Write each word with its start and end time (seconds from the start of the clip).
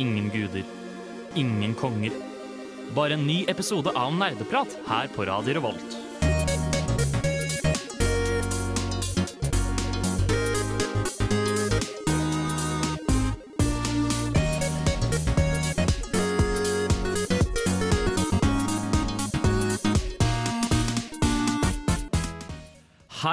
ingen 0.00 0.30
guder, 0.30 0.64
ingen 1.34 1.74
konger. 1.74 2.12
Bare 2.94 3.14
en 3.18 3.26
ny 3.26 3.44
episode 3.48 3.92
av 3.92 4.14
Nerdeprat 4.16 4.78
her 4.86 5.10
på 5.14 5.24
Radio 5.28 5.54
Revolt. 5.54 6.09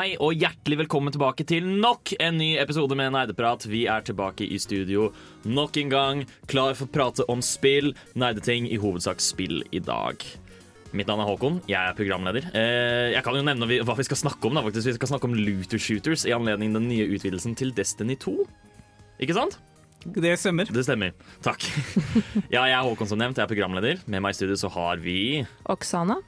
Hei 0.08 0.14
og 0.24 0.38
hjertelig 0.40 0.78
velkommen 0.86 1.12
tilbake 1.12 1.44
til 1.44 1.66
nok 1.68 2.14
en 2.24 2.38
ny 2.40 2.54
episode 2.62 2.96
med 2.96 3.10
Nerdeprat. 3.12 3.66
Vi 3.68 3.82
er 3.92 4.06
tilbake 4.08 4.46
i 4.48 4.56
studio 4.56 5.10
nok 5.44 5.76
en 5.82 5.90
gang, 5.92 6.22
klar 6.48 6.78
for 6.80 6.88
å 6.88 6.92
prate 6.94 7.26
om 7.28 7.42
spill, 7.44 7.90
nerdeting, 8.16 8.70
i 8.72 8.78
hovedsak 8.80 9.20
spill 9.20 9.66
i 9.76 9.82
dag. 9.84 10.22
Mitt 10.96 11.10
navn 11.12 11.26
er 11.26 11.28
Håkon, 11.28 11.58
jeg 11.68 11.76
er 11.82 11.98
programleder. 11.98 12.48
Eh, 12.56 13.18
jeg 13.18 13.24
kan 13.26 13.36
jo 13.36 13.42
nevne 13.44 13.68
hva 13.68 13.96
vi 13.98 14.06
skal 14.08 14.22
snakke 14.22 14.48
om. 14.48 14.56
da 14.56 14.64
faktisk. 14.64 14.88
Vi 14.88 14.94
skal 14.96 15.12
snakke 15.12 15.28
om 15.28 15.36
Looter 15.36 15.82
Shooters 15.84 16.24
i 16.24 16.32
anledning 16.32 16.72
den 16.78 16.88
nye 16.88 17.10
utvidelsen 17.12 17.58
til 17.60 17.76
Destiny 17.76 18.16
2. 18.16 18.38
Ikke 19.28 19.36
sant? 19.36 19.58
Det 20.08 20.38
stemmer. 20.40 20.72
Det 20.72 20.86
stemmer. 20.88 21.12
Takk. 21.44 21.68
Ja, 22.56 22.64
jeg 22.64 22.78
er 22.78 22.88
Håkon 22.88 23.12
som 23.12 23.20
nevnt, 23.20 23.36
jeg 23.36 23.44
er 23.44 23.52
programleder. 23.52 24.00
Med 24.08 24.24
meg 24.24 24.38
i 24.38 24.40
studio 24.40 24.56
så 24.56 24.72
har 24.72 25.04
vi 25.04 25.44
Oksana. 25.68 26.22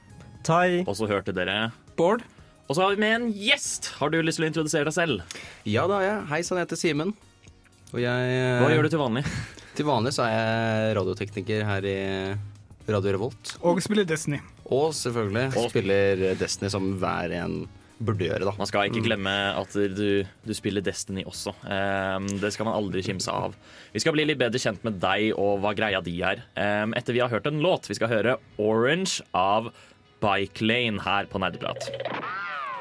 Tai. 0.44 0.84
Og 0.84 0.92
så 1.00 1.08
hørte 1.08 1.32
dere 1.32 1.70
Bård. 1.96 2.28
Og 2.70 2.76
så 2.78 2.84
har 2.84 2.92
vi 2.94 3.00
med 3.02 3.14
en 3.16 3.24
gjest. 3.34 3.88
Har 3.98 4.12
du 4.14 4.20
lyst 4.22 4.38
til 4.38 4.46
å 4.46 4.48
introdusere 4.52 4.86
deg 4.86 4.94
selv? 4.94 5.38
Ja 5.66 5.88
da, 5.90 5.96
jeg. 6.04 6.18
Hei 6.30 6.38
sann, 6.46 6.60
jeg 6.60 6.68
heter 6.68 6.78
Simen. 6.78 7.10
Og 7.90 7.98
jeg 7.98 8.36
Hva 8.62 8.68
gjør 8.70 8.86
du 8.86 8.92
til 8.92 9.02
vanlig? 9.02 9.24
Til 9.80 9.86
vanlig 9.86 10.10
så 10.14 10.24
er 10.26 10.32
jeg 10.34 10.94
radiotekniker 10.98 11.62
her 11.64 11.84
i 11.88 11.96
Radio 12.90 13.12
Revolt. 13.14 13.52
Og 13.66 13.78
spiller 13.82 14.06
Destiny. 14.06 14.38
Og 14.66 14.90
selvfølgelig 14.98 15.56
Og- 15.58 15.68
spiller 15.72 16.22
Destiny 16.38 16.70
som 16.70 16.88
hver 17.00 17.34
en 17.40 17.54
burde 18.00 18.26
gjøre, 18.28 18.46
da. 18.46 18.54
Man 18.58 18.68
skal 18.70 18.86
ikke 18.90 19.02
glemme 19.06 19.32
at 19.56 19.74
du, 19.74 20.22
du 20.46 20.52
spiller 20.56 20.84
Destiny 20.84 21.24
også. 21.26 21.54
Um, 21.66 22.28
det 22.42 22.52
skal 22.54 22.68
man 22.68 22.78
aldri 22.78 23.02
kimse 23.06 23.34
av. 23.34 23.56
Vi 23.94 24.02
skal 24.02 24.14
bli 24.14 24.26
litt 24.30 24.40
bedre 24.42 24.62
kjent 24.62 24.84
med 24.86 24.98
deg 25.02 25.32
og 25.34 25.58
hva 25.64 25.74
greia 25.78 26.02
di 26.04 26.18
er. 26.26 26.42
Um, 26.54 26.94
etter 26.98 27.16
vi 27.18 27.22
har 27.22 27.32
hørt 27.34 27.50
en 27.50 27.62
låt. 27.64 27.90
Vi 27.90 27.98
skal 27.98 28.12
høre 28.14 28.38
Orange 28.62 29.24
av 29.36 29.72
Bike 30.20 30.62
Lane 30.66 31.00
her 31.06 31.30
på 31.30 31.40
Nerdeprat. 31.42 31.90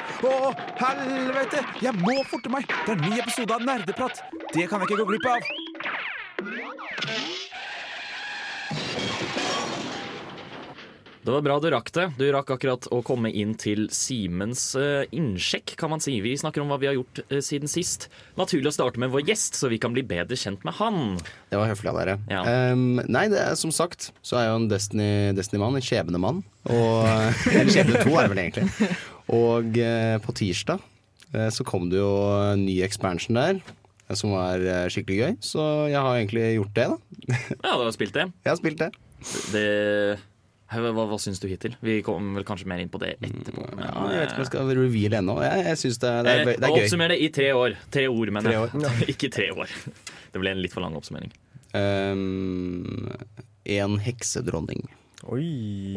Å, 0.10 0.52
helvete! 0.82 1.62
Jeg 1.84 1.96
må 2.02 2.18
forte 2.28 2.52
meg! 2.52 2.68
Det 2.68 2.96
er 2.96 2.98
en 2.98 3.06
ny 3.06 3.20
episode 3.22 3.56
av 3.56 3.64
Nerdeprat. 3.64 4.24
Det 4.52 4.66
kan 4.68 4.82
jeg 4.82 4.90
ikke 4.90 5.04
gå 5.04 5.10
glipp 5.14 5.28
av. 5.30 5.40
Det 11.20 11.34
var 11.36 11.44
bra 11.46 11.56
du 11.62 11.68
rakk 11.70 11.92
det. 11.94 12.06
Du 12.18 12.24
rakk 12.34 12.50
akkurat 12.56 12.88
å 12.96 13.04
komme 13.06 13.30
inn 13.30 13.52
til 13.60 13.86
Simens 13.94 14.72
eh, 14.80 15.04
innsjekk, 15.14 15.76
kan 15.78 15.92
man 15.94 16.02
si. 16.02 16.16
Vi 16.26 16.32
snakker 16.40 16.64
om 16.64 16.72
hva 16.72 16.80
vi 16.82 16.90
har 16.90 16.98
gjort 16.98 17.22
eh, 17.28 17.44
siden 17.46 17.70
sist. 17.70 18.08
Naturlig 18.40 18.72
å 18.72 18.74
starte 18.74 19.04
med 19.04 19.14
vår 19.14 19.28
gjest, 19.28 19.60
så 19.60 19.70
vi 19.70 19.78
kan 19.84 19.94
bli 19.94 20.02
bedre 20.10 20.40
kjent 20.40 20.66
med 20.66 20.80
han. 20.80 21.20
Det 21.52 21.60
var 21.60 21.70
høflig 21.70 21.92
av 21.92 22.02
dere. 22.02 22.18
Ja. 22.34 22.42
Um, 22.74 23.04
nei, 23.06 23.28
det 23.30 23.44
er 23.44 23.60
som 23.60 23.72
sagt 23.76 24.10
så 24.26 24.40
er 24.40 24.48
jeg 24.48 24.56
jo 24.56 24.60
en 24.64 24.68
Destiny-mann, 24.74 25.38
Destiny 25.38 25.70
en 25.70 25.88
skjebnemann. 25.92 26.44
Og 26.72 27.06
Eller 27.54 27.72
skjebne 27.78 28.02
to, 28.02 28.16
er 28.16 28.26
det 28.26 28.34
vel 28.34 28.46
egentlig. 28.48 28.90
Og 29.36 29.76
eh, 29.78 30.16
på 30.24 30.34
tirsdag 30.40 30.80
eh, 31.36 31.50
så 31.54 31.66
kom 31.68 31.90
det 31.92 32.00
jo 32.02 32.10
en 32.54 32.64
ny 32.66 32.80
expansion 32.86 33.38
der. 33.38 33.60
eh, 34.08 34.16
Som 34.18 34.32
var 34.34 34.58
eh, 34.64 34.88
skikkelig 34.90 35.20
gøy, 35.20 35.36
så 35.46 35.68
jeg 35.92 36.02
har 36.02 36.18
egentlig 36.18 36.48
gjort 36.58 36.74
det, 36.80 36.88
da. 36.90 36.98
Ja, 37.68 37.76
du 37.78 37.86
har 37.86 37.94
spilt 37.94 38.16
det. 38.18 38.26
Jeg 38.46 38.50
har 38.54 38.58
spilt 38.62 38.82
det. 38.82 38.90
det 39.54 39.68
hva, 40.70 40.92
hva, 40.94 41.04
hva 41.10 41.18
syns 41.18 41.40
du 41.42 41.48
hittil? 41.50 41.74
Vi 41.82 41.96
kommer 42.06 42.38
vel 42.40 42.46
kanskje 42.46 42.68
mer 42.70 42.78
inn 42.82 42.92
på 42.94 43.00
det 43.02 43.16
etterpå. 43.18 43.64
men, 43.74 43.86
Ja, 43.88 44.04
jeg 44.14 44.20
vet 44.22 44.30
ikke 44.30 44.38
om 44.38 44.44
jeg 44.44 44.46
eh, 44.46 44.50
skal 44.52 44.74
reveal 44.78 45.16
ennå. 45.18 45.36
Jeg, 45.42 45.64
jeg 45.66 45.80
syns 45.82 45.98
det, 46.04 46.12
det, 46.28 46.34
er- 46.34 46.46
det 46.46 46.54
Eh, 46.54 46.68
er 46.70 46.76
gøy. 46.76 46.84
Oppsummer 46.86 47.10
det 47.14 47.18
i 47.26 47.30
tre 47.34 47.48
år. 47.58 47.78
Tre 47.94 48.04
ord, 48.10 48.32
mener 48.38 48.54
Tre 48.54 48.84
jeg. 48.86 49.08
ikke 49.16 49.30
tre 49.34 49.48
år. 49.56 49.74
Det 50.34 50.42
ble 50.44 50.52
en 50.54 50.62
litt 50.62 50.74
for 50.76 50.86
lang 50.86 50.94
oppsummering. 51.00 51.34
Um, 51.74 53.10
en 53.70 53.98
heksedronning. 54.02 54.86
Oi, 55.28 55.44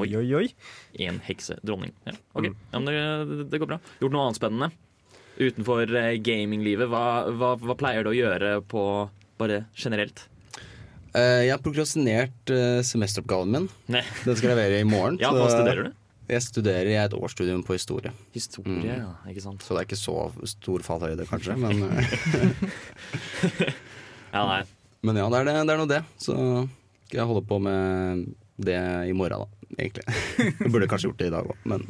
Oi. 0.03 0.09
oi, 0.19 0.27
oi. 0.35 0.49
En 1.07 1.21
heksedronning. 1.23 1.93
Ja, 2.09 2.13
okay. 2.35 2.51
Mm. 2.51 2.57
Ja, 2.73 2.79
men 2.83 2.89
det, 3.39 3.45
det 3.53 3.61
går 3.63 3.69
bra. 3.71 3.79
Gjort 4.03 4.13
noe 4.17 4.25
annet 4.27 4.41
spennende? 4.41 4.69
Utenfor 5.39 5.87
eh, 5.97 6.17
gaminglivet, 6.21 6.89
hva, 6.91 7.05
hva, 7.31 7.53
hva 7.63 7.77
pleier 7.79 8.03
du 8.05 8.11
å 8.11 8.17
gjøre 8.17 8.57
på 8.69 8.83
bare 9.39 9.63
generelt? 9.79 10.25
Uh, 11.13 11.43
jeg 11.45 11.53
har 11.55 11.61
prokrastinert 11.63 12.51
uh, 12.53 12.81
semesteroppgaven 12.85 13.53
min. 13.55 13.69
Ne. 13.93 14.01
Den 14.25 14.37
skal 14.39 14.51
jeg 14.53 14.59
levere 14.59 14.81
i 14.83 14.89
morgen. 14.89 15.19
Ja, 15.23 15.31
hva 15.37 15.49
studerer 15.53 15.89
du? 15.89 15.93
Jeg 16.33 16.43
studerer 16.47 16.89
i 16.89 16.95
et 16.97 17.13
årsstudium 17.17 17.63
på 17.67 17.75
historie. 17.77 18.13
Historie, 18.33 18.79
Mm. 18.79 18.85
ja. 18.89 19.11
Ikke 19.29 19.43
sant. 19.45 19.63
Så 19.67 19.75
det 19.75 19.81
er 19.83 19.87
ikke 19.91 19.99
så 20.01 20.15
stor 20.49 20.85
fallhøyde, 20.87 21.27
kanskje. 21.29 21.57
Men, 21.61 21.83
Ja, 24.33 24.47
nei. 24.49 24.63
men 25.05 25.19
ja, 25.21 25.27
det 25.29 25.43
er, 25.43 25.49
det, 25.51 25.57
det 25.69 25.75
er 25.75 25.81
nå 25.83 25.89
det. 25.91 25.99
Så 26.23 26.35
skal 27.09 27.19
jeg 27.21 27.29
holde 27.29 27.43
på 27.49 27.59
med 27.61 28.23
det 28.67 28.79
i 29.09 29.17
morgen, 29.17 29.45
da. 29.45 29.69
Egentlig. 29.79 30.05
Jeg 30.61 30.71
burde 30.73 30.89
kanskje 30.91 31.11
gjort 31.11 31.21
det 31.23 31.31
i 31.31 31.35
dag 31.35 31.49
òg, 31.49 31.69
men 31.69 31.87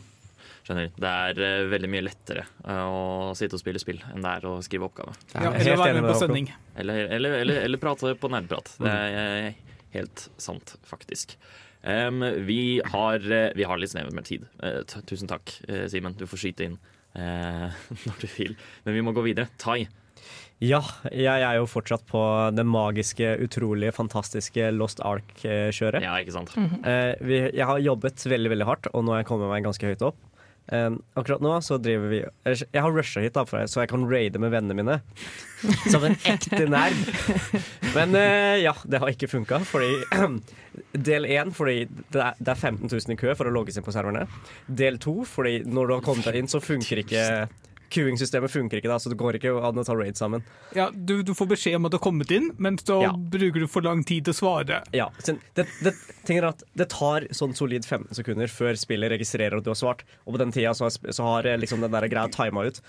Skjønner. 0.63 0.93
Det 0.95 1.11
er 1.11 1.41
eh, 1.43 1.65
veldig 1.73 1.89
mye 1.91 2.05
lettere 2.07 2.45
eh, 2.47 2.83
å 2.87 3.33
sitte 3.39 3.59
og 3.59 3.63
spille 3.63 3.81
spill 3.83 3.99
enn 4.13 4.23
det 4.23 4.35
er 4.39 4.45
å 4.47 4.53
skrive 4.63 4.87
oppgave. 4.87 5.15
Ja, 5.33 5.51
er 5.51 5.59
eller 5.59 5.81
være 5.81 5.97
med 5.97 6.07
på 6.07 6.21
sending. 6.21 6.53
Eller, 6.79 7.09
eller, 7.17 7.35
eller, 7.43 7.59
eller 7.67 7.83
prate 7.83 8.15
på 8.19 8.31
nerdprat. 8.31 8.71
Det 8.79 8.93
er 8.93 9.17
eh, 9.49 9.75
helt 9.97 10.29
sant, 10.41 10.77
faktisk. 10.87 11.35
Um, 11.83 12.23
vi, 12.47 12.79
har, 12.93 13.25
vi 13.59 13.67
har 13.67 13.81
litt 13.81 13.91
snever 13.91 14.15
med 14.15 14.29
tid. 14.29 14.47
Uh, 14.63 14.85
tusen 15.09 15.27
takk, 15.27 15.51
Simen. 15.91 16.15
Du 16.15 16.29
får 16.31 16.45
skyte 16.45 16.69
inn 16.69 16.77
uh, 17.19 17.75
når 18.07 18.23
du 18.23 18.29
vil. 18.37 18.55
Men 18.87 19.01
vi 19.01 19.03
må 19.03 19.17
gå 19.17 19.27
videre. 19.27 19.51
Tai. 19.59 19.81
Ja, 20.63 20.79
jeg 21.11 21.43
er 21.43 21.57
jo 21.59 21.67
fortsatt 21.67 22.05
på 22.07 22.21
det 22.55 22.63
magiske, 22.69 23.33
utrolige, 23.43 23.91
fantastiske 23.97 24.69
Lost 24.77 25.01
Ark-kjøret. 25.03 26.05
Ja, 26.05 26.15
ikke 26.23 26.37
sant? 26.37 26.53
Eh, 26.55 27.15
vi, 27.19 27.41
jeg 27.51 27.67
har 27.67 27.83
jobbet 27.83 28.23
veldig 28.31 28.53
veldig 28.53 28.69
hardt, 28.69 28.87
og 28.93 29.03
nå 29.03 29.17
har 29.17 29.25
jeg 29.25 29.33
kommet 29.33 29.51
meg 29.51 29.67
ganske 29.67 29.91
høyt 29.91 30.05
opp. 30.07 30.21
Eh, 30.71 30.95
akkurat 31.19 31.43
nå 31.43 31.57
så 31.67 31.75
driver 31.83 32.07
vi 32.13 32.19
Jeg 32.47 32.83
har 32.85 32.93
rusha 32.95 33.19
hit 33.25 33.35
da, 33.35 33.43
for, 33.49 33.67
så 33.67 33.83
jeg 33.83 33.91
kan 33.91 34.05
raide 34.07 34.39
med 34.39 34.53
vennene 34.55 34.77
mine. 34.79 35.01
Som 35.93 36.07
en 36.07 36.15
ekte 36.31 36.63
nerd. 36.71 37.01
Men 37.97 38.15
eh, 38.19 38.63
ja, 38.63 38.77
det 38.87 39.03
har 39.03 39.11
ikke 39.11 39.33
funka. 39.33 39.65
Fordi 39.67 39.91
Del 41.11 41.27
én 41.29 41.51
fordi 41.53 41.83
det 42.15 42.23
er, 42.23 42.39
det 42.39 42.55
er 42.55 42.63
15 42.71 42.87
000 42.87 43.13
i 43.13 43.19
kø 43.19 43.35
for 43.37 43.51
å 43.51 43.53
logges 43.53 43.77
inn 43.77 43.85
på 43.85 43.93
serverne. 43.93 44.29
Del 44.71 45.03
to 45.03 45.19
fordi 45.29 45.59
når 45.67 45.91
du 45.91 45.97
har 45.99 46.07
kommet 46.07 46.31
deg 46.31 46.39
inn, 46.39 46.49
så 46.49 46.63
funker 46.63 47.03
ikke 47.03 47.27
Queuing-systemet 47.93 48.51
funker 48.53 48.81
ikke, 48.81 48.91
da, 48.91 48.97
så 49.03 49.13
det 49.13 49.19
går 49.21 49.39
ikke 49.39 49.53
an 49.69 49.79
å 49.81 49.85
ta 49.87 49.95
raid 49.99 50.19
sammen. 50.19 50.45
Ja, 50.77 50.89
du, 50.93 51.19
du 51.27 51.35
får 51.37 51.51
beskjed 51.53 51.77
om 51.79 51.87
at 51.89 51.95
du 51.95 51.99
har 52.01 52.05
kommet 52.07 52.33
inn, 52.35 52.51
men 52.63 52.79
så 52.81 52.99
Ja. 53.05 53.13
bruker 53.17 53.65
du 53.65 53.69
for 53.71 53.85
lang 53.87 54.03
tid 54.09 54.27
til 54.27 54.35
å 54.35 54.39
svare. 54.41 54.83
Ja, 54.97 55.11
det, 55.29 55.67
det, 55.85 55.95
det 56.81 56.89
tar 56.93 57.29
sånn 57.37 57.55
solid 57.59 57.85
15 57.87 58.17
sekunder 58.19 58.51
før 58.53 58.79
spillet 58.81 59.13
registrerer 59.15 59.59
at 59.61 59.65
du 59.67 59.71
har 59.75 59.79
svart. 59.79 60.05
Og 60.27 60.35
på 60.37 60.43
den 60.43 60.53
tida 60.55 60.75
så 60.75 60.91
så 60.91 61.23
har 61.29 61.47
eh, 61.47 61.59
liksom 61.61 61.81
den 61.85 61.93
der 61.93 62.09
greia 62.11 62.29
tima 62.33 62.67
ut. 62.69 62.81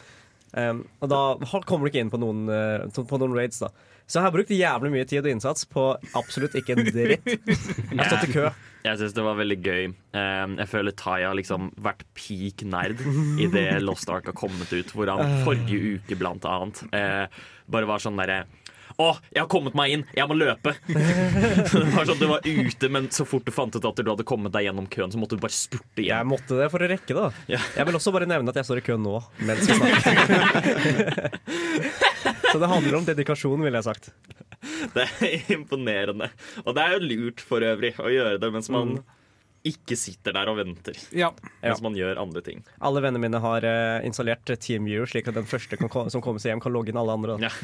Um, 0.53 0.83
og 1.01 1.09
da 1.09 1.21
kommer 1.65 1.87
du 1.87 1.91
ikke 1.91 2.03
inn 2.03 2.11
på 2.13 2.19
noen, 2.21 2.43
eh, 2.53 2.83
på 2.93 3.17
noen 3.17 3.33
raids, 3.33 3.59
da. 3.63 3.71
Så 4.07 4.19
jeg 4.19 4.25
har 4.27 4.33
brukt 4.35 4.51
jævlig 4.53 4.91
mye 4.93 5.07
tid 5.09 5.23
og 5.23 5.31
innsats 5.31 5.65
på 5.69 5.85
absolutt 6.19 6.55
ikke 6.59 6.75
en 6.75 6.87
dritt. 6.89 7.27
Jeg 7.93 7.99
har 7.99 8.09
stått 8.11 8.29
i 8.29 8.33
kø. 8.35 8.49
Jeg 8.83 8.99
syns 8.99 9.13
det 9.15 9.23
var 9.23 9.37
veldig 9.39 9.57
gøy. 9.63 9.93
Jeg 10.13 10.67
føler 10.67 10.95
Tai 10.99 11.21
har 11.23 11.37
liksom 11.39 11.69
vært 11.85 12.03
peak 12.19 12.65
nerd 12.67 12.99
idet 13.39 13.79
Lost 13.87 14.11
Ark 14.11 14.27
har 14.27 14.35
kommet 14.35 14.73
ut. 14.75 14.91
Hvor 14.91 15.07
han 15.07 15.39
forrige 15.47 15.95
uke, 15.95 16.17
blant 16.19 16.43
annet, 16.49 16.83
eh, 16.91 17.45
bare 17.71 17.87
var 17.87 18.03
sånn 18.03 18.19
derre 18.19 18.43
å, 19.01 19.07
jeg 19.33 19.41
har 19.41 19.47
kommet 19.49 19.73
meg 19.77 19.93
inn! 19.93 20.03
Jeg 20.13 20.29
må 20.29 20.35
løpe! 20.37 20.75
Det 20.85 21.81
var 21.95 22.05
sånn, 22.05 22.19
Du 22.19 22.27
var 22.29 22.45
ute, 22.45 22.89
men 22.93 23.07
så 23.13 23.25
fort 23.25 23.45
du 23.47 23.51
fant 23.53 23.73
ut 23.73 23.85
at 23.89 24.01
du 24.03 24.11
hadde 24.11 24.25
kommet 24.27 24.53
deg 24.53 24.67
gjennom 24.67 24.85
køen, 24.91 25.09
så 25.13 25.21
måtte 25.21 25.37
du 25.39 25.41
bare 25.43 25.55
spurte 25.55 26.03
igjen. 26.03 26.13
Jeg 26.13 26.29
måtte 26.29 26.59
det 26.59 26.67
for 26.73 26.85
å 26.85 26.89
rekke 26.91 27.17
det. 27.17 27.29
Ja. 27.55 27.61
Jeg 27.79 27.89
vil 27.89 27.97
også 27.97 28.13
bare 28.13 28.29
nevne 28.29 28.53
at 28.53 28.59
jeg 28.61 28.69
står 28.69 28.83
i 28.83 28.85
kø 28.85 28.99
nå 29.01 29.15
mens 29.47 29.65
vi 29.65 29.79
snakker. 29.79 31.39
Så 32.53 32.61
det 32.61 32.69
handler 32.69 32.99
om 32.99 33.05
dedikasjon, 33.07 33.65
ville 33.65 33.79
jeg 33.81 33.87
sagt. 33.87 34.11
Det 34.93 35.07
er 35.25 35.51
imponerende. 35.57 36.29
Og 36.63 36.75
det 36.77 36.83
er 36.83 36.93
jo 36.95 36.99
lurt 37.09 37.41
for 37.43 37.65
øvrig 37.65 37.91
å 37.99 38.11
gjøre 38.13 38.37
det 38.39 38.49
mens 38.53 38.69
man 38.71 38.93
ikke 39.67 39.95
sitter 39.99 40.35
der 40.35 40.49
og 40.51 40.57
venter. 40.59 40.97
Ja. 41.15 41.29
Mens 41.63 41.81
man 41.83 41.95
gjør 41.95 42.19
andre 42.21 42.43
ting. 42.45 42.61
Alle 42.83 43.01
vennene 43.03 43.23
mine 43.23 43.39
har 43.43 43.65
eh, 43.67 44.05
installert 44.07 44.47
TeamViewer, 44.47 45.07
slik 45.09 45.27
at 45.31 45.37
den 45.37 45.47
første 45.47 45.79
kan, 45.79 46.11
som 46.11 46.23
kommer 46.23 46.43
seg 46.43 46.51
hjem, 46.51 46.63
kan 46.63 46.75
logge 46.75 46.91
inn 46.91 46.99
alle 46.99 47.15
andre. 47.17 47.39
Ja. 47.43 47.51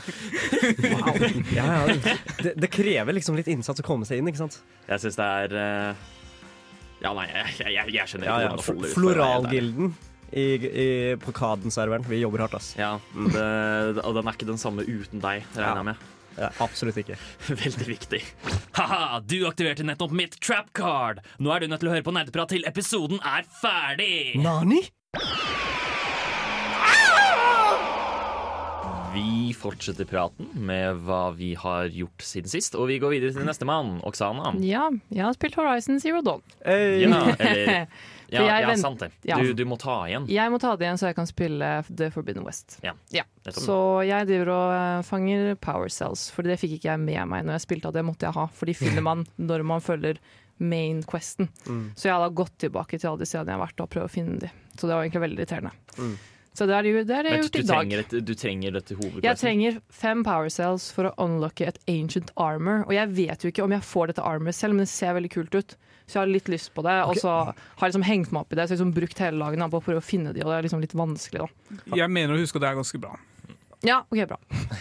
Wow. 0.89 1.15
Ja, 1.53 1.65
ja, 1.65 1.95
det, 2.43 2.53
det 2.59 2.69
krever 2.71 3.15
liksom 3.15 3.37
litt 3.37 3.47
innsats 3.51 3.81
å 3.81 3.85
komme 3.85 4.07
seg 4.07 4.19
inn, 4.19 4.27
ikke 4.31 4.41
sant? 4.41 4.59
Jeg 4.89 5.03
syns 5.03 5.17
det 5.19 5.27
er 5.43 5.55
eh, 5.59 6.05
Ja, 7.03 7.13
nei, 7.15 7.25
jeg, 7.31 7.55
jeg, 7.61 7.93
jeg, 7.95 8.11
skjønner 8.11 8.27
ikke 8.27 8.41
ja. 8.43 8.49
hvordan 8.49 8.59
det 8.59 8.67
holder 8.67 8.89
ut. 8.89 8.95
Floralgilden 8.95 9.93
i, 10.31 10.45
i, 10.67 10.87
på 11.21 11.33
Kaden-serveren. 11.35 12.05
Vi 12.09 12.21
jobber 12.21 12.45
hardt, 12.45 12.57
ass. 12.59 12.71
Ja, 12.79 12.95
det, 13.15 13.43
og 14.03 14.15
den 14.17 14.29
er 14.29 14.37
ikke 14.37 14.49
den 14.49 14.61
samme 14.61 14.85
uten 14.87 15.21
deg, 15.23 15.45
regner 15.55 15.83
jeg 15.83 15.89
med. 15.91 16.07
Ja, 16.39 16.49
absolutt 16.63 16.99
ikke. 17.01 17.17
Veldig 17.63 17.87
viktig. 17.89 18.21
Ha-ha, 18.77 19.19
du 19.25 19.41
aktiverte 19.49 19.83
nettopp 19.87 20.13
mitt 20.15 20.39
trap 20.43 20.71
card. 20.77 21.23
Nå 21.39 21.51
er 21.53 21.63
du 21.65 21.71
nødt 21.71 21.83
til 21.83 21.91
å 21.91 21.95
høre 21.97 22.05
på 22.05 22.15
nerdeprat 22.15 22.53
til 22.53 22.67
episoden 22.69 23.19
er 23.25 23.47
ferdig. 23.59 24.37
Nani? 24.39 24.85
Vi 29.09 29.51
fortsetter 29.57 30.05
praten 30.07 30.51
med 30.53 31.01
hva 31.07 31.31
vi 31.35 31.55
har 31.57 31.89
gjort 31.91 32.23
siden 32.23 32.51
sist, 32.51 32.77
og 32.77 32.87
vi 32.91 32.99
går 33.01 33.15
videre 33.17 33.33
til 33.35 33.47
neste 33.47 33.65
mann, 33.67 33.97
Oksana. 34.07 34.53
Ja, 34.63 34.85
jeg 35.09 35.25
har 35.25 35.35
spilt 35.35 35.57
Horizon 35.59 35.99
Zero 35.99 36.21
Dawn. 36.23 36.45
Hey. 36.63 37.01
Ja, 37.03 37.23
eller 37.33 37.89
Ja, 38.33 38.59
ja 38.61 38.75
sant 38.77 39.01
det. 39.03 39.11
Du, 39.25 39.53
du 39.57 39.63
må 39.69 39.77
ta 39.81 40.01
igjen. 40.09 40.27
Jeg 40.29 40.53
må 40.53 40.59
ta 40.61 40.75
det 40.77 40.85
igjen 40.87 40.99
så 41.01 41.09
jeg 41.09 41.17
kan 41.17 41.29
spille 41.29 41.71
The 41.89 42.09
Forbidden 42.13 42.45
West. 42.47 42.79
Ja. 42.85 42.95
Ja. 43.13 43.25
Så 43.55 43.77
jeg 44.07 44.29
driver 44.29 44.53
og 44.55 44.75
eh, 44.75 44.99
fanger 45.07 45.55
power 45.61 45.89
cells, 45.93 46.27
for 46.33 46.45
det 46.47 46.59
fikk 46.61 46.77
ikke 46.77 46.91
jeg 46.91 47.03
med 47.03 47.31
meg 47.31 47.47
når 47.47 47.59
jeg 47.59 47.67
spilte, 47.67 47.91
og 47.91 47.97
det 47.97 48.05
måtte 48.05 48.29
jeg 48.29 48.37
ha, 48.37 48.47
for 48.53 48.69
de 48.69 48.77
finner 48.77 49.05
man 49.05 49.25
når 49.49 49.65
man 49.67 49.83
følger 49.83 50.21
main 50.59 51.03
questen. 51.07 51.47
Mm. 51.67 51.85
Så 51.95 52.09
jeg 52.09 52.15
har 52.15 52.25
da 52.25 52.33
gått 52.35 52.57
tilbake 52.65 52.99
til 52.99 53.11
alle 53.11 53.23
de 53.23 53.29
stedene 53.29 53.55
jeg 53.55 53.59
har 53.61 53.67
vært 53.69 53.85
og 53.85 53.93
prøvd 53.93 54.09
å 54.09 54.11
finne 54.11 54.41
de. 54.41 54.51
Så 54.75 54.87
det 54.87 54.93
var 54.95 55.05
egentlig 55.05 55.23
veldig 55.23 55.39
irriterende. 55.39 55.71
Mm. 55.97 56.17
Så 56.59 56.65
det 56.65 56.81
det 56.81 57.15
jeg 57.15 57.23
har 57.23 57.37
gjort 57.37 57.55
i 57.55 57.61
dag. 57.61 57.67
trenger, 57.69 57.99
et, 58.03 58.13
du 58.25 58.33
trenger 58.35 58.73
dette 58.75 58.95
Jeg 59.23 59.39
trenger 59.39 59.77
fem 59.87 60.23
power 60.27 60.49
cells 60.51 60.89
for 60.91 61.07
å 61.07 61.13
unlocke 61.23 61.67
et 61.69 61.77
ancient 61.87 62.33
armor. 62.35 62.83
Og 62.87 62.91
jeg 62.97 63.13
vet 63.15 63.45
jo 63.45 63.51
ikke 63.53 63.63
om 63.63 63.75
jeg 63.75 63.85
får 63.87 64.11
dette 64.11 64.25
armoret 64.27 64.57
selv, 64.57 64.75
men 64.75 64.83
det 64.83 64.91
ser 64.91 65.15
veldig 65.15 65.31
kult 65.31 65.55
ut. 65.55 65.77
Så 66.09 66.17
jeg 66.17 66.21
har 66.23 66.31
litt 66.33 66.47
lyst 66.49 66.71
på 66.73 66.81
det. 66.81 66.95
Og 67.05 67.19
så 67.21 67.29
har 67.53 67.53
jeg 67.85 67.91
liksom 67.93 68.05
hengt 68.09 68.31
meg 68.33 68.41
opp 68.41 68.53
i 68.55 68.57
det. 68.57 68.63
Så 68.65 68.73
jeg 68.73 68.79
har 68.79 68.85
liksom 68.87 68.93
brukt 68.97 69.19
hele 69.21 69.43
dagen 69.45 69.69
på 69.69 69.77
å 69.77 69.83
prøve 69.85 70.01
å 70.01 70.05
finne 70.05 70.33
de, 70.33 70.41
og 70.41 70.49
det 70.49 70.57
er 70.57 70.65
liksom 70.65 70.81
litt 70.81 70.95
vanskelig. 70.97 71.45
da. 71.45 71.77
Jeg 72.01 72.09
mener 72.09 72.33
å 72.33 72.39
huske 72.41 72.57
at 72.57 72.65
det 72.65 72.71
er 72.71 72.79
ganske 72.81 73.01
bra. 73.03 73.13
Ja, 73.85 74.01
ok, 74.09 74.23
bra. 74.27 74.39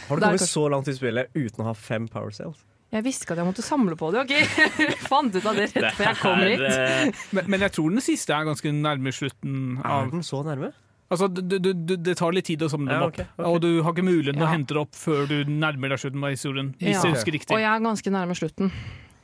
Har 0.08 0.16
du 0.16 0.24
kommet 0.24 0.42
så 0.48 0.64
langt 0.72 0.88
i 0.90 0.96
spillet 0.96 1.28
uten 1.36 1.62
å 1.62 1.68
ha 1.68 1.74
fem 1.78 2.08
power 2.10 2.32
sales? 2.34 2.64
Jeg 2.90 3.04
visste 3.04 3.26
ikke 3.26 3.34
at 3.36 3.42
jeg 3.42 3.46
måtte 3.50 3.62
samle 3.62 3.94
på 4.00 4.08
det. 4.14 4.24
ok? 4.24 4.34
Fant 5.12 5.34
ut 5.36 5.44
av 5.46 5.54
det 5.60 5.66
rett 5.76 5.92
før 5.94 6.06
jeg 6.08 6.18
kom 6.22 6.40
hit. 6.40 6.62
eh, 6.64 7.10
Men, 7.36 7.50
men 7.52 7.60
jeg 7.66 7.74
tror 7.76 7.92
den 7.92 8.00
siste 8.00 8.32
er 8.32 8.46
ganske 8.48 8.72
nærme 8.72 9.12
slutten 9.12 9.76
Er 9.84 10.08
den 10.08 10.24
så 10.24 10.40
nærme? 10.46 10.72
Altså, 11.12 11.28
du, 11.28 11.40
du, 11.60 11.70
du, 11.72 11.94
det 11.96 12.16
tar 12.18 12.32
litt 12.36 12.44
tid 12.48 12.60
å 12.64 12.68
samle 12.72 12.88
dem 12.92 13.00
Ja, 13.00 13.06
opp, 13.08 13.20
ok, 13.20 13.28
ok. 13.38 13.44
og 13.48 13.60
du 13.64 13.68
har 13.84 13.92
ikke 13.94 14.04
muligheten 14.08 14.42
å 14.44 14.48
hente 14.50 14.74
det 14.76 14.80
opp 14.82 14.96
før 14.96 15.22
du 15.30 15.36
nærmer 15.48 15.92
deg 15.94 16.00
slutten 16.02 16.24
av 16.24 16.32
historien. 16.34 16.72
Hvis 16.80 16.96
Ja. 16.98 17.04
jeg 17.06 17.14
husker 17.16 17.32
riktig. 17.36 17.54
Og 17.56 17.60
jeg 17.62 17.68
er 17.70 17.84
ganske 17.86 18.12
nærme 18.12 18.36
slutten. 18.36 18.72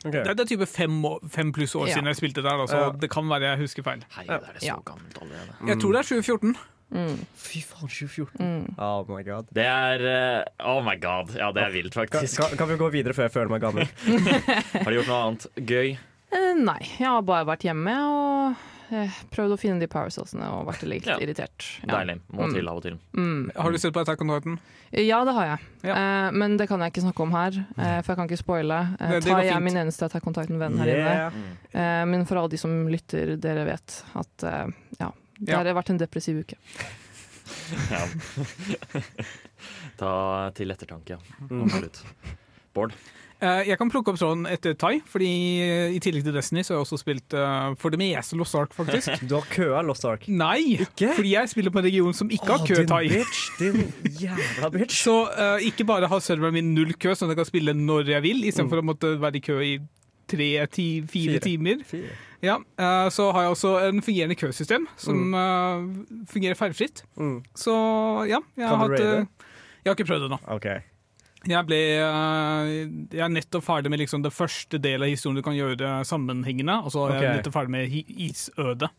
Ok. 0.05 0.13
Det 0.13 0.21
er, 0.27 0.35
det 0.37 0.45
er 0.45 0.51
type 0.57 0.67
fem, 0.69 0.99
år, 1.09 1.19
fem 1.33 1.53
pluss 1.57 1.75
år 1.75 1.87
Ja. 1.89 1.95
siden 1.97 2.07
jeg 2.13 2.17
spilte 2.21 2.43
der. 2.45 2.61
Altså. 2.61 2.77
Ja. 2.77 2.91
Det 3.01 3.11
kan 3.11 3.29
være 3.31 3.41
jeg 3.55 3.59
husker 3.65 3.83
feil. 3.87 4.05
Hei, 4.17 4.25
det 4.29 4.35
er 4.37 4.53
det 4.53 4.63
så 4.63 4.67
Ja. 4.67 4.77
gammelt 4.85 5.19
allerede? 5.23 5.57
Jeg 5.71 5.81
tror 5.81 5.93
det 5.93 6.01
er 6.03 6.09
2014. 6.11 6.57
Mm. 6.95 7.17
Fy 7.35 7.59
faen, 7.65 7.89
2014. 7.89 8.45
Mm. 8.45 8.75
Oh 8.79 9.09
my 9.09 9.23
god. 9.27 9.49
Det 9.57 9.65
er 9.65 10.05
uh, 10.05 10.45
Oh 10.77 10.83
my 10.85 10.95
god. 11.01 11.33
Ja, 11.35 11.49
det 11.57 11.63
er 11.65 11.73
vilt, 11.73 11.95
faktisk. 11.95 12.37
kan, 12.41 12.57
kan 12.61 12.69
vi 12.69 12.77
gå 12.77 12.91
videre 12.93 13.15
før 13.17 13.23
jeg 13.29 13.33
føler 13.33 13.49
meg 13.55 13.61
gammel? 13.65 13.89
Har 14.85 14.91
du 14.93 14.99
gjort 15.01 15.09
noe 15.11 15.23
annet 15.31 15.47
gøy? 15.57 15.97
Uh, 16.35 16.53
nei, 16.61 16.79
jeg 16.99 17.09
har 17.09 17.23
bare 17.23 17.47
vært 17.49 17.65
hjemme 17.67 17.97
og 18.05 18.55
prøvd 19.35 19.55
å 19.55 19.59
finne 19.59 19.81
de 19.81 19.87
power 19.91 20.09
og 20.09 20.67
vært 20.69 20.83
litt 20.89 21.07
Ja. 21.11 21.17
irritert. 21.19 21.65
Ja. 21.87 21.99
Deilig. 21.99 22.21
Må 22.33 22.47
Mm. 22.49 22.55
til 22.55 22.69
av 22.69 22.77
og 22.77 22.83
til. 22.83 22.99
Mm. 23.17 23.51
Har 23.57 23.71
du 23.73 23.79
sett 23.79 23.93
på 23.95 24.01
Attack 24.03 24.21
on 24.23 24.29
Titan? 24.29 24.59
Ja, 24.93 25.25
det 25.25 25.35
har 25.35 25.47
jeg. 25.47 25.59
Ja. 25.83 25.95
Eh, 25.95 26.31
men 26.33 26.57
det 26.57 26.69
kan 26.69 26.81
jeg 26.81 26.93
ikke 26.93 27.03
snakke 27.07 27.23
om 27.23 27.33
her, 27.33 27.53
eh, 27.79 28.01
for 28.03 28.13
jeg 28.13 28.17
kan 28.17 28.29
ikke 28.29 28.43
spoile. 28.43 28.81
Eh, 29.01 29.21
Tai 29.21 29.41
er 29.45 29.53
fint. 29.55 29.63
min 29.65 29.77
eneste 29.77 30.05
Attack 30.07 30.27
on 30.27 30.35
Titan-venn 30.35 30.79
her 30.79 30.87
inne. 30.87 31.33
Eh, 31.75 32.05
men 32.05 32.25
for 32.27 32.37
alle 32.39 32.49
de 32.51 32.57
som 32.59 32.87
lytter, 32.89 33.37
dere 33.41 33.65
vet 33.67 34.03
at 34.15 34.45
eh, 34.45 34.67
ja, 35.01 35.11
det 35.41 35.49
Ja. 35.49 35.57
har 35.63 35.75
vært 35.75 35.91
en 35.91 35.99
depressiv 35.99 36.45
uke. 36.45 36.55
Ja. 37.91 38.07
Ta 39.99 40.51
til 40.57 40.71
ettertanke, 40.73 41.17
ja. 41.17 41.19
Mm. 41.51 41.65
Absolutt. 41.67 42.03
Bård? 42.75 42.93
Eh, 43.45 43.67
Jeg 43.69 43.77
kan 43.81 43.91
plukke 43.93 44.09
opp 44.13 44.17
tråden 44.21 44.47
etter 44.49 44.73
Tai, 44.81 44.95
fordi 45.11 45.29
i 45.95 45.99
tillegg 46.01 46.25
til 46.25 46.33
Destiny 46.37 46.63
så 46.65 46.73
har 46.75 46.79
jeg 46.81 46.87
også 46.87 46.99
spilt 47.03 47.35
uh, 47.37 47.75
for 47.81 47.93
det 47.93 47.99
meste 48.01 48.39
Lost 48.41 48.55
Ark, 48.57 48.73
faktisk. 48.77 49.11
Du 49.29 49.35
har 49.37 49.45
køa 49.53 49.83
Lost 49.85 50.05
Ark. 50.09 50.25
Nei, 50.33 50.79
Ikke? 50.87 51.11
fordi 51.19 51.35
jeg 51.35 51.51
spiller 51.53 51.75
på 51.75 51.83
en 51.83 51.89
region 51.91 52.17
som 52.17 52.31
ikke 52.33 52.49
har 52.55 52.63
Å, 52.65 52.69
kø, 52.71 52.79
din 52.81 52.89
Tai. 52.89 53.03
bitch, 53.13 53.43
din 53.61 53.83
jævla 54.23 54.71
bitch. 54.79 55.03
Så 55.05 55.17
uh, 55.29 55.59
ikke 55.61 55.85
bare 55.89 56.09
har 56.09 56.23
serveren 56.25 56.57
min 56.57 56.73
null 56.77 56.95
kø, 56.97 57.13
sånn 57.13 57.29
at 57.29 57.35
jeg 57.37 57.43
kan 57.43 57.51
spille 57.53 57.77
når 57.77 58.15
jeg 58.17 58.25
vil, 58.31 58.45
istedenfor 58.49 58.81
Mm. 58.81 58.87
å 58.89 58.91
måtte 58.95 59.13
være 59.21 59.37
i 59.43 59.45
kø 59.45 59.59
i 59.63 59.75
tre, 60.31 60.49
ti, 60.73 60.87
fire 61.05 61.37
Fire. 61.37 61.45
timer. 61.45 61.85
Fire. 61.85 62.15
Ja, 62.45 62.57
Så 63.13 63.27
har 63.33 63.43
jeg 63.45 63.51
også 63.55 63.71
en 63.91 64.01
fungerende 64.05 64.35
køsystem 64.37 64.87
som 65.01 65.21
mm. 65.33 66.25
fungerer 66.33 66.57
feilfritt. 66.59 67.03
Mm. 67.17 67.39
Så 67.57 67.73
ja, 68.29 68.41
jeg 68.57 68.65
Kan 68.69 68.79
har 68.79 68.89
hatt 68.89 68.99
Jeg 69.01 69.89
har 69.93 69.95
ikke 69.97 70.09
prøvd 70.09 70.27
det 70.27 70.31
nå. 70.33 70.39
OK. 70.57 70.67
Jeg 71.47 71.67
ble 71.69 71.79
eh, 72.01 72.69
Jeg 73.13 73.25
er 73.27 73.33
nettopp 73.35 73.65
ferdig 73.67 73.91
med 73.93 74.01
liksom 74.01 74.23
det 74.25 74.33
første 74.35 74.79
delen 74.81 75.05
av 75.07 75.13
historien 75.13 75.37
du 75.41 75.45
kan 75.47 75.57
gjøre 75.59 75.99
sammenhengende, 76.09 76.81
og 76.85 76.93
så 76.95 77.09
er 77.11 77.19
jeg 77.23 77.41
nettopp 77.41 77.59
ferdig 77.61 77.75
med 77.75 77.99
isødet. 78.29 78.91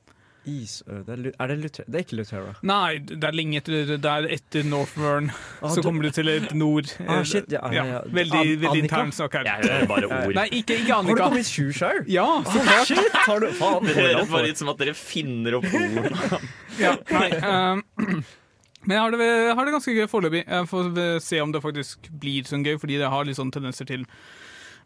Isøde 0.46 1.16
Er 1.42 1.48
det 1.50 1.56
Lutera? 1.58 1.86
Det 1.90 1.98
er 1.98 2.04
ikke 2.06 2.18
Lutera. 2.20 2.52
Nei, 2.70 3.00
det 3.02 3.24
er 3.26 3.34
lenge 3.34 3.58
etter, 3.64 3.96
det 3.98 4.12
er 4.12 4.28
etter 4.36 4.68
Northburn. 4.70 5.32
Ah, 5.58 5.72
så 5.74 5.82
du- 5.82 5.88
kommer 5.88 6.06
du 6.06 6.12
til 6.14 6.30
et 6.30 6.54
nord. 6.54 6.92
Ah, 7.08 7.24
shit, 7.26 7.48
ja, 7.50 7.64
ja, 7.74 7.86
ja. 7.96 8.02
Veldig, 8.06 8.42
An- 8.44 8.62
veldig 8.62 8.84
intern 8.84 9.12
sak 9.18 9.34
her. 9.40 9.44
Jeg 9.50 9.66
hører 9.66 9.88
bare 9.90 10.06
ord. 10.06 10.36
Nei, 10.38 10.46
ikke, 10.62 10.78
ikke 10.84 10.94
Har 10.94 11.04
du 11.10 11.16
kommet 11.18 11.40
i 11.42 11.50
Shoeshire? 11.50 12.06
Ja, 12.14 12.28
så 12.46 12.62
klart. 12.62 12.86
Shit, 12.92 13.18
har 13.26 13.40
du 13.42 13.50
faen 13.58 13.90
Det 13.90 13.96
høres 13.98 14.30
bare 14.30 14.54
ut 14.54 14.62
som 14.62 14.70
at 14.70 14.78
dere 14.86 14.94
finner 14.94 15.58
opp 15.58 15.66
ord. 15.66 16.42
Ja, 16.78 16.94
nei, 17.10 17.30
ehm, 17.42 17.82
men 18.86 18.96
jeg 18.96 19.04
har 19.04 19.18
det, 19.18 19.30
har 19.58 19.68
det 19.68 19.76
ganske 19.76 19.98
gøy 19.98 20.08
foreløpig. 20.12 20.46
Jeg 20.48 20.72
får 20.72 20.90
se 21.26 21.44
om 21.44 21.54
det 21.54 21.64
faktisk 21.66 22.10
blir 22.22 22.48
sånn 22.50 22.66
gøy, 22.66 22.78
fordi 22.82 23.00
det 23.02 23.12
har 23.12 23.28
litt 23.28 23.40
sånn 23.40 23.54
tendenser 23.54 23.90
til 23.90 24.06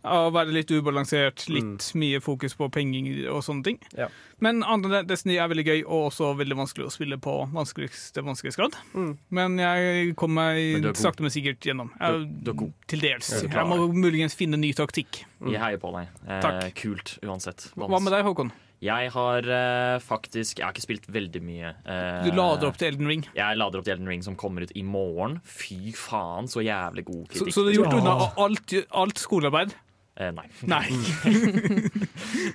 å 0.07 0.30
være 0.31 0.54
litt 0.56 0.69
ubalansert, 0.72 1.44
litt 1.51 1.90
mye 2.00 2.22
fokus 2.24 2.54
på 2.56 2.69
penger 2.72 3.25
og 3.34 3.42
sånne 3.44 3.66
ting. 3.66 3.80
Mm. 3.92 3.98
Ja. 4.00 4.07
Men 4.40 4.62
Destiny 5.10 5.36
er 5.36 5.50
veldig 5.51 5.66
gøy, 5.68 5.81
og 5.84 6.06
også 6.13 6.31
veldig 6.40 6.56
vanskelig 6.62 6.88
å 6.88 6.94
spille 6.94 7.18
på 7.19 7.34
vanskeligste 7.51 8.24
vanskelighetsgrad. 8.24 8.78
Mm. 8.94 9.12
Men 9.36 9.60
jeg 9.60 9.90
er 10.16 10.31
meg 10.31 10.88
sakte, 10.95 11.25
men 11.25 11.36
sikkert 11.36 11.68
gjennom. 11.68 11.92
Jeg, 12.00 12.30
du. 12.48 12.54
Til 12.88 13.04
dels. 13.04 13.34
Jeg 13.44 13.68
må 13.68 13.90
muligens 13.92 14.38
finne 14.40 14.60
ny 14.62 14.72
taktikk. 14.78 15.25
Jeg 15.44 15.60
heier 15.60 15.81
på 15.81 15.92
deg. 15.98 16.16
Eh, 16.30 16.40
Takk. 16.48 16.72
Kult 16.80 17.18
uansett. 17.25 17.68
Hva 17.75 18.00
med 18.00 18.16
deg, 18.16 18.24
Håkon? 18.28 18.56
Jeg 18.81 19.10
har 19.12 19.44
uh, 19.44 19.98
faktisk 20.00 20.60
Jeg 20.62 20.66
har 20.66 20.72
ikke 20.72 20.86
spilt 20.86 21.08
veldig 21.12 21.42
mye. 21.44 21.74
Uh, 21.84 22.22
Du 22.24 22.31
lader 22.31 22.70
opp 22.70 22.78
til 22.80 22.94
Elden 22.94 23.10
Ring. 23.12 23.26
Jeg 23.36 23.58
lader 23.60 23.81
opp 23.81 23.86
til 23.90 23.98
Elden 23.98 24.08
Ring 24.08 24.24
som 24.24 24.38
kommer 24.40 24.64
ut 24.64 24.72
i 24.80 24.84
morgen. 24.88 25.40
Fy 25.44 25.92
faen, 26.00 26.48
så 26.48 26.64
jævlig 26.64 27.04
god 27.10 27.26
kritikk. 27.28 27.54
så 27.54 27.66
du 27.68 27.74
har 27.74 27.78
gjort 27.81 27.94
Ja. 27.94 28.00
unna 28.00 28.31
alt, 28.46 28.74
alt 29.04 29.20
skolearbeid? 29.20 29.76
Eh, 30.20 30.31
nei. 30.36 30.48
Nei. 30.68 30.84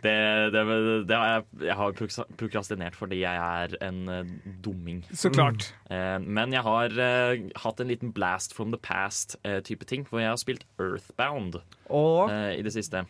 Det, 0.05 0.13
det, 0.53 0.63
det 1.09 1.17
har 1.17 1.29
jeg, 1.31 1.45
jeg 1.65 1.77
har 1.79 1.95
prokrastinert 2.37 2.97
fordi 2.99 3.21
jeg 3.23 3.39
er 3.41 3.75
en 3.87 4.01
uh, 4.11 4.33
dumming. 4.65 4.99
Så 5.17 5.31
klart. 5.33 5.71
Eh, 5.89 6.19
men 6.21 6.53
jeg 6.53 6.61
har 6.67 6.93
hatt 7.65 7.81
en 7.81 7.89
liten 7.89 8.13
blast 8.13 8.53
from 8.57 8.73
the 8.75 8.81
past-type 8.85 9.87
ting. 9.89 10.05
For 10.09 10.21
jeg 10.21 10.29
har 10.35 10.41
spilt 10.41 10.67
Earthbound 10.81 11.57
Og 11.89 12.29
eh, 12.31 12.59
i 12.59 12.63
det 12.67 12.75
siste. 12.77 13.05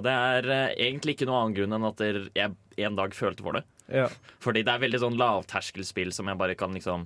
Og 0.00 0.06
det 0.06 0.12
er 0.16 0.50
eh, 0.54 0.74
egentlig 0.88 1.14
ikke 1.18 1.28
noen 1.28 1.42
annen 1.44 1.56
grunn 1.60 1.76
enn 1.76 1.88
at 1.90 2.00
jeg 2.34 2.86
en 2.88 2.96
dag 2.96 3.12
følte 3.16 3.44
for 3.44 3.58
det. 3.58 3.64
ja. 3.92 4.06
Fordi 4.40 4.62
det 4.64 4.72
er 4.72 4.80
veldig 4.86 5.00
sånn 5.02 5.18
lavterskelspill 5.20 6.12
som 6.16 6.30
jeg 6.32 6.38
bare 6.40 6.54
kan 6.56 6.72
liksom 6.72 7.04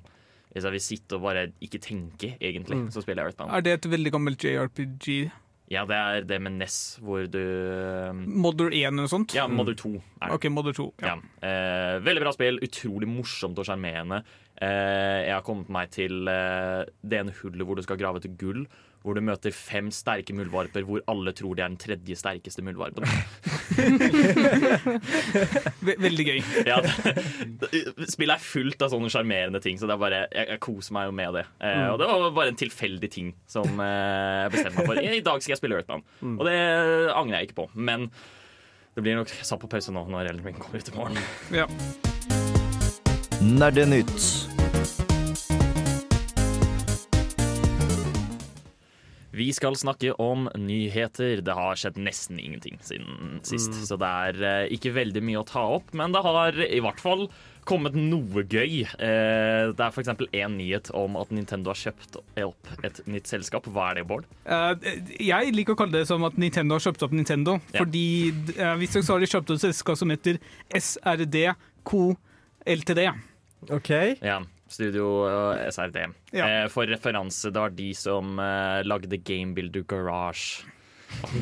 Hvis 0.54 0.62
jeg 0.68 0.70
vil 0.76 0.82
sitte 0.84 1.16
og 1.16 1.22
bare 1.24 1.48
ikke 1.66 1.80
tenke, 1.82 2.36
egentlig, 2.38 2.76
Mm. 2.78 2.90
så 2.94 3.02
spiller 3.02 3.24
jeg 3.24 3.32
Earthbound. 3.32 3.50
Er 3.56 3.60
det 3.66 3.72
et 3.74 3.88
veldig 3.90 4.12
gammelt 4.14 4.38
JRPG? 4.46 5.32
Ja, 5.72 5.82
det 5.88 5.96
er 5.96 6.20
det 6.28 6.38
med 6.44 6.52
NES, 6.60 7.00
hvor 7.02 7.24
du 7.26 7.40
Modder 8.14 8.68
1 8.70 8.84
eller 8.92 9.00
noe 9.02 9.10
sånt? 9.10 9.34
Ja, 9.34 9.48
Mother 9.48 9.74
2 9.74 9.94
er 10.22 10.28
det. 10.28 10.34
OK, 10.36 10.44
Modder 10.52 10.76
2. 10.76 10.86
Ja. 11.02 11.14
Ja. 11.16 11.16
Eh, 11.42 11.98
veldig 12.04 12.22
bra 12.22 12.32
spill. 12.36 12.60
Utrolig 12.62 13.08
morsomt 13.10 13.58
og 13.58 13.66
sjarmerende. 13.66 14.22
Eh, 14.62 15.24
jeg 15.26 15.34
har 15.34 15.42
kommet 15.42 15.68
meg 15.74 15.90
til 15.90 16.28
eh, 16.30 16.84
det 17.02 17.18
ene 17.24 17.34
hullet 17.40 17.66
hvor 17.66 17.74
du 17.80 17.82
skal 17.82 17.98
grave 17.98 18.20
etter 18.22 18.36
gull. 18.38 18.66
Hvor 19.04 19.18
du 19.18 19.20
møter 19.20 19.52
fem 19.52 19.90
sterke 19.92 20.32
muldvarper, 20.32 20.86
hvor 20.88 21.02
alle 21.12 21.34
tror 21.36 21.58
de 21.58 21.60
er 21.60 21.68
den 21.68 21.80
tredje 21.80 22.16
sterkeste 22.16 22.62
muldvarpen. 22.64 23.04
Veldig 25.84 26.24
gøy. 26.24 26.38
ja, 26.70 26.78
spillet 28.08 28.32
er 28.38 28.40
fullt 28.40 28.80
av 28.86 28.94
sånne 28.94 29.10
sjarmerende 29.12 29.60
ting, 29.60 29.76
så 29.76 29.90
det 29.90 29.92
er 29.96 30.00
bare, 30.00 30.22
jeg, 30.32 30.48
jeg 30.54 30.62
koser 30.64 30.96
meg 30.96 31.10
jo 31.10 31.16
med 31.20 31.36
det. 31.36 31.44
Eh, 31.60 31.84
og 31.90 32.00
det 32.00 32.08
var 32.08 32.32
bare 32.40 32.54
en 32.54 32.60
tilfeldig 32.64 33.12
ting 33.12 33.34
som 33.44 33.68
eh, 33.84 34.40
jeg 34.46 34.54
bestemte 34.56 34.78
meg 34.80 34.88
for. 34.88 35.02
I 35.04 35.22
dag 35.28 35.44
skal 35.44 35.52
jeg 35.52 35.60
spille 35.60 35.82
Earthbound, 35.82 36.08
og 36.38 36.48
det 36.48 36.56
angrer 37.12 37.42
jeg 37.42 37.50
ikke 37.50 37.60
på. 37.60 37.68
Men 37.76 38.08
det 38.96 39.04
blir 39.04 39.20
nok 39.20 39.36
satt 39.36 39.60
på 39.60 39.68
pause 39.68 39.92
nå 39.92 40.06
når 40.08 40.32
Elden 40.32 40.48
Ring 40.48 40.56
kommer 40.56 40.80
ut 40.80 40.88
i 40.88 40.96
morgen. 40.96 41.20
Ja. 41.52 41.68
Nerdenytt. 43.44 44.63
Vi 49.34 49.48
skal 49.52 49.74
snakke 49.76 50.12
om 50.22 50.46
nyheter. 50.54 51.40
Det 51.42 51.56
har 51.56 51.78
skjedd 51.78 51.98
nesten 51.98 52.38
ingenting 52.38 52.78
siden 52.84 53.40
sist, 53.46 53.74
så 53.88 53.98
det 53.98 54.10
er 54.28 54.44
eh, 54.46 54.74
ikke 54.76 54.94
veldig 54.94 55.22
mye 55.26 55.40
å 55.40 55.48
ta 55.48 55.64
opp. 55.78 55.90
Men 55.96 56.14
det 56.14 56.22
har 56.22 56.60
i 56.62 56.78
hvert 56.84 57.02
fall 57.02 57.26
kommet 57.66 57.96
noe 57.96 58.44
gøy. 58.44 58.84
Eh, 58.84 59.72
det 59.74 59.80
er 59.80 59.90
f.eks. 59.90 60.12
én 60.30 60.56
nyhet 60.58 60.92
om 60.94 61.18
at 61.18 61.32
Nintendo 61.34 61.72
har 61.72 61.80
kjøpt 61.80 62.20
opp 62.44 62.72
et 62.86 63.02
nytt 63.10 63.30
selskap. 63.30 63.66
Hva 63.66 63.90
er 63.90 64.00
det, 64.00 64.06
Bård? 64.10 64.28
Eh, 64.44 64.88
jeg 65.32 65.54
liker 65.56 65.74
å 65.74 65.82
kalle 65.82 65.98
det 65.98 66.06
som 66.10 66.24
at 66.28 66.38
Nintendo 66.40 66.78
har 66.78 66.86
kjøpt 66.86 67.06
opp 67.08 67.16
Nintendo. 67.16 67.58
Ja. 67.72 67.82
Fordi 67.82 68.06
uh, 68.54 68.74
dere 68.78 69.02
så 69.02 69.16
har 69.16 69.24
de 69.24 69.30
kjøpt 69.34 69.50
opp 69.50 69.58
et 69.58 69.66
selskap 69.66 69.98
som 70.00 70.14
heter 70.14 70.38
SRD 70.70 71.48
Co. 71.82 72.12
LTD. 72.64 73.08
OK. 73.74 73.90
Ja, 74.24 74.38
Studio 74.68 75.08
eh, 75.28 75.68
SRD. 75.70 76.06
Ja. 76.32 76.46
Eh, 76.64 76.68
for 76.72 76.86
referanse, 76.88 77.50
det 77.52 77.60
var 77.60 77.74
de 77.76 77.90
som 77.94 78.38
eh, 78.38 78.80
lagde 78.86 79.16
Game 79.20 79.54
Builder 79.54 79.84
Garage. 79.88 80.64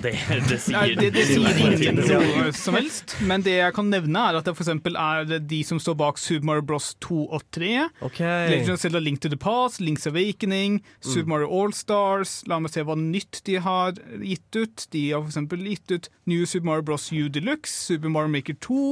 Det, 0.02 0.10
det 0.50 0.58
sier, 0.60 0.74
Nei, 0.74 0.94
det, 0.98 1.06
det 1.14 1.22
sier 1.30 1.56
ingenting. 1.56 1.96
ingen 1.96 2.34
noe 2.36 2.50
som 2.52 2.74
helst, 2.76 3.14
men 3.24 3.40
det 3.40 3.54
jeg 3.56 3.72
kan 3.72 3.86
nevne, 3.88 4.20
er 4.28 4.36
at 4.36 4.44
det 4.44 4.52
for 4.58 4.66
eksempel 4.66 4.98
er 5.00 5.30
de 5.48 5.60
som 5.64 5.80
står 5.80 5.96
bak 5.96 6.20
Super 6.20 6.44
Mario 6.50 6.66
Bros 6.68 6.90
2 7.00 7.22
og 7.32 7.46
3. 7.56 7.70
ok 8.04 8.20
Legend 8.52 8.74
of 8.74 8.82
Zelda 8.82 9.00
Link 9.00 9.22
to 9.24 9.30
the 9.32 9.38
Past, 9.40 9.80
Link's 9.80 10.04
Awakening, 10.10 10.82
Super 11.00 11.30
Mario 11.32 11.48
All-Stars. 11.48 12.42
La 12.52 12.60
meg 12.60 12.74
se 12.74 12.84
hva 12.84 12.98
nytt 13.00 13.40
de 13.48 13.56
har 13.64 13.96
gitt 14.20 14.60
ut. 14.60 14.84
De 14.92 15.06
har 15.14 15.24
eksempel 15.24 15.64
gitt 15.70 15.94
ut 15.94 16.10
New 16.28 16.44
Super 16.44 16.68
Mario 16.68 16.88
Bros 16.90 17.08
U 17.16 17.30
Deluxe, 17.32 17.72
Super 17.94 18.12
Mario 18.12 18.34
Maker 18.36 18.58
2, 18.60 18.82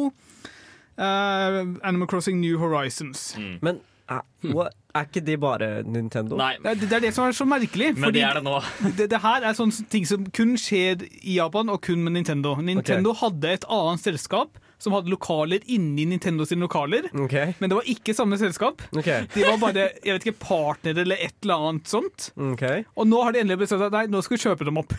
Uh, 1.01 1.65
Animal 1.83 2.07
Crossing 2.11 2.43
New 2.43 2.59
Horizons. 2.59 3.31
Men 3.63 3.79
er, 4.11 4.71
er 4.95 5.05
ikke 5.07 5.23
de 5.27 5.37
bare 5.41 5.69
Nintendo? 5.87 6.37
Nei, 6.41 6.57
Det, 6.63 6.73
er- 6.73 6.81
det 6.89 6.97
er 6.99 7.05
det 7.07 7.13
som 7.15 7.29
er 7.29 7.37
så 7.37 7.47
merkelig. 7.47 7.93
men 7.97 8.13
det 8.17 8.23
er 8.27 8.41
det 8.41 8.43
nå. 8.47 8.57
det, 8.99 9.07
det 9.13 9.21
her 9.23 9.47
er 9.47 9.55
sånne 9.59 9.87
ting 9.93 10.07
som 10.09 10.25
kun 10.35 10.57
skjer 10.59 11.05
i 11.23 11.37
Japan, 11.39 11.71
og 11.71 11.81
kun 11.87 12.03
med 12.07 12.17
Nintendo. 12.19 12.57
Nintendo 12.59 13.15
hadde 13.21 13.53
et 13.61 13.65
annet 13.71 14.03
selskap 14.03 14.59
som 14.81 14.95
hadde 14.97 15.13
lokaler 15.13 15.61
inni 15.69 16.07
Nintendo 16.09 16.47
sine 16.49 16.65
lokaler. 16.65 17.11
Okay. 17.27 17.53
Men 17.61 17.69
det 17.69 17.77
var 17.77 17.89
ikke 17.93 18.15
samme 18.17 18.39
selskap. 18.41 18.81
Okay. 18.97 19.27
De 19.35 19.43
var 19.45 19.59
bare 19.61 19.91
jeg 20.03 20.15
vet 20.17 20.25
ikke, 20.27 20.39
partnere 20.41 21.05
eller 21.05 21.21
et 21.21 21.35
eller 21.45 21.67
annet 21.69 21.87
sånt. 21.93 22.31
Okay. 22.55 22.87
Og 22.97 23.07
nå 23.11 23.21
har 23.27 23.37
de 23.37 23.43
endelig 23.45 23.61
bestemt 23.67 23.85
seg 23.85 23.93
nei, 23.93 24.07
nå 24.09 24.23
skal 24.25 24.39
vi 24.39 24.45
kjøpe 24.49 24.65
dem 24.71 24.81
opp. 24.81 24.97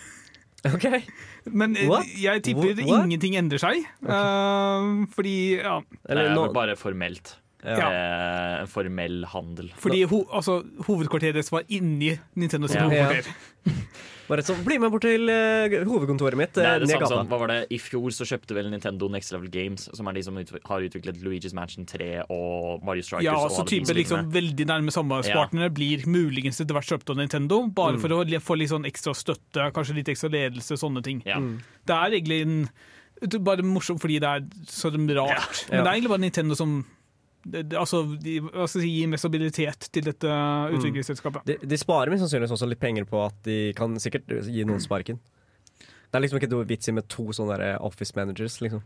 Men 1.49 1.75
eh, 1.75 1.87
What? 1.89 2.05
jeg 2.21 2.43
tipper 2.45 2.75
what? 2.85 3.05
ingenting 3.07 3.33
endrer 3.39 3.61
seg. 3.63 3.81
Uh, 4.05 5.07
fordi 5.15 5.57
ja, 5.57 5.79
Det 5.81 6.11
Eller 6.13 6.29
er 6.29 6.35
nå- 6.37 6.51
bare 6.53 6.75
formelt. 6.77 7.37
Ja. 7.63 7.89
Eh, 7.91 8.61
en 8.61 8.67
formell 8.71 9.23
handel. 9.29 9.69
fordi 9.77 10.03
ho, 10.09 10.23
altså, 10.33 10.61
hovedkvarteret 10.87 11.37
deres 11.37 11.51
var 11.53 11.63
inni 11.69 12.15
Nintendo 12.35 12.67
sitt 12.67 12.79
Ja. 12.81 12.87
hovedkvarter. 12.89 13.35
Bare 14.31 14.43
sånn, 14.47 14.61
Bli 14.63 14.77
med 14.79 14.93
bort 14.93 15.03
til 15.03 15.27
uh, 15.27 15.73
hovedkontoret 15.83 16.37
mitt 16.39 16.55
uh, 16.55 16.63
er 16.63 16.79
det 16.79 16.87
samme 16.87 17.07
som, 17.09 17.27
hva 17.27 17.39
var 17.41 17.51
det, 17.51 17.57
I 17.75 17.79
fjor 17.83 18.13
så 18.15 18.23
kjøpte 18.29 18.55
vel 18.55 18.69
Nintendo 18.71 19.09
Next 19.11 19.33
Level 19.35 19.49
Games, 19.51 19.89
som 19.97 20.07
er 20.07 20.15
de 20.15 20.23
som 20.23 20.37
utv 20.39 20.55
har 20.69 20.85
utviklet 20.87 21.19
Luigi's 21.25 21.55
Mansion 21.57 21.85
3 21.89 22.07
og 22.31 22.85
Mario 22.87 23.03
Strikers. 23.03 23.25
Ja, 23.27 23.35
og 23.35 23.51
så 23.51 23.65
type 23.67 23.91
liksom 23.97 24.31
veldig 24.31 24.67
nærme 24.69 24.93
samarbeidspartnere 24.95 25.67
blir 25.75 26.05
muligens 26.07 26.61
etter 26.63 26.77
hvert 26.77 26.87
kjøpt 26.93 27.11
av 27.11 27.19
Nintendo, 27.19 27.59
bare 27.75 27.97
Mm. 27.97 28.01
for 28.05 28.15
å 28.15 28.39
få 28.39 28.57
litt 28.57 28.71
sånn 28.71 28.87
ekstra 28.87 29.11
støtte, 29.13 29.67
kanskje 29.75 29.95
litt 29.99 30.07
ekstra 30.07 30.31
ledelse, 30.31 30.79
sånne 30.79 31.03
ting. 31.03 31.21
Ja. 31.25 31.37
Det 31.85 31.91
er 31.97 32.15
egentlig 32.15 32.41
en, 32.47 32.69
bare 33.43 33.61
morsomt 33.67 33.99
fordi 33.99 34.19
det 34.23 34.29
er 34.31 34.47
så 34.65 34.89
rart. 34.95 35.67
Men 35.69 35.83
det 35.83 35.87
er 35.91 35.95
egentlig 35.99 36.13
bare 36.15 36.23
Nintendo 36.23 36.55
som 36.55 36.85
det, 37.43 37.73
altså, 37.77 38.03
de, 38.21 38.39
hva 38.43 38.67
skal 38.69 38.81
jeg 38.81 38.87
si, 38.87 38.93
gir 38.99 39.07
mest 39.11 39.23
stabilitet 39.25 39.87
til 39.91 40.03
dette 40.05 40.29
utviklingsselskapet. 40.77 41.45
De, 41.47 41.55
de 41.67 41.77
sparer 41.81 42.11
mest 42.13 42.21
sannsynligvis 42.25 42.53
også 42.57 42.69
litt 42.69 42.79
penger 42.81 43.05
på 43.09 43.21
at 43.25 43.37
de 43.47 43.59
kan 43.77 43.95
sikkert 44.01 44.29
gi 44.45 44.65
noen 44.67 44.81
sparken. 44.83 45.19
Det 46.11 46.19
er 46.19 46.25
liksom 46.25 46.41
ikke 46.41 46.51
noe 46.51 46.67
vits 46.67 46.89
i 46.91 46.93
med 46.93 47.07
to 47.09 47.29
sånne 47.33 47.77
office 47.81 48.13
managers, 48.17 48.59
liksom. 48.61 48.81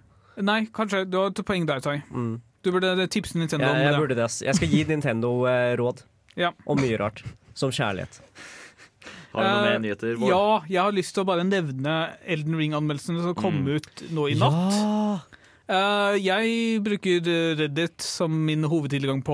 Nei, 0.45 0.65
kanskje. 0.75 1.05
Du 1.09 1.17
har 1.17 1.31
et 1.31 1.39
poeng 1.47 1.65
der, 1.65 1.79
Tai. 1.81 1.97
Mm. 2.11 2.35
Du 2.65 2.71
burde 2.73 3.07
tipse 3.13 3.37
Nintendo 3.37 3.65
Jeg, 3.65 3.75
om 3.75 3.81
jeg 3.81 3.91
det. 3.93 3.99
burde 4.03 4.15
det, 4.19 4.23
ass. 4.25 4.41
Jeg 4.45 4.55
skal 4.57 4.67
gi 4.73 4.83
Nintendo 4.89 5.31
eh, 5.49 5.75
råd. 5.79 6.03
Ja. 6.35 6.51
Om 6.67 6.79
mye 6.81 6.97
rart. 6.99 7.23
Som 7.55 7.71
kjærlighet. 7.71 8.19
Har 9.35 9.43
du 9.43 9.47
noen 9.47 9.65
Eh, 9.65 9.69
mer 9.69 9.79
nyheter? 9.83 10.15
Bård? 10.19 10.29
Ja, 10.31 10.61
jeg 10.69 10.81
har 10.81 10.91
lyst 10.95 11.13
til 11.15 11.23
å 11.23 11.27
bare 11.27 11.43
nevne 11.47 11.93
Elden 12.25 12.55
Ring-anmeldelsene 12.59 13.21
som 13.23 13.35
kom 13.37 13.61
Mm. 13.63 13.75
ut 13.77 14.03
nå 14.15 14.27
i 14.31 14.35
natt. 14.39 14.75
Ja! 14.75 15.19
Eh, 15.65 16.15
jeg 16.21 16.81
bruker 16.85 17.25
Reddit 17.57 18.03
som 18.05 18.33
min 18.45 18.67
hovedtilgang 18.69 19.23
på 19.25 19.33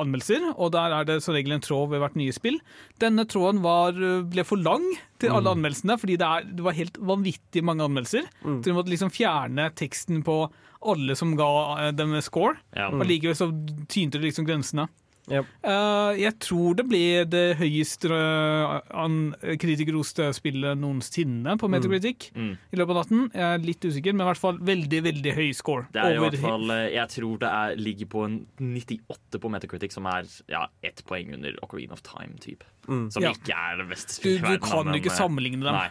anmeldelser, 0.00 0.46
og 0.56 0.70
der 0.72 0.94
er 0.96 1.04
det 1.08 1.18
som 1.24 1.34
regel 1.36 1.52
en 1.52 1.64
tråd 1.64 1.90
ved 1.92 2.00
hvert 2.00 2.16
nye 2.16 2.32
spill. 2.32 2.56
Denne 3.02 3.26
tråden 3.28 3.60
var, 3.64 3.92
ble 4.32 4.44
for 4.48 4.56
lang 4.56 4.86
til 5.20 5.34
alle 5.36 5.52
anmeldelsene, 5.52 5.98
fordi 6.00 6.16
det, 6.20 6.26
er, 6.28 6.46
det 6.48 6.64
var 6.64 6.76
helt 6.78 6.96
vanvittig 6.96 7.64
mange 7.64 7.84
anmeldelser. 7.84 8.24
Så 8.42 8.62
du 8.64 8.72
måtte 8.76 8.92
liksom 8.94 9.12
fjerne 9.12 9.68
teksten 9.76 10.24
på 10.24 10.46
alle 10.86 11.16
som 11.18 11.36
ga 11.36 11.50
eh, 11.88 11.92
dem 11.96 12.16
score, 12.24 12.56
Ja. 12.76 12.88
og 12.92 13.04
likevel 13.08 13.36
så 13.36 13.50
tynte 13.88 14.16
det 14.20 14.30
liksom 14.30 14.48
grensene. 14.48 14.88
Ja. 15.28 15.40
Uh, 15.66 16.12
jeg 16.20 16.36
tror 16.38 16.76
det 16.78 16.84
blir 16.86 17.24
det 17.26 17.56
høyeste 17.58 18.06
uh, 18.14 19.56
kritikerroste 19.58 20.28
spillet 20.36 20.78
noensinne 20.78 21.56
på 21.58 21.70
Metacritic 21.72 22.28
Mm. 22.36 22.52
i 22.72 22.76
løpet 22.78 22.94
av 22.94 23.00
natten. 23.00 23.24
Jeg 23.34 23.42
er 23.56 23.64
litt 23.64 23.84
usikker, 23.88 24.14
men 24.14 24.22
i 24.26 24.28
hvert 24.30 24.40
fall 24.42 24.58
veldig 24.58 25.00
veldig 25.08 25.34
høy 25.36 25.48
score. 25.56 25.86
Det 25.92 26.02
er 26.02 26.14
i 26.16 26.22
hvert 26.22 26.38
fall, 26.42 26.70
eh, 26.70 26.88
Jeg 26.94 27.08
tror 27.16 27.38
det 27.42 27.50
er, 27.50 27.76
ligger 27.76 28.06
på 28.12 28.24
en 28.26 28.46
98 28.60 29.40
på 29.42 29.50
Metacritic, 29.50 29.92
som 29.92 30.06
er 30.06 30.24
ja, 30.48 30.66
ett 30.86 31.02
poeng 31.08 31.34
under 31.34 31.58
Ocarina 31.62 31.92
of 31.92 32.02
Time-type. 32.06 32.64
Mm. 32.88 33.10
Som 33.12 33.22
Ja. 33.22 33.32
ikke 33.34 33.54
er 33.56 33.76
det 33.82 33.88
beste 33.90 34.14
spillet 34.20 34.44
i 34.46 34.56
du 34.56 34.58
kan 34.62 34.84
men, 34.86 34.94
jo 34.94 35.00
ikke 35.02 35.12
eh, 35.14 35.18
sammenligne 35.18 35.62
dem. 35.64 35.74
Nei, 35.74 35.90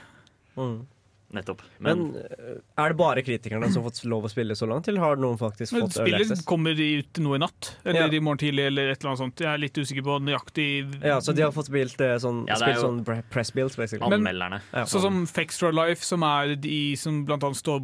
Mm. 0.55 0.85
Nettopp. 1.34 1.62
Men 1.79 1.98
Men, 2.13 2.15
eh, 2.15 2.84
er 2.84 2.89
det 2.89 2.98
bare 2.98 3.22
kritikerne 3.24 3.72
som 3.72 3.84
har 3.84 3.89
fått 3.91 4.03
lov 4.05 4.24
å 4.24 4.29
spille 4.29 4.55
så 4.55 4.67
langt, 4.67 4.88
eller 4.88 5.00
har 5.01 5.15
noen 5.17 5.38
faktisk 5.38 5.74
fått 5.74 5.98
early 5.98 6.12
Spillet 6.12 6.32
access? 6.32 6.46
kommer 6.46 6.72
ut 6.79 7.13
nå 7.13 7.36
i 7.36 7.39
natt, 7.39 7.75
eller 7.86 8.01
Ja. 8.01 8.08
i 8.13 8.20
morgen 8.20 8.38
tidlig, 8.38 8.67
eller 8.67 8.89
et 8.91 9.00
eller 9.03 9.10
annet 9.15 9.20
sånt. 9.20 9.36
Jeg 9.39 9.48
er 9.53 9.58
litt 9.58 9.74
usikker 9.74 10.03
på 10.03 10.20
nøyaktig 10.22 11.03
Ja, 11.03 11.17
så 11.20 11.36
de 11.36 11.41
har 11.41 11.51
fått 11.51 11.65
spilt 11.67 12.00
eh, 12.01 12.15
sånn, 12.17 12.46
Ja, 12.48 12.55
spilt 12.55 12.77
sånn 12.77 13.24
press 13.32 13.51
builds, 13.51 13.75
basically. 13.75 14.05
Anmelderne. 14.13 14.62
Ja. 14.74 14.84
Sånn 14.86 15.01
som 15.01 15.25
Fextra 15.25 15.72
Life, 15.74 16.03
som 16.03 16.24
er 16.24 16.55
de 16.55 16.96
som 16.96 17.25
blant 17.25 17.44
annet 17.44 17.58
står 17.58 17.82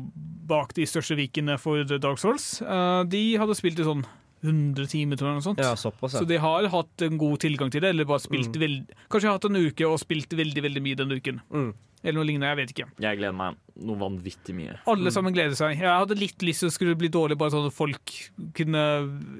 bak 0.47 0.73
de 0.73 0.83
største 0.85 1.15
vikene 1.15 1.57
for 1.59 1.83
Dark 1.83 2.17
Souls. 2.19 2.61
eh, 2.61 3.03
de 3.05 3.37
hadde 3.37 3.55
spilt 3.55 3.79
i 3.79 3.83
sånn 3.83 4.05
100 4.41 4.89
timer, 4.91 5.19
tror 5.19 5.31
jeg. 5.31 5.39
Noe 5.39 5.45
sånt. 5.45 5.61
Ja, 5.61 5.75
såpass, 5.77 6.17
Så 6.17 6.25
de 6.27 6.39
har 6.41 6.67
hatt 6.73 7.05
en 7.05 7.21
god 7.21 7.41
tilgang 7.43 7.71
til 7.73 7.83
det, 7.83 7.93
eller 7.93 8.09
bare 8.09 8.23
spilt 8.23 8.57
veld... 8.57 8.91
Kanskje 9.11 9.35
hatt 9.35 9.47
en 9.49 9.61
uke 9.61 9.87
og 9.87 9.99
spilt 10.01 10.33
veldig 10.37 10.65
veldig 10.67 10.83
mye 10.85 10.99
den 11.03 11.17
uken. 11.17 11.41
Mm. 11.53 11.71
Eller 12.01 12.17
noe 12.17 12.25
lignende, 12.25 12.49
jeg 12.49 12.57
vet 12.57 12.71
ikke. 12.73 12.85
Jeg 13.03 13.17
gleder 13.19 13.33
meg 13.37 13.57
noe 13.85 13.97
vanvittig 14.01 14.55
mye. 14.57 14.73
Alle 14.89 15.11
sammen 15.13 15.33
gleder 15.35 15.53
seg. 15.57 15.75
Jeg 15.77 15.85
hadde 15.85 16.17
litt 16.17 16.41
lyst 16.45 16.63
til 16.63 16.71
å 16.71 16.73
skulle 16.73 16.95
bli 16.97 17.11
dårlig, 17.13 17.37
bare 17.37 17.53
sånn 17.53 17.67
at 17.69 17.75
folk 17.75 18.13
kunne 18.57 18.81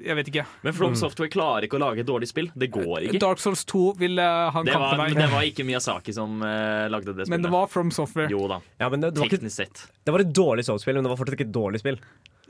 Jeg 0.04 0.16
vet 0.18 0.30
ikke. 0.30 0.44
Men 0.62 0.76
From 0.76 0.94
Software 0.98 1.30
klarer 1.32 1.66
ikke 1.66 1.80
å 1.80 1.82
lage 1.82 2.04
et 2.04 2.08
dårlig 2.08 2.30
spill. 2.30 2.52
Det 2.54 2.70
går 2.74 3.08
ikke. 3.08 3.22
Dark 3.22 3.42
Souls 3.42 3.64
2 3.66 3.82
vil 3.98 4.22
han 4.22 4.54
ha 4.54 4.62
en 4.62 4.70
Det 4.70 4.78
var, 4.78 4.94
meg, 5.00 5.16
det 5.18 5.28
var 5.34 5.48
ikke 5.48 5.66
Miyazaki 5.66 6.14
som 6.14 6.38
uh, 6.38 6.86
lagde 6.92 7.10
det 7.10 7.26
spillet. 7.26 7.34
men 7.34 7.48
det 7.48 7.52
var 7.54 7.66
From 7.72 7.90
Software. 7.94 8.30
Jo 8.30 8.46
da, 8.50 8.60
ja 8.78 8.90
men 8.92 9.02
det, 9.02 9.14
det, 9.16 9.24
var 9.24 9.34
ikke, 9.34 9.50
sett. 9.50 9.88
det 10.06 10.14
var 10.14 10.22
et 10.22 10.30
dårlig 10.30 10.66
Souls-spill, 10.68 11.00
men 11.00 11.08
det 11.08 11.12
var 11.12 11.18
fortsatt 11.18 11.40
ikke 11.40 11.50
et 11.50 11.56
dårlig 11.58 11.82
spill. 11.82 11.98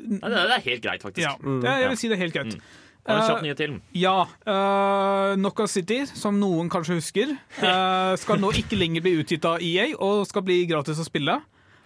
Nei, 0.02 0.30
det, 0.32 0.46
er 0.56 0.64
helt 0.66 0.82
greit, 0.84 1.04
faktisk. 1.04 1.24
Ja, 1.24 1.36
det, 1.38 1.76
jeg 1.82 1.92
vil 1.92 2.00
si 2.00 2.10
det 2.10 2.16
er 2.18 2.22
helt 2.24 2.36
greit. 2.36 2.56
Mm. 2.56 2.80
Har 3.02 3.18
du 3.18 3.22
kjapt 3.26 3.28
nye 3.28 3.28
kjapp 3.28 3.42
nyhet 3.46 3.60
til? 3.60 3.76
Ja. 3.98 4.16
Uh, 4.46 5.34
Knockout 5.38 5.70
City, 5.72 6.02
som 6.06 6.38
noen 6.38 6.70
kanskje 6.70 6.98
husker, 7.00 7.34
uh, 7.62 8.14
skal 8.22 8.42
nå 8.42 8.52
ikke 8.62 8.78
lenger 8.78 9.02
bli 9.04 9.16
utgitt 9.22 9.46
av 9.48 9.62
EA 9.62 9.90
og 9.98 10.22
skal 10.30 10.46
bli 10.46 10.62
gratis 10.70 11.02
å 11.02 11.06
spille. 11.06 11.40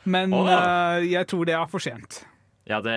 Men 0.06 0.34
oh, 0.36 0.48
ja. 0.48 0.58
uh, 0.60 1.06
jeg 1.06 1.28
tror 1.30 1.48
det 1.48 1.56
er 1.56 1.70
for 1.72 1.82
sent. 1.82 2.20
Ja, 2.66 2.80
det, 2.82 2.94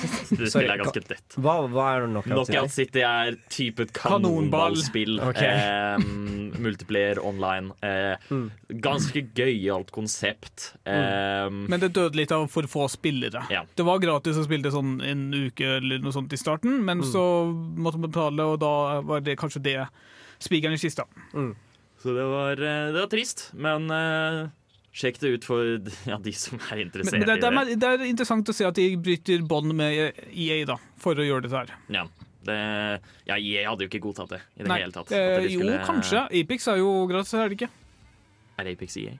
det 0.38 0.46
spiller 0.52 0.76
er 0.76 0.80
ganske 0.84 1.00
dødt. 1.08 1.36
Hva, 1.42 1.54
hva 1.72 1.86
er 1.96 2.04
Knockout 2.06 2.28
Knockout 2.46 2.70
City? 2.70 3.00
City 3.00 3.02
er 3.02 3.38
type 3.50 3.88
kanonballspill. 3.96 5.16
Okay. 5.28 5.48
Eh, 5.50 5.98
multiplayer 6.62 7.18
online. 7.26 7.72
Eh, 7.82 8.14
Mm. 8.28 8.50
Ganske 8.82 9.20
gøyalt 9.36 9.90
konsept. 9.94 10.72
Eh, 10.86 11.48
Men 11.50 11.80
det 11.80 11.90
døde 11.96 12.16
litt 12.18 12.32
av 12.34 12.46
for 12.52 12.66
få 12.70 12.86
spillere. 12.92 13.42
Ja. 13.52 13.62
Det 13.74 13.84
var 13.86 13.98
gratis 14.02 14.36
å 14.38 14.44
spille 14.46 14.62
det 14.68 14.72
sånn 14.74 14.98
en 15.04 15.26
uke 15.34 15.76
eller 15.78 15.98
noe 16.02 16.12
sånt 16.14 16.32
i 16.32 16.38
starten, 16.40 16.78
men 16.84 17.02
så 17.06 17.22
måtte 17.52 17.98
man 18.00 18.10
betale, 18.10 18.44
og 18.52 18.58
da 18.62 19.00
var 19.06 19.20
det 19.24 19.36
kanskje 19.40 19.62
det 19.64 19.76
spikeren 20.44 20.76
i 20.76 20.80
kista. 20.80 21.04
Så 21.98 22.14
det 22.14 22.26
var, 22.30 22.52
eh, 22.52 22.92
det 22.94 23.00
var 23.00 23.10
trist, 23.10 23.48
men 23.58 23.90
eh, 23.90 24.48
sjekk 24.98 25.20
det 25.22 25.30
ut 25.36 25.44
for 25.46 25.62
ja, 26.10 26.16
de 26.22 26.32
som 26.34 26.58
er 26.72 26.80
interessert 26.82 27.14
men 27.14 27.26
det, 27.28 27.36
det, 27.38 27.38
i 27.38 27.42
det. 27.42 27.50
er, 27.62 27.78
det 27.78 27.90
er 27.92 28.06
interessant 28.08 28.50
å 28.50 28.54
se 28.56 28.66
at 28.66 28.78
de 28.78 28.88
bryter 28.98 29.44
bånd 29.46 29.74
med 29.78 30.18
EA 30.32 30.64
da, 30.68 30.78
for 30.98 31.18
å 31.18 31.26
gjøre 31.26 31.46
dette 31.46 31.60
her. 31.62 31.70
Ja, 31.94 32.04
det, 32.48 32.58
ja, 33.28 33.36
EA 33.38 33.68
hadde 33.70 33.86
jo 33.86 33.90
ikke 33.92 34.02
godtatt 34.08 34.34
det 34.34 34.40
i 34.56 34.64
det 34.64 34.70
Nei, 34.72 34.80
hele 34.82 34.94
tatt. 34.94 35.12
eh, 35.14 35.38
skulle, 35.46 35.76
jo, 35.78 35.86
kanskje. 35.86 36.24
Apix 36.42 36.66
er 36.72 36.80
jo 36.82 36.90
gratis, 37.10 37.34
er 37.38 37.52
det 37.52 37.60
ikke? 37.60 37.70
Er 38.58 38.72
Apex 38.74 38.98
EA? 38.98 39.14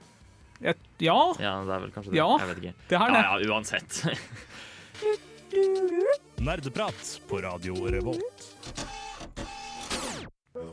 Et, 0.58 0.78
ja, 1.06 1.14
Ja, 1.38 1.52
det 1.62 1.70
er 1.76 1.82
vel 1.84 1.92
kanskje 1.94 2.10
det. 2.10 2.18
Ja. 2.18 2.26
Jeg 2.42 2.48
vet 2.50 2.58
ikke. 2.64 2.74
det 2.90 2.98
er 2.98 3.12
det. 3.14 3.22
Ja, 3.22 3.38
ja, 3.38 3.54
uansett. 3.54 4.02
Nerdeprat 6.42 6.98
på 7.30 7.38
Radio 7.44 7.78
Revolt. 7.90 8.48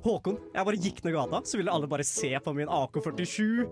Håkon, 0.06 0.38
jeg 0.54 0.66
bare 0.68 0.80
gikk 0.82 1.00
ned 1.06 1.14
gata, 1.16 1.40
så 1.46 1.58
ville 1.60 1.74
alle 1.74 1.88
bare 1.90 2.06
se 2.06 2.30
på 2.42 2.54
min 2.58 2.70
AK-47. 2.70 3.66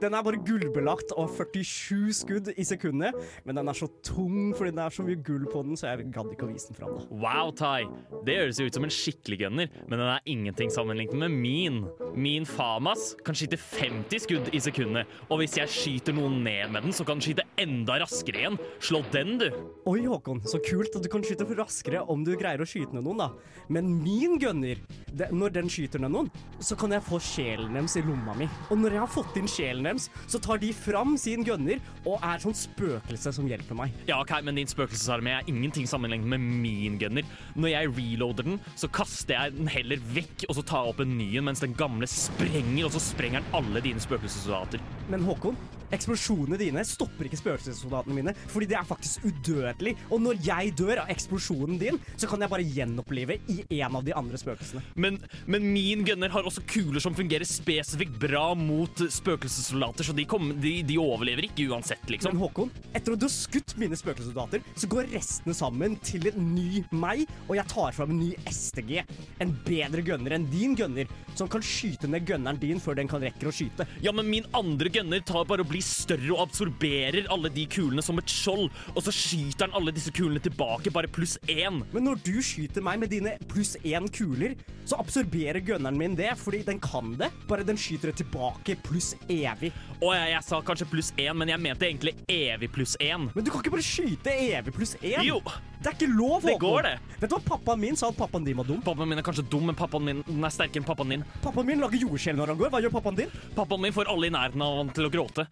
Den 0.00 0.14
er 0.14 0.24
bare 0.24 0.40
gullbelagt 0.44 1.12
og 1.18 1.30
47 1.34 2.14
skudd 2.20 2.50
i 2.54 2.64
sekundet. 2.66 3.16
Men 3.44 3.58
den 3.58 3.70
er 3.70 3.78
så 3.78 3.88
tung 4.06 4.52
fordi 4.56 4.72
det 4.76 4.84
er 4.84 4.94
så 4.94 5.04
mye 5.06 5.20
gull 5.24 5.46
på 5.50 5.62
den, 5.66 5.78
så 5.78 5.90
jeg 5.92 6.08
gadd 6.14 6.32
ikke 6.34 6.46
å 6.46 6.52
vise 6.52 6.70
den 6.70 6.78
fram. 6.78 6.94
da. 6.98 7.06
Wow, 7.24 7.52
Tai. 7.54 7.86
Det 8.26 8.36
høres 8.38 8.60
jo 8.60 8.68
ut 8.68 8.78
som 8.78 8.86
en 8.86 8.94
skikkelig 8.94 9.40
gunner, 9.44 9.72
men 9.88 10.00
den 10.00 10.08
er 10.08 10.28
ingenting 10.30 10.72
sammenlignet 10.72 11.18
med 11.24 11.34
min. 11.34 11.80
Min 12.14 12.46
Famas 12.48 13.12
kan 13.26 13.36
skyte 13.36 13.58
50 13.60 14.24
skudd 14.24 14.50
i 14.54 14.62
sekundet, 14.62 15.10
og 15.28 15.40
hvis 15.42 15.58
jeg 15.58 15.72
skyter 15.72 16.16
noen 16.16 16.40
ned 16.46 16.72
med 16.74 16.86
den, 16.86 16.94
så 16.94 17.06
kan 17.06 17.18
den 17.18 17.26
skyte 17.26 17.46
enda 17.60 17.98
raskere 18.02 18.42
igjen. 18.44 18.58
Slå 18.82 19.02
den, 19.14 19.36
du. 19.40 19.48
Oi, 19.90 20.04
Håkon, 20.06 20.42
så 20.48 20.60
kult 20.64 20.94
at 20.96 21.04
du 21.04 21.10
kan 21.12 21.24
skyte 21.26 21.46
raskere 21.58 22.02
om 22.10 22.24
du 22.26 22.34
greier 22.38 22.62
å 22.62 22.68
skyte 22.68 22.96
ned 22.96 23.06
noen, 23.06 23.24
da. 23.24 23.30
Men 23.72 23.90
min 24.02 24.38
gunner, 24.42 24.80
det, 25.10 25.30
når 25.34 25.54
den 25.58 25.70
skyter 25.72 26.02
ned 26.02 26.14
noen, 26.14 26.30
så 26.62 26.76
kan 26.78 26.94
jeg 26.94 27.04
få 27.06 27.20
sjelen 27.22 27.74
deres 27.76 27.96
i 27.98 28.04
lomma 28.04 28.34
mi. 28.38 28.48
Og 28.70 28.80
når 28.80 28.96
jeg 28.96 29.04
har 29.04 29.12
fått 29.12 29.38
inn 29.40 29.48
sjelen 29.50 29.63
deres, 29.64 30.08
så 30.30 30.40
tar 30.42 30.60
de 30.62 30.70
fram 30.76 31.14
sin 31.20 31.44
gunner 31.46 31.80
og 32.04 32.18
er 32.20 32.42
sånn 32.42 32.56
spøkelse 32.56 33.32
som 33.36 33.48
hjelper 33.48 33.78
meg. 33.78 33.94
Ja, 34.08 34.20
ok, 34.20 34.36
men 34.46 34.58
din 34.60 34.70
spøkelsesarmé 34.70 35.38
er 35.38 35.50
ingenting 35.50 35.88
sammenlignet 35.90 36.28
med 36.34 36.44
min 36.64 36.98
gunner. 37.00 37.26
Når 37.56 37.72
jeg 37.72 37.92
reloader 37.98 38.48
den, 38.50 38.60
så 38.76 38.90
kaster 38.92 39.36
jeg 39.36 39.56
den 39.58 39.70
heller 39.72 40.02
vekk, 40.14 40.46
og 40.48 40.58
så 40.58 40.66
tar 40.66 40.84
jeg 40.84 40.94
opp 40.94 41.04
en 41.04 41.16
ny 41.18 41.30
en, 41.38 41.48
mens 41.48 41.64
den 41.64 41.76
gamle 41.78 42.08
sprenger, 42.10 42.86
og 42.86 42.94
så 42.96 43.02
sprenger 43.02 43.42
den 43.42 43.58
alle 43.60 43.82
dine 43.84 44.02
spøkelsessoldater. 44.02 44.82
Men 45.12 45.24
Håkon, 45.26 45.58
eksplosjonene 45.96 46.58
dine 46.60 46.84
stopper 46.86 47.28
ikke 47.28 47.40
spøkelsessoldatene 47.40 48.16
mine, 48.16 48.34
fordi 48.52 48.68
det 48.70 48.78
er 48.78 48.88
faktisk 48.88 49.24
udødelig. 49.28 49.94
Og 50.10 50.22
når 50.24 50.40
jeg 50.44 50.74
dør 50.78 51.04
av 51.04 51.12
eksplosjonen 51.14 51.78
din, 51.80 52.00
så 52.16 52.28
kan 52.30 52.42
jeg 52.42 52.52
bare 52.52 52.66
gjenopplive 52.66 53.38
i 53.52 53.60
en 53.80 53.98
av 53.98 54.04
de 54.06 54.14
andre 54.16 54.40
spøkelsene. 54.40 54.82
Men, 55.00 55.18
men 55.50 55.66
min 55.74 56.04
gunner 56.06 56.32
har 56.34 56.46
også 56.46 56.64
kuler 56.68 57.02
som 57.02 57.16
fungerer 57.16 57.46
spesifikt 57.48 58.16
bra 58.20 58.46
mot 58.58 59.04
spøkelsessoldater, 59.10 60.06
så 60.06 60.16
de, 60.16 60.26
kom, 60.28 60.52
de, 60.62 60.76
de 60.86 60.98
overlever 61.00 61.48
ikke 61.48 61.68
uansett, 61.70 62.04
liksom. 62.10 62.34
Men. 62.34 62.42
Håkon, 62.44 62.72
etter 62.92 63.14
at 63.14 63.22
du 63.22 63.28
har 63.28 63.34
skutt 63.34 63.76
mine 63.80 63.98
spøkelsessoldater, 63.98 64.64
så 64.78 64.90
går 64.90 65.10
restene 65.14 65.56
sammen 65.56 65.98
til 66.04 66.28
en 66.30 66.50
ny 66.54 66.82
meg, 66.94 67.24
og 67.48 67.56
jeg 67.58 67.70
tar 67.70 67.94
fram 67.96 68.14
en 68.14 68.22
ny 68.22 68.32
STG. 68.50 68.96
En 69.44 69.54
bedre 69.66 70.04
gunner 70.06 70.36
enn 70.36 70.48
din 70.52 70.74
gunner, 70.78 71.10
som 71.38 71.50
kan 71.50 71.64
skyte 71.64 72.10
ned 72.10 72.26
gunneren 72.28 72.60
din 72.60 72.82
før 72.82 72.98
den 72.98 73.10
kan 73.10 73.22
rekke 73.24 73.48
å 73.48 73.54
skyte. 73.54 73.86
Ja, 74.04 74.12
men 74.14 74.30
min 74.30 74.48
andre 74.56 74.90
gunner 74.92 75.22
tar 75.24 75.46
bare 75.48 75.64
og 75.64 75.70
blir 75.70 75.83
større 75.84 76.32
og 76.34 76.42
absorberer 76.48 77.28
alle 77.32 77.50
de 77.52 77.66
kulene 77.70 78.02
som 78.04 78.18
et 78.20 78.30
skjold, 78.30 78.68
og 78.94 79.00
så 79.04 79.12
skyter 79.14 79.66
han 79.68 79.76
alle 79.78 79.94
disse 79.94 80.12
kulene 80.14 80.42
tilbake, 80.42 80.92
bare 80.94 81.10
pluss 81.12 81.36
én. 81.50 81.82
Men 81.92 82.08
når 82.08 82.22
du 82.26 82.34
skyter 82.44 82.84
meg 82.84 83.02
med 83.02 83.12
dine 83.12 83.36
pluss 83.50 83.74
én 83.84 84.08
kuler, 84.14 84.56
så 84.84 84.98
absorberer 85.00 85.62
gunneren 85.64 85.96
min 85.98 86.16
det, 86.18 86.32
fordi 86.40 86.62
den 86.66 86.80
kan 86.82 87.14
det. 87.20 87.30
Bare 87.48 87.64
den 87.66 87.78
skyter 87.80 88.10
det 88.12 88.18
tilbake 88.22 88.76
pluss 88.84 89.14
evig. 89.32 89.72
Å 90.04 90.12
jeg, 90.12 90.32
jeg 90.34 90.44
sa 90.48 90.60
kanskje 90.64 90.88
pluss 90.90 91.12
én, 91.20 91.32
men 91.38 91.52
jeg 91.52 91.62
mente 91.62 91.88
egentlig 91.88 92.16
evig 92.30 92.72
pluss 92.74 92.96
én. 93.00 93.30
Men 93.34 93.44
du 93.46 93.52
kan 93.52 93.62
ikke 93.62 93.76
bare 93.76 93.86
skyte 93.86 94.34
evig 94.34 94.74
pluss 94.76 94.96
én. 95.00 95.22
Jo, 95.24 95.40
Det 95.84 95.90
er 95.90 95.96
ikke 95.98 96.14
lov, 96.16 96.44
Det 96.44 96.54
går, 96.60 96.86
det. 96.86 96.94
Vet 97.20 97.28
du 97.30 97.34
hva 97.36 97.42
pappaen 97.56 97.80
min 97.80 97.96
sa 97.96 98.08
at 98.08 98.16
pappaen 98.16 98.44
din 98.46 98.56
var 98.56 98.64
dum? 98.64 98.80
pappaen 98.84 99.08
min 99.08 99.20
er 99.20 99.26
kanskje 99.26 99.44
dum, 99.52 99.66
men 99.68 99.76
pappaen 99.76 100.04
min 100.04 100.22
den 100.24 100.44
er 100.44 100.52
sterkere 100.52 100.80
enn 100.80 100.86
pappaen 100.88 101.12
din. 101.12 101.24
Pappaen 101.44 101.68
min 101.68 101.82
lager 101.84 102.00
jordskjelv 102.06 102.40
når 102.40 102.52
han 102.52 102.60
går. 102.62 102.72
Hva 102.72 102.80
gjør 102.84 102.94
pappaen 102.94 103.18
din? 103.18 103.34
Pappaen 103.56 103.84
min 103.84 103.92
får 103.92 104.08
alle 104.12 104.30
i 104.30 104.32
nærheten 104.32 104.64
av 104.64 104.78
han 104.80 104.92
til 104.96 105.08
å 105.08 105.12
gråte. 105.12 105.44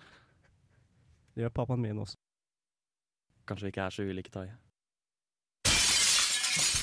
Det 1.33 1.45
gjør 1.45 1.55
pappaen 1.57 1.81
min 1.83 2.03
også. 2.03 2.19
Kanskje 3.49 3.67
vi 3.67 3.73
ikke 3.73 3.87
er 3.87 3.95
så 3.95 4.05
ulike, 4.07 4.31
Tai. 4.31 4.51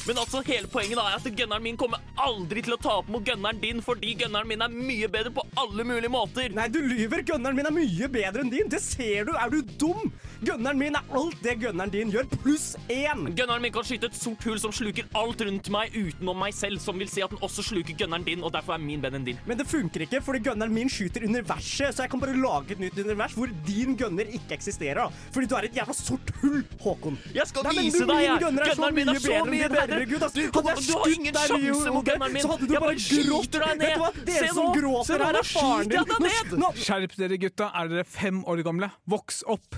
Men 0.07 0.17
altså, 0.17 0.39
hele 0.47 0.67
poenget 0.71 0.97
da 0.97 1.03
er 1.05 1.17
at 1.19 1.25
gunneren 1.37 1.63
min 1.63 1.77
kommer 1.77 1.99
aldri 2.23 2.63
til 2.65 2.73
å 2.73 2.79
tape 2.81 3.11
mot 3.13 3.23
gunneren 3.25 3.59
din, 3.61 3.81
fordi 3.83 4.15
gunneren 4.17 4.47
min 4.49 4.63
er 4.65 4.71
mye 4.73 5.09
bedre 5.11 5.31
på 5.35 5.43
alle 5.59 5.85
mulige 5.85 6.09
måter. 6.09 6.49
Nei, 6.55 6.65
du 6.71 6.79
lyver! 6.81 7.21
Gunneren 7.27 7.59
min 7.59 7.69
er 7.69 7.75
mye 7.75 8.09
bedre 8.09 8.41
enn 8.45 8.49
din! 8.53 8.71
Det 8.71 8.81
ser 8.81 9.27
du! 9.27 9.35
Er 9.37 9.53
du 9.53 9.59
dum? 9.81 10.09
Gunneren 10.39 10.77
min 10.79 10.95
er 10.95 11.03
alt 11.19 11.35
det 11.43 11.55
gunneren 11.59 11.91
din 11.91 12.11
gjør, 12.13 12.27
pluss 12.43 12.69
én! 12.87 13.25
Gunneren 13.35 13.61
min 13.63 13.73
kan 13.75 13.83
skyte 13.83 14.07
et 14.07 14.15
sort 14.15 14.43
hull 14.47 14.59
som 14.61 14.71
sluker 14.71 15.07
alt 15.19 15.41
rundt 15.43 15.67
meg 15.73 15.91
utenom 15.99 16.37
meg 16.39 16.53
selv, 16.55 16.79
som 16.79 16.95
vil 17.01 17.09
si 17.11 17.19
at 17.25 17.33
den 17.33 17.41
også 17.43 17.65
sluker 17.67 17.97
gunneren 17.99 18.23
din, 18.23 18.43
og 18.47 18.53
derfor 18.55 18.77
er 18.77 18.83
min 18.83 19.01
bedre 19.03 19.19
enn 19.19 19.25
din. 19.27 19.39
Men 19.49 19.59
det 19.59 19.65
funker 19.67 20.05
ikke, 20.05 20.21
fordi 20.23 20.39
gunneren 20.47 20.71
min 20.73 20.87
skyter 20.91 21.25
universet, 21.27 21.91
så 21.97 22.05
jeg 22.05 22.13
kan 22.13 22.23
bare 22.23 22.37
lage 22.39 22.77
et 22.77 22.83
nytt 22.85 23.01
univers 23.03 23.35
hvor 23.35 23.51
din 23.67 23.97
gunner 23.99 24.31
ikke 24.31 24.55
eksisterer. 24.55 25.01
da. 25.09 25.27
Fordi 25.35 25.49
du 25.51 25.55
er 25.59 25.67
et 25.69 25.75
jævla 25.81 25.97
sort 25.97 26.31
hull, 26.41 26.63
Håkon. 26.85 27.19
Jeg 27.35 27.47
skal 27.51 27.67
Nei, 27.67 27.75
vise 27.89 27.99
deg, 27.99 28.07
min 28.07 28.23
jeg. 28.23 28.31
er 28.31 28.45
Gunneren 28.45 28.95
min 28.95 29.07
er 29.09 29.13
mye 29.13 29.19
så 29.19 29.27
bedre 29.27 29.43
enn 29.43 29.51
mye 29.51 29.61
din. 29.67 29.75
bedre. 29.75 29.99
Herregud, 29.99 30.23
ass. 30.29 30.33
Du, 30.33 30.41
Hadde 30.41 30.55
jeg 30.55 30.59
du 30.59 30.63
har 30.63 30.81
skutt 30.87 31.15
ingen 31.19 31.33
deg, 31.33 31.43
sjanse 31.51 31.61
Rio, 31.67 31.93
mot 31.99 32.05
gunneren 32.13 32.33
min. 32.37 32.41
Så 32.47 32.53
hadde 32.53 32.67
du 32.69 32.73
Jeg 32.73 32.83
bare 32.87 32.95
grått. 32.95 33.51
deg 33.59 33.77
ned. 33.77 33.87
Vet 33.89 33.95
du 33.95 34.03
hva? 34.05 34.11
Dere 34.31 34.51
som 34.55 34.73
gråter, 34.79 35.25
her 35.27 35.39
er 35.43 35.49
faren 35.51 35.89
din. 35.91 36.67
Skjerp 36.79 37.15
dere, 37.19 37.37
gutta. 37.43 37.71
Er 37.75 37.91
dere 37.91 38.07
fem 38.07 38.43
år 38.47 38.63
gamle? 38.63 38.91
Voks 39.09 39.43
opp. 39.47 39.75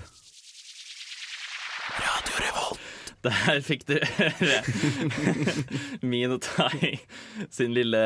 Der 3.22 3.60
fikk 3.62 3.84
dere 3.86 4.32
min 6.02 6.32
og 6.34 6.42
Tai 6.46 6.94
sin 7.54 7.74
lille 7.76 8.02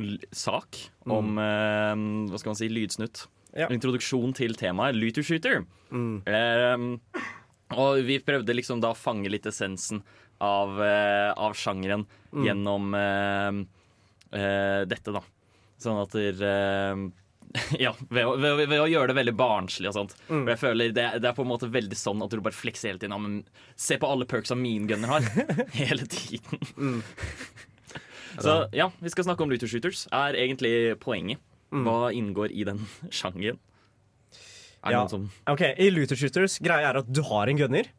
l- 0.00 0.18
sak 0.32 0.76
om 1.10 1.38
eh, 1.40 1.94
hva 2.30 2.40
skal 2.40 2.52
man 2.52 2.58
si, 2.60 2.68
lydsnutt. 2.72 3.24
Ja. 3.56 3.66
Introduksjon 3.72 4.34
til 4.36 4.54
temaet 4.60 4.94
Looter 4.98 5.24
Shooter. 5.26 5.64
Eh, 5.90 6.84
og 7.80 8.00
vi 8.06 8.18
prøvde 8.22 8.54
liksom 8.56 8.80
da 8.82 8.92
å 8.94 8.98
fange 8.98 9.30
litt 9.32 9.46
essensen 9.50 10.02
av, 10.42 10.76
eh, 10.84 11.30
av 11.34 11.56
sjangeren 11.58 12.04
gjennom 12.46 12.92
eh, 12.94 13.60
eh, 14.38 14.82
dette, 14.90 15.12
da. 15.16 15.22
Sånn 15.80 15.98
at 16.02 16.12
dere 16.14 16.52
eh, 16.54 17.04
ja, 17.84 17.90
ved 18.10 18.24
å, 18.28 18.36
ved, 18.38 18.50
å- 18.52 18.66
ved 18.70 18.80
å 18.84 18.88
gjøre 18.90 19.10
det 19.10 19.16
veldig 19.18 19.34
barnslig 19.38 19.88
og 19.90 19.94
sånt. 19.96 20.12
Og 20.30 20.46
jeg 20.52 20.60
føler 20.60 20.92
det, 20.94 21.06
det 21.22 21.28
er 21.30 21.34
på 21.34 21.42
en 21.42 21.50
måte 21.50 21.66
veldig 21.72 21.96
sånn 21.98 22.22
at 22.22 22.30
du 22.30 22.40
bare 22.44 22.54
flekser 22.54 22.92
hele 22.92 23.00
tiden. 23.02 23.16
Ja, 23.16 23.18
men 23.18 23.40
se 23.74 23.98
på 23.98 24.06
alle 24.10 24.26
perks 24.30 24.52
av 24.54 24.60
min 24.60 24.86
gunner 24.90 25.10
har. 25.16 25.26
hele 25.80 26.06
tiden. 26.06 27.02
Så 28.40 28.54
ja, 28.72 28.86
vi 29.02 29.10
skal 29.10 29.26
snakke 29.26 29.42
om 29.44 29.50
looter 29.50 29.68
shooters. 29.70 30.04
Er 30.14 30.38
egentlig 30.38 30.94
poenget. 31.02 31.42
Hva 31.70 32.10
inngår 32.14 32.50
i 32.54 32.64
den 32.66 32.80
sjangeren? 33.14 33.58
Er 34.80 34.90
det 34.90 34.94
Ja. 34.96 35.00
noen 35.04 35.10
som 35.12 35.26
Ok, 35.52 35.60
I 35.78 35.90
Looter 35.92 36.16
Shooters 36.16 36.54
greia 36.64 36.88
er 36.88 36.96
at 37.02 37.10
du 37.12 37.20
har 37.28 37.50
en 37.52 37.58
gunner, 37.58 37.90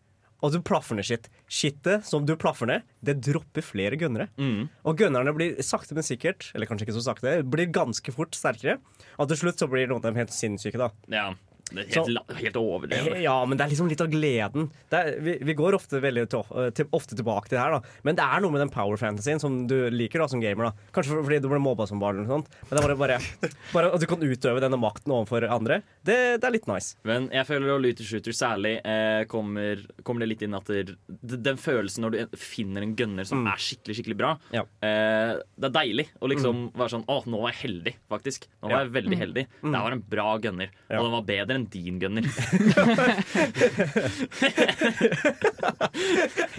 og 0.41 0.53
du 0.53 0.59
plaffer 0.65 0.97
ned 0.97 1.05
shit. 1.07 1.29
Shitet 1.51 2.07
som 2.07 2.25
du 2.25 2.33
plaffer 2.39 2.69
ned, 2.69 2.87
det 3.05 3.19
dropper 3.21 3.65
flere 3.65 3.99
gunnere. 4.01 4.29
mm. 4.41 4.69
Og 4.89 4.97
gunnerne 4.97 5.33
blir 5.37 5.59
sakte, 5.65 5.95
men 5.97 6.05
sikkert, 6.05 6.49
eller 6.55 6.69
kanskje 6.69 6.87
ikke 6.87 6.97
så 6.97 7.05
sakte, 7.05 7.37
blir 7.45 7.69
ganske 7.73 8.13
fort 8.15 8.35
sterkere. 8.37 8.79
Og 9.21 9.29
til 9.29 9.43
slutt 9.43 9.61
så 9.61 9.69
blir 9.69 9.87
noen 9.87 10.01
av 10.01 10.09
dem 10.09 10.21
helt 10.21 10.33
sinnssyke, 10.33 10.81
da. 10.81 10.89
Ja, 11.13 11.29
helt, 11.77 12.33
helt 12.41 12.57
overdrevet. 12.59 13.19
Ja, 13.27 13.35
men 13.45 13.57
det 13.57 13.65
er 13.65 13.71
liksom 13.73 13.89
litt 13.91 14.01
av 14.03 14.09
gleden. 14.11 14.69
Det 14.91 14.97
er, 14.99 15.19
vi, 15.23 15.35
vi 15.45 15.53
går 15.57 15.75
ofte, 15.77 15.99
veldig 16.03 16.25
til, 16.31 16.43
til, 16.77 16.87
ofte 16.97 17.15
tilbake 17.17 17.47
til 17.51 17.57
det 17.57 17.63
her, 17.63 17.75
da. 17.77 17.95
Men 18.07 18.17
det 18.17 18.25
er 18.25 18.41
noe 18.43 18.51
med 18.55 18.63
den 18.65 18.71
power 18.73 18.97
fantasyen 18.99 19.39
som 19.41 19.61
du 19.69 19.75
liker 19.93 20.23
da, 20.23 20.27
som 20.31 20.41
gamer. 20.43 20.69
da 20.71 20.89
Kanskje 20.95 21.19
fordi 21.21 21.39
du 21.43 21.49
ble 21.51 21.59
mobba 21.63 21.87
som 21.89 22.01
barn, 22.01 22.17
eller 22.19 22.27
noe 22.27 22.41
sånt. 22.41 22.51
Men 22.69 22.73
det 22.77 22.81
er 22.83 22.87
bare, 22.87 22.99
bare, 23.01 23.51
bare 23.75 23.91
at 23.95 24.01
du 24.03 24.07
kan 24.11 24.25
utøve 24.25 24.63
denne 24.63 24.79
makten 24.81 25.13
overfor 25.15 25.45
andre. 25.51 25.81
Det, 26.07 26.17
det 26.41 26.47
er 26.49 26.55
litt 26.57 26.67
nice. 26.71 26.95
Men 27.07 27.29
jeg 27.33 27.47
føler 27.49 27.75
at 27.75 27.83
Luther 27.85 28.07
Shooter 28.09 28.35
særlig 28.35 28.73
eh, 28.83 29.23
kommer, 29.31 29.85
kommer 30.07 30.25
det 30.25 30.31
litt 30.33 30.45
inn 30.47 30.57
at 30.57 30.67
det, 30.71 30.95
den 31.21 31.59
følelsen 31.61 32.05
når 32.07 32.15
du 32.17 32.37
finner 32.41 32.85
en 32.85 32.95
gunner 32.97 33.27
som 33.27 33.45
er 33.47 33.61
skikkelig 33.61 33.97
skikkelig 33.99 34.17
bra 34.19 34.31
Ja. 34.55 34.63
eh, 34.85 35.35
Det 35.59 35.69
er 35.69 35.75
deilig 35.75 36.07
å 36.23 36.29
liksom 36.31 36.61
være 36.77 36.93
sånn 36.95 37.03
Å, 37.11 37.17
nå 37.29 37.39
var 37.43 37.51
jeg 37.53 37.59
heldig, 37.65 37.93
faktisk. 38.11 38.47
Nå 38.61 38.69
var 38.69 38.75
Ja. 38.75 38.83
jeg 38.85 38.93
veldig 38.95 39.17
heldig. 39.19 39.43
Det 39.61 39.71
var 39.77 39.95
en 39.95 40.03
bra 40.11 40.27
gunner. 40.41 40.69
Og 40.89 41.03
den 41.05 41.13
var 41.15 41.25
bedre 41.27 41.57
enn 41.59 41.60
din 41.71 41.99
gunner. 42.01 42.23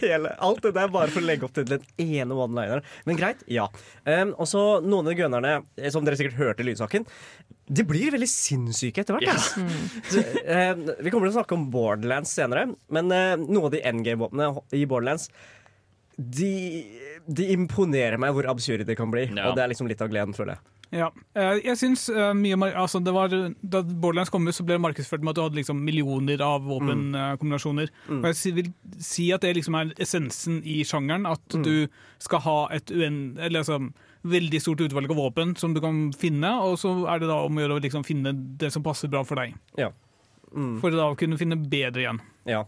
Hele, 0.03 0.29
alt 0.39 0.63
det 0.65 0.73
der 0.77 0.89
bare 0.93 1.11
for 1.13 1.21
å 1.23 1.27
legge 1.27 1.47
opp 1.47 1.55
til 1.57 1.67
den 1.69 1.83
ene 2.03 2.35
one-lineren. 2.37 2.85
Men 3.09 3.19
greit, 3.19 3.41
ja. 3.51 3.67
Um, 4.05 4.35
og 4.37 4.47
så 4.51 4.63
noen 4.85 5.09
av 5.11 5.19
gunnerne, 5.19 5.53
eh, 5.79 5.91
som 5.95 6.05
dere 6.07 6.19
sikkert 6.21 6.41
hørte 6.41 6.63
i 6.65 6.69
lydsaken, 6.71 7.03
de 7.73 7.83
blir 7.87 8.13
veldig 8.15 8.29
sinnssyke 8.31 9.01
etter 9.03 9.15
hvert. 9.17 9.33
Ass. 9.33 9.55
Så, 10.13 10.19
eh, 10.43 10.75
vi 10.77 11.11
kommer 11.11 11.27
til 11.27 11.33
å 11.33 11.39
snakke 11.41 11.57
om 11.57 11.71
Borderlands 11.73 12.33
senere, 12.35 12.65
men 12.93 13.05
uh, 13.13 13.35
noen 13.41 13.67
av 13.67 13.75
de 13.75 13.85
endgame-våpnene 13.93 14.49
i 14.77 14.85
Borderlands 14.89 15.31
de, 16.17 16.53
de 17.27 17.49
imponerer 17.55 18.19
meg 18.21 18.35
hvor 18.37 18.49
absurde 18.51 18.85
de 18.89 18.97
kan 18.99 19.11
bli. 19.13 19.29
Ja. 19.31 19.49
Og 19.49 19.57
det 19.57 19.65
er 19.65 19.73
liksom 19.73 19.89
litt 19.91 20.03
av 20.05 20.11
gleden, 20.13 20.37
føler 20.37 20.57
jeg. 20.57 20.82
Ja. 20.93 21.07
Eh, 21.35 21.59
Jeg 21.65 21.79
syns 21.81 22.03
eh, 22.13 22.35
mye 22.37 22.57
altså 22.77 23.01
det 23.03 23.15
var, 23.17 23.33
Da 23.33 23.81
Borderlands 23.83 24.29
kom 24.31 24.45
ut, 24.47 24.55
så 24.55 24.65
ble 24.67 24.77
det 24.77 24.83
markedsført 24.85 25.23
med 25.25 25.33
at 25.33 25.39
du 25.39 25.43
hadde 25.47 25.57
liksom 25.57 25.81
millioner 25.85 26.41
av 26.45 26.67
våpenkombinasjoner. 26.69 27.89
Og 28.21 28.27
jeg 28.29 28.55
vil 28.59 28.69
si 29.01 29.31
at 29.33 29.41
det 29.47 29.55
liksom 29.57 29.79
er 29.81 29.95
essensen 29.99 30.61
i 30.69 30.83
sjangeren. 30.85 31.25
At 31.27 31.57
du 31.65 31.89
skal 32.23 32.41
ha 32.45 32.59
et 32.77 32.93
uen, 32.93 33.39
eller 33.41 33.63
altså, 33.65 33.79
veldig 34.23 34.61
stort 34.63 34.81
utvalg 34.85 35.11
av 35.11 35.17
våpen 35.19 35.57
som 35.59 35.73
du 35.75 35.81
kan 35.83 36.13
finne, 36.15 36.53
og 36.63 36.77
så 36.79 36.93
er 37.11 37.19
det 37.25 37.29
da 37.33 37.41
om 37.43 37.57
å 37.57 37.65
gjøre 37.65 37.81
å 37.81 37.83
liksom 37.83 38.05
finne 38.07 38.35
det 38.61 38.71
som 38.75 38.85
passer 38.85 39.09
bra 39.11 39.25
for 39.25 39.41
deg. 39.41 39.57
Ja. 39.81 39.89
For 40.53 40.93
da 40.93 41.09
å 41.11 41.17
kunne 41.19 41.39
finne 41.41 41.57
bedre 41.57 42.05
igjen. 42.05 42.21
Ja. 42.47 42.67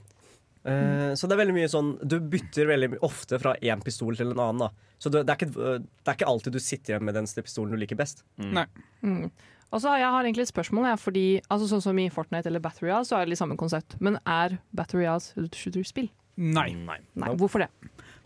Eh, 0.64 1.12
så 1.14 1.28
det 1.28 1.36
er 1.36 1.42
veldig 1.42 1.54
mye 1.58 1.68
sånn 1.68 1.90
Du 2.08 2.14
bytter 2.32 2.70
veldig 2.70 3.02
ofte 3.04 3.36
fra 3.36 3.52
én 3.60 3.82
pistol 3.84 4.16
til 4.16 4.30
en 4.32 4.38
annen. 4.40 4.62
da 4.64 4.70
Så 4.96 5.12
det, 5.12 5.26
det, 5.28 5.34
er 5.34 5.42
ikke, 5.42 5.80
det 5.84 6.08
er 6.08 6.16
ikke 6.16 6.30
alltid 6.30 6.56
du 6.56 6.62
sitter 6.62 6.94
igjen 6.94 7.04
med 7.04 7.18
den 7.18 7.28
pistolen 7.28 7.74
du 7.74 7.80
liker 7.80 7.98
best. 8.00 8.24
Nei. 8.40 8.64
Mm. 9.04 9.28
Og 9.74 9.82
så 9.82 9.90
har 9.90 10.04
jeg 10.04 10.12
har 10.14 10.24
egentlig 10.24 10.46
et 10.46 10.54
spørsmål, 10.54 10.86
Ja, 10.92 10.98
fordi 11.00 11.26
altså, 11.50 11.66
sånn 11.72 11.82
som 11.82 11.98
i 11.98 12.10
Fortnite 12.12 12.46
eller 12.48 12.62
Battle 12.62 12.86
Royale, 12.86 13.08
så 13.08 13.18
er 13.18 13.24
det 13.24 13.34
litt 13.34 13.42
samme 13.42 13.58
konsept. 13.60 13.96
Men 14.00 14.20
er 14.22 14.60
Battle 14.72 15.02
Royale 15.02 15.50
shooter-spill? 15.50 16.12
Nei. 16.36 16.70
Nei. 16.74 17.00
Nei, 17.18 17.32
hvorfor 17.38 17.64
det? 17.64 17.70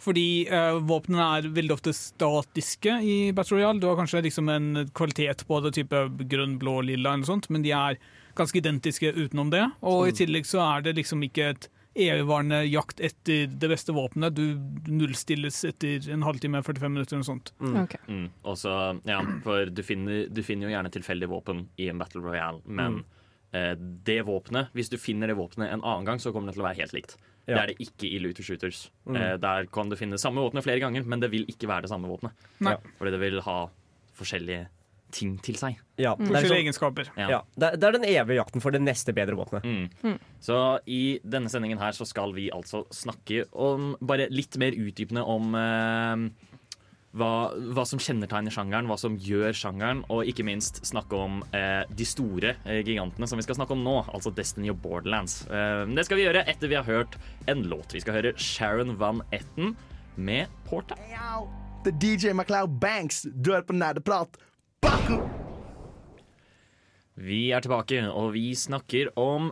Fordi 0.00 0.46
uh, 0.52 0.78
våpnene 0.86 1.24
er 1.38 1.48
veldig 1.56 1.74
ofte 1.74 1.92
statiske 1.96 3.00
i 3.04 3.16
Battle 3.36 3.58
Royale. 3.58 3.80
Du 3.80 3.88
har 3.88 3.98
kanskje 3.98 4.22
liksom 4.28 4.52
en 4.52 4.84
kvalitet 4.96 5.44
på 5.48 5.58
det, 5.64 5.74
type 5.80 6.04
grønn, 6.30 6.58
blå, 6.60 6.78
lilla 6.86 7.14
eller 7.14 7.24
noe 7.24 7.32
sånt, 7.32 7.48
men 7.52 7.64
de 7.64 7.74
er 7.76 7.98
ganske 8.38 8.60
identiske 8.60 9.10
utenom 9.16 9.50
det. 9.52 9.64
Og 9.88 10.12
i 10.12 10.14
tillegg 10.20 10.46
så 10.46 10.62
er 10.68 10.86
det 10.86 10.94
liksom 11.00 11.24
ikke 11.26 11.50
et 11.54 11.68
evigvarende 11.98 12.62
jakt 12.68 13.00
etter 13.04 13.46
det 13.50 13.70
beste 13.70 13.94
våpenet. 13.96 14.36
Du 14.36 14.92
nullstilles 14.92 15.60
etter 15.68 16.08
en 16.12 16.24
halvtime, 16.26 16.62
45 16.66 16.94
minutter 16.94 17.16
eller 17.16 17.24
noe 17.24 17.30
sånt. 17.30 17.52
Ok. 17.84 17.96
Mm. 18.08 18.26
Også, 18.48 18.74
ja, 19.08 19.20
for 19.44 19.72
du 19.72 19.82
finner, 19.86 20.26
du 20.30 20.42
finner 20.46 20.68
jo 20.68 20.74
gjerne 20.74 20.92
tilfeldige 20.94 21.32
våpen 21.32 21.66
i 21.80 21.90
en 21.92 22.00
Battle 22.00 22.22
Royale, 22.24 22.62
men 22.64 23.02
eh, 23.56 23.74
det 23.78 24.20
våpenet, 24.28 24.72
hvis 24.76 24.92
du 24.92 24.98
finner 25.00 25.30
det 25.30 25.38
våpenet 25.38 25.72
en 25.72 25.82
annen 25.82 26.08
gang, 26.08 26.22
så 26.22 26.34
kommer 26.34 26.50
det 26.52 26.58
til 26.58 26.64
å 26.64 26.68
være 26.70 26.82
helt 26.82 26.96
likt. 26.96 27.18
Det 27.48 27.56
er 27.56 27.70
det 27.70 27.78
ikke 27.80 28.08
i 28.10 28.18
Looter 28.20 28.44
Shooters. 28.44 28.82
Eh, 29.08 29.34
der 29.40 29.68
kan 29.72 29.88
du 29.88 29.96
finne 29.96 30.18
samme 30.20 30.42
våpenet 30.44 30.66
flere 30.66 30.82
ganger, 30.84 31.06
men 31.08 31.22
det 31.22 31.30
vil 31.32 31.48
ikke 31.48 31.70
være 31.70 31.86
det 31.86 31.92
samme 31.92 32.10
våpenet. 32.10 32.48
Ja. 32.60 32.76
Fordi 32.98 33.14
det 33.14 33.22
vil 33.22 33.40
ha 33.46 33.60
forskjellige 34.18 34.66
ting 35.14 35.36
til 35.44 35.58
seg. 35.58 35.78
Ja, 35.98 36.14
det, 36.14 36.28
er 36.28 36.32
Forskjellige 36.32 36.50
sånn, 36.50 36.62
egenskaper. 36.62 37.12
Ja. 37.18 37.28
ja, 37.32 37.40
det, 37.54 37.70
er, 37.70 37.78
det 37.80 37.88
er 37.88 37.96
den 37.96 38.08
evige 38.08 38.38
jakten 38.40 38.64
for 38.64 38.74
det 38.74 38.82
neste 38.82 39.14
bedre 39.16 39.38
våpenet. 39.38 39.64
Mm. 39.64 40.18
Så 40.44 40.58
i 40.86 41.18
denne 41.26 41.50
sendingen 41.52 41.80
her 41.82 41.96
så 41.96 42.06
skal 42.08 42.34
vi 42.36 42.48
altså 42.54 42.84
snakke 42.94 43.46
om 43.52 43.94
bare 44.00 44.28
litt 44.32 44.58
mer 44.60 44.76
utdypende 44.78 45.24
om 45.26 45.56
eh, 45.58 46.28
hva, 47.16 47.30
hva 47.74 47.84
som 47.88 48.00
kjennetegner 48.02 48.52
sjangeren, 48.52 48.88
hva 48.90 48.98
som 49.00 49.16
gjør 49.22 49.56
sjangeren, 49.56 50.02
og 50.12 50.28
ikke 50.28 50.46
minst 50.46 50.82
snakke 50.86 51.18
om 51.18 51.40
eh, 51.56 51.82
de 51.88 52.06
store 52.06 52.54
eh, 52.64 52.82
gigantene 52.86 53.28
som 53.28 53.40
vi 53.40 53.46
skal 53.46 53.58
snakke 53.58 53.74
om 53.76 53.84
nå, 53.84 53.96
altså 54.12 54.32
Destiny 54.34 54.72
og 54.72 54.82
Borderlands. 54.84 55.40
Eh, 55.48 55.84
det 55.96 56.04
skal 56.06 56.20
vi 56.20 56.26
gjøre 56.26 56.44
etter 56.50 56.70
vi 56.70 56.78
har 56.78 56.88
hørt 56.88 57.18
en 57.48 57.64
låt. 57.70 57.96
Vi 57.96 58.04
skal 58.04 58.20
høre 58.20 58.34
Sharon 58.36 58.98
Van 59.00 59.24
Etten 59.32 59.74
med 60.18 60.52
Porta. 60.68 60.98
The 61.86 61.94
DJ 61.94 62.34
MacLeod 62.36 62.76
Banks. 62.82 63.24
Du 63.32 63.54
er 63.56 63.64
på 63.64 63.76
nerdeprat. 63.76 64.36
Baku! 64.82 65.18
Vi 67.18 67.48
er 67.50 67.60
tilbake, 67.64 68.04
og 68.14 68.30
vi 68.36 68.52
snakker 68.54 69.10
om 69.18 69.50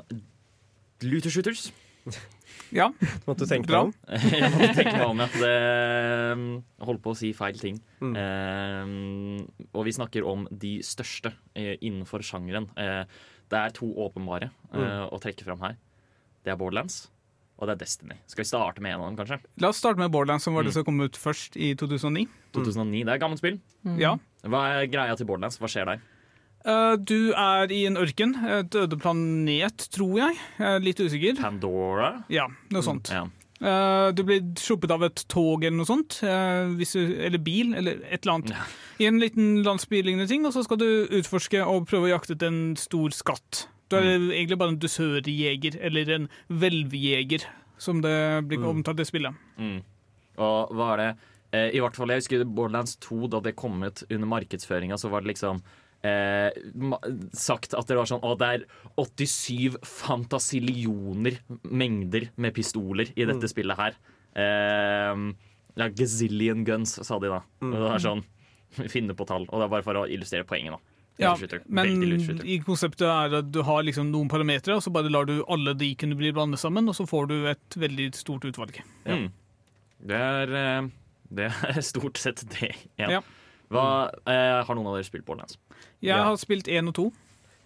Looter 1.03 1.33
Shooters. 1.35 1.65
Ja, 2.75 2.87
Måtte 3.27 3.47
tenke 3.51 3.73
deg 3.73 3.89
om. 3.89 3.91
Jeg 4.31 4.51
måtte 4.55 4.69
tenke 4.79 4.93
meg 4.95 5.09
om 5.11 5.23
at 5.25 5.35
det 5.43 5.55
um, 6.37 6.45
holdt 6.87 7.03
på 7.03 7.13
å 7.15 7.19
si 7.19 7.33
feil 7.37 7.59
ting. 7.59 7.81
Mm. 8.03 8.15
Um, 8.15 9.67
og 9.73 9.87
vi 9.89 9.95
snakker 9.97 10.27
om 10.31 10.47
de 10.51 10.77
største 10.87 11.33
eh, 11.59 11.75
innenfor 11.81 12.23
sjangeren. 12.27 12.69
Eh, 12.79 13.03
det 13.51 13.61
er 13.65 13.75
to 13.77 13.91
åpenbare 14.07 14.53
Mm. 14.73 14.83
eh, 14.83 15.03
å 15.15 15.19
trekke 15.23 15.45
fram 15.47 15.61
her. 15.63 15.77
Det 16.45 16.51
er 16.53 16.59
Borderlands, 16.61 17.07
og 17.59 17.67
det 17.69 17.75
er 17.77 17.81
Destiny. 17.85 18.17
Skal 18.29 18.43
vi 18.45 18.49
starte 18.51 18.83
med 18.85 18.93
en 18.95 19.01
av 19.01 19.07
dem, 19.09 19.17
kanskje? 19.21 19.39
La 19.63 19.69
oss 19.73 19.79
starte 19.81 19.99
med 20.03 20.11
Borderlands, 20.13 20.45
som 20.45 20.55
var 20.55 20.63
det 20.67 20.71
Mm. 20.75 20.79
som 20.81 20.85
kom 20.85 21.01
ut 21.01 21.17
først 21.17 21.57
i 21.57 21.75
2009. 21.75 22.27
2009. 22.53 23.05
Det 23.05 23.09
er 23.09 23.15
et 23.15 23.21
gammelt 23.23 23.39
spill. 23.41 23.61
Ja. 23.99 24.17
Hva 24.45 24.83
er 24.83 24.87
greia 24.93 25.17
til 25.17 25.27
Borderlands? 25.27 25.59
Hva 25.59 25.69
skjer 25.73 25.87
der? 25.87 26.01
Uh, 26.67 26.97
du 26.99 27.33
er 27.33 27.71
i 27.71 27.85
en 27.87 27.97
ørken, 27.97 28.35
et 28.45 28.75
øde 28.75 28.99
planet, 28.99 29.89
tror 29.95 30.17
jeg. 30.19 30.37
Jeg 30.59 30.67
er 30.67 30.81
litt 30.83 30.99
usikker. 31.01 31.37
Pandora? 31.41 32.25
Ja, 32.29 32.49
noe 32.75 32.83
sånt. 32.83 33.09
Ja. 33.15 33.29
Uh, 33.63 34.11
du 34.13 34.21
blir 34.27 34.43
sluppet 34.61 34.91
av 34.91 35.03
et 35.07 35.23
tog 35.33 35.63
eller 35.65 35.77
noe 35.79 35.87
sånt, 35.89 36.19
Uh, 36.23 36.75
hvis 36.77 36.93
du, 36.93 37.15
eller 37.25 37.39
bil, 37.39 37.73
eller 37.75 38.03
et 38.11 38.27
eller 38.27 38.35
annet. 38.35 38.51
Ja. 38.51 38.67
I 38.99 39.07
en 39.09 39.21
liten 39.21 39.63
landsbylignende 39.65 40.27
ting, 40.29 40.45
og 40.45 40.53
så 40.53 40.65
skal 40.67 40.77
du 40.83 41.07
utforske 41.07 41.63
og 41.65 41.87
prøve 41.89 42.11
å 42.11 42.19
jakte 42.19 42.35
etter 42.35 42.49
en 42.49 42.77
stor 42.77 43.11
skatt. 43.17 43.69
Du 43.87 43.97
er 43.99 44.09
egentlig 44.11 44.59
bare 44.59 44.75
en 44.75 44.81
dusørjeger, 44.83 45.79
eller 45.87 46.13
en 46.17 46.29
hvelvjeger, 46.51 47.47
som 47.79 48.01
det 48.03 48.17
blir 48.51 48.65
omtalt 48.67 49.03
i 49.03 49.07
spillet. 49.07 49.37
Mm. 49.61 49.81
Og 50.43 50.77
hva 50.77 50.93
er 50.95 51.03
det 51.03 51.09
eh, 51.57 51.69
I 51.77 51.81
hvert 51.81 51.97
fall 51.97 52.13
jeg 52.13 52.25
husker 52.25 52.45
Borderlands 52.45 52.97
2, 53.05 53.27
da 53.33 53.41
det 53.45 53.57
kom 53.59 53.79
ut 53.85 54.03
under 54.09 54.29
markedsføringa, 54.29 54.99
så 55.01 55.11
var 55.13 55.25
det 55.25 55.33
liksom 55.33 55.63
eh, 56.07 56.51
sagt 57.37 57.77
at 57.79 57.89
det 57.89 57.97
var 57.99 58.11
sånn 58.11 58.25
Å, 58.27 58.35
det 58.41 58.51
er 58.59 58.67
87 58.99 59.79
fantasillioner 59.87 61.41
mengder 61.71 62.31
med 62.37 62.57
pistoler 62.57 63.13
i 63.15 63.29
dette 63.29 63.53
spillet 63.53 63.81
her. 63.81 64.01
Eh, 64.37 65.27
ja, 65.77 65.89
gazillion 65.93 66.65
guns, 66.67 66.99
sa 67.07 67.21
de 67.21 67.31
da. 67.33 67.43
Og 67.63 67.77
det 67.77 67.93
er 67.95 68.05
sånn 68.09 68.27
Finne 68.93 69.15
på 69.17 69.25
tall. 69.29 69.47
Og 69.47 69.61
det 69.61 69.67
er 69.69 69.73
bare 69.73 69.87
for 69.87 70.03
å 70.03 70.09
illustrere 70.11 70.45
poenget, 70.49 70.75
da. 70.75 70.96
Ja, 71.19 71.35
men 71.69 72.03
i 72.45 72.59
konseptet 72.61 73.07
er 73.09 73.39
at 73.39 73.47
du 73.51 73.63
har 73.65 73.83
liksom 73.87 74.11
noen 74.13 74.29
parametere, 74.29 74.77
og 74.77 74.83
så 74.85 74.91
bare 74.93 75.09
lar 75.09 75.25
du 75.25 75.39
alle 75.49 75.73
de 75.75 75.95
kunne 75.97 76.17
bli 76.19 76.29
blandet 76.37 76.61
sammen, 76.61 76.89
og 76.89 76.95
så 76.99 77.07
får 77.09 77.29
du 77.31 77.37
et 77.49 77.77
veldig 77.81 78.11
stort 78.15 78.45
utvalg. 78.45 78.83
Mm. 79.07 79.31
Det 80.07 80.19
er 80.21 80.53
eh, 80.61 80.89
Det 81.33 81.47
er 81.51 81.81
stort 81.83 82.19
sett 82.21 82.45
det. 82.61 82.75
Ja. 83.01 83.09
Ja. 83.17 83.21
Hva, 83.73 83.85
eh, 84.29 84.61
har 84.69 84.75
noen 84.79 84.87
av 84.93 84.95
dere 84.99 85.09
spilt 85.09 85.25
Borderlands? 85.27 85.57
Jeg 86.05 86.13
Ja. 86.15 86.23
har 86.25 86.37
spilt 86.37 86.69
én 86.69 86.87
og 86.89 86.95
to. 86.95 87.13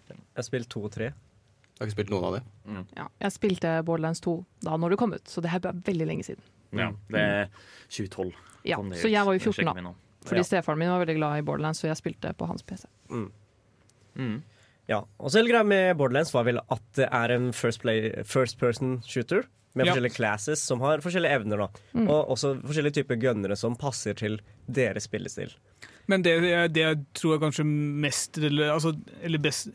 Jeg 0.07 0.17
har 0.35 0.43
spilt 0.47 0.69
to 0.69 0.85
og 0.87 0.91
tre. 0.91 1.11
Jeg 1.11 1.79
har 1.79 1.87
ikke 1.87 1.97
spilt 1.97 2.09
noen 2.13 2.23
av 2.23 2.33
dem. 2.39 2.87
Ja, 2.95 3.07
jeg 3.21 3.31
spilte 3.35 3.83
Borderlands 3.85 4.19
2 4.21 4.45
da 4.63 4.77
når 4.77 4.89
det 4.91 4.97
kom 4.99 5.13
ut, 5.13 5.25
så 5.27 5.41
det 5.41 5.49
her 5.51 5.59
er 5.65 5.73
veldig 5.73 6.07
lenge 6.07 6.23
siden. 6.23 6.41
Ja, 6.71 6.91
det 7.09 7.19
er 7.19 7.49
2012. 7.89 8.31
Ja, 8.63 8.77
Så 8.95 9.09
jeg 9.11 9.25
var 9.25 9.33
jo 9.33 9.39
14 9.51 9.65
da. 9.65 9.93
Fordi 10.23 10.37
Ja. 10.37 10.43
stefaren 10.43 10.77
min 10.77 10.89
var 10.89 11.03
veldig 11.05 11.15
glad 11.17 11.37
i 11.39 11.41
Borderlands, 11.41 11.79
så 11.81 11.87
jeg 11.89 11.97
spilte 11.97 12.33
på 12.37 12.45
hans 12.47 12.61
PC. 12.61 12.85
Mm. 13.09 13.31
Ja, 14.89 15.03
og 15.19 15.31
så 15.31 15.39
hele 15.39 15.51
greia 15.53 15.63
med 15.63 15.95
Borderlands 15.97 16.33
var 16.33 16.43
vel 16.43 16.59
at 16.69 16.81
det 16.97 17.07
er 17.11 17.31
en 17.31 17.51
first, 17.53 17.79
play, 17.81 18.09
first 18.27 18.57
person 18.59 18.97
shooter 19.07 19.45
med 19.73 19.85
Ja. 19.85 19.93
forskjellige 19.93 20.15
classes 20.17 20.59
som 20.67 20.81
har 20.81 20.97
forskjellige 20.99 21.31
evner. 21.39 21.57
da 21.57 21.67
Og 22.01 22.29
også 22.35 22.57
forskjellige 22.61 22.93
typer 23.03 23.15
gunnere 23.21 23.55
som 23.55 23.75
passer 23.75 24.13
til 24.13 24.41
deres 24.67 25.03
spillestil. 25.07 25.53
Men 26.07 26.23
det, 26.23 26.41
det 26.73 26.81
jeg 26.81 27.05
tror 27.13 27.37
jeg 27.37 27.41
kanskje 27.45 27.63
mest 27.65 28.37
eller, 28.37 28.73
altså, 28.73 28.91
eller 29.23 29.37
best 29.39 29.69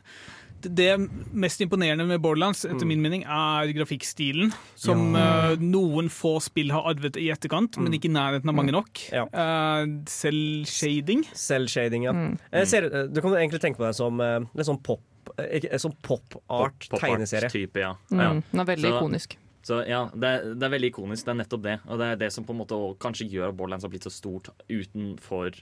det 0.62 0.92
mest 1.36 1.60
imponerende 1.60 2.06
med 2.08 2.20
Borderlands 2.24 2.64
etter 2.68 2.88
min 2.88 3.02
mening 3.02 3.24
er 3.24 3.72
grafikkstilen, 3.76 4.52
som 4.78 5.14
eh, 5.18 5.56
noen 5.62 6.08
få 6.12 6.36
spill 6.44 6.72
har 6.74 6.88
arvet 6.90 7.18
i 7.20 7.28
etterkant, 7.34 7.78
men 7.82 7.96
ikke 7.96 8.10
i 8.10 8.14
nærheten 8.14 8.50
av 8.52 8.56
mange 8.56 8.74
nok. 8.74 9.02
Ja. 9.12 9.26
Uh, 9.30 10.00
selv 10.10 10.66
shading. 10.70 11.26
Selv-shading, 11.36 12.06
ja. 12.08 12.14
Jeg 12.52 12.70
ser, 12.72 12.88
du 13.10 13.20
kan 13.22 13.36
egentlig 13.36 13.62
tenke 13.62 13.80
på 13.80 13.86
det 13.88 13.94
som 13.98 14.20
eh, 14.22 14.40
litt 14.56 14.68
sånn 14.68 14.80
pop 14.86 15.04
eh, 15.42 15.66
Sånn 15.82 15.96
pop-art-tegneserie. 16.06 17.50
Pop-art-type, 17.50 17.82
ja. 17.82 17.94
Mm. 18.10 18.42
Den 18.52 18.62
er 18.62 18.70
veldig 18.74 18.90
Så- 18.90 18.96
ikonisk. 19.00 19.38
Så 19.66 19.80
ja, 19.82 20.04
det 20.14 20.28
er, 20.30 20.44
det 20.54 20.62
er 20.62 20.70
veldig 20.70 20.88
ikonisk. 20.92 21.24
Det 21.26 21.32
er 21.32 21.38
nettopp 21.40 21.62
det. 21.64 21.72
Og 21.90 21.98
det 21.98 22.06
er 22.12 22.18
det 22.20 22.28
som 22.30 22.44
på 22.46 22.54
en 22.54 22.60
måte 22.60 22.76
kanskje 23.02 23.26
gjør 23.32 23.48
at 23.50 23.56
Borderlands 23.58 23.82
har 23.82 23.90
blitt 23.90 24.06
så 24.06 24.12
stort 24.14 24.52
utenfor 24.70 25.56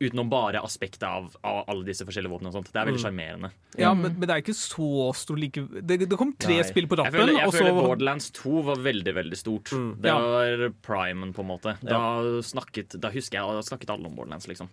Utenom 0.00 0.30
bare 0.32 0.62
aspektet 0.64 1.02
av, 1.04 1.26
av 1.44 1.64
alle 1.68 1.84
disse 1.84 2.06
forskjellige 2.08 2.32
våpnene 2.32 2.48
og 2.48 2.54
sånt. 2.56 2.70
Det 2.72 2.80
er 2.80 2.86
veldig 2.88 3.00
sjarmerende. 3.02 3.50
Ja, 3.76 3.90
men, 3.92 4.14
men 4.16 4.24
det 4.26 4.32
er 4.32 4.40
ikke 4.40 4.54
så 4.56 4.86
stor 5.14 5.36
like 5.36 5.60
Det, 5.84 5.98
det 6.08 6.16
kom 6.18 6.32
tre 6.40 6.56
Nei. 6.56 6.64
spill 6.64 6.86
på 6.88 6.96
Jeg 6.96 7.04
rappen, 7.04 7.20
føler, 7.20 7.36
jeg 7.36 7.46
og 7.50 7.52
så 7.52 7.60
føler 7.60 7.76
Borderlands 7.84 8.30
2 8.38 8.62
var 8.70 8.80
veldig, 8.86 9.14
veldig 9.18 9.38
stort. 9.38 9.72
Det 10.00 10.08
Ja. 10.08 10.16
var 10.18 10.64
primen, 10.86 11.34
på 11.36 11.44
en 11.44 11.50
måte. 11.52 11.74
Da, 11.84 12.00
snakket, 12.48 12.96
da 13.00 13.10
husker 13.12 13.38
jeg 13.38 13.58
da 13.60 13.66
snakket 13.68 13.92
alle 13.92 14.08
om 14.08 14.16
Borderlands, 14.16 14.48
liksom. 14.48 14.70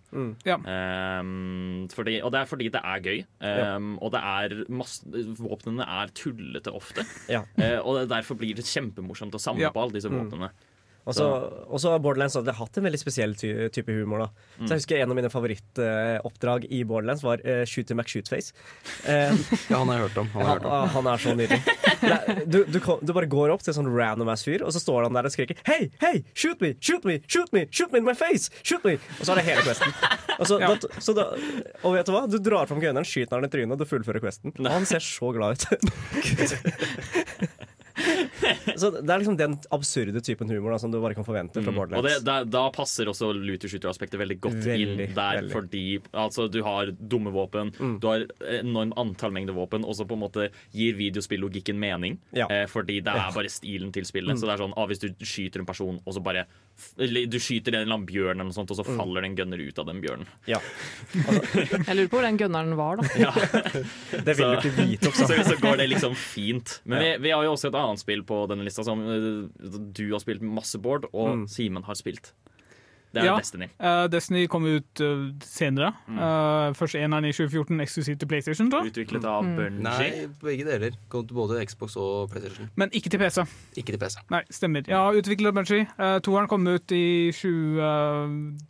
Ja. 0.47 0.55
Um, 0.63 1.87
fordi, 1.91 2.21
og 2.23 2.31
det 2.31 2.41
er 2.41 2.49
fordi 2.49 2.69
det 2.73 2.81
er 2.83 3.03
gøy. 3.03 3.19
Ehm, 3.43 3.91
Og 4.01 4.11
det 4.15 4.21
er 4.23 4.55
masse, 4.71 5.03
våpnene 5.37 5.83
er 5.83 6.07
tullete 6.15 6.71
ofte. 6.73 7.03
Ja. 7.27 7.43
Eh, 7.59 7.77
og 7.83 8.07
derfor 8.09 8.37
blir 8.39 8.55
det 8.55 8.63
kjempemorsomt 8.65 9.35
å 9.35 9.41
samle 9.41 9.67
Ja. 9.67 9.71
på 9.75 9.81
alle 9.83 9.91
disse 9.99 10.09
våpnene. 10.09 10.51
Og 11.07 11.79
så 11.79 11.91
har 11.93 12.01
Borderlands 12.03 12.35
hadde 12.35 12.51
hatt 12.57 12.77
en 12.81 12.83
veldig 12.87 12.99
spesiell 12.99 13.35
ty 13.39 13.53
type 13.71 13.93
humor. 13.95 14.25
da 14.25 14.65
Så 14.65 14.73
jeg 14.73 14.81
husker 14.81 14.99
En 15.01 15.13
av 15.13 15.17
mine 15.17 15.29
favorittoppdrag 15.31 16.65
i 16.73 16.81
Borderlands 16.83 17.23
var 17.23 17.39
uh, 17.47 17.63
Shooter 17.69 17.95
McShootface. 17.95 18.51
Uh, 19.07 19.31
Ja, 19.71 19.79
han 19.79 19.87
har 19.87 19.97
jeg 20.01 20.03
hørt 20.09 20.17
om. 20.23 20.27
Han 20.33 20.41
han, 20.43 20.51
hørt 20.57 20.65
om. 20.67 20.71
ah, 20.71 20.85
han 20.97 21.07
er 21.13 21.17
så 21.23 21.35
nydelig. 21.37 21.61
Du, 22.47 22.59
du, 22.69 22.77
kom- 22.83 22.99
du 23.01 23.09
bare 23.15 23.25
går 23.25 23.49
opp 23.49 23.63
til 23.65 23.71
en 23.73 23.77
sånn 23.79 23.87
random 23.89 24.29
ass 24.29 24.43
fyr, 24.45 24.61
og 24.63 24.69
så 24.75 24.79
står 24.79 25.07
han 25.07 25.15
der 25.17 25.25
og 25.27 25.33
skriker 25.33 25.57
Hei, 25.65 25.87
hei, 26.03 26.19
shoot 26.37 26.61
me, 26.61 26.75
shoot 26.83 27.03
me, 27.09 27.15
shoot 27.25 27.49
me, 27.55 27.63
shoot 27.73 27.91
me 27.91 27.97
in 28.03 28.05
my 28.05 28.13
face! 28.15 28.51
Shoot 28.61 28.85
me! 28.85 28.93
Og 29.17 29.23
så 29.25 29.33
er 29.33 29.41
det 29.41 29.45
hele 29.47 29.63
questen. 29.65 29.95
Og, 30.37 30.43
så, 30.45 30.59
Ja. 30.63 30.69
da, 30.77 30.91
så 31.01 31.15
da, 31.17 31.25
og 31.81 31.95
vet 31.97 32.05
du 32.07 32.13
hva? 32.13 32.21
Du 32.29 32.37
drar 32.45 32.69
fram 32.69 32.79
gunneren, 32.83 33.07
skyter 33.07 33.39
han 33.39 33.47
i 33.47 33.51
trynet, 33.51 33.73
og 33.73 33.81
du 33.81 33.89
fullfører 33.89 34.21
questen. 34.23 34.53
Og 34.61 34.69
han 34.69 34.85
ser 34.89 35.01
så 35.03 35.31
glad 35.35 35.57
ut. 35.57 35.65
Så 38.79 38.91
det 39.01 39.09
er 39.09 39.19
liksom 39.23 39.37
den 39.39 39.55
absurde 39.75 40.21
typen 40.23 40.49
humor 40.49 40.71
da, 40.71 40.77
som 40.81 40.91
du 40.93 40.99
bare 41.01 41.15
kan 41.17 41.25
forvente 41.27 41.61
fra 41.63 41.71
Mm. 41.77 41.97
Og 41.97 42.03
det, 42.07 42.23
da, 42.25 42.43
da 42.43 42.69
passer 42.71 43.05
også 43.11 43.31
looter 43.35 43.67
shooter-aspektet 43.69 44.17
veldig 44.21 44.39
godt 44.41 44.59
Veldig, 44.65 44.87
inn 45.07 45.13
der, 45.15 45.41
veldig. 45.41 45.51
fordi 45.51 45.83
altså, 46.13 46.47
du 46.51 46.61
har 46.63 46.91
dumme 46.91 47.31
våpen, 47.33 47.71
Mm. 47.77 47.99
du 47.99 48.07
har 48.07 48.25
enormt 48.61 48.93
antall 48.97 49.31
mengder 49.31 49.53
våpen, 49.53 49.83
og 49.85 49.95
så 49.95 50.05
på 50.07 50.13
en 50.17 50.23
måte 50.25 50.49
gir 50.73 50.93
videospillogikken 50.95 51.77
mening. 51.79 52.17
Ja. 52.33 52.47
Eh, 52.49 52.65
fordi 52.67 53.01
det 53.03 53.13
er 53.13 53.31
bare 53.33 53.49
stilen 53.49 53.91
til 53.93 54.03
spillet. 54.05 54.35
Mm. 54.35 54.39
Så 54.39 54.47
det 54.47 54.55
er 54.59 54.63
sånn, 54.65 54.73
ah, 54.77 54.85
Hvis 54.87 54.99
du 54.99 55.09
skyter 55.25 55.59
en 55.59 55.65
person, 55.65 55.99
og 56.05 56.13
så 56.13 56.23
bare 56.23 56.45
du 56.97 57.37
skyter 57.41 57.73
en 57.73 57.81
eller 57.83 57.95
annen 57.97 58.05
bjørn, 58.09 58.35
eller 58.37 58.47
noe 58.49 58.55
sånt, 58.55 58.71
og 58.71 58.77
så 58.79 58.85
Mm. 58.87 58.97
faller 58.99 59.21
det 59.21 59.29
en 59.31 59.35
gunner 59.37 59.61
ut 59.67 59.79
av 59.79 59.85
den 59.89 60.01
bjørnen. 60.03 60.27
Ja. 60.47 60.59
Jeg 61.15 61.95
lurer 61.97 62.09
på 62.11 62.17
hvor 62.19 62.25
den 62.27 62.37
gunneren 62.39 62.75
var, 62.77 62.97
da. 63.01 63.03
Det 64.27 64.35
vil 64.37 64.51
du 64.53 64.57
ikke 64.61 64.75
vite 64.77 65.09
også. 65.11 65.27
Så, 65.31 65.39
så 65.51 65.57
går 65.61 65.77
det 65.81 65.89
liksom 65.91 66.15
fint. 66.15 66.79
Men 66.85 66.99
vi, 67.03 67.09
vi 67.27 67.31
har 67.33 67.43
jo 67.43 67.53
også 67.55 67.71
et 67.71 67.77
annet 67.79 67.99
spill 68.03 68.21
på 68.27 68.43
denne 68.51 68.63
lista 68.67 68.83
som 68.87 69.01
eh, 69.01 69.79
du 69.97 70.03
har 70.13 70.21
spilt 70.23 70.41
masse, 70.45 70.77
Bård, 70.81 71.09
og 71.13 71.33
Mm. 71.37 71.47
Simen 71.51 71.83
har 71.83 71.95
spilt. 71.99 72.31
Det 73.17 73.23
er 73.23 73.27
Ja. 73.31 73.35
Destiny. 73.41 73.67
Uh, 73.81 74.05
Destiny 74.13 74.43
kom 74.47 74.67
ut 74.69 75.01
uh, 75.01 75.23
senere. 75.41 75.89
Mm. 76.07 76.17
Uh, 76.21 76.73
først 76.77 76.95
eneren 76.99 77.25
i 77.25 77.31
2014, 77.33 77.81
eksklusivt 77.87 78.19
til 78.21 78.29
PlayStation. 78.29 78.69
Da. 78.69 78.83
Utviklet 78.85 79.25
av 79.25 79.43
Mm. 79.43 79.55
Bungie. 79.57 79.81
Nei, 79.87 80.27
begge 80.43 80.65
deler. 80.67 80.95
Kom 81.09 81.25
til 81.27 81.35
både 81.39 81.59
Xbox 81.65 81.97
og 81.97 82.29
PlayStation. 82.31 82.69
Men 82.75 82.93
ikke 82.93 83.09
til 83.09 83.19
PC. 83.21 83.43
Ikke 83.77 83.95
til 83.95 83.99
PC. 84.05 84.21
Nei, 84.29 84.43
stemmer. 84.53 84.85
Ja, 84.87 85.03
utviklet 85.11 85.49
av 85.51 85.57
Bungie. 85.59 85.87
Uh, 85.97 86.19
toeren 86.21 86.47
kom 86.47 86.67
ut 86.67 86.91
i 86.95 87.31
20... 87.33 87.81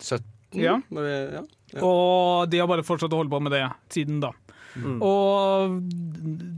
17? 0.00 0.24
Ja. 0.56 0.78
Ja. 0.90 1.42
Ja. 1.74 1.80
Og 1.84 2.48
de 2.48 2.56
har 2.62 2.68
bare 2.70 2.80
fortsatt 2.86 3.12
å 3.12 3.18
holde 3.20 3.28
på 3.32 3.40
med 3.44 3.52
det 3.52 3.66
siden 3.92 4.22
da. 4.22 4.30
Mm. 4.76 4.98
Og 5.02 5.78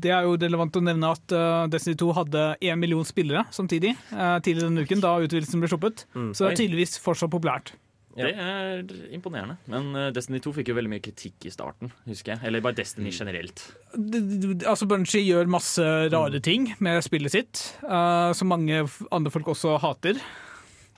det 0.02 0.10
er 0.14 0.24
jo 0.26 0.34
relevant 0.40 0.76
å 0.76 0.82
nevne 0.84 1.12
at 1.14 1.32
eh, 1.36 1.66
Destiny 1.72 1.96
2 2.00 2.10
hadde 2.16 2.46
én 2.64 2.80
million 2.80 3.04
spillere 3.06 3.44
samtidig 3.54 3.94
uh, 4.12 4.38
tidligere 4.42 4.68
denne 4.70 4.82
uken, 4.88 5.00
da 5.04 5.14
utvidelsen 5.22 5.62
ble 5.62 5.70
sluppet. 5.70 6.04
Mm. 6.16 6.32
Så 6.34 6.44
det 6.48 6.50
er 6.54 6.60
tydeligvis 6.64 6.98
fortsatt 7.04 7.30
populært. 7.32 7.72
Ja. 8.18 8.26
Det 8.26 8.32
er 8.42 9.12
imponerende. 9.14 9.54
Men 9.70 9.94
eh, 9.96 10.08
Destiny 10.12 10.40
2 10.42 10.50
fikk 10.58 10.72
jo 10.72 10.74
veldig 10.76 10.90
mye 10.90 11.04
kritikk 11.04 11.46
i 11.46 11.52
starten, 11.54 11.92
husker 12.10 12.34
jeg. 12.34 12.42
Eller 12.48 12.60
bare 12.64 12.74
Mm. 12.74 12.80
Destiny 12.82 13.12
generelt. 13.14 13.62
D- 13.94 14.20
d- 14.20 14.54
d- 14.58 14.66
Altså 14.68 14.88
Bunchy 14.90 15.22
gjør 15.22 15.46
masse 15.48 15.86
rare 16.12 16.40
ting 16.42 16.72
med 16.82 16.98
spillet 17.06 17.30
sitt, 17.32 17.62
uh, 17.86 18.32
som 18.36 18.50
mange 18.50 18.82
andre 19.14 19.30
folk 19.32 19.46
også 19.54 19.78
hater. 19.80 20.18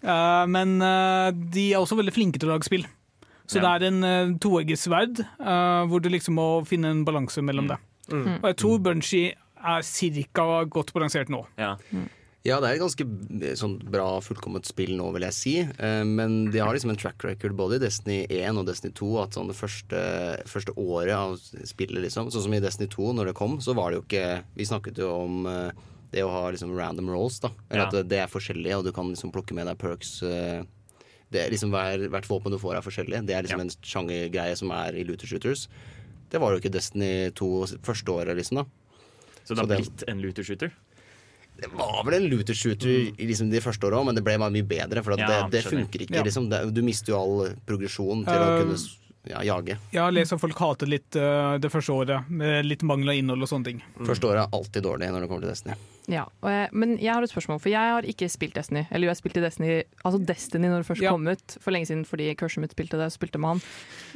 Uh, 0.02 0.46
men 0.50 0.80
uh, 0.82 1.28
de 1.30 1.68
er 1.74 1.78
også 1.78 1.94
veldig 2.00 2.14
flinke 2.16 2.40
til 2.42 2.48
å 2.48 2.56
lage 2.56 2.66
spill. 2.66 2.88
Så 3.46 3.58
Ja. 3.60 3.78
det 3.78 3.82
er 3.82 3.86
en 3.92 4.04
uh, 4.04 4.38
toegget 4.38 4.78
sverd, 4.78 5.20
eh, 5.20 5.86
hvor 5.90 6.00
du 6.00 6.08
liksom 6.08 6.34
må 6.38 6.64
finne 6.66 6.90
en 6.90 7.04
balanse 7.04 7.42
mellom 7.42 7.68
det. 7.68 7.78
Mm. 8.10 8.40
Og 8.42 8.48
jeg 8.50 8.56
tror 8.56 8.78
Bungie 8.82 9.34
er 9.62 9.82
cirka 9.82 10.64
godt 10.70 10.92
balansert 10.92 11.28
nå. 11.28 11.44
Ja. 11.58 11.76
Ja, 12.44 12.56
det 12.58 12.70
er 12.70 12.74
et 12.74 12.80
ganske 12.82 13.04
eh, 13.42 13.52
sånn 13.54 13.76
bra, 13.86 14.18
fullkomment 14.20 14.66
spill 14.66 14.96
nå, 14.98 15.12
vil 15.14 15.22
jeg 15.22 15.32
si. 15.36 15.52
Eh, 15.62 16.02
Men 16.04 16.50
de 16.50 16.58
har 16.58 16.72
liksom 16.74 16.90
en 16.90 16.96
track 16.98 17.22
record 17.22 17.54
både 17.54 17.76
i 17.76 17.78
Destiny 17.84 18.26
1 18.28 18.58
og 18.58 18.66
Destiny 18.66 18.92
2 18.98 19.22
at 19.22 19.30
sånn 19.38 19.46
det 19.46 19.54
første, 19.54 20.00
første 20.50 20.74
året 20.76 21.14
av 21.14 21.36
spillet, 21.38 22.02
liksom 22.02 22.30
Sånn 22.34 22.42
som 22.42 22.54
i 22.54 22.58
Destiny 22.60 22.88
2, 22.90 23.12
når 23.14 23.26
det 23.30 23.34
kom, 23.38 23.58
så 23.62 23.74
var 23.78 23.90
det 23.92 24.00
jo 24.00 24.06
ikke 24.08 24.42
Vi 24.58 24.64
snakket 24.66 24.98
jo 24.98 25.12
om 25.22 25.46
eh, 25.46 25.70
det 26.12 26.24
å 26.26 26.30
ha 26.34 26.50
liksom 26.50 26.74
random 26.76 27.08
rolls, 27.08 27.38
da. 27.40 27.48
Eller 27.70 27.82
Ja. 27.84 27.86
at 27.86 27.92
det- 27.92 28.08
det 28.08 28.18
er 28.18 28.26
forskjellig, 28.28 28.76
og 28.76 28.84
du 28.84 28.92
kan 28.92 29.06
liksom 29.14 29.30
plukke 29.32 29.54
med 29.54 29.66
deg 29.66 29.78
perks. 29.78 30.22
eh, 30.22 30.64
Det 31.32 31.40
er 31.46 31.50
liksom 31.54 31.72
hver, 31.72 32.06
Hvert 32.12 32.28
våpen 32.28 32.52
du 32.52 32.58
får, 32.60 32.76
er 32.76 32.84
forskjellig. 32.84 33.24
Det 33.26 33.34
er 33.34 33.42
liksom 33.46 33.62
Ja. 33.62 33.66
en 33.66 33.74
sjangergreie 33.92 34.56
som 34.58 34.70
er 34.76 34.92
i 35.00 35.04
looter 35.08 35.26
shooters. 35.30 35.66
Det 36.30 36.40
var 36.40 36.52
jo 36.52 36.60
ikke 36.60 36.72
Destiny 36.72 37.30
2 37.34 37.50
første 37.82 38.08
året, 38.12 38.36
liksom. 38.36 38.56
da 38.62 38.64
Så 39.44 39.54
det 39.56 39.58
har 39.58 39.66
blitt 39.76 40.04
en 40.08 40.20
looter 40.22 40.44
shooter? 40.44 40.72
det 41.62 41.68
var 41.76 42.02
vel 42.04 42.14
en 42.16 42.30
looter 42.30 42.54
shooter 42.54 43.12
i 43.20 43.26
liksom 43.28 43.50
de 43.50 43.60
første 43.60 43.84
åra, 43.86 44.02
men 44.04 44.14
det 44.16 44.24
ble 44.24 44.36
mye 44.38 44.62
bedre. 44.66 45.02
For 45.04 45.14
Ja, 45.18 45.48
det, 45.48 45.62
det 45.62 45.64
funker 45.70 46.00
ikke. 46.06 46.22
Liksom. 46.24 46.48
Det, 46.50 46.72
du 46.74 46.80
mister 46.82 47.12
jo 47.12 47.18
all 47.20 47.54
progresjon 47.68 48.24
til 48.24 48.34
å 48.34 48.48
Uh, 48.48 48.62
kunne 48.64 48.74
s- 48.74 48.98
ja, 49.30 49.42
jage. 49.46 49.76
Jeg 49.92 50.02
har 50.02 50.12
lest 50.14 50.34
at 50.34 50.40
folk 50.42 50.58
hater 50.58 50.90
litt 50.90 51.16
uh, 51.18 51.54
det 51.62 51.70
første 51.72 51.94
året, 51.94 52.28
med 52.30 52.66
litt 52.66 52.82
mangel 52.82 53.12
av 53.12 53.18
innhold 53.20 53.46
og 53.46 53.50
sånne 53.50 53.68
ting. 53.70 53.82
Første 54.02 54.26
året 54.30 54.44
er 54.44 54.56
alltid 54.58 54.86
dårlig 54.88 55.10
når 55.12 55.24
det 55.24 55.30
kommer 55.30 55.46
til 55.46 55.52
Destiny. 55.52 55.76
Ja, 56.10 56.24
og 56.42 56.50
jeg, 56.50 56.68
men 56.74 56.96
jeg 56.98 57.12
har 57.14 57.22
et 57.22 57.30
spørsmål, 57.30 57.60
for 57.62 57.70
jeg 57.70 57.94
har 57.94 58.08
ikke 58.10 58.26
spilt 58.32 58.56
Destiny. 58.58 58.82
Eller 58.90 59.06
jo, 59.06 59.12
jeg 59.12 59.20
spilte 59.22 59.44
Destiny, 59.44 59.76
altså 60.02 60.18
Destiny 60.26 60.66
når 60.66 60.82
det 60.82 60.88
først 60.90 61.04
Ja. 61.06 61.12
kom 61.14 61.28
ut, 61.30 61.56
for 61.62 61.70
lenge 61.70 61.86
siden 61.86 62.04
fordi 62.08 62.32
kurset 62.34 62.64
mitt 62.64 62.74
spilte 62.74 62.98
det, 62.98 63.06
og 63.06 63.14
spilte 63.14 63.38
med 63.38 63.54
han. 63.54 63.62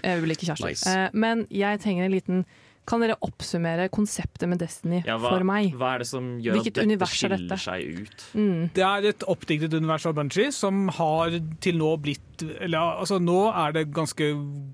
Jeg 0.02 0.22
vil 0.24 0.34
ikke 0.34 0.48
kjærester. 0.50 0.72
Nice. 0.74 0.90
Uh, 0.90 1.08
men 1.14 1.46
jeg 1.54 1.80
trenger 1.84 2.08
en 2.08 2.16
liten 2.16 2.46
Kan 2.86 3.02
dere 3.02 3.16
oppsummere 3.26 3.88
konseptet 3.92 4.46
med 4.50 4.60
Destiny 4.62 5.00
Ja, 5.06 5.16
hva, 5.18 5.32
for 5.34 5.46
meg? 5.48 5.72
hva 5.74 5.94
er 5.96 6.04
det 6.04 6.08
som 6.10 6.36
gjør 6.42 6.58
Hvilket 6.60 6.82
at 6.82 6.92
dette 6.92 7.08
er 7.08 7.12
skiller 7.12 7.42
dette? 7.42 7.58
seg 7.58 8.02
ut? 8.02 8.26
Mm. 8.38 8.60
Det 8.76 8.84
er 8.86 9.08
et 9.10 9.26
oppdiktet 9.26 9.74
univers 9.74 10.06
av 10.06 10.14
Bunji 10.18 10.48
som 10.54 10.86
har 10.94 11.34
til 11.64 11.80
nå 11.80 11.90
blitt 12.04 12.44
Eller 12.60 13.00
altså, 13.00 13.18
nå 13.22 13.38
er 13.48 13.72
det 13.72 13.86
ganske 13.96 14.26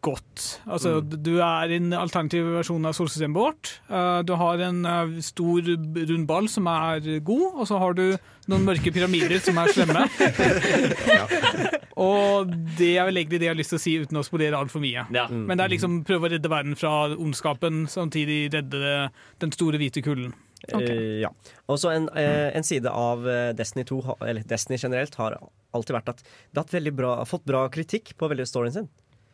godt. 0.02 0.44
Altså, 0.66 0.96
Du 1.00 1.36
er 1.38 1.70
i 1.70 1.78
en 1.78 1.92
alternativ 1.94 2.48
versjon 2.56 2.88
av 2.88 2.96
solsystemet 2.98 3.38
vårt. 3.38 3.70
Uh, 3.86 4.18
du 4.26 4.34
har 4.34 4.58
en 4.66 4.80
uh, 4.84 5.12
stor 5.22 5.62
rund 5.70 6.26
ball 6.26 6.48
som 6.50 6.66
er 6.66 7.20
god, 7.22 7.44
og 7.54 7.68
så 7.70 7.78
har 7.78 7.94
du 7.94 8.16
noen 8.50 8.66
mørke 8.66 8.90
pyramider 8.90 9.38
som 9.44 9.60
er 9.62 9.70
slemme. 9.70 10.02
og 12.08 12.50
det 12.78 12.90
er 12.98 13.06
vel 13.06 13.20
egentlig 13.20 13.38
det 13.40 13.46
jeg 13.46 13.54
har 13.54 13.60
lyst 13.60 13.74
til 13.74 13.78
å 13.80 13.84
si 13.84 13.94
uten 14.02 14.18
å 14.18 14.24
spolere 14.26 14.58
altfor 14.58 14.82
mye. 14.82 15.06
Ja. 15.14 15.28
Men 15.30 15.54
det 15.54 15.64
er 15.66 15.74
liksom 15.76 16.00
prøve 16.08 16.28
å 16.28 16.32
redde 16.34 16.50
verden 16.50 16.74
fra 16.78 16.92
ondskapen, 17.14 17.84
samtidig 18.02 18.40
redde 18.54 18.82
det, 18.82 18.96
den 19.42 19.54
store 19.54 19.80
hvite 19.80 20.04
kulden. 20.04 20.34
Eh, 20.70 21.20
ja. 21.22 21.30
Og 21.66 21.80
så 21.82 21.90
en, 21.90 22.08
eh, 22.18 22.50
en 22.56 22.66
side 22.66 22.90
av 22.90 23.26
eh, 23.28 23.50
Destiny 23.58 23.84
2, 23.88 24.00
eller 24.20 24.46
Destiny 24.46 24.78
generelt, 24.78 25.16
har 25.18 25.38
alltid 25.72 25.96
vært 25.96 26.12
at 26.12 26.22
det 26.22 26.60
har 26.60 26.66
hatt 26.68 26.96
bra, 26.96 27.14
fått 27.28 27.46
bra 27.48 27.64
kritikk 27.72 28.14
på 28.18 28.28
veldig 28.30 28.46
storyen 28.48 28.76
sin. 28.76 28.90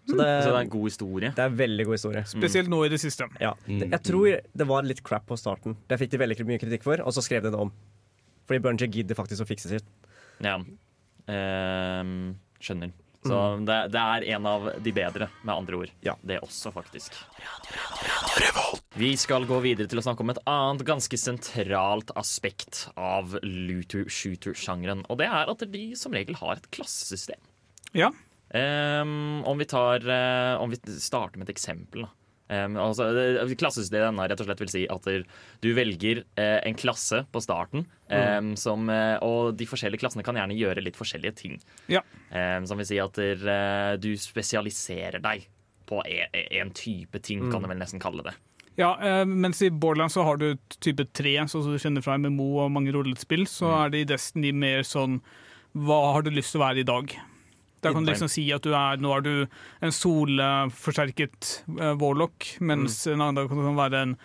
Så 0.09 0.17
det, 0.17 0.25
Så 0.25 0.49
det 0.49 0.57
er 0.57 0.63
en 0.63 0.73
god 0.73 0.87
historie. 0.89 1.31
det 1.37 1.43
er 1.45 1.51
en 1.51 1.59
veldig 1.59 1.85
god 1.85 1.99
historie. 1.99 2.23
Spesielt 2.31 2.71
nå 2.73 2.81
i 2.87 2.89
det 2.89 3.01
siste. 3.03 3.27
Ja. 3.43 3.53
Jeg 3.69 4.01
tror 4.07 4.41
det 4.41 4.67
var 4.71 4.87
litt 4.87 5.03
crap 5.05 5.27
på 5.29 5.37
starten. 5.37 5.77
Det 5.91 5.99
fikk 6.01 6.15
de 6.15 6.23
veldig 6.23 6.47
mye 6.49 6.63
kritikk 6.63 6.87
for, 6.87 7.03
og 7.05 7.13
så 7.13 7.25
skrev 7.25 7.45
de 7.45 7.53
det 7.53 7.61
om. 7.61 7.73
Fordi 8.49 8.63
Bunji 8.65 8.89
gidder 8.89 9.19
faktisk 9.19 9.45
å 9.45 9.49
fikse 9.51 9.69
sitt. 9.69 9.91
Ja. 10.41 10.57
Um, 11.29 12.39
skjønner. 12.65 12.95
Så 13.29 13.41
det, 13.69 13.79
det 13.95 14.03
er 14.03 14.27
en 14.37 14.49
av 14.51 14.69
de 14.85 14.95
bedre, 14.95 15.29
med 15.43 15.55
andre 15.55 15.83
ord. 15.83 15.93
Ja. 16.05 16.17
Det 16.23 16.41
også, 16.45 16.73
faktisk. 16.75 17.17
Vi 18.99 19.13
skal 19.21 19.47
gå 19.49 19.61
videre 19.65 19.89
til 19.91 20.01
å 20.01 20.05
snakke 20.05 20.25
om 20.25 20.33
et 20.33 20.43
annet 20.49 20.87
ganske 20.89 21.21
sentralt 21.21 22.13
aspekt 22.19 22.87
av 22.97 23.37
looter-shooter-sjangeren. 23.45 25.05
Og 25.09 25.21
det 25.21 25.29
er 25.31 25.53
at 25.53 25.67
de 25.73 25.85
som 25.99 26.17
regel 26.17 26.39
har 26.41 26.59
et 26.59 26.71
klassesystem. 26.75 27.41
Ja. 27.97 28.13
Um, 28.49 29.45
om 29.45 29.59
vi 29.61 29.67
tar 29.69 30.01
eh, 30.09 30.55
Om 30.57 30.71
vi 30.73 30.79
starter 30.97 31.37
med 31.37 31.51
et 31.51 31.53
eksempel, 31.53 32.07
da. 32.07 32.18
Ehm, 32.49 32.77
altså, 32.81 33.11
det- 33.13 33.59
klassesystemet 33.61 34.31
rett 34.31 34.41
og 34.41 34.47
slett 34.47 34.61
vil 34.61 34.73
si 34.73 34.87
at 34.89 35.05
du 35.61 35.75
velger 35.75 36.25
uh, 36.39 36.61
en 36.65 36.75
klasse 36.75 37.27
på 37.31 37.43
starten, 37.45 37.87
ehm, 38.11 38.57
som, 38.57 38.89
uh, 38.89 39.19
og 39.21 39.57
de 39.57 39.67
forskjellige 39.69 40.01
klassene 40.01 40.25
kan 40.25 40.35
gjerne 40.35 40.57
gjøre 40.57 40.83
litt 40.83 40.97
forskjellige 40.97 41.35
ting. 41.37 41.61
Ja. 41.89 42.03
Um, 42.33 42.67
som 42.67 42.81
vil 42.81 42.89
si 42.89 42.99
at 43.03 43.19
uh, 43.19 43.97
du 44.01 44.15
spesialiserer 44.17 45.21
deg 45.21 45.49
på 45.89 46.01
en, 46.05 46.29
en 46.35 46.71
type 46.77 47.21
ting, 47.25 47.51
kan 47.53 47.63
du 47.63 47.69
vel 47.69 47.81
nesten 47.81 48.01
kalle 48.01 48.25
det. 48.25 48.35
Ja, 48.79 48.93
mens 49.27 49.59
i 49.65 49.73
Borderlands 49.75 50.15
så 50.15 50.23
har 50.23 50.37
du 50.39 50.53
type 50.79 51.03
3, 51.03 51.33
sånn 51.51 51.65
som 51.65 51.73
du 51.73 51.81
kjenner 51.83 52.05
fra 52.05 52.15
MMO 52.15 52.61
og 52.63 52.71
mange 52.71 52.93
rollespill, 52.95 53.43
så 53.51 53.73
er 53.81 53.91
det 53.91 54.03
i 54.05 54.09
Destiny 54.13 54.53
mer 54.55 54.85
sånn 54.87 55.17
Hva 55.75 56.13
har 56.15 56.23
du 56.23 56.31
lyst 56.31 56.53
til 56.55 56.61
å 56.61 56.67
være 56.69 56.85
i 56.85 56.87
dag? 56.87 57.17
Da 57.83 57.93
kan 57.95 58.05
du 58.05 58.11
liksom 58.13 58.29
si 58.33 58.47
at 58.53 58.63
du 58.67 58.73
er, 58.75 58.97
nå 58.99 59.13
er 59.17 59.21
du 59.23 59.33
en 59.83 59.93
solforsterket 59.95 61.65
uh, 61.79 61.95
warlock, 62.01 62.57
mens 62.61 63.07
en 63.07 63.21
annen 63.21 63.35
dag 63.39 63.49
kan 63.49 63.59
du 63.63 63.71
være 63.79 64.03
en 64.09 64.17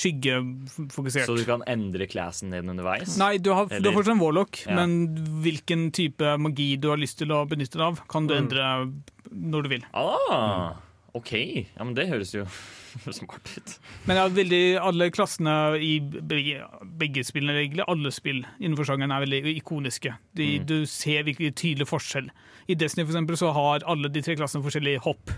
skyggefokusert. 0.00 1.26
Så 1.28 1.34
du 1.36 1.44
kan 1.44 1.62
endre 1.68 2.06
classen 2.08 2.52
din 2.54 2.68
underveis. 2.72 3.16
Nei, 3.20 3.34
du 3.42 3.50
har, 3.52 3.66
du 3.68 3.88
har 3.88 3.96
fortsatt 3.96 4.14
en 4.16 4.22
warlock, 4.22 4.62
Ja. 4.66 4.76
men 4.78 5.16
hvilken 5.44 5.90
type 5.92 6.36
magi 6.40 6.76
du 6.80 6.88
har 6.92 6.96
lyst 7.00 7.18
til 7.20 7.32
å 7.34 7.42
benytte 7.48 7.76
deg 7.78 7.86
av, 7.88 8.00
kan 8.08 8.26
du 8.26 8.34
Mm. 8.34 8.42
endre 8.44 8.92
når 9.32 9.62
du 9.62 9.68
vil. 9.68 9.84
Ah, 9.94 10.74
OK. 11.18 11.32
Ja, 11.76 11.82
men 11.84 11.94
det 11.96 12.08
høres 12.10 12.30
jo 12.34 12.44
smart 13.18 13.50
ut. 13.56 13.72
Men 14.06 14.16
ja, 14.20 14.28
veldig, 14.30 14.62
alle 14.78 15.08
klassene 15.14 15.54
i 15.82 15.96
begge, 16.00 16.62
begge 17.00 17.24
spillene, 17.26 17.58
egentlig 17.64 17.86
alle 17.90 18.12
spill 18.14 18.44
innenfor 18.60 18.86
sjangeren, 18.88 19.14
er 19.16 19.24
veldig 19.26 19.56
ikoniske. 19.58 20.14
De, 20.38 20.48
Mm. 20.60 20.66
Du 20.70 20.76
ser 20.86 21.22
virkelig 21.26 21.54
tydelig 21.58 21.88
forskjell. 21.90 22.30
I 22.70 22.74
Destiny 22.78 23.04
for 23.06 23.14
eksempel, 23.14 23.36
så 23.40 23.50
har 23.56 23.86
alle 23.90 24.08
de 24.12 24.22
tre 24.22 24.36
klassene 24.38 24.62
forskjellig 24.66 24.98
hopp. 25.06 25.30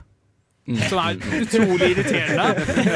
Som 0.88 0.98
er 1.02 1.16
utrolig 1.42 1.88
irriterende. 1.96 2.44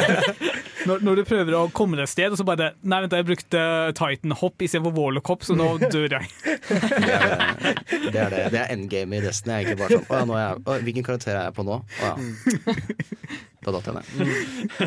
Når, 0.87 1.03
når 1.07 1.20
du 1.20 1.22
prøver 1.29 1.57
å 1.59 1.64
komme 1.75 1.99
deg 1.99 2.07
et 2.07 2.12
sted, 2.12 2.33
og 2.33 2.38
så 2.40 2.46
bare 2.46 2.70
Nei, 2.87 3.01
vent, 3.05 3.16
jeg 3.18 3.27
brukte 3.27 3.62
Titan-hopp 3.99 4.62
istedenfor 4.66 4.94
Warlock-hopp, 4.96 5.46
så 5.46 5.57
nå 5.59 5.68
dør 5.83 6.16
jeg. 6.18 6.31
Det 6.37 7.11
er 7.11 7.37
det, 7.90 8.12
det, 8.12 8.20
er 8.20 8.31
det. 8.33 8.42
det 8.55 8.62
er 8.62 8.72
endgame 8.75 9.18
i 9.18 9.25
Destiny. 9.25 9.61
Jeg 9.61 9.66
er 9.66 9.75
ikke 9.75 9.83
bare 9.83 10.01
sånn 10.01 10.09
Å 10.11 10.20
ja, 10.20 10.29
nå 10.31 10.38
er 10.38 10.44
jeg, 10.44 10.62
å, 10.62 10.79
hvilken 10.88 11.07
karakter 11.11 11.35
er 11.35 11.44
jeg 11.49 11.57
på 11.57 11.66
nå? 11.66 11.79
Å 11.83 12.11
ja. 12.11 12.14
Da 13.66 13.75
datt 13.75 13.88
jeg 13.90 13.96
ned. 13.96 14.35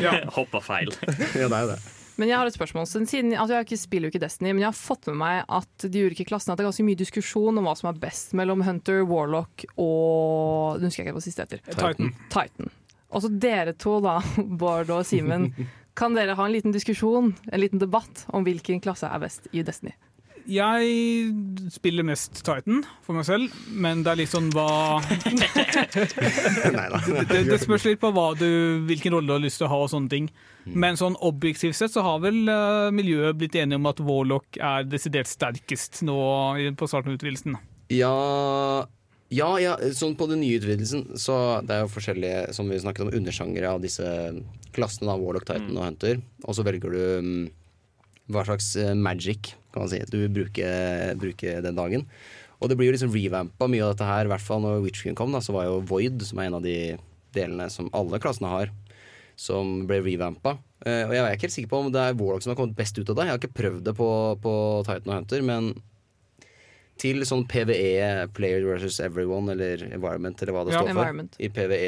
Ja. 0.00 0.12
Hoppa 0.38 0.62
feil. 0.64 0.92
Ja, 1.40 1.48
det 1.48 1.56
er 1.56 1.64
jo 1.66 1.72
det. 1.74 1.80
Men 2.20 2.28
jeg 2.28 2.36
har 2.36 2.48
et 2.48 2.56
spørsmål. 2.56 2.84
Siden, 3.08 3.32
altså 3.32 3.56
jeg 3.56 3.78
spiller 3.80 4.08
jo 4.08 4.12
ikke 4.12 4.20
Destiny, 4.20 4.50
men 4.52 4.64
jeg 4.64 4.68
har 4.68 4.76
fått 4.76 5.08
med 5.08 5.16
meg 5.22 5.38
at 5.56 5.86
de 5.88 6.02
ulike 6.04 6.26
klassene 6.28 6.52
at 6.52 6.60
det 6.60 6.66
er 6.66 6.68
ganske 6.68 6.84
mye 6.84 7.00
diskusjon 7.00 7.60
om 7.60 7.68
hva 7.68 7.72
som 7.78 7.88
er 7.88 8.00
best 8.02 8.34
mellom 8.36 8.64
Hunter, 8.66 9.00
Warlock 9.08 9.64
og 9.80 10.80
Nå 10.80 10.90
husker 10.90 11.02
jeg 11.02 11.08
ikke 11.08 11.16
hva 11.16 11.24
siste 11.24 11.46
heter. 11.46 11.62
Titan. 11.70 12.12
Titan. 12.32 12.72
Og 13.10 13.24
så 13.24 13.30
dere 13.42 13.72
to, 13.78 13.96
da, 14.04 14.18
Bård 14.60 14.92
og 14.94 15.06
Simen. 15.08 15.48
Kan 15.98 16.14
dere 16.16 16.36
ha 16.38 16.46
en 16.46 16.54
liten 16.54 16.74
diskusjon, 16.74 17.34
en 17.50 17.60
liten 17.60 17.82
debatt, 17.82 18.26
om 18.34 18.46
hvilken 18.46 18.80
klasse 18.84 19.10
er 19.10 19.22
best 19.22 19.50
i 19.52 19.64
Destiny? 19.66 19.92
Jeg 20.50 21.34
spiller 21.70 22.06
mest 22.06 22.40
Titan 22.40 22.80
for 23.04 23.14
meg 23.14 23.26
selv, 23.28 23.52
men 23.70 24.00
det 24.02 24.10
er 24.12 24.18
litt 24.22 24.32
sånn 24.32 24.48
hva 24.54 24.98
det, 27.28 27.42
det 27.46 27.58
spørs 27.60 27.84
litt 27.86 28.00
på 28.02 28.10
hva 28.16 28.32
du, 28.38 28.48
hvilken 28.88 29.14
rolle 29.14 29.28
du 29.28 29.34
har 29.36 29.44
lyst 29.44 29.60
til 29.60 29.68
å 29.68 29.72
ha 29.74 29.82
og 29.84 29.90
sånne 29.92 30.10
ting. 30.12 30.30
Men 30.64 30.98
sånn 30.98 31.18
objektivt 31.24 31.78
sett 31.78 31.94
så 31.94 32.02
har 32.06 32.22
vel 32.24 32.48
eh, 32.50 32.88
miljøet 32.94 33.38
blitt 33.38 33.58
enige 33.60 33.78
om 33.80 33.90
at 33.90 34.02
Warlock 34.04 34.58
er 34.58 34.88
desidert 34.88 35.30
sterkest 35.30 36.02
nå 36.08 36.18
på 36.76 36.88
starten 36.90 37.12
av 37.12 37.20
utvidelsen. 37.20 37.58
Ja, 37.92 38.16
ja, 39.30 39.48
ja, 39.62 39.76
sånn 39.94 40.16
på 40.18 40.26
den 40.26 40.40
nye 40.42 40.58
utvidelsen 40.58 41.04
Så 41.20 41.34
det 41.62 41.76
er 41.76 41.84
jo 41.84 41.92
forskjellige 41.92 42.50
Som 42.56 42.70
vi 42.70 42.80
snakket 42.82 43.04
om 43.06 43.12
undersjangere 43.14 43.70
av 43.70 43.82
disse 43.82 44.04
klassene 44.74 45.10
da, 45.10 45.16
Warlock, 45.18 45.46
Titan 45.46 45.76
og 45.76 45.86
Hunter. 45.86 46.20
Og 46.46 46.56
så 46.58 46.64
velger 46.66 46.94
du 46.94 47.00
um, 47.22 47.44
Hva 48.30 48.44
slags 48.48 48.72
eh, 48.78 48.94
magic 48.94 49.52
kan 49.70 49.84
man 49.84 49.92
si 49.92 50.00
Du 50.10 50.18
vil 50.24 50.32
bruke, 50.34 50.70
bruke 51.20 51.56
den 51.62 51.78
dagen. 51.78 52.06
Og 52.60 52.70
det 52.70 52.76
blir 52.78 52.90
jo 52.90 52.96
liksom 52.96 53.14
revampa 53.14 53.70
mye 53.70 53.86
av 53.86 53.94
dette 53.94 54.08
her. 54.08 54.26
I 54.26 54.32
hvert 54.34 54.44
fall 54.44 54.64
når 54.64 54.82
Witchkin 54.84 55.18
kom 55.18 55.30
da 55.34 55.42
Så 55.42 55.54
var 55.54 55.68
jo 55.68 55.78
Void 55.90 56.22
Som 56.26 56.42
er 56.42 56.50
en 56.50 56.58
av 56.58 56.66
de 56.66 56.76
delene 57.34 57.68
som 57.70 57.90
alle 57.94 58.18
klassene 58.22 58.50
har 58.50 58.74
Som 59.38 59.84
ble 59.90 60.02
revampa 60.06 60.58
Uh, 60.80 61.04
Og 61.04 61.10
jeg 61.12 61.20
er 61.20 61.34
ikke 61.36 61.44
helt 61.44 61.52
sikker 61.52 61.70
på 61.74 61.78
om 61.82 61.88
det 61.92 62.00
er 62.00 62.14
Warlock 62.16 62.40
som 62.40 62.54
har 62.54 62.56
kommet 62.56 62.78
best 62.78 62.96
ut 62.96 63.10
av 63.12 63.18
det. 63.18 63.26
Jeg 63.26 63.34
har 63.34 63.40
ikke 63.42 63.58
prøvd 63.58 63.82
det 63.84 63.92
på, 63.98 64.06
på 64.40 64.52
Titan 64.86 65.10
og 65.10 65.18
Hunter 65.18 65.42
Men 65.44 65.66
til 67.00 67.22
sånn 67.24 67.46
PVE, 67.48 68.26
Player 68.36 68.64
versus 68.68 68.98
Everyone, 69.00 69.48
eller 69.54 69.80
Environment, 69.88 70.36
eller 70.44 70.52
hva 70.56 70.64
det 70.68 70.74
Ja, 70.74 70.82
står 70.84 70.98
for, 70.98 71.22
i 71.40 71.48
PVE 71.48 71.86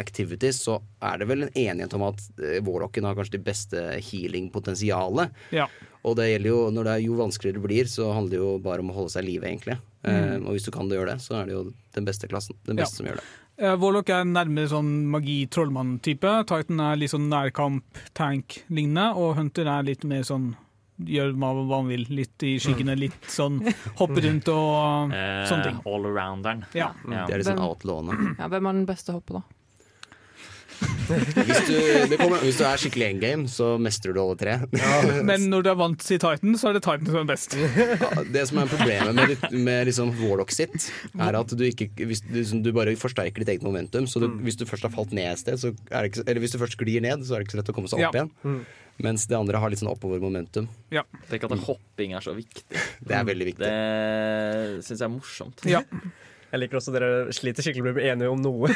Activities, 0.00 0.62
så 0.64 0.78
er 1.04 1.20
det 1.20 1.28
vel 1.28 1.44
en 1.44 1.52
enighet 1.52 1.94
om 1.98 2.06
at 2.08 2.22
eh, 2.40 2.56
Warlocken 2.64 3.04
har 3.04 3.18
kanskje 3.18 3.36
det 3.36 3.44
beste 3.44 3.82
healing-potensialet. 4.08 5.34
Ja. 5.52 5.66
Og 6.08 6.16
det 6.16 6.30
gjelder 6.30 6.48
jo, 6.54 6.62
når 6.72 6.88
det 6.88 6.94
er 6.94 7.04
jo 7.04 7.18
vanskeligere 7.18 7.58
det 7.60 7.66
blir, 7.66 7.90
så 7.92 8.08
handler 8.16 8.36
det 8.36 8.40
jo 8.40 8.54
bare 8.64 8.80
om 8.84 8.92
å 8.94 8.96
holde 9.02 9.12
seg 9.12 9.26
i 9.26 9.32
live, 9.34 9.44
egentlig. 9.50 9.76
Eh, 10.08 10.38
og 10.38 10.54
hvis 10.54 10.64
du 10.64 10.72
kan 10.72 10.88
det 10.88 10.96
gjøre 10.96 11.16
det, 11.16 11.20
så 11.26 11.40
er 11.42 11.50
det 11.50 11.56
jo 11.58 11.64
den 11.98 12.08
beste 12.08 12.30
klassen. 12.30 12.56
Den 12.64 12.78
Ja. 12.78 12.84
beste 12.86 13.02
som 13.02 13.06
gjør 13.10 13.20
det. 13.20 13.26
Uh, 13.58 13.74
Warlock 13.74 14.08
er 14.14 14.22
nærmere 14.24 14.68
sånn 14.70 14.90
magi-trollmann-type. 15.10 16.46
Titan 16.46 16.78
er 16.80 16.96
litt 16.96 17.10
sånn 17.10 17.28
nærkamp-tank-lignende, 17.28 19.16
og 19.18 19.34
Hunter 19.36 19.66
er 19.66 19.82
litt 19.88 20.04
mer 20.06 20.22
sånn 20.22 20.52
gjør 21.06 21.34
hva, 21.38 21.52
man 21.68 21.88
vil. 21.92 22.06
Litt 22.10 22.42
i 22.48 22.56
skyggene, 22.62 22.96
litt 22.98 23.28
sånn 23.30 23.60
hoppe 24.00 24.22
rundt 24.24 24.48
og 24.54 25.12
Eh, 25.14 25.44
sånne 25.50 25.68
ting. 25.68 25.78
Allrounderen. 25.86 26.64
Ja. 26.74 26.92
Ja. 27.10 27.26
Det 27.28 27.36
er 27.38 27.44
liksom 27.44 27.62
outlawene. 27.62 28.34
Ja, 28.38 28.48
hvem 28.48 28.66
er 28.72 28.72
den 28.82 28.86
beste 28.88 29.12
hoppet, 29.14 29.38
da? 29.40 29.44
Hvis 31.08 31.62
du, 31.66 31.74
det 32.06 32.18
kommer, 32.20 32.38
hvis 32.44 32.58
du 32.60 32.62
er 32.68 32.78
skikkelig 32.78 33.06
endgame, 33.08 33.48
så 33.50 33.72
mestrer 33.82 34.12
du 34.14 34.20
alle 34.22 34.36
tre. 34.38 34.52
Men 35.26 35.48
når 35.50 35.64
du 35.66 35.70
er 35.72 35.78
vant 35.80 35.98
til 36.04 36.20
Titan, 36.22 36.52
så 36.60 36.68
er 36.70 36.76
det 36.76 36.82
Titan 36.84 37.08
som 37.08 37.16
er 37.22 37.26
best. 37.26 37.56
Ja, 37.58 38.22
Det 38.36 38.44
som 38.50 38.60
er 38.62 38.70
problemet 38.70 39.16
med, 39.16 39.46
med 39.58 39.88
liksom 39.88 40.12
Warlock 40.20 40.52
sitt, 40.54 40.86
er 41.18 41.38
at 41.40 41.50
du 41.56 41.64
ikke 41.66 41.88
hvis 41.98 42.22
du, 42.28 42.30
liksom, 42.36 42.62
du 42.62 42.70
bare 42.76 42.94
forsterker 43.00 43.42
ditt 43.42 43.54
eget 43.56 43.66
momentum. 43.66 44.06
Så 44.06 44.22
du, 44.22 44.28
hvis 44.44 44.60
du 44.60 44.66
først 44.70 44.86
har 44.86 44.94
falt 44.94 45.16
ned 45.16 45.32
et 45.32 45.42
sted, 45.42 45.58
så 45.58 45.72
er 45.88 46.04
det 46.06 46.12
ikke, 46.12 46.26
eller 46.28 46.44
hvis 46.44 46.54
du 46.54 46.60
først 46.62 46.78
sklir 46.78 47.02
ned, 47.08 47.26
så 47.26 47.34
er 47.34 47.42
det 47.42 47.48
ikke 47.48 47.56
så 47.56 47.62
lett 47.64 47.72
å 47.74 47.78
komme 47.80 47.90
seg 47.90 48.04
opp 48.04 48.14
Ja. 48.20 48.28
igjen. 48.28 48.60
Mens 49.04 49.26
det 49.30 49.36
andre 49.38 49.60
har 49.62 49.70
litt 49.70 49.78
sånn 49.82 49.92
oppover 49.92 50.20
momentum. 50.22 50.66
Tenk 50.90 51.44
at 51.46 51.58
hopping 51.68 52.16
er 52.18 52.24
så 52.24 52.34
viktig. 52.34 52.64
Det 52.98 53.14
er 53.14 53.26
veldig 53.28 53.46
viktig. 53.52 53.68
Det 53.68 54.82
syns 54.86 54.98
jeg 54.98 55.06
er 55.06 55.12
morsomt. 55.14 55.68
Ja. 55.70 55.84
Jeg 56.48 56.62
liker 56.62 56.78
også 56.78 56.92
dere 56.94 57.08
sliter 57.36 57.64
skikkelig 57.64 57.84
med 57.84 57.92
å 57.92 57.96
bli 57.98 58.04
enige 58.08 58.28
om 58.32 58.38
noe. 58.40 58.70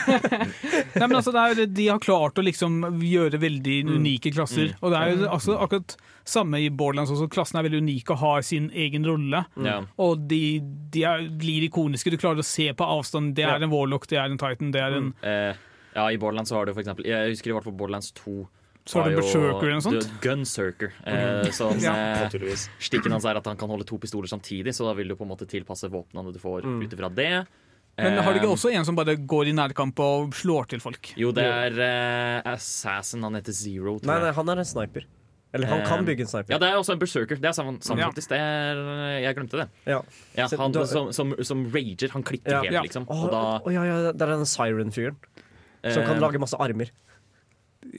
Nei, 0.99 1.07
men 1.07 1.15
altså, 1.17 1.33
det 1.33 1.41
er, 1.41 1.71
de 1.73 1.87
har 1.89 2.03
klart 2.05 2.37
å 2.37 2.45
liksom 2.45 2.83
gjøre 3.01 3.41
veldig 3.41 3.77
unike 3.95 4.33
klasser. 4.35 4.75
Og 4.85 4.93
det 4.93 4.99
er 5.01 5.15
jo 5.15 5.31
altså, 5.33 5.57
akkurat 5.57 5.95
samme 6.29 6.61
i 6.61 6.69
Borderlands 6.69 7.15
også. 7.15 7.31
Klassene 7.33 7.63
er 7.63 7.71
veldig 7.71 7.81
unike 7.87 8.13
og 8.13 8.21
har 8.27 8.45
sin 8.45 8.69
egen 8.77 9.09
rolle. 9.09 9.41
Mm. 9.57 9.89
Og 10.05 10.27
de, 10.29 10.43
de 10.93 11.07
er, 11.09 11.25
blir 11.41 11.65
ikoniske. 11.71 12.13
Du 12.13 12.21
klarer 12.21 12.45
å 12.45 12.47
se 12.47 12.69
på 12.77 12.91
avstand. 12.99 13.33
Det 13.39 13.47
er 13.49 13.57
Ja. 13.57 13.63
en 13.65 13.73
Warlock, 13.73 14.05
det 14.11 14.21
er 14.21 14.29
en 14.29 14.41
Titan, 14.43 14.75
det 14.77 14.83
er 14.85 14.99
en 15.01 15.15
Eh, 15.23 15.55
ja, 15.97 16.11
i 16.13 16.19
Borderlands 16.21 16.53
så 16.53 16.57
har 16.57 16.67
du 16.69 16.73
for 16.73 16.81
eksempel 16.81 17.05
Jeg 17.09 17.33
husker 17.35 17.51
i 17.51 17.57
hvert 17.57 17.65
fall 17.65 17.77
Borderlands 17.77 18.13
2. 18.21 18.37
Så 18.85 18.99
har 19.01 19.11
du 19.11 19.15
var 19.15 19.23
Berserker 19.23 19.63
eller 19.63 19.79
noe 19.79 19.85
sånt? 19.85 20.01
du- 20.03 20.29
Gunsurker. 20.29 20.93
Eh, 21.07 21.51
som 21.53 21.79
Ja. 21.79 21.95
eh, 22.27 22.57
Stikken 22.81 23.13
hans 23.13 23.25
er 23.25 23.37
at 23.37 23.45
han 23.47 23.57
kan 23.57 23.69
holde 23.69 23.85
to 23.87 23.97
pistoler 23.99 24.27
samtidig, 24.27 24.75
så 24.75 24.87
da 24.89 24.95
vil 24.95 25.09
du 25.09 25.15
på 25.17 25.23
en 25.23 25.29
måte 25.31 25.47
tilpasse 25.47 25.89
våpnene 25.89 26.33
du 26.33 26.39
får 26.41 26.65
ut 26.83 26.91
ifra 26.93 27.09
det. 27.15 27.47
Men 27.99 28.19
har 28.19 28.33
Eh, 28.33 28.39
ikke 28.41 28.49
også 28.51 28.73
en 28.75 28.85
som 28.85 28.97
bare 28.97 29.15
går 29.17 29.49
i 29.49 29.53
nærkamp 29.53 29.99
og 30.01 30.31
slår 30.33 30.67
til 30.67 30.81
folk? 30.81 31.13
Jo, 31.15 31.31
det 31.31 31.45
er 31.45 32.43
uh, 32.45 32.53
Assassin. 32.55 33.23
Han 33.23 33.35
heter 33.35 33.53
Zero. 33.53 33.99
tror 34.01 34.07
Nei, 34.07 34.15
jeg. 34.17 34.23
nei, 34.25 34.33
han 34.33 34.49
er 34.49 34.59
en 34.59 34.65
sniper. 34.65 35.05
Eller 35.55 35.67
han 35.69 35.85
kan 35.85 35.99
Eh, 35.99 36.05
bygge 36.07 36.21
en 36.21 36.27
sniper. 36.27 36.49
Ja, 36.51 36.59
det 36.59 36.69
er 36.71 36.77
også 36.81 36.93
en 36.95 36.99
berserker. 36.99 37.37
Det 37.37 37.45
er 37.45 37.53
sammen, 37.53 37.79
sammen 37.83 37.99
Ja. 38.01 38.09
faktisk. 38.09 38.29
Det 38.31 38.39
er, 38.41 39.21
jeg 39.21 39.37
glemte 39.37 39.51
det. 39.61 39.69
Ja. 39.87 40.01
Ja, 40.35 40.49
han 40.57 40.73
du 40.73 40.87
som, 40.87 41.13
som, 41.13 41.35
som 41.45 41.67
rager. 41.71 42.09
Han 42.11 42.23
klikker 42.23 42.51
Ja. 42.51 42.63
helt, 42.63 42.89
liksom. 42.89 43.05
Og 43.11 43.31
da 43.31 43.61
oh, 43.63 43.71
ja, 43.71 43.85
ja, 43.85 44.13
det 44.13 44.23
er 44.23 44.27
den 44.39 44.47
Siren-fyren 44.47 45.17
som 45.93 46.03
kan 46.07 46.17
eh, 46.17 46.21
lage 46.21 46.41
masse 46.41 46.57
armer. 46.59 46.89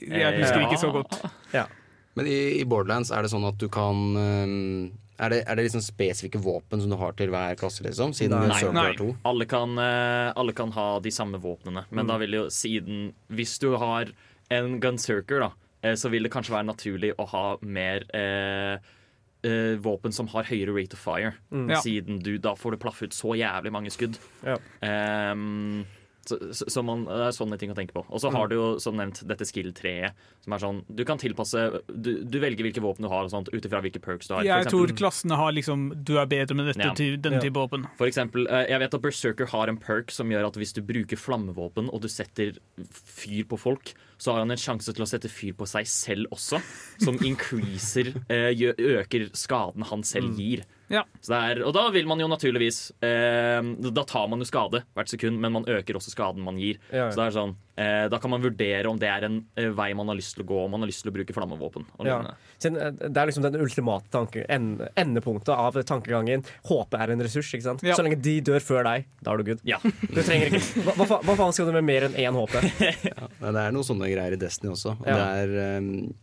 Jeg 0.00 0.40
husker 0.40 0.60
ja. 0.60 0.66
ikke 0.68 0.80
så 0.80 0.90
godt. 0.94 1.16
Ja. 1.54 1.66
Men 2.14 2.26
i, 2.30 2.60
i 2.60 2.64
Borderlands 2.64 3.10
er 3.14 3.22
det 3.26 3.30
sånn 3.32 3.46
at 3.48 3.58
du 3.58 3.66
kan 3.72 4.02
ehm, 4.18 4.92
Er 5.18 5.30
det, 5.30 5.40
er 5.46 5.58
det 5.58 5.64
liksom 5.68 5.82
spesifikke 5.82 6.38
våpen 6.42 6.80
som 6.82 6.90
du 6.90 6.96
har 6.98 7.14
til 7.18 7.30
hver 7.30 7.54
klasse, 7.58 7.82
liksom? 7.86 8.14
Siden 8.14 8.48
Nei. 8.50 8.60
Nei. 8.74 9.14
Alle 9.26 9.46
kan, 9.50 9.76
eh, 9.78 10.30
alle 10.34 10.54
kan 10.54 10.72
ha 10.74 10.98
de 11.02 11.10
samme 11.14 11.38
våpnene, 11.42 11.84
men 11.90 12.04
Mm. 12.04 12.08
da 12.10 12.18
vil 12.18 12.34
jo 12.40 12.44
siden 12.50 13.12
Hvis 13.30 13.58
du 13.62 13.76
har 13.76 14.10
en 14.50 14.80
gunsurker, 14.80 15.40
da, 15.40 15.50
eh, 15.82 15.94
så 15.94 16.10
vil 16.10 16.22
det 16.26 16.32
kanskje 16.34 16.54
være 16.54 16.66
naturlig 16.70 17.14
å 17.18 17.26
ha 17.30 17.46
mer 17.62 18.04
eh, 18.14 18.78
Uh, 19.44 19.76
våpen 19.76 20.08
som 20.10 20.24
har 20.32 20.46
høyere 20.48 20.72
rate 20.72 20.94
of 20.96 21.02
fire. 21.04 21.34
Ja. 21.52 21.76
Siden 21.84 22.22
du 22.24 22.38
da 22.40 22.54
får 22.56 22.70
du 22.72 22.76
plaffe 22.80 23.04
ut 23.04 23.12
så 23.12 23.34
jævlig 23.36 23.72
mange 23.74 23.90
skudd. 23.92 24.16
Ja. 24.40 24.54
Ehm, 24.80 25.84
så, 26.26 26.38
så, 26.56 26.64
så 26.72 26.82
man, 26.84 27.04
det 27.04 27.26
er 27.28 27.34
sånne 27.36 27.58
ting 27.60 27.70
å 27.70 27.76
tenke 27.76 27.92
på. 27.92 28.04
Og 28.08 28.20
så 28.20 28.30
Mm. 28.30 28.36
har 28.38 28.48
du 28.48 28.54
jo 28.56 28.78
som 28.80 28.96
nevnt 28.96 29.20
dette 29.28 29.44
skill-treet, 29.44 30.12
som 30.44 30.52
er 30.52 30.58
sånn 30.58 30.84
Du 30.94 31.04
kan 31.04 31.18
tilpasse 31.18 31.82
Du, 31.88 32.24
du 32.24 32.38
velger 32.40 32.64
hvilke 32.64 32.80
våpen 32.82 33.02
du 33.04 33.08
har, 33.08 33.24
og 33.24 33.30
sånt 33.30 33.48
ut 33.52 33.64
ifra 33.68 33.80
hvilke 33.84 34.00
perks 34.02 34.26
du 34.28 34.34
har. 34.34 34.40
For 34.42 34.48
Jeg 34.48 34.66
tror 34.72 34.94
klassene 34.96 35.36
har 35.36 35.52
liksom 35.52 36.04
Du 36.04 36.16
er 36.18 36.26
bedre 36.26 36.54
med 36.56 36.66
dette, 36.72 36.80
Ja. 36.84 36.94
til, 36.94 37.16
denne 37.18 37.36
Ja. 37.36 37.40
type 37.44 37.54
våpen. 37.54 37.86
For 37.98 38.06
eksempel, 38.08 38.46
eh, 38.50 38.66
jeg 38.70 38.80
vet 38.80 38.94
at 38.94 39.02
Berserker 39.02 39.46
har 39.46 39.68
en 39.68 39.76
perk 39.76 40.10
som 40.10 40.28
gjør 40.30 40.46
at 40.46 40.54
hvis 40.54 40.72
du 40.74 40.80
bruker 40.82 41.16
flammevåpen 41.16 41.92
og 41.92 42.00
du 42.02 42.08
setter 42.08 42.56
fyr 42.90 43.44
på 43.44 43.58
folk, 43.58 43.92
så 44.18 44.32
har 44.32 44.38
han 44.40 44.50
en 44.50 44.56
sjanse 44.56 44.92
til 44.94 45.04
å 45.04 45.08
sette 45.08 45.28
fyr 45.28 45.52
på 45.54 45.66
seg 45.68 45.86
selv 45.86 46.26
også, 46.32 46.60
som 47.04 47.16
increaser 47.30 48.14
eh, 48.30 48.54
øker 48.78 49.30
skaden 49.36 49.84
han 49.90 50.02
selv 50.02 50.36
gir. 50.38 50.64
Ja. 50.94 51.02
Så 51.20 51.32
det 51.34 51.42
er, 51.58 51.62
og 51.66 51.74
da 51.74 51.88
vil 51.94 52.06
man 52.06 52.20
jo 52.22 52.28
naturligvis 52.30 52.78
eh, 53.02 53.60
Da 53.90 54.04
tar 54.06 54.28
man 54.30 54.42
jo 54.42 54.46
skade 54.48 54.84
hvert 54.94 55.10
sekund, 55.10 55.40
men 55.42 55.52
man 55.58 55.64
øker 55.66 55.98
også 55.98 56.12
skaden 56.14 56.44
man 56.44 56.58
gir. 56.60 56.78
Ja, 56.92 57.06
ja. 57.06 57.10
Så 57.10 57.18
det 57.20 57.26
er 57.28 57.34
sånn, 57.38 57.54
eh, 57.80 58.04
Da 58.12 58.20
kan 58.22 58.30
man 58.30 58.44
vurdere 58.44 58.86
om 58.90 58.98
det 59.00 59.08
er 59.10 59.26
en 59.26 59.38
eh, 59.58 59.70
vei 59.74 59.88
man 59.98 60.08
har 60.12 60.18
lyst 60.20 60.36
til 60.36 60.44
å 60.44 60.48
gå, 60.52 60.58
om 60.66 60.70
man 60.76 60.84
har 60.84 60.90
lyst 60.92 61.02
til 61.04 61.10
å 61.12 61.16
bruke 61.16 61.34
flammevåpen. 61.36 61.86
Og 61.98 62.06
Ja. 62.06 62.18
lignende. 62.20 62.36
Eh, 62.64 63.08
Det 63.10 63.16
er 63.22 63.26
liksom 63.30 63.42
den 63.48 63.58
ultimate 63.60 64.08
tanke, 64.14 64.44
en, 64.48 64.68
endepunktet 64.96 65.52
av 65.56 65.74
tankegangen. 65.84 66.44
Håpet 66.68 67.00
er 67.00 67.12
en 67.12 67.20
ressurs. 67.26 67.50
ikke 67.54 67.62
sant? 67.66 67.82
Ja. 67.82 67.94
Så 67.98 68.04
lenge 68.06 68.20
de 68.22 68.36
dør 68.40 68.60
før 68.62 68.84
deg, 68.84 69.06
da 69.22 69.32
er 69.32 69.36
du 69.42 69.44
good. 69.50 69.60
Ja. 69.64 69.78
Du 69.82 70.20
trenger 70.22 70.52
ikke 70.52 70.84
Hva, 70.84 70.94
hva, 71.06 71.18
hva 71.24 71.36
faen 71.36 71.52
skal 71.56 71.66
du 71.66 71.72
med 71.72 71.84
mer 71.84 72.06
enn 72.08 72.14
én 72.14 72.34
HP? 72.38 72.60
Nei, 73.42 73.50
det 73.52 73.60
er 73.66 73.72
noen 73.74 73.84
sånne 73.86 74.08
greier 74.12 74.32
i 74.36 74.40
Destiny 74.40 74.70
også. 74.72 74.94
Og 75.00 75.06
Ja. 75.08 75.16
Det 75.16 75.48
er 75.48 75.78
ehm, 75.78 76.14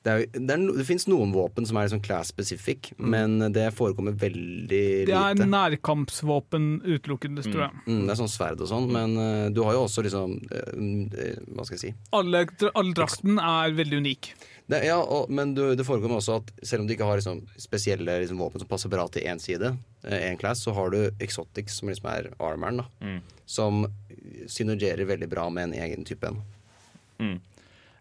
det, 0.00 0.12
er, 0.12 0.22
det, 0.32 0.54
er, 0.54 0.62
det 0.78 0.84
fins 0.88 1.04
noen 1.10 1.32
våpen 1.34 1.66
som 1.68 1.76
er 1.76 1.84
liksom 1.84 2.00
class 2.04 2.30
specific, 2.32 2.92
men 2.96 3.36
det 3.52 3.66
forekommer 3.76 4.14
veldig 4.16 4.78
lite. 5.04 5.10
Det 5.10 5.42
er 5.44 5.50
nærkampsvåpen 5.52 6.70
utelukkende, 6.86 7.44
tror 7.44 7.66
jeg. 7.66 7.82
Mm, 7.84 8.06
det 8.06 8.14
er 8.14 8.20
sånn 8.22 8.32
sverd 8.32 8.62
og 8.64 8.70
sånn, 8.70 8.88
men 8.94 9.18
uh, 9.20 9.48
du 9.52 9.60
har 9.66 9.76
jo 9.76 9.82
også 9.84 10.04
liksom 10.06 10.38
uh, 10.40 10.70
mm, 10.72 11.02
eh, 11.12 11.42
Hva 11.52 11.66
skal 11.68 11.76
jeg 11.76 11.82
si? 11.82 11.92
Alle, 12.16 12.46
alle 12.70 12.96
drakten 12.96 13.36
er 13.42 13.76
veldig 13.76 14.00
unik. 14.00 14.30
Det, 14.70 14.80
ja, 14.86 14.96
og, 15.02 15.28
men 15.34 15.52
du, 15.56 15.64
det 15.76 15.84
forekommer 15.84 16.20
også 16.20 16.38
at 16.40 16.52
selv 16.62 16.84
om 16.84 16.88
du 16.88 16.94
ikke 16.94 17.08
har 17.08 17.20
liksom, 17.20 17.42
spesielle 17.60 18.20
liksom, 18.22 18.40
våpen 18.40 18.62
som 18.62 18.70
passer 18.70 18.92
bra 18.92 19.04
til 19.12 19.26
én 19.28 19.42
side, 19.42 19.74
én 20.06 20.38
class, 20.40 20.62
så 20.64 20.72
har 20.76 20.94
du 20.94 21.00
exotics, 21.18 21.80
som 21.80 21.90
liksom 21.90 22.08
er 22.12 22.30
armoren, 22.38 22.84
da, 22.84 22.88
Mm. 23.02 23.20
som 23.50 23.82
synergerer 24.46 25.08
veldig 25.08 25.28
bra 25.28 25.48
med 25.50 25.70
en 25.70 25.78
egen 25.82 26.04
type 26.06 26.28
en. 26.28 26.38
Mm. 27.18 27.38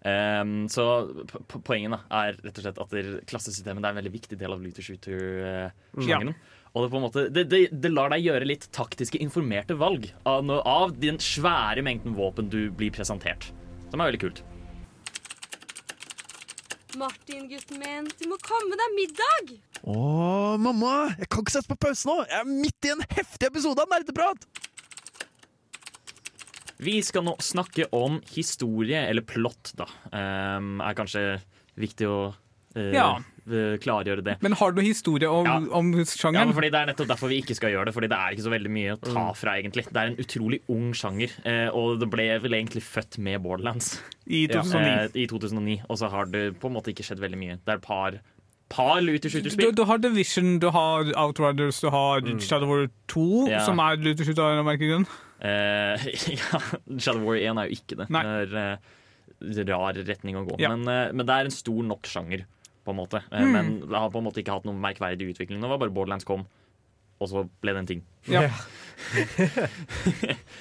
Ehm, 0.07 0.69
så 0.71 0.83
po- 1.27 1.41
po- 1.43 1.59
poenget 1.67 1.91
da, 1.91 1.99
er 2.21 2.37
rett 2.39 2.55
og 2.61 2.63
slett 2.63 2.77
at 2.79 2.93
der, 2.95 3.09
klassesystemet 3.27 3.83
det 3.83 3.89
er 3.89 3.95
en 3.97 3.99
veldig 3.99 4.13
viktig 4.13 4.37
del 4.39 4.53
av 4.55 4.61
looter 4.63 4.85
shooter-sjangeren. 4.85 6.35
Og 6.69 6.85
det, 6.85 6.91
på 6.93 6.99
en 6.99 7.03
måte, 7.03 7.23
det, 7.33 7.43
det, 7.49 7.59
det 7.83 7.91
lar 7.91 8.11
deg 8.13 8.23
gjøre 8.27 8.45
litt 8.47 8.67
taktiske, 8.75 9.19
informerte 9.19 9.75
valg 9.75 10.05
av, 10.29 10.45
av 10.63 10.93
den 11.01 11.17
svære 11.19 11.81
mengden 11.83 12.13
våpen 12.15 12.47
du 12.53 12.69
blir 12.71 12.93
presentert. 12.95 13.49
Som 13.89 13.99
er 14.03 14.11
veldig 14.11 14.21
kult. 14.21 14.43
Martin, 16.97 17.45
gutten 17.49 17.77
min, 17.83 18.07
du 18.17 18.25
må 18.31 18.37
komme 18.41 18.77
deg 18.79 18.95
middag! 18.97 19.51
Å, 19.85 19.97
mamma! 20.61 20.93
Jeg 21.19 21.29
kan 21.29 21.43
ikke 21.43 21.53
sette 21.53 21.69
på 21.69 21.77
pause 21.85 22.07
nå! 22.09 22.15
Jeg 22.25 22.39
er 22.39 22.49
midt 22.49 22.87
i 22.87 22.93
en 22.95 23.03
heftig 23.13 23.49
episode 23.51 23.83
av 23.83 23.91
Nerdeprat! 23.93 24.47
Vi 26.79 27.01
skal 27.03 27.25
nå 27.27 27.33
snakke 27.43 27.89
om 27.91 28.21
historie, 28.31 29.01
eller 29.09 29.21
plott, 29.27 29.73
da. 29.75 29.85
Um, 30.13 30.77
er 30.79 30.95
kanskje 30.95 31.23
viktig 31.79 32.07
å 32.07 32.19
uh, 32.77 32.91
Ja. 32.93 33.07
eh, 33.49 33.75
klargjøre 33.81 34.23
det. 34.23 34.35
Men 34.45 34.53
har 34.53 34.71
du 34.71 34.79
historie 34.81 35.27
om, 35.27 35.45
Ja. 35.45 35.57
om 35.75 35.91
sjangeren? 36.05 36.47
Ja, 36.47 36.53
fordi 36.53 36.69
Det 36.71 36.79
er 36.79 36.85
nettopp 36.93 37.07
derfor 37.09 37.27
vi 37.29 37.41
ikke 37.41 37.55
skal 37.57 37.71
gjøre 37.73 37.85
det. 37.89 37.93
Fordi 37.95 38.07
det 38.07 38.15
er 38.19 38.31
ikke 38.35 38.45
så 38.45 38.53
veldig 38.53 38.69
mye 38.71 38.93
å 38.95 38.99
ta 39.01 39.33
fra, 39.33 39.57
egentlig. 39.59 39.85
Det 39.91 39.97
er 39.97 40.07
en 40.13 40.15
utrolig 40.23 40.61
ung 40.69 40.93
sjanger, 40.93 41.29
Uh, 41.43 41.69
og 41.75 41.99
det 41.99 42.09
ble 42.09 42.27
vel 42.39 42.51
egentlig 42.53 42.83
født 42.83 43.17
med 43.17 43.41
Borderlands 43.43 43.99
I 44.27 44.47
2009. 44.47 44.87
eh, 44.87 45.23
i 45.23 45.27
2009. 45.27 45.81
Og 45.89 45.97
så 45.97 46.09
har 46.09 46.25
det 46.25 46.59
på 46.61 46.67
en 46.69 46.73
måte 46.77 46.93
ikke 46.93 47.03
skjedd 47.03 47.19
veldig 47.19 47.37
mye. 47.39 47.57
Det 47.65 47.67
er 47.67 47.75
et 47.75 47.81
par, 47.81 48.19
par 48.69 49.01
Du, 49.01 49.71
du 49.71 49.83
har 49.83 49.97
Division, 49.97 50.59
du 50.59 50.69
har 50.69 51.11
Outriders, 51.17 51.81
du 51.81 51.89
har 51.89 52.21
Shadow 52.39 52.67
War 52.69 52.87
2, 53.07 53.49
Ja. 53.49 53.65
som 53.65 53.79
er 53.79 53.97
Luther 53.97 54.23
Shoot 54.23 54.37
Eh, 55.39 56.07
ja, 56.35 56.61
Shadow 56.99 57.23
War 57.23 57.39
1 57.39 57.61
er 57.61 57.69
jo 57.69 57.79
ikke 57.79 57.99
det. 58.01 58.09
Nei. 58.11 58.23
Det 58.23 59.59
er 59.59 59.65
uh, 59.65 59.69
rar 59.71 59.99
retning 60.09 60.39
å 60.39 60.45
gå. 60.47 60.59
Ja. 60.61 60.73
Men, 60.75 60.87
uh, 60.87 61.11
men 61.15 61.27
det 61.27 61.35
er 61.35 61.49
en 61.49 61.55
stor 61.55 61.83
nok 61.87 62.09
sjanger, 62.09 62.45
på 62.85 62.95
en 62.95 62.99
måte. 62.99 63.23
Mm. 63.31 63.51
Men 63.55 63.73
det 63.85 63.95
har 63.95 64.11
på 64.13 64.21
en 64.21 64.27
måte 64.27 64.43
ikke 64.43 64.57
hatt 64.57 64.67
noen 64.67 64.81
merkverdig 64.83 65.31
utvikling. 65.33 65.61
Det 65.63 65.71
var 65.71 65.81
bare 65.81 65.95
Borderlands 65.95 66.27
kom, 66.27 66.45
og 67.19 67.31
så 67.31 67.45
ble 67.63 67.75
det 67.75 67.85
en 67.85 67.93
ting. 67.93 68.05
Ja. 68.31 68.47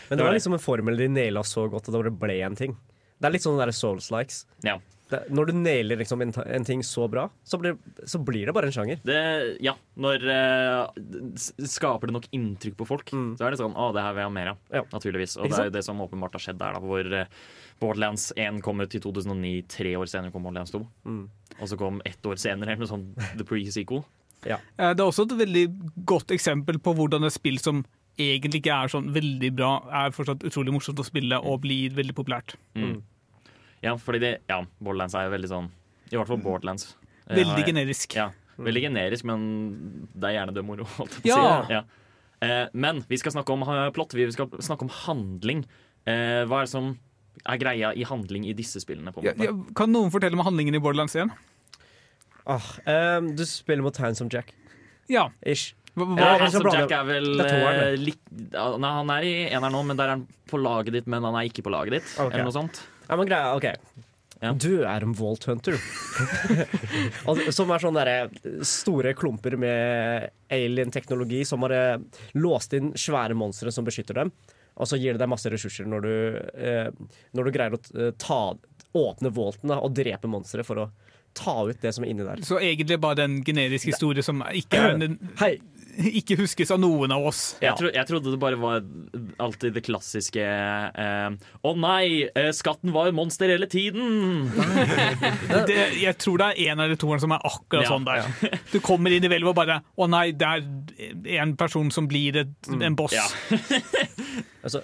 Men 0.09 0.19
det 0.19 0.25
var 0.25 0.35
liksom 0.35 0.55
en 0.55 0.63
formel 0.63 0.99
de 0.99 1.09
naila 1.11 1.43
så 1.47 1.67
godt 1.71 1.91
at 1.91 1.97
det 1.97 2.15
ble 2.21 2.39
en 2.47 2.59
ting. 2.59 2.77
Det 3.19 3.27
er 3.27 3.35
litt 3.35 3.43
sånn 3.43 3.59
Souls-likes. 3.75 4.45
Ja. 4.67 4.77
Det, 5.09 5.21
når 5.33 5.49
du 5.49 5.53
nailer 5.57 6.01
liksom 6.01 6.21
en, 6.21 6.33
en 6.45 6.67
ting 6.69 6.83
så 6.85 7.07
bra, 7.09 7.25
så 7.47 7.57
blir, 7.61 7.79
så 8.05 8.21
blir 8.21 8.49
det 8.49 8.55
bare 8.57 8.69
en 8.69 8.75
sjanger. 8.75 9.01
Det, 9.09 9.21
ja, 9.65 9.73
når 9.97 10.27
eh, 10.35 11.47
skaper 11.65 12.11
det 12.11 12.17
nok 12.19 12.29
inntrykk 12.37 12.77
på 12.77 12.89
folk, 12.91 13.13
så 13.13 13.47
er 13.47 13.55
det 13.55 13.61
sånn 13.63 13.77
Å, 13.79 13.89
det 13.97 14.05
her 14.05 14.17
vil 14.17 14.25
jeg 14.25 14.31
ha 14.31 14.35
mer 14.37 14.53
av. 14.53 14.61
Ja. 14.75 14.85
Naturligvis. 14.93 15.39
Og 15.41 15.49
det 15.49 15.63
er 15.63 15.71
jo 15.71 15.77
det 15.79 15.85
som 15.87 16.05
åpenbart 16.05 16.37
har 16.37 16.45
skjedd 16.45 16.61
der, 16.61 16.77
da, 16.77 16.85
hvor 16.85 17.19
eh, 17.21 17.35
Borderlands 17.81 18.31
1 18.37 18.61
kom 18.65 18.85
ut 18.85 18.99
i 18.99 19.03
2009. 19.03 19.55
Tre 19.79 19.97
år 19.97 20.13
senere 20.13 20.35
kom 20.35 20.45
Borderlands 20.45 20.75
2. 20.77 20.83
Mm. 21.09 21.25
Og 21.59 21.73
så 21.73 21.81
kom 21.81 22.03
ett 22.09 22.29
år 22.29 22.41
senere 22.41 22.77
med 22.79 22.91
sånn 22.91 23.09
The 23.39 23.49
Pre-sequel. 23.49 24.05
Ja. 24.47 24.61
Det 24.77 25.01
er 25.01 25.07
også 25.09 25.25
et 25.27 25.39
veldig 25.41 25.65
godt 26.07 26.31
eksempel 26.37 26.77
på 26.83 26.93
hvordan 26.95 27.27
et 27.27 27.35
spill 27.35 27.57
som 27.59 27.83
egentlig 28.19 28.63
ikke 28.63 28.75
er 28.75 28.91
sånn 28.93 29.13
veldig 29.15 29.51
bra, 29.57 29.71
er 29.95 30.15
fortsatt 30.15 30.45
utrolig 30.47 30.75
morsomt 30.75 31.01
å 31.01 31.07
spille 31.07 31.39
og 31.39 31.63
blir 31.65 31.95
veldig 31.97 32.17
populært. 32.19 32.57
Mm. 32.75 32.99
Ja, 33.83 33.95
fordi 33.97 34.21
det, 34.21 34.33
ja, 34.51 34.63
Borderlands 34.83 35.15
er 35.15 35.29
jo 35.29 35.35
veldig 35.37 35.49
sånn 35.53 35.69
I 36.11 36.17
hvert 36.17 36.27
fall 36.31 36.41
Borderlands. 36.43 36.95
Jeg 37.29 37.37
Veldig 37.45 37.55
har- 37.59 37.67
generisk. 37.69 38.15
Ja, 38.17 38.31
veldig 38.59 38.83
generisk, 38.89 39.25
men 39.25 40.09
det 40.15 40.31
er 40.31 40.35
gjerne 40.41 40.55
det 40.55 40.65
moro. 40.65 40.85
holdt 40.99 41.19
jeg 41.23 41.35
på 41.35 41.39
å 41.39 41.67
si. 41.67 41.73
ja. 41.77 41.83
Eh, 42.41 42.69
men 42.73 43.03
vi 43.09 43.17
skal 43.19 43.33
snakke 43.35 43.51
om 43.53 43.63
eh, 43.67 43.91
plott, 43.91 44.13
vi 44.15 44.31
skal 44.31 44.47
snakke 44.63 44.83
om 44.87 44.89
handling. 45.05 45.65
Eh, 46.07 46.45
hva 46.47 46.61
er 46.63 46.67
det 46.69 46.71
som 46.71 46.93
er 47.47 47.59
greia 47.59 47.93
i 47.95 48.05
handling 48.07 48.47
i 48.47 48.55
disse 48.55 48.81
spillene? 48.83 49.13
på 49.13 49.19
en 49.21 49.25
Ja, 49.27 49.33
måte? 49.35 49.45
ja, 49.45 49.75
kan 49.75 49.91
noen 49.93 50.11
fortelle 50.11 50.37
meg 50.39 50.47
handlingen 50.47 50.75
i 50.75 50.79
Borderlands 50.83 51.15
igjen? 51.19 51.31
Ah, 52.49 52.65
ehm, 52.87 53.35
du 53.37 53.45
spiller 53.45 53.83
mot 53.85 53.97
Handsome 54.01 54.31
Jack. 54.33 54.55
Ja. 55.11 55.29
Ish. 55.45 55.75
Hva, 55.99 56.07
hva, 56.07 56.17
Ja, 56.17 56.29
jeg 56.39 56.41
han 56.41 56.51
skal 56.53 56.77
Jack 56.79 56.93
er 56.95 57.05
vel 57.09 57.27
Det 57.37 57.47
er 57.47 57.59
toeren, 57.59 57.81
eh, 57.83 58.15
ja, 58.53 58.67
Nei, 58.79 58.91
han 59.01 59.11
er 59.11 59.23
i 59.27 59.33
eneren 59.51 59.73
nå, 59.75 59.81
men 59.89 59.97
der 59.99 60.05
er 60.05 60.15
han 60.17 60.27
på 60.49 60.61
laget 60.63 60.93
ditt, 60.95 61.07
men 61.11 61.23
han 61.27 61.35
er 61.35 61.49
ikke 61.51 61.65
på 61.67 61.73
laget 61.75 61.99
ditt. 61.99 62.09
Ok. 62.23 62.33
Eller 62.33 62.45
noe 62.47 62.55
sånt. 62.55 62.81
Ja, 63.09 63.17
men 63.17 63.27
greia, 63.31 63.55
ok 63.57 63.71
Ja. 64.41 64.53
Du 64.55 64.85
er 64.87 65.03
en 65.03 65.15
Vault 65.19 65.45
Hunter. 65.49 65.75
Som 67.53 67.73
er 67.75 67.83
sånne 67.83 68.05
store 68.67 69.11
klumper 69.19 69.57
med 69.59 70.29
alien-teknologi 70.55 71.41
som 71.49 71.65
har 71.67 71.75
eh, 71.75 71.97
låst 72.39 72.77
inn 72.79 72.93
svære 72.95 73.35
monstre 73.35 73.73
som 73.75 73.87
beskytter 73.89 74.21
dem. 74.23 74.31
Og 74.79 74.87
så 74.87 74.95
gir 75.01 75.17
det 75.17 75.23
deg 75.25 75.33
masse 75.33 75.51
ressurser 75.51 75.89
når 75.91 76.07
du, 76.07 76.13
eh, 76.55 76.91
når 77.35 77.49
du 77.49 77.55
greier 77.57 77.75
å 77.75 77.81
eh, 77.99 78.13
ta, 78.21 78.41
åpne 78.95 79.33
Walten 79.35 79.73
da, 79.75 79.81
og 79.83 79.97
drepe 79.99 80.31
monstre 80.31 80.63
for 80.67 80.85
å 80.85 80.89
ta 81.39 81.57
ut 81.69 81.83
det 81.83 81.91
som 81.95 82.07
er 82.07 82.13
inni 82.15 82.25
der. 82.27 82.41
så 82.47 82.57
egentlig 82.63 82.97
bare 83.03 83.19
den 83.25 83.41
generiske 83.47 83.91
historien 83.93 84.25
som 84.27 84.41
ikke, 84.49 84.79
er, 84.81 85.03
en- 85.09 85.19
Hei! 85.43 85.57
ikke 86.21 86.37
huskes 86.39 86.71
av 86.75 86.81
noen 86.83 87.13
av 87.15 87.27
oss. 87.31 87.43
Jeg, 87.63 87.75
tro, 87.79 87.91
jeg 87.95 88.09
trodde 88.09 88.33
det 88.33 88.41
bare 88.41 88.59
var 88.61 88.85
alltid 89.43 89.75
det 89.77 89.83
klassiske 89.87 90.43
eh, 90.45 91.29
Å 91.67 91.73
nei, 91.79 92.29
eh, 92.29 92.51
skatten 92.55 92.93
var 92.95 93.11
monster 93.17 93.51
hele 93.51 93.69
tiden! 93.71 94.49
Det, 95.69 95.77
jeg 95.99 96.15
tror 96.21 96.39
det 96.41 96.47
er 96.53 96.73
en 96.73 96.83
eller 96.85 96.99
to 97.01 97.11
som 97.21 97.33
er 97.35 97.43
akkurat 97.47 97.85
Ja, 97.85 97.91
sånn 97.91 98.07
der. 98.07 98.29
Du 98.73 98.79
kommer 98.85 99.13
inn 99.15 99.25
i 99.25 99.31
hvelvet 99.31 99.51
og 99.51 99.57
bare 99.59 99.81
Å 99.99 100.09
nei, 100.11 100.27
det 100.37 100.49
er 100.49 101.43
en 101.43 101.57
person 101.59 101.91
som 101.95 102.07
blir 102.11 102.37
et, 102.45 102.71
en 102.71 102.97
boss. 102.99 103.17
Ja. 103.17 103.25
Altså, 104.63 104.83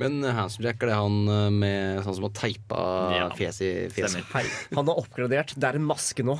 Men 0.00 0.20
Handsome 0.22 0.68
Jack, 0.68 0.82
er 0.84 0.92
det 0.92 0.98
han 0.98 1.18
eh, 1.30 1.48
med 1.54 2.04
sånn 2.06 2.18
som 2.18 2.28
har 2.28 2.34
teipa 2.36 2.82
Ja, 3.16 3.30
fjes 3.36 3.60
i 3.64 3.72
fjeset? 3.94 4.28
Han 4.76 4.90
har 4.90 5.00
oppgradert. 5.02 5.56
Det 5.56 5.70
er 5.70 5.80
en 5.80 5.88
maske 5.88 6.26
nå. 6.26 6.38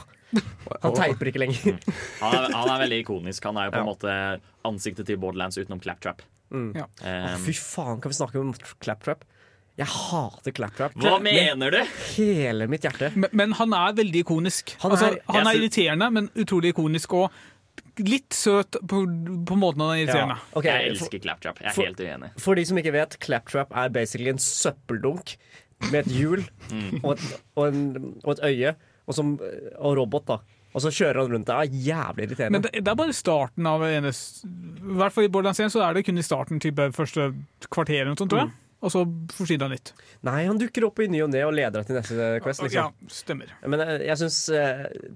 Han 0.82 0.94
teiper 0.96 1.30
ikke 1.30 1.42
lenger. 1.44 1.78
Han 2.20 2.34
er, 2.38 2.48
han 2.54 2.72
er 2.74 2.82
veldig 2.84 2.98
ikonisk. 3.04 3.44
Han 3.50 3.56
er 3.60 3.68
jo 3.68 3.74
på 3.76 3.82
en 3.82 3.88
måte 3.90 4.16
ansiktet 4.64 5.06
til 5.10 5.16
Borderlands 5.22 5.58
utenom 5.60 5.80
Claptrap. 5.84 6.22
Ja. 6.54 6.84
Um, 7.02 7.38
fy 7.42 7.54
faen, 7.58 8.00
kan 8.04 8.12
vi 8.12 8.18
snakke 8.18 8.38
om 8.40 8.52
Claptrap? 8.84 9.24
Jeg 9.80 9.88
hater 9.90 10.54
Claptrap. 10.54 10.92
hva 11.02 11.16
mener 11.24 11.74
du? 11.74 11.80
hele 12.14 12.68
mitt 12.70 12.84
hjerte. 12.86 13.08
Men, 13.18 13.32
men 13.34 13.56
han 13.58 13.72
er 13.74 13.96
veldig 13.98 14.20
ikonisk. 14.22 14.76
Han 14.84 14.92
er- 14.94 15.00
altså, 15.00 15.08
han 15.34 15.48
er 15.50 15.58
irriterende, 15.58 16.10
men 16.14 16.28
utrolig 16.38 16.70
ikonisk. 16.70 17.16
Og 17.18 18.04
litt 18.06 18.30
søt 18.38 18.78
på, 18.86 19.00
på 19.50 19.56
måten 19.58 19.82
han 19.82 19.96
er 19.96 20.04
irriterende. 20.04 20.36
Ja, 20.38 20.58
Okay. 20.60 20.70
Jeg 20.78 20.92
elsker 20.94 21.24
Claptrap. 21.26 21.58
Jeg 21.58 21.72
er 21.72 21.74
for- 21.74 21.88
helt 21.90 22.00
uenig. 22.06 22.30
for 22.38 22.54
de 22.54 22.64
som 22.70 22.78
ikke 22.78 22.92
vet, 22.94 23.18
Claptrap 23.26 23.74
er 23.74 23.88
basically 23.98 24.30
en 24.30 24.38
søppeldunk 24.38 25.34
med 25.90 26.04
et 26.06 26.12
hjul 26.14 26.44
Mm. 26.70 27.00
og, 27.02 27.10
et, 27.18 27.40
og, 27.56 27.66
en, 27.66 28.14
og 28.24 28.30
et 28.38 28.44
øye 28.46 28.74
og, 29.06 29.14
som, 29.16 29.34
og 29.78 29.96
robot, 29.98 30.26
da. 30.32 30.38
Og 30.74 30.82
så 30.82 30.90
kjører 30.90 31.20
han 31.22 31.30
rundt. 31.36 31.46
Det 31.46 31.54
er 31.54 31.78
jævlig 31.86 32.24
irriterende. 32.26 32.56
Men 32.58 32.62
det, 32.66 32.72
det 32.82 32.90
er 32.90 32.98
bare 32.98 33.14
starten 33.14 33.66
av 33.70 33.84
enes 33.86 34.20
I 34.44 34.96
hvert 34.98 35.14
fall 35.14 35.28
i 35.28 35.30
Borderlands 35.30 35.60
1 35.62 35.70
så 35.70 35.84
er 35.86 35.94
det 35.94 36.02
kun 36.08 36.18
i 36.18 36.24
starten 36.26 36.58
type 36.62 36.88
første 36.96 37.28
kvarter 37.70 38.10
sånt, 38.10 38.24
tror 38.32 38.42
jeg. 38.42 38.54
Og 38.84 38.90
så 38.92 39.04
forsvinner 39.32 39.68
han 39.70 39.72
litt. 39.78 39.92
Nei, 40.26 40.42
han 40.44 40.58
dukker 40.60 40.84
opp 40.90 40.98
i 41.00 41.06
ny 41.08 41.22
og 41.24 41.30
ne 41.32 41.40
og 41.46 41.54
leder 41.56 41.78
deg 41.78 41.86
til 41.88 41.96
neste 41.96 42.26
quest. 42.44 42.64
Ja, 42.74 42.88
Liksom. 42.90 43.12
stemmer. 43.20 43.54
Men 43.64 43.80
jeg, 43.80 44.00
jeg 44.10 44.20
syns 44.24 44.40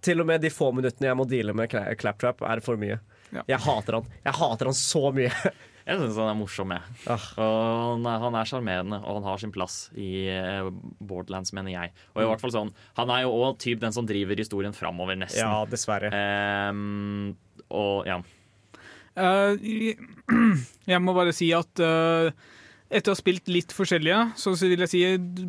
til 0.06 0.22
og 0.22 0.28
med 0.30 0.40
de 0.46 0.52
få 0.54 0.70
minuttene 0.72 1.10
jeg 1.10 1.18
må 1.18 1.26
deale 1.28 1.52
med 1.58 1.74
Claptrap, 2.00 2.40
er 2.48 2.62
for 2.64 2.80
mye. 2.80 2.96
Ja. 3.34 3.42
Jeg 3.50 3.60
hater 3.66 3.98
han. 3.98 4.06
Jeg 4.24 4.38
hater 4.38 4.70
han 4.70 4.78
så 4.78 5.02
mye. 5.12 5.32
Jeg 5.88 5.96
syns 6.02 6.18
han 6.20 6.28
er 6.28 6.36
morsom, 6.36 6.72
jeg. 6.74 6.96
Ah. 7.08 7.22
Og 7.40 8.04
han 8.04 8.06
er- 8.06 8.40
er 8.42 8.48
sjarmerende, 8.50 8.98
og 9.00 9.14
han 9.22 9.22
har 9.24 9.38
sin 9.40 9.52
plass 9.54 9.90
i 9.96 10.28
eh, 10.28 10.68
Borderlands, 11.00 11.54
mener 11.56 11.72
jeg. 11.72 11.92
Og 12.14 12.22
i 12.22 12.26
hvert 12.28 12.40
fall 12.42 12.52
sånn 12.52 12.72
Han 12.98 13.08
er 13.10 13.22
jo 13.22 13.30
òg 13.32 13.58
typ 13.58 13.80
den 13.80 13.92
som 13.96 14.04
driver 14.04 14.36
historien 14.36 14.74
framover, 14.76 15.16
nesten. 15.16 15.40
Ja, 15.40 15.64
dessverre. 15.64 16.12
Um, 16.68 17.36
og 17.70 18.04
ja. 18.06 18.20
Uh, 19.16 19.56
jeg 20.92 21.00
må 21.02 21.14
bare 21.16 21.32
si 21.34 21.48
at 21.56 21.80
eh, 21.80 22.30
etter 22.90 23.10
å 23.12 23.14
ha 23.14 23.18
spilt 23.20 23.48
litt 23.52 23.72
forskjellige, 23.76 24.20
så 24.40 24.54
vil 24.56 24.80
jeg 24.80 24.88
si 24.88 25.00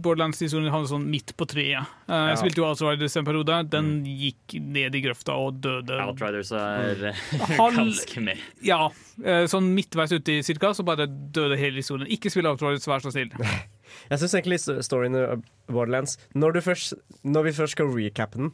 Borderlands-historien 0.03 0.71
hadde 0.73 0.89
sånn 0.91 1.05
midt 1.07 1.31
på 1.39 1.45
treet. 1.47 1.85
Eh, 2.09 2.13
Jeg 2.13 2.35
Ja. 2.35 2.39
spilte 2.41 2.59
jo 2.59 2.65
Outriders 2.67 3.15
en 3.15 3.25
periode. 3.25 3.69
Den 3.69 4.03
gikk 4.05 4.59
ned 4.59 4.95
i 4.95 5.01
grøfta 5.01 5.31
og 5.39 5.61
døde. 5.61 5.99
Outriders 6.03 6.51
er 6.51 7.13
ganske 7.57 8.21
med. 8.21 8.37
Ja, 8.61 8.89
eh, 9.23 9.45
sånn 9.47 9.71
midtveis 9.73 10.11
ute 10.11 10.39
i 10.39 10.41
cirka, 10.43 10.73
så 10.75 10.83
bare 10.83 11.07
døde 11.07 11.57
hele 11.57 11.79
historien. 11.79 12.07
Ikke 12.11 12.29
spill 12.29 12.45
Outriders, 12.51 12.87
vær 12.87 12.99
så 12.99 13.11
snill. 13.15 13.31
Jeg 14.11 14.19
syns 14.21 14.35
egentlig 14.37 14.59
storyen 14.85 15.15
i 15.17 15.23
Borderlands 15.71 16.17
når, 16.35 16.53
du 16.53 16.61
først, 16.61 16.93
når 17.25 17.43
vi 17.47 17.51
først 17.57 17.73
skal 17.73 17.87
recappe 17.89 18.37
den, 18.37 18.51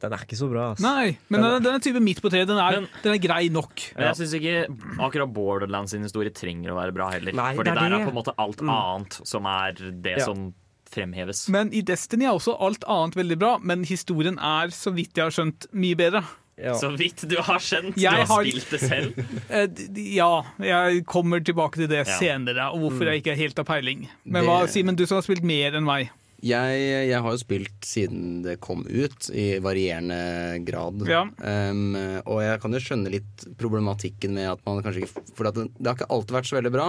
den 0.00 0.12
er 0.16 0.22
ikke 0.24 0.38
så 0.40 0.48
bra. 0.50 0.70
ass. 0.72 0.80
Nei, 0.80 1.18
men 1.28 1.42
den, 1.44 1.62
den 1.62 1.74
er 1.74 1.82
type 1.84 2.00
midt 2.00 2.22
på 2.24 2.30
treet. 2.32 2.48
Den 2.48 2.56
er, 2.58 2.80
Men- 2.80 2.88
den 3.02 3.12
er 3.14 3.18
grei 3.20 3.48
nok. 3.52 3.82
Men 3.96 4.06
jeg 4.08 4.16
syns 4.22 4.34
ikke 4.40 4.54
akkurat 4.98 5.32
Borderlands 5.36 5.90
sin 5.92 6.02
historie 6.02 6.30
trenger 6.32 6.72
å 6.72 6.78
være 6.80 6.94
bra 6.96 7.10
heller. 7.12 7.32
Nei, 7.36 7.54
Fordi 7.56 7.70
det 7.70 7.76
er 7.76 7.88
der 7.90 7.98
er 8.00 8.06
på 8.08 8.14
en 8.14 8.18
måte 8.22 8.34
alt 8.38 8.60
annet 8.64 9.20
som 9.28 9.46
er 9.46 9.72
det 9.78 10.18
Ja. 10.18 10.24
som 10.24 10.54
fremheves. 10.90 11.48
Men 11.48 11.72
i 11.72 11.82
Destiny 11.86 12.24
er 12.26 12.34
også 12.34 12.56
alt 12.60 12.82
annet 12.88 13.14
veldig 13.14 13.38
bra, 13.38 13.58
men 13.62 13.84
historien 13.84 14.38
er, 14.38 14.72
så 14.74 14.90
vidt 14.92 15.14
jeg 15.14 15.22
har 15.28 15.30
skjønt, 15.30 15.66
mye 15.72 15.94
bedre. 15.94 16.24
Ja. 16.60 16.74
Så 16.76 16.90
vidt 16.98 17.22
du 17.30 17.36
har 17.40 17.56
skjønt. 17.62 17.94
Du 17.96 18.04
har 18.06 18.26
har- 18.26 18.44
spilt 18.44 18.70
det 18.70 18.80
selv. 18.80 19.14
Eh, 19.50 19.66
d- 19.66 19.86
d- 19.94 20.14
Ja, 20.16 20.42
jeg 20.60 21.06
kommer 21.06 21.40
tilbake 21.40 21.76
til 21.78 21.86
det 21.88 22.06
Ja. 22.06 22.18
senere, 22.18 22.66
og 22.74 22.80
hvorfor 22.82 23.06
jeg 23.08 23.22
ikke 23.22 23.36
helt 23.36 23.56
har 23.56 23.64
peiling. 23.64 24.08
Men 24.26 24.42
Det- 24.44 24.48
hva, 24.50 24.66
Simen, 24.68 24.96
du 24.96 25.06
som 25.06 25.16
har 25.16 25.22
spilt 25.22 25.42
mer 25.42 25.72
enn 25.72 25.84
meg. 25.86 26.10
Jeg, 26.40 26.76
jeg 27.10 27.20
har 27.20 27.34
jo 27.34 27.40
spilt 27.42 27.84
siden 27.84 28.42
det 28.46 28.54
kom 28.64 28.86
ut, 28.88 29.26
i 29.36 29.58
varierende 29.60 30.60
grad. 30.64 31.02
Ja. 31.08 31.24
Um, 31.36 31.94
og 32.24 32.40
jeg 32.44 32.60
kan 32.62 32.72
jo 32.72 32.80
skjønne 32.80 33.12
litt 33.12 33.44
problematikken 33.60 34.32
med 34.38 34.48
at 34.54 34.62
man 34.64 34.80
kanskje 34.84 35.04
ikke 35.04 35.24
For 35.36 35.48
det, 35.50 35.66
det 35.76 35.90
har 35.90 35.98
ikke 35.98 36.08
alltid 36.16 36.36
vært 36.38 36.48
så 36.48 36.56
veldig 36.56 36.72
bra. 36.78 36.86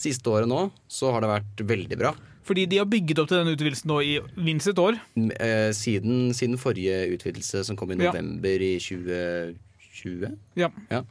Siste 0.00 0.28
året 0.34 0.50
nå 0.50 0.66
så 0.90 1.14
har 1.14 1.24
det 1.24 1.32
vært 1.32 1.64
veldig 1.72 2.00
bra. 2.02 2.12
Fordi 2.44 2.64
de 2.68 2.78
har 2.80 2.88
bygget 2.90 3.18
opp 3.22 3.28
til 3.30 3.40
den 3.40 3.52
utvidelsen 3.54 3.88
nå 3.92 3.98
i 4.04 4.14
minst 4.42 4.68
et 4.72 4.78
år. 4.80 4.96
Eh, 5.16 5.70
Siden, 5.76 6.32
siden 6.36 6.58
forrige 6.60 7.02
utvidelse, 7.14 7.64
som 7.68 7.76
kom 7.78 7.92
i 7.92 7.98
Ja. 8.00 8.10
november 8.10 8.64
i 8.64 8.74
2020. 8.80 10.36
Ja. 10.60 10.68
Ja. 10.90 11.02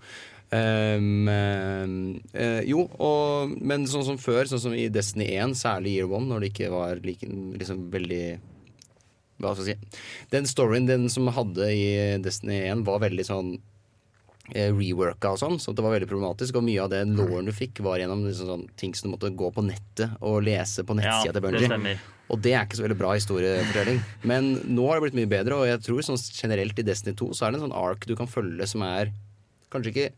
Um, 0.50 1.28
uh, 2.34 2.62
jo, 2.66 2.88
og, 2.98 3.52
men 3.62 3.84
sånn 3.90 4.06
som 4.08 4.16
før, 4.18 4.48
sånn 4.50 4.64
som 4.64 4.74
i 4.74 4.88
Destiny 4.90 5.28
1, 5.36 5.54
særlig 5.60 6.00
Year 6.00 6.10
One, 6.10 6.26
når 6.32 6.42
det 6.42 6.48
ikke 6.50 6.72
var 6.74 7.02
like, 7.06 7.28
liksom 7.30 7.84
veldig 7.94 8.24
Hva 9.38 9.52
skal 9.54 9.68
jeg 9.70 9.78
si 9.78 10.00
Den 10.34 10.48
storyen 10.50 10.88
den 10.90 11.06
som 11.14 11.30
hadde 11.36 11.68
i 11.70 11.92
Destiny 12.26 12.64
1, 12.64 12.82
var 12.88 13.04
veldig 13.04 13.26
sånn 13.28 13.52
eh, 14.56 14.72
reworka 14.74 15.36
og 15.36 15.42
sånn, 15.44 15.60
så 15.62 15.76
det 15.76 15.86
var 15.86 15.94
veldig 15.94 16.10
problematisk. 16.10 16.58
Og 16.58 16.66
mye 16.66 16.82
av 16.82 16.90
det 16.96 17.04
låren 17.12 17.46
du 17.46 17.54
fikk, 17.54 17.84
var 17.86 18.02
gjennom 18.02 18.26
liksom 18.26 18.50
sånn, 18.50 18.66
ting 18.80 18.96
som 18.98 19.10
du 19.10 19.14
måtte 19.14 19.30
gå 19.30 19.52
på 19.54 19.66
nettet 19.68 20.18
og 20.18 20.42
lese 20.48 20.82
på 20.82 20.98
Ja, 20.98 21.04
nettsida 21.04 21.36
til 21.38 21.46
Bunji. 21.46 21.94
Og 22.30 22.42
det 22.46 22.56
er 22.56 22.66
ikke 22.66 22.78
så 22.78 22.86
veldig 22.88 22.98
bra 22.98 23.14
historiefortelling. 23.18 24.02
Men 24.30 24.50
nå 24.66 24.90
har 24.90 24.98
det 24.98 25.08
blitt 25.08 25.20
mye 25.22 25.30
bedre, 25.30 25.62
og 25.62 25.70
jeg 25.70 25.82
tror 25.86 26.02
sånn 26.06 26.18
generelt 26.34 26.82
i 26.82 26.86
Destiny 26.90 27.14
2 27.22 27.30
så 27.38 27.46
er 27.46 27.54
det 27.54 27.62
en 27.62 27.68
sånn 27.68 27.78
ark 27.78 28.10
du 28.10 28.16
kan 28.18 28.30
følge 28.30 28.66
som 28.70 28.86
er 28.86 29.14
kanskje 29.70 29.94
ikke 29.94 30.10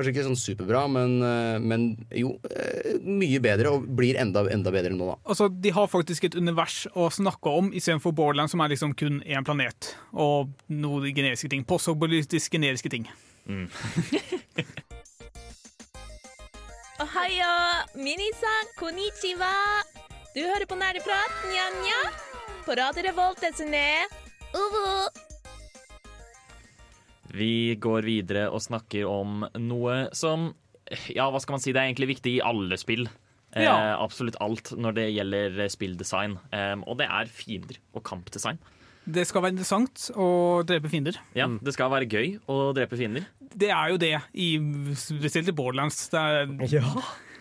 Kanskje 0.00 0.14
ikke 0.14 0.22
sånn 0.30 0.38
superbra, 0.40 0.86
men, 0.88 1.18
eh, 1.20 1.58
men 1.60 1.82
jo 2.16 2.30
eh, 2.48 2.94
mye 3.04 3.36
bedre, 3.44 3.68
og 3.76 3.84
blir 3.98 4.16
enda, 4.16 4.46
enda 4.48 4.72
bedre 4.72 4.94
nå, 4.96 5.10
da. 5.10 5.16
Altså, 5.28 5.50
De 5.52 5.68
har 5.76 5.90
faktisk 5.92 6.24
et 6.24 6.34
univers 6.40 6.86
å 6.96 7.10
snakke 7.12 7.52
om, 7.52 7.68
istedenfor 7.76 8.16
Borderland, 8.16 8.48
som 8.48 8.64
er 8.64 8.72
liksom 8.72 8.96
kun 8.96 9.20
én 9.28 9.44
planet 9.44 9.92
og 10.16 10.48
noen 10.72 11.12
generiske 11.12 11.52
ting. 11.52 11.68
Postoppolitisk 11.68 12.56
generiske 12.56 12.88
ting. 12.88 13.04
Ohayo, 17.04 17.52
minisan, 18.00 18.72
konnichiwa. 18.80 19.52
Du 20.32 20.40
hører 20.40 20.64
på 20.64 20.80
Nerdeprat, 20.80 21.44
nja-nja. 21.52 22.00
På 22.64 22.72
Radio 22.80 23.04
Revolt, 23.04 23.44
desu 23.44 23.68
ne. 23.68 24.08
Uvu. 24.56 25.29
Vi 27.34 27.76
går 27.80 28.06
videre 28.06 28.48
og 28.50 28.62
snakker 28.64 29.06
om 29.08 29.44
noe 29.62 30.08
som 30.16 30.50
Ja, 31.14 31.28
hva 31.30 31.38
skal 31.42 31.54
man 31.54 31.62
si? 31.62 31.72
Det 31.74 31.78
er 31.82 31.90
egentlig 31.90 32.16
viktig 32.16 32.32
i 32.38 32.42
alle 32.42 32.78
spill. 32.80 33.06
Eh, 33.54 33.66
absolutt 33.66 34.38
alt 34.42 34.72
når 34.78 34.94
det 34.96 35.06
gjelder 35.14 35.56
spilldesign. 35.70 36.36
Eh, 36.54 36.76
og 36.86 36.98
det 36.98 37.06
er 37.10 37.30
fiender 37.30 37.78
og 37.94 38.02
kampdesign. 38.06 38.58
Det 39.10 39.24
skal 39.26 39.42
være 39.42 39.54
interessant 39.56 40.10
å 40.18 40.62
drepe 40.66 40.90
fiender. 40.92 41.16
Ja, 41.34 41.46
Det 41.48 41.72
skal 41.74 41.90
være 41.90 42.06
gøy 42.10 42.36
å 42.50 42.72
drepe 42.76 42.98
fiender. 43.00 43.24
Det 43.40 43.70
er 43.74 43.90
jo 43.90 43.98
det, 43.98 44.12
i, 44.34 44.50
spesielt 44.94 45.48
i 45.50 45.56
Borderlands. 45.56 46.08
Det 46.12 46.20
er, 46.20 46.54
Ja. 46.70 46.84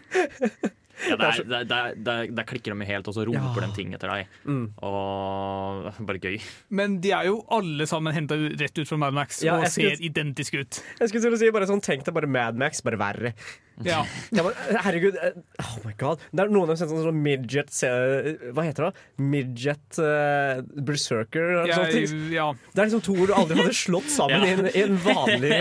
Ja, 1.08 1.16
der, 1.16 1.64
der, 1.64 1.94
der, 1.96 2.28
Der 2.36 2.44
klikker 2.50 2.76
de 2.76 2.86
helt, 2.90 3.08
og 3.08 3.14
så 3.16 3.24
roper 3.28 3.62
Ja. 3.62 3.68
de 3.68 3.76
ting 3.76 3.94
etter 3.96 4.12
deg. 4.12 4.28
Mm. 4.46 4.66
Og 4.84 5.94
bare 6.06 6.20
gøy. 6.20 6.40
men 6.70 7.00
de 7.04 7.12
er 7.16 7.30
jo 7.30 7.40
alle 7.50 7.88
sammen 7.90 8.14
henta 8.16 8.36
rett 8.36 8.78
ut 8.82 8.88
fra 8.90 8.98
Mad 8.98 9.14
Max 9.14 9.42
Ja, 9.44 9.56
og 9.58 9.64
jeg 9.64 9.72
skulle- 9.72 9.96
ser 9.98 10.04
identiske 10.10 10.60
ut. 10.60 10.84
Jeg 11.00 11.10
skulle 11.10 11.22
til 11.24 11.34
å 11.34 11.38
si 11.40 11.50
bare 11.52 11.66
sånn, 11.68 11.82
Tenk 11.82 12.04
deg 12.04 12.14
bare 12.14 12.28
Mad 12.28 12.56
Max, 12.60 12.82
bare 12.82 12.98
verre. 13.00 13.34
Ja. 13.82 14.04
Ja, 14.36 14.44
men, 14.44 14.52
herregud, 14.84 15.16
eh, 15.24 15.32
oh 15.64 15.78
my 15.86 15.94
god 15.98 16.20
Det 16.36 16.42
er 16.44 16.50
noen 16.52 16.64
av 16.68 16.74
dem 16.74 16.78
sett 16.82 16.90
sånn 16.92 17.16
midget 17.24 17.72
eh, 17.88 18.52
Hva 18.52 18.66
heter 18.68 18.90
det? 18.90 19.04
Midget 19.24 20.00
uh, 20.04 20.60
berserker. 20.84 21.64
Jeg, 21.70 22.10
ja. 22.34 22.50
Det 22.74 22.82
er 22.84 22.90
liksom 22.90 23.02
to 23.06 23.16
ord 23.16 23.32
du 23.32 23.34
aldri 23.38 23.56
hadde 23.62 23.74
slått 23.78 24.10
sammen 24.12 24.44
i, 24.48 24.52
en, 24.58 24.68
i, 24.68 24.84
en 24.84 24.98
vanlig, 25.00 25.54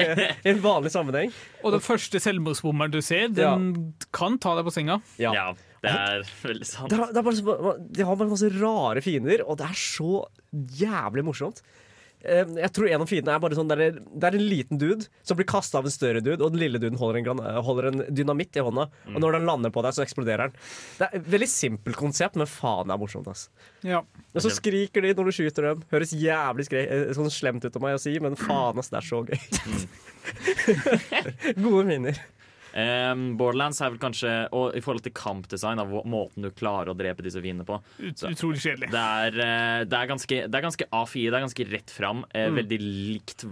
i 0.42 0.50
en 0.50 0.60
vanlig 0.64 0.90
sammenheng. 0.90 1.30
Og 1.62 1.72
den 1.76 1.80
første 1.84 2.18
selvmordsbommeren 2.22 2.90
du 2.90 2.98
ser, 3.04 3.28
den 3.34 3.94
kan 4.14 4.36
ta 4.42 4.56
deg 4.58 4.66
på 4.66 4.74
senga. 4.74 4.98
Ja. 5.22 5.27
Ja, 5.34 5.48
det 5.82 5.90
er 5.94 6.22
veldig 6.42 6.66
sant. 6.66 6.90
Det 6.90 6.98
er, 6.98 7.12
det 7.12 7.16
er 7.20 7.26
bare, 7.28 7.36
så- 7.40 7.76
de 7.92 8.04
har 8.08 8.16
bare 8.16 8.28
masse 8.32 8.50
rare 8.60 9.00
fiender, 9.04 9.44
og 9.46 9.58
det 9.58 9.66
er 9.70 9.76
så 9.78 10.24
jævlig 10.54 11.24
morsomt. 11.24 11.62
Eh, 12.24 12.42
Jeg 12.58 12.72
tror 12.74 12.88
en 12.90 13.00
av 13.04 13.06
fiendene 13.06 13.30
er 13.36 13.38
bare 13.38 13.54
sånn 13.54 13.68
Det 13.70 13.76
er, 13.78 13.92
det 13.94 14.24
er 14.26 14.34
en 14.34 14.48
liten 14.50 14.76
dude 14.76 15.06
som 15.22 15.36
blir 15.38 15.46
kasta 15.46 15.78
av 15.78 15.84
en 15.86 15.90
større 15.94 16.18
dude, 16.20 16.42
og 16.42 16.50
den 16.50 16.58
lille 16.58 16.80
duden 16.82 16.98
holder 16.98 17.20
en, 17.30 17.38
holder 17.62 17.86
en 17.92 18.00
dynamitt 18.10 18.56
i 18.58 18.60
hånda. 18.66 18.88
Og 19.14 19.20
når 19.22 19.36
den 19.38 19.46
lander 19.46 19.70
på 19.70 19.84
deg, 19.86 19.94
så 19.94 20.02
eksploderer 20.02 20.50
den. 20.50 20.56
Det 20.98 21.06
er 21.06 21.14
et 21.20 21.28
veldig 21.30 21.46
simpelt 21.48 21.94
konsept, 22.00 22.34
men 22.34 22.50
faen 22.50 22.88
det 22.90 22.96
er 22.96 22.98
morsomt. 22.98 23.28
ass 23.30 23.48
Ja. 23.86 24.00
Og 24.34 24.42
så 24.42 24.50
skriker 24.50 25.00
de 25.06 25.14
når 25.14 25.30
du 25.30 25.30
skyter 25.38 25.62
dem. 25.70 25.84
Høres 25.92 26.10
jævlig 26.12 26.66
skre 26.66 26.82
eh, 26.90 27.12
sånn 27.14 27.30
slemt 27.30 27.64
ut 27.64 27.76
av 27.78 27.82
meg 27.86 27.94
å 27.94 28.02
si, 28.02 28.18
men 28.18 28.34
faen, 28.34 28.76
ass, 28.82 28.90
det 28.90 28.98
er 28.98 29.06
så 29.06 29.22
gøy. 29.22 29.38
Gode 31.62 31.84
minner. 31.86 32.18
Um, 32.76 33.36
Borderlands 33.38 33.80
er 33.80 33.90
vel 33.94 33.98
kanskje 33.98 34.30
Og 34.52 34.74
i 34.76 34.80
forhold 34.84 35.00
til 35.02 35.12
kampdesign, 35.16 35.78
av 35.80 35.88
måten 36.04 36.42
du 36.44 36.50
klarer 36.50 36.90
å 36.92 36.96
drepe 36.96 37.22
disse 37.24 37.40
fiendene 37.40 37.64
på 37.64 37.78
Ut, 37.98 38.18
Så- 38.18 38.28
utrolig 38.28 38.60
kjedelig. 38.60 38.90
Det 38.92 39.00
er, 39.00 39.38
eh, 39.40 39.84
det 39.84 39.92
er, 39.98 40.06
ganske, 40.06 40.28
det 40.50 40.54
er 40.54 40.60
ganske 40.66 40.86
A4, 40.92 41.30
det 41.30 41.34
er 41.34 41.46
ganske 41.46 41.70
rett 41.72 41.90
fram. 41.90 42.24
eh, 42.34 42.48
Mm. 42.48 42.56
Veldig 42.56 42.78
likt 42.80 43.44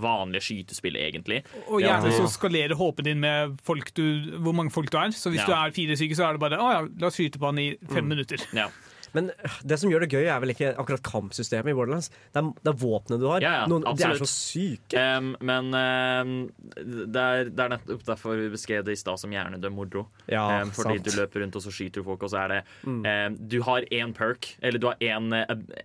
vanlige 0.00 0.42
skytespill, 0.42 0.96
egentlig. 0.96 1.42
Og 1.68 1.80
Ja, 1.82 2.00
gjerne 2.00 2.12
så 2.12 2.26
skalerer 2.28 2.74
håpen 2.76 3.04
din 3.04 3.20
med 3.20 3.60
folk 3.62 3.92
du, 3.94 4.38
hvor 4.40 4.54
mange 4.54 4.72
folk 4.72 4.90
du 4.90 4.96
er. 4.98 5.08
Så 5.12 5.30
hvis 5.30 5.40
Ja. 5.40 5.46
du 5.46 5.52
er 5.52 5.70
fire 5.70 5.96
stykker, 5.96 6.16
så 6.16 6.28
er 6.28 6.32
det 6.32 6.40
bare 6.40 6.58
å 6.58 6.72
ja, 6.72 6.88
la 6.98 7.06
oss 7.06 7.16
skyte 7.16 7.38
på 7.38 7.46
han 7.46 7.58
i 7.58 7.76
fem 7.88 8.04
Mm. 8.04 8.08
minutter. 8.16 8.38
Ja. 8.54 8.68
Men 9.16 9.30
øh, 9.32 9.56
det 9.68 9.78
som 9.80 9.90
gjør 9.92 10.04
det 10.04 10.10
gøy, 10.12 10.24
er 10.24 10.40
vel 10.42 10.54
ikke 10.54 10.72
akkurat 10.80 11.02
kampsystemet 11.06 11.72
i 11.72 11.76
Borderlands. 11.76 12.10
Det 12.32 12.40
er, 12.40 12.48
det 12.62 12.72
er 12.72 12.78
våpenet 12.80 13.22
du 13.22 13.26
har. 13.30 13.44
Ja, 13.44 13.52
ja, 13.60 13.66
Noen, 13.70 13.84
de 13.84 14.06
er 14.08 14.20
så 14.20 14.28
syke. 14.30 15.02
Um, 15.18 15.34
men 15.44 15.70
um, 15.76 16.32
det, 16.76 17.22
er, 17.22 17.52
det 17.52 17.66
er 17.66 17.74
nettopp 17.76 18.06
derfor 18.08 18.40
vi 18.40 18.48
beskrev 18.54 18.86
det 18.86 18.96
i 18.96 19.02
stad 19.02 19.20
som 19.20 19.34
hjernedød 19.34 19.74
moro. 19.74 20.06
Ja, 20.32 20.46
um, 20.62 20.72
fordi 20.74 20.98
sant. 20.98 21.10
du 21.10 21.20
løper 21.20 21.44
rundt 21.44 21.60
og 21.60 21.66
så 21.66 21.74
skyter 21.74 22.02
du 22.02 22.08
folk, 22.08 22.26
og 22.28 22.34
så 22.34 22.44
er 22.44 22.56
det 22.56 22.60
Mm. 22.82 23.36
Du 23.48 23.58
har 23.66 23.84
én 23.94 24.12
perk, 24.14 24.46
eller 24.62 24.80
du 24.80 24.86
har 24.88 24.96
én 25.02 25.32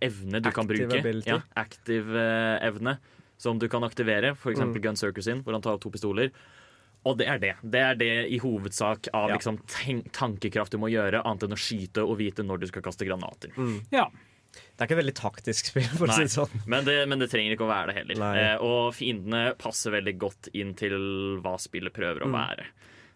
evne 0.02 0.40
du 0.42 0.50
kan 0.52 0.68
bruke. 0.68 0.98
ability. 0.98 1.30
Ja, 1.30 1.42
active 1.56 2.14
uh, 2.16 2.58
evne 2.66 2.98
som 3.38 3.60
du 3.62 3.68
kan 3.70 3.86
aktivere, 3.86 4.34
f.eks. 4.34 4.60
Mm. 4.60 4.78
Gun 4.82 4.98
Circus-in, 4.98 5.44
hvor 5.46 5.54
han 5.54 5.64
tar 5.66 5.78
to 5.82 5.92
pistoler. 5.94 6.32
Og 7.08 7.18
det 7.22 7.28
er 7.32 7.40
det. 7.42 7.54
Det 7.64 7.82
er 7.82 7.96
det 8.00 8.10
i 8.36 8.40
hovedsak 8.44 9.08
av 9.16 9.30
Ja. 9.32 9.38
liksom, 9.40 9.60
tankekraft 10.12 10.74
du 10.76 10.78
må 10.82 10.90
gjøre, 10.92 11.22
annet 11.24 11.48
enn 11.48 11.56
å 11.56 11.60
skyte 11.60 12.04
og 12.04 12.18
vite 12.20 12.44
når 12.46 12.60
du 12.66 12.68
skal 12.72 12.84
kaste 12.86 13.08
granater. 13.08 13.54
Ja. 13.92 14.10
Det 14.58 14.82
er 14.82 14.88
ikke 14.88 14.96
et 14.98 15.04
veldig 15.04 15.14
taktisk 15.18 15.68
spill, 15.70 15.86
for 16.00 16.10
å 16.10 16.16
si 16.18 16.24
det 16.26 16.34
sånn. 16.34 16.54
men, 16.66 16.84
det, 16.88 16.96
men 17.10 17.20
det 17.22 17.28
trenger 17.30 17.54
ikke 17.56 17.66
å 17.68 17.70
være 17.70 17.92
det 17.94 17.98
heller. 18.00 18.22
Eh, 18.42 18.58
og 18.66 18.94
fiendene 18.98 19.52
passer 19.60 19.94
veldig 19.94 20.16
godt 20.18 20.50
inn 20.58 20.74
til 20.80 20.96
hva 21.44 21.58
spillet 21.62 21.94
prøver 21.94 22.26
å 22.26 22.30
Mm. 22.32 22.38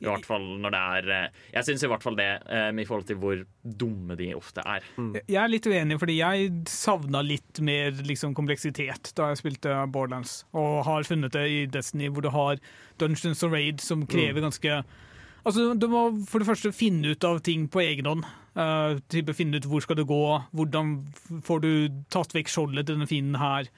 I 0.02 0.10
hvert 0.10 0.26
fall 0.26 0.46
når 0.62 0.74
det 0.74 0.80
er 0.82 1.10
eh, 1.14 1.42
Jeg 1.54 1.68
syns 1.68 1.84
i 1.86 1.90
hvert 1.92 2.06
fall 2.06 2.18
det, 2.18 2.30
eh, 2.50 2.70
i 2.74 2.88
forhold 2.88 3.06
til 3.10 3.20
hvor 3.22 3.44
dumme 3.62 4.18
de 4.18 4.32
ofte 4.38 4.64
er. 4.66 4.86
Jeg 5.22 5.38
er 5.44 5.52
litt 5.52 5.68
uenig, 5.70 6.00
fordi 6.02 6.18
jeg 6.18 6.50
savna 6.72 7.22
litt 7.26 7.62
mer 7.62 7.94
liksom, 8.08 8.34
kompleksitet 8.38 9.14
da 9.18 9.30
jeg 9.32 9.44
spilte 9.44 9.78
Borderlands, 9.94 10.42
og 10.58 10.82
har 10.88 11.08
funnet 11.08 11.38
det 11.38 11.46
i 11.52 11.62
Destiny, 11.70 12.10
hvor 12.10 12.26
du 12.26 12.32
har 12.34 12.62
Dungeons 13.02 13.46
og 13.46 13.54
Raid 13.56 13.84
som 13.84 14.06
krever 14.10 14.44
ganske 14.44 14.82
Altså, 15.42 15.72
Du 15.74 15.88
må 15.90 16.04
for 16.30 16.42
det 16.42 16.46
første 16.46 16.70
finne 16.76 17.16
ut 17.16 17.26
av 17.26 17.40
ting 17.42 17.66
på 17.72 17.82
egen 17.82 18.06
hånd. 18.06 18.28
Uh, 18.54 19.00
type 19.10 19.34
Finne 19.34 19.58
ut 19.58 19.66
hvor 19.66 19.82
skal 19.82 19.98
du 19.98 20.04
gå, 20.06 20.24
hvordan 20.54 20.92
får 21.48 21.64
du 21.64 21.72
tatt 22.14 22.36
vekk 22.36 22.52
skjoldet 22.52 22.86
til 22.86 22.98
denne 22.98 23.10
fienden 23.10 23.40
her. 23.42 23.72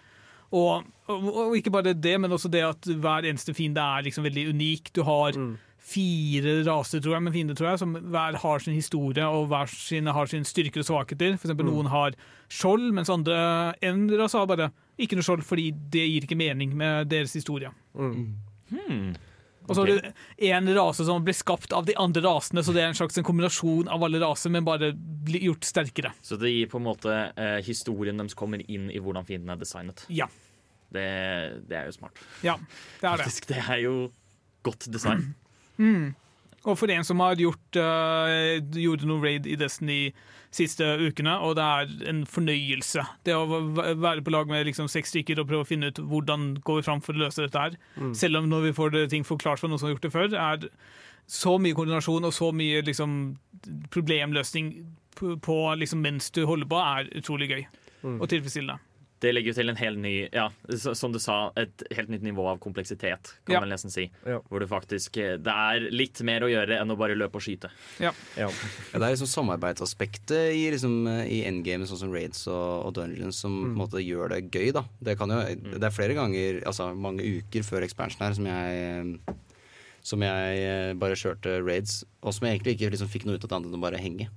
Og, 0.53 0.83
og, 1.09 1.29
og 1.31 1.55
ikke 1.57 1.71
bare 1.73 1.95
det, 1.95 2.17
men 2.21 2.33
også 2.35 2.51
det 2.51 2.65
at 2.67 2.85
hver 2.85 3.25
eneste 3.29 3.55
fiende 3.57 3.81
er 3.81 4.05
liksom 4.05 4.25
veldig 4.27 4.49
unik. 4.53 4.91
Du 4.93 5.01
har 5.07 5.37
fire 5.83 6.61
raser 6.63 7.01
tror 7.03 7.17
jeg, 7.17 7.23
med 7.25 7.33
fiender, 7.35 7.57
tror 7.59 7.73
jeg, 7.73 7.81
som 7.81 7.95
hver 8.13 8.37
har 8.39 8.63
sin 8.63 8.77
historie 8.77 9.25
og 9.27 9.49
hver 9.51 9.67
sin, 9.67 10.07
har 10.15 10.29
sin 10.31 10.45
styrker 10.47 10.79
og 10.83 10.87
svakheter. 10.87 11.35
For 11.37 11.49
eksempel 11.49 11.67
Mm. 11.67 11.73
noen 11.73 11.91
har 11.91 12.15
skjold, 12.47 12.93
mens 12.95 13.11
andre 13.11 13.75
en 13.83 14.05
rase 14.17 14.37
har 14.39 14.47
bare 14.47 14.71
ikke 14.97 15.17
noe 15.19 15.27
skjold, 15.27 15.43
fordi 15.43 15.71
det 15.91 16.05
gir 16.07 16.23
ikke 16.23 16.39
mening 16.39 16.75
med 16.77 17.09
deres 17.09 17.33
historie. 17.33 17.69
Mm. 17.97 18.35
Hmm. 18.71 19.13
Og 19.67 19.75
så 19.75 19.83
har 19.85 19.87
du 19.87 20.13
en 20.49 20.67
rase 20.75 21.05
som 21.05 21.23
ble 21.23 21.33
skapt 21.33 21.71
av 21.73 21.85
de 21.85 21.93
andre 21.95 22.21
rasene, 22.21 22.63
så 22.63 22.73
det 22.75 22.81
er 22.83 22.89
en 22.91 22.97
slags 22.97 23.17
en 23.17 23.23
kombinasjon 23.23 23.87
av 23.87 24.03
alle 24.03 24.19
raser, 24.19 24.51
men 24.51 24.65
bare 24.65 24.91
blir 24.93 25.39
gjort 25.47 25.63
sterkere. 25.63 26.11
Så 26.21 26.35
det 26.39 26.51
gir 26.51 26.67
på 26.67 26.79
en 26.81 26.87
måte 26.87 27.13
eh, 27.37 27.61
historien 27.63 28.17
deres 28.19 28.35
kommer 28.35 28.59
inn 28.67 28.89
i 28.91 28.99
hvordan 28.99 29.25
fienden 29.25 29.49
er 29.49 29.61
designet. 29.61 30.03
Ja. 30.09 30.27
Det, 30.91 31.07
det 31.69 31.77
er 31.79 31.85
jo 31.87 31.95
smart. 31.95 32.19
Ja, 32.43 32.57
det 32.99 33.07
er 33.07 33.17
det. 33.17 33.23
Faktisk, 33.25 33.47
det 33.47 33.61
er 33.63 33.79
jo 33.85 34.11
godt 34.63 34.91
design. 34.91 35.33
Mm. 35.83 36.13
Og 36.63 36.77
for 36.79 36.91
en 36.93 37.03
som 37.03 37.19
har 37.19 37.35
gjort 37.35 37.75
uh, 37.75 38.55
gjorde 38.79 39.07
noe 39.09 39.19
raid 39.19 39.49
i 39.51 39.57
Destiny 39.59 40.13
siste 40.53 40.85
ukene, 41.01 41.33
og 41.43 41.57
det 41.57 41.63
er 41.65 42.09
en 42.11 42.21
fornøyelse. 42.29 43.03
Det 43.25 43.33
å 43.35 43.43
være 43.99 44.21
på 44.23 44.31
lag 44.31 44.47
med 44.47 44.67
liksom 44.69 44.87
seks 44.91 45.11
stykker 45.11 45.41
og 45.41 45.49
prøve 45.49 45.65
å 45.65 45.67
finne 45.67 45.89
ut 45.91 45.99
hvordan 45.99 46.53
går 46.63 46.79
vi 46.79 46.85
fram 46.87 47.01
for 47.03 47.17
å 47.17 47.23
løse 47.25 47.41
dette 47.43 47.59
her. 47.65 47.75
Mm. 47.97 48.13
Selv 48.15 48.39
om 48.39 48.47
når 48.51 48.67
vi 48.69 48.75
får 48.77 48.95
ting 49.11 49.25
forklart 49.27 49.59
fra 49.59 49.67
noen 49.71 49.81
som 49.81 49.89
har 49.89 49.95
gjort 49.97 50.05
det 50.07 50.13
før, 50.13 50.37
er 50.37 50.67
så 51.27 51.57
mye 51.59 51.75
koordinasjon 51.75 52.29
og 52.29 52.35
så 52.37 52.51
mye 52.55 52.83
liksom, 52.85 53.17
problemløsning 53.91 54.71
på, 55.17 55.35
på 55.43 55.57
liksom, 55.81 56.05
mens 56.05 56.29
du 56.31 56.45
holder 56.47 56.69
på, 56.69 56.79
er 56.79 57.11
utrolig 57.17 57.49
gøy 57.51 57.65
Mm. 58.03 58.17
og 58.19 58.27
tilfredsstillende. 58.27 58.81
Det 59.23 59.31
legger 59.31 59.53
jo 59.53 59.55
til 59.55 59.71
en 59.71 59.77
helt 59.79 59.99
ny 60.03 60.13
Ja, 60.33 60.49
som 60.75 61.13
du 61.13 61.19
sa, 61.23 61.37
et 61.59 61.83
helt 61.95 62.09
nytt 62.11 62.25
nivå 62.25 62.43
av 62.51 62.57
kompleksitet, 62.63 63.33
kan 63.47 63.53
Ja. 63.55 63.59
man 63.63 63.71
nesten 63.71 63.91
si. 63.93 64.09
Ja. 64.27 64.41
Hvor 64.49 64.59
det 64.59 64.67
faktisk 64.71 65.17
eh, 65.23 65.37
Det 65.39 65.53
er 65.53 65.87
litt 65.95 66.19
mer 66.27 66.43
å 66.43 66.49
gjøre 66.51 66.79
enn 66.81 66.91
å 66.91 66.97
bare 66.99 67.15
løpe 67.15 67.39
og 67.39 67.45
skyte. 67.45 67.71
Ja. 68.03 68.11
Ja, 68.35 68.49
det 68.91 68.99
er 69.01 69.13
liksom 69.15 69.29
samarbeidsaspektet 69.31 70.51
i, 70.57 70.65
liksom, 70.75 71.07
i 71.23 71.43
endgame, 71.47 71.87
sånn 71.87 72.01
som 72.03 72.11
raids 72.13 72.43
og, 72.51 72.89
og 72.89 72.93
dungeons, 72.99 73.39
som 73.45 73.55
på 73.63 73.71
en 73.71 73.79
måte 73.79 74.03
gjør 74.03 74.35
det 74.35 74.41
gøy. 74.51 74.71
da 74.75 74.83
Det, 74.99 75.17
kan 75.17 75.31
jo, 75.31 75.39
det 75.79 75.83
er 75.87 75.95
flere 75.95 76.13
ganger, 76.19 76.61
altså 76.67 76.91
mange 76.95 77.23
uker 77.23 77.63
før 77.63 77.83
expansion 77.87 78.25
her, 78.27 78.33
som 78.37 78.45
jeg 78.51 79.19
Som 80.03 80.19
jeg 80.19 80.63
eh, 80.67 80.93
bare 80.99 81.15
kjørte 81.15 81.61
raids, 81.63 82.01
og 82.21 82.33
som 82.35 82.43
jeg 82.47 82.57
egentlig 82.59 82.73
ikke 82.75 82.89
liksom 82.91 83.07
fikk 83.07 83.23
noe 83.25 83.37
ut 83.39 83.45
av 83.45 83.49
det 83.53 83.55
annet 83.55 83.69
enn 83.71 83.77
å 83.79 83.83
bare 83.85 84.01
henge. 84.03 84.27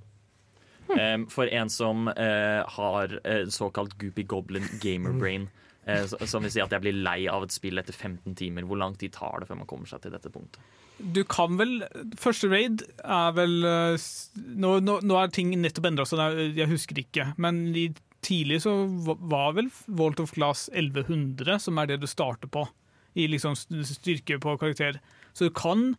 For 1.29 1.51
en 1.53 1.69
som 1.69 2.07
eh, 2.13 2.63
har 2.77 3.19
eh, 3.23 3.45
såkalt 3.53 3.97
goopy 4.01 4.23
goblin 4.23 4.67
gamer 4.81 5.13
brain, 5.19 5.49
eh, 5.85 6.05
som 6.05 6.45
vil 6.45 6.53
si 6.53 6.63
at 6.63 6.73
jeg 6.73 6.83
blir 6.85 6.97
lei 7.05 7.27
av 7.31 7.45
et 7.45 7.53
spill 7.55 7.79
etter 7.81 7.95
15 7.95 8.35
timer, 8.39 8.67
hvor 8.67 8.79
lang 8.81 8.97
tid 8.99 9.15
tar 9.17 9.41
det 9.41 9.49
før 9.49 9.61
man 9.61 9.69
kommer 9.69 9.89
seg 9.89 10.03
til 10.03 10.15
dette 10.15 10.31
punktet? 10.33 10.61
Du 10.97 11.21
kan 11.29 11.59
vel 11.59 11.83
Første 12.17 12.47
raid 12.49 12.81
er 13.05 13.35
vel 13.37 13.51
Nå, 13.61 14.71
nå, 14.81 14.95
nå 15.05 15.19
er 15.19 15.29
ting 15.29 15.51
nettopp 15.53 15.85
endra, 15.91 16.07
seg, 16.09 16.39
jeg 16.57 16.71
husker 16.71 16.97
ikke. 17.03 17.27
Men 17.37 17.59
i, 17.77 17.91
tidlig 18.25 18.63
så 18.65 18.73
var 19.05 19.53
vel 19.59 19.69
Vault 19.85 20.23
of 20.23 20.33
Glass 20.33 20.67
1100, 20.73 21.59
som 21.61 21.77
er 21.77 21.91
det 21.91 21.99
du 22.01 22.09
starter 22.09 22.49
på. 22.49 22.65
I 23.13 23.27
liksom 23.29 23.53
styrke 23.57 24.39
på 24.41 24.57
karakter. 24.57 24.97
Så 25.37 25.51
du 25.51 25.53
kan 25.53 25.91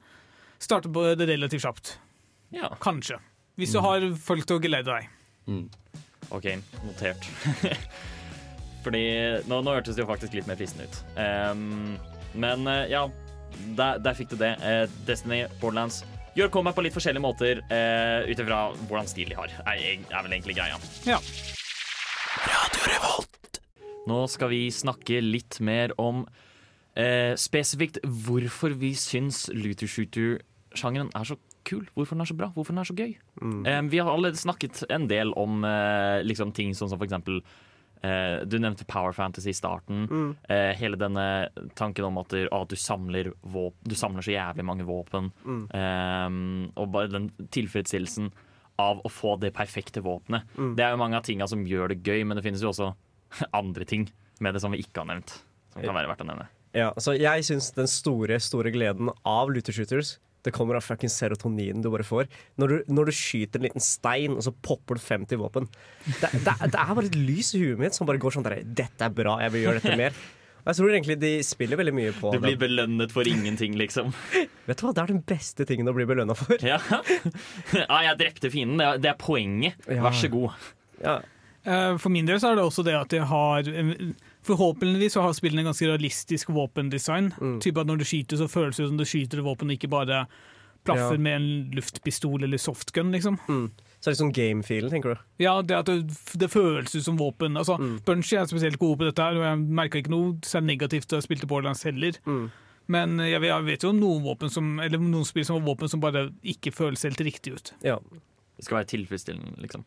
starte 0.58 0.90
på 0.90 1.06
det 1.14 1.30
relativt 1.30 1.62
kjapt. 1.62 1.94
Ja. 2.54 2.72
Kanskje. 2.82 3.20
Hvis 3.58 3.74
du 3.74 3.80
har 3.82 4.04
folk 4.22 4.46
til 4.46 4.58
å 4.58 4.62
geleide 4.62 4.94
deg. 4.94 5.08
OK, 6.30 6.46
notert. 6.84 7.24
Fordi 8.84 9.02
nå, 9.50 9.58
nå 9.64 9.74
hørtes 9.74 9.96
det 9.96 10.04
jo 10.04 10.08
faktisk 10.08 10.36
litt 10.38 10.46
mer 10.46 10.58
fristende 10.60 10.86
ut. 10.86 11.00
Um, 11.18 11.96
men 12.38 12.62
eh, 12.70 12.84
ja, 12.92 13.08
der, 13.74 13.98
der 14.04 14.14
fikk 14.14 14.30
du 14.30 14.38
det. 14.38 14.52
Uh, 14.62 14.84
Destiny, 15.08 15.42
Borderlands 15.58 16.04
gjør 16.38 16.52
comeback 16.54 16.76
på 16.78 16.84
litt 16.86 16.94
forskjellige 16.94 17.24
måter 17.24 17.62
uh, 17.66 18.28
ut 18.28 18.38
ifra 18.38 18.60
hvordan 18.86 19.10
stil 19.10 19.32
de 19.32 19.38
har. 19.40 19.50
Er, 19.64 19.82
er 20.06 20.26
vel 20.28 20.36
egentlig 20.36 20.58
greia. 20.60 20.78
Ja. 21.08 21.18
Nå 24.08 24.22
skal 24.30 24.52
vi 24.54 24.68
snakke 24.72 25.18
litt 25.24 25.58
mer 25.64 25.96
om 25.98 26.22
uh, 26.28 27.34
spesifikt 27.40 27.98
hvorfor 28.06 28.78
vi 28.78 28.94
syns 28.94 29.48
Luther 29.50 29.90
shooter-sjangeren 29.90 31.10
er 31.18 31.32
så 31.32 31.40
kul. 31.68 31.86
Hvorfor 31.94 32.16
den 32.16 32.24
er 32.24 32.30
så 32.30 32.36
bra, 32.38 32.50
hvorfor 32.54 32.74
den 32.74 32.82
er 32.82 32.88
så 32.88 32.96
gøy. 32.96 33.14
Eh, 33.68 33.80
vi 33.92 34.00
har 34.00 34.10
allerede 34.12 34.40
snakket 34.40 34.82
en 34.92 35.08
del 35.10 35.32
om 35.38 35.62
uh, 35.66 36.20
liksom 36.24 36.52
ting 36.56 36.74
sånn 36.76 36.90
som 36.90 36.98
for 36.98 37.08
eksempel 37.08 37.40
uh, 37.42 38.44
Du 38.48 38.58
nevnte 38.58 38.86
Power 38.88 39.14
Fantasy 39.16 39.52
i 39.52 39.56
starten. 39.56 40.06
Eh, 40.48 40.72
hele 40.78 40.98
denne 41.00 41.48
tanken 41.78 42.08
om 42.08 42.20
at 42.22 42.34
du, 42.34 42.76
samler 42.76 43.32
våpen, 43.42 43.78
Du 43.88 43.96
samler 43.98 44.24
så 44.24 44.34
jævlig 44.34 44.66
mange 44.66 44.86
våpen. 44.88 45.32
Eh, 45.46 46.28
og 46.78 46.92
bare 46.94 47.12
den 47.12 47.32
tilfredsstillelsen 47.54 48.32
av 48.78 49.00
å 49.02 49.10
få 49.10 49.34
det 49.42 49.50
perfekte 49.56 50.00
våpenet. 50.04 50.46
Det 50.78 50.84
er 50.86 50.94
jo 50.94 51.00
mange 51.00 51.18
av 51.18 51.26
tinga 51.26 51.48
som 51.50 51.64
gjør 51.66 51.90
det 51.90 52.02
gøy, 52.06 52.22
men 52.22 52.38
det 52.38 52.44
finnes 52.46 52.62
jo 52.62 52.70
også 52.70 52.92
andre 53.60 53.88
ting 53.88 54.06
med 54.38 54.54
det 54.54 54.62
som 54.62 54.70
vi 54.74 54.84
ikke 54.84 55.02
har 55.02 55.10
nevnt. 55.10 55.34
Som 55.74 55.82
kan 55.82 55.98
være 55.98 56.10
verdt 56.12 56.22
å 56.22 56.28
nevne. 56.30 56.46
Ja, 56.76 56.92
så 57.00 57.14
jeg 57.16 57.44
syns 57.48 57.70
den 57.76 57.88
store, 57.90 58.38
store 58.42 58.70
gleden 58.74 59.10
av 59.26 59.50
looter 59.50 59.74
shooters 59.74 60.18
det 60.48 60.54
kommer 60.56 60.78
av 60.78 60.84
fucking 60.86 61.12
serotoninen 61.12 61.84
du 61.84 61.90
bare 61.92 62.06
får. 62.06 62.26
Når 62.60 62.72
du, 62.72 62.76
når 62.98 63.10
du 63.10 63.14
skyter 63.16 63.60
en 63.60 63.68
liten 63.68 63.84
stein, 63.84 64.34
og 64.38 64.42
så 64.46 64.52
popper 64.64 64.98
du 64.98 65.04
50 65.04 65.40
våpen. 65.40 65.68
Det, 66.08 66.32
det, 66.32 66.56
det 66.64 66.80
er 66.80 66.90
bare 66.96 67.06
et 67.10 67.20
lys 67.20 67.52
i 67.58 67.62
huet 67.62 67.78
mitt 67.84 67.96
som 67.96 68.08
bare 68.08 68.20
går 68.22 68.34
sånn 68.38 68.46
der 68.48 68.60
Dette 68.64 69.06
er 69.06 69.14
bra, 69.14 69.38
jeg 69.44 69.54
vil 69.54 69.66
gjøre 69.68 69.82
dette 69.84 70.00
mer. 70.00 70.18
Og 70.58 70.72
jeg 70.72 70.76
tror 70.80 70.90
egentlig 70.92 71.14
de 71.22 71.32
spiller 71.46 71.78
veldig 71.80 71.94
mye 71.96 72.12
på 72.18 72.32
Du 72.34 72.42
blir 72.42 72.56
det. 72.56 72.60
belønnet 72.60 73.12
for 73.14 73.28
ingenting, 73.30 73.76
liksom. 73.80 74.10
Vet 74.68 74.80
du 74.80 74.84
hva, 74.84 74.92
Det 74.92 75.04
er 75.04 75.12
den 75.14 75.22
beste 75.24 75.64
tingen 75.68 75.88
å 75.88 75.94
bli 75.96 76.04
belønna 76.10 76.36
for. 76.36 76.58
Ja. 76.60 76.76
ja, 77.72 77.98
jeg 78.10 78.18
drepte 78.20 78.50
fienden. 78.52 78.82
Det 79.00 79.14
er, 79.14 79.16
poenget. 79.20 79.78
Vær 79.88 80.16
så 80.16 80.30
god. 80.34 80.70
Ja, 81.00 81.20
Eh, 81.68 81.96
For 82.00 82.12
min 82.14 82.24
del 82.28 82.38
så 82.40 82.52
er 82.52 82.58
det 82.58 82.64
også 82.64 82.84
det 82.86 82.94
at 82.96 83.12
jeg 83.12 83.26
har 83.28 83.66
Forhåpentligvis 84.48 85.12
så 85.18 85.22
har 85.26 85.34
spillene 85.36 85.66
ganske 85.68 85.86
realistisk 85.90 86.48
våpendesign. 86.56 87.32
Mm. 87.38 87.58
Typ 87.60 87.78
at 87.82 87.86
Når 87.90 87.98
du 88.00 88.04
skyter, 88.08 88.36
så 88.40 88.48
føles 88.48 88.76
det 88.80 88.88
som 88.88 88.96
du 88.96 89.04
skyter 89.04 89.42
våpen, 89.44 89.68
og 89.70 89.76
ikke 89.76 89.90
bare 89.92 90.26
plaffer 90.86 91.16
Ja. 91.18 91.18
med 91.20 91.34
en 91.36 91.70
luftpistol 91.74 92.42
eller 92.44 92.56
softgun. 92.56 93.10
liksom. 93.12 93.36
Så 94.00 94.04
det 94.04 94.06
er 94.06 94.10
litt 94.14 94.20
sånn 94.22 94.32
game-feelen, 94.32 94.90
tenker 94.90 95.14
du? 95.14 95.20
Ja, 95.42 95.60
det 95.60 95.74
at 95.76 95.86
det, 95.86 96.06
det 96.38 96.48
føles 96.50 96.94
ut 96.94 97.02
som 97.04 97.18
våpen. 97.18 97.56
Altså, 97.58 97.76
Mm. 97.78 97.98
Bunchy 98.06 98.36
er 98.38 98.46
spesielt 98.46 98.78
gode 98.78 98.96
på 98.98 99.04
dette, 99.10 99.18
her, 99.20 99.36
og 99.36 99.42
jeg 99.44 99.68
merka 99.74 99.98
ikke 99.98 100.10
noe 100.14 100.38
særlig 100.40 100.78
negativt 100.78 101.08
da 101.08 101.16
jeg 101.18 101.24
spilte 101.28 101.46
Borderlands 101.50 101.82
heller. 101.82 102.12
Mm. 102.24 102.50
Men 102.88 103.18
jeg, 103.18 103.42
jeg 103.42 103.64
vet 103.66 103.82
jo 103.82 103.90
om 103.90 104.00
noen, 104.00 104.22
våpen 104.24 104.48
som, 104.50 104.78
eller 104.80 104.98
noen 104.98 105.26
spill 105.26 105.44
som 105.44 105.58
har 105.60 105.66
våpen 105.66 105.90
som 105.90 106.00
bare 106.00 106.30
ikke 106.42 106.72
føles 106.72 107.02
helt 107.02 107.18
riktig 107.20 107.52
ut. 107.52 107.72
Ja. 107.84 107.98
Det 108.58 108.66
skal 108.66 108.80
være 108.80 108.88
tilfredsstillende, 108.90 109.52
liksom. 109.62 109.84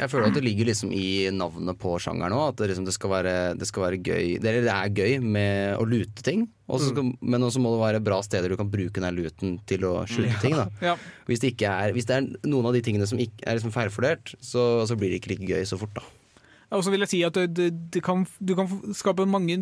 Jeg 0.00 0.08
føler 0.08 0.30
at 0.30 0.36
det 0.38 0.42
ligger 0.46 0.70
liksom 0.70 0.94
i 0.96 1.28
navnet 1.36 1.76
på 1.76 1.92
sjangeren 2.00 2.32
òg. 2.32 2.54
At 2.54 2.62
det, 2.62 2.70
liksom, 2.70 2.86
det, 2.88 2.94
skal 2.96 3.12
være, 3.12 3.34
det 3.60 3.68
skal 3.68 3.84
være 3.84 3.98
gøy 4.00 4.38
det, 4.40 4.54
det 4.64 4.72
er 4.72 4.94
gøy 4.96 5.18
med 5.20 5.76
å 5.76 5.84
lute 5.84 6.24
ting, 6.24 6.46
også 6.72 6.88
skal, 6.94 7.10
mm. 7.10 7.28
men 7.34 7.44
også 7.44 7.60
må 7.60 7.74
det 7.74 7.82
være 7.82 8.02
bra 8.06 8.22
steder 8.24 8.54
du 8.54 8.56
kan 8.56 8.72
bruke 8.72 9.04
den 9.04 9.18
luten 9.18 9.58
til 9.68 9.84
å 9.84 9.92
skyte 10.08 10.40
ting. 10.40 10.56
Da. 10.56 10.66
Ja. 10.88 10.96
Hvis, 11.28 11.44
det 11.44 11.52
ikke 11.52 11.68
er, 11.68 11.92
hvis 11.92 12.08
det 12.08 12.16
er 12.16 12.48
noen 12.48 12.70
av 12.70 12.74
de 12.78 12.80
tingene 12.84 13.06
som 13.08 13.20
ikke 13.20 13.44
er 13.44 13.60
liksom 13.60 13.74
feilfordelt, 13.74 14.32
så, 14.40 14.86
så 14.88 14.96
blir 14.96 15.12
det 15.12 15.20
ikke 15.20 15.34
like 15.34 15.52
gøy 15.52 15.68
så 15.68 15.76
fort. 15.80 16.00
da 16.00 16.78
Og 16.78 16.86
så 16.86 16.94
vil 16.94 17.04
jeg 17.04 17.12
si 17.12 17.20
at 17.28 17.36
det, 17.36 17.50
det, 17.58 17.68
det 17.92 18.02
kan, 18.04 18.24
du 18.40 18.56
kan 18.56 18.72
skape 18.96 19.28
mange 19.28 19.60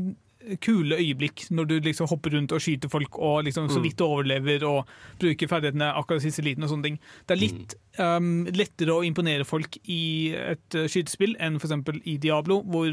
kule 0.65 0.97
øyeblikk 0.97 1.43
når 1.53 1.67
du 1.69 1.75
liksom 1.85 2.09
hopper 2.09 2.33
rundt 2.37 2.53
og 2.57 2.63
skyter 2.65 2.89
folk 2.93 3.19
og 3.21 3.45
liksom 3.45 3.69
så 3.73 3.83
vidt 3.85 4.01
overlever 4.01 4.65
og 4.69 4.89
bruker 5.21 5.51
ferdighetene 5.51 5.91
akkurat 6.01 6.25
siste 6.25 6.45
liten 6.47 6.65
og 6.65 6.73
sånne 6.73 6.87
ting. 6.89 6.97
Det 7.29 7.37
er 7.37 7.41
litt 7.43 7.75
um, 8.01 8.31
lettere 8.57 8.95
å 8.97 9.05
imponere 9.05 9.45
folk 9.49 9.77
i 9.85 10.01
et 10.39 10.79
uh, 10.81 10.87
skytespill 10.91 11.37
enn 11.43 11.61
f.eks. 11.61 11.77
i 12.09 12.17
Diablo, 12.23 12.63
hvor 12.65 12.89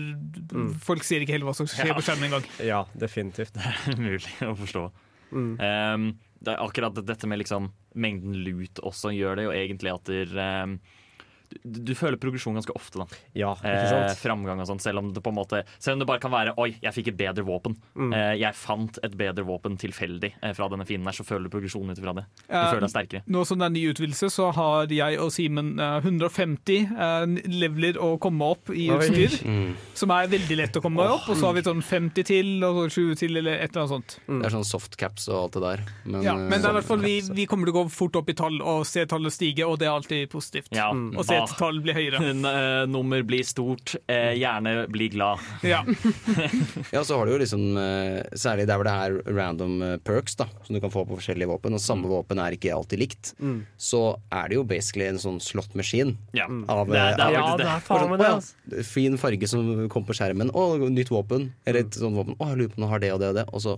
folk 0.84 1.08
ser 1.08 1.24
ikke 1.24 1.38
helt 1.38 1.48
hva 1.48 1.56
som 1.58 1.70
skjer 1.72 1.93
Ja. 1.93 1.98
på 1.98 2.04
skjermen 2.06 2.30
engang. 2.30 2.48
ja, 2.74 2.84
definitivt. 3.00 3.56
Det 3.56 3.64
er 3.64 4.00
Mulig 4.08 4.36
å 4.43 4.54
forstå. 4.60 4.86
Mm. 5.32 5.52
Um, 5.60 6.08
det 6.43 6.54
er 6.54 6.62
akkurat 6.62 7.00
dette 7.08 7.28
med 7.28 7.41
liksom 7.41 7.72
mengden 7.98 8.36
lut 8.45 8.80
også 8.86 9.10
gjør 9.16 9.39
det 9.39 9.48
jo 9.48 9.54
egentlig 9.56 9.89
at 9.95 10.12
der, 10.12 10.36
um, 10.68 10.76
du, 11.64 11.80
du 11.88 11.93
føler 11.95 12.18
progresjon 12.20 12.56
ganske 12.58 12.74
ofte, 12.76 13.00
da. 13.04 13.08
Ja, 13.38 13.54
ikke 13.56 13.76
Eh, 13.98 14.14
framgang 14.20 14.60
og 14.62 14.68
sånn, 14.70 14.80
selv 14.84 15.00
om 15.00 15.12
det 15.14 15.22
på 15.24 15.32
en 15.32 15.38
måte 15.38 15.62
Selv 15.80 15.95
om 15.95 16.02
det 16.02 16.08
bare 16.10 16.20
kan 16.22 16.32
være 16.34 16.54
Oi, 16.60 16.74
jeg 16.84 16.93
fikk 16.93 17.08
et 17.14 17.18
bedre 17.20 17.43
våpen. 17.48 17.76
Mm. 17.95 18.12
Eh, 18.14 18.34
jeg 18.41 18.56
fant 18.58 19.00
et 19.04 19.14
bedre 19.18 19.45
våpen 19.48 19.78
tilfeldig 19.80 20.34
eh, 20.41 20.54
fra 20.58 20.68
denne 20.72 20.86
fienden 20.88 21.08
her, 21.08 21.16
så 21.18 21.26
føler 21.28 21.48
du 21.48 21.54
progresjonen 21.56 21.91
ut 21.95 22.00
ifra 22.02 22.14
det. 22.18 22.26
Du 22.48 22.54
Eh, 22.58 22.68
føler 22.74 22.86
deg 22.88 22.91
sterkere. 22.93 23.22
Nå 23.32 23.43
som 23.48 23.60
det 23.62 23.68
er 23.70 23.74
ny 23.78 23.84
utvidelse, 23.93 24.30
så 24.34 24.50
har 24.56 24.91
jeg 24.91 25.20
og 25.24 25.32
Simen 25.34 25.74
eh, 25.80 25.98
150 26.04 26.91
eh, 26.98 27.26
leveler 27.52 27.98
å 28.02 28.18
komme 28.22 28.52
opp 28.56 28.72
i 28.76 28.89
utstyr. 28.93 29.38
Mm. 29.48 29.76
Som 29.98 30.12
er 30.12 30.28
veldig 30.30 30.56
lett 30.60 30.76
å 30.78 30.82
komme 30.84 31.04
opp. 31.08 31.28
Og 31.32 31.38
så 31.39 31.48
har 31.48 31.54
vi 31.56 31.62
sånn 31.66 31.80
50 31.86 32.26
til, 32.28 32.50
og 32.68 32.82
så 32.91 33.00
20 33.00 33.16
til, 33.22 33.38
eller 33.39 33.56
et 33.62 33.72
eller 33.72 33.86
annet 33.86 33.93
sånt. 33.93 34.16
Det 34.28 34.45
er 34.50 34.54
sånn 34.54 34.66
softcaps 34.68 35.28
og 35.32 35.38
alt 35.39 35.56
det 35.58 35.62
der. 35.64 35.84
Men, 36.04 36.22
Ja, 36.26 36.34
men 36.36 36.52
det 36.60 36.68
er 36.68 36.74
i 36.76 36.78
hvert 36.80 36.89
fall 36.89 37.02
vi, 37.04 37.14
eh, 37.22 37.30
vi 37.38 37.45
kommer 37.50 37.70
til 37.70 37.74
å 37.76 37.78
gå 37.80 37.86
fort 37.93 38.18
opp 38.20 38.30
i 38.30 38.36
tall 38.38 38.60
og 38.62 38.84
se 38.89 39.06
tallet 39.10 39.34
stige, 39.34 39.66
og 39.66 39.80
det 39.82 39.88
er 39.88 39.93
alltid 39.95 40.30
positivt. 40.34 40.70
Ja. 40.76 40.89
og 40.91 41.24
se 41.26 41.37
et 41.44 41.54
tall 41.60 41.80
blir 41.84 41.94
høyere. 41.98 42.22
n- 42.32 42.46
eh, 42.46 42.86
nummer 42.90 43.22
blir 43.24 43.44
stort, 43.44 43.96
eh, 44.08 44.34
gjerne 44.40 44.88
bli 44.92 45.10
glad. 45.10 45.40
Ja. 45.64 45.84
Ja, 46.92 47.04
så 47.04 47.18
har 47.18 47.26
du 47.28 47.34
jo 47.34 47.40
liksom 47.42 47.64
eh, 47.78 48.24
Særlig 48.38 48.68
der 48.70 48.78
hvor 48.80 48.88
det 48.88 48.94
er 48.94 49.36
random 49.36 49.82
eh, 49.84 49.98
perks 50.08 50.36
da 50.40 50.46
som 50.66 50.76
du 50.76 50.82
kan 50.84 50.92
få 50.94 51.04
på 51.08 51.18
forskjellige 51.18 51.50
våpen, 51.50 51.74
og 51.76 51.82
samme 51.84 52.08
våpen 52.12 52.40
er 52.44 52.56
ikke 52.58 52.74
alltid 52.76 53.00
likt, 53.02 53.34
Mm. 53.42 53.66
så 53.78 54.18
er 54.34 54.48
det 54.50 54.56
jo 54.58 54.64
basically 54.68 55.06
en 55.08 55.20
sånn 55.22 55.40
slot-maskin 55.44 56.16
Ja. 56.34 56.46
Av, 56.70 56.88
Det 56.88 56.96
er- 56.98 57.16
det 57.18 57.26
er 57.28 57.38
av- 57.42 57.58
det 57.58 57.66
det. 57.66 57.72
er 57.76 57.80
faen 57.86 58.10
med 58.10 58.20
det. 58.20 58.28
Altså. 58.28 58.84
Fin 58.86 59.18
farge 59.18 59.48
som 59.48 59.90
kom 59.90 60.06
på 60.06 60.14
skjermen. 60.16 60.50
Å, 60.52 60.78
nytt 60.90 61.10
våpen. 61.10 61.52
Eller 61.66 61.82
et 61.82 61.92
sånt 61.92 62.16
våpen. 62.16 62.36
Å, 62.38 62.50
jeg 62.50 62.58
lurer 62.58 62.70
på 62.74 62.78
om 62.78 62.84
det 62.86 62.90
har 62.90 63.00
det 63.00 63.12
og 63.14 63.20
det 63.20 63.28
og 63.30 63.36
det. 63.36 63.46
Og 63.54 63.62
så 63.62 63.76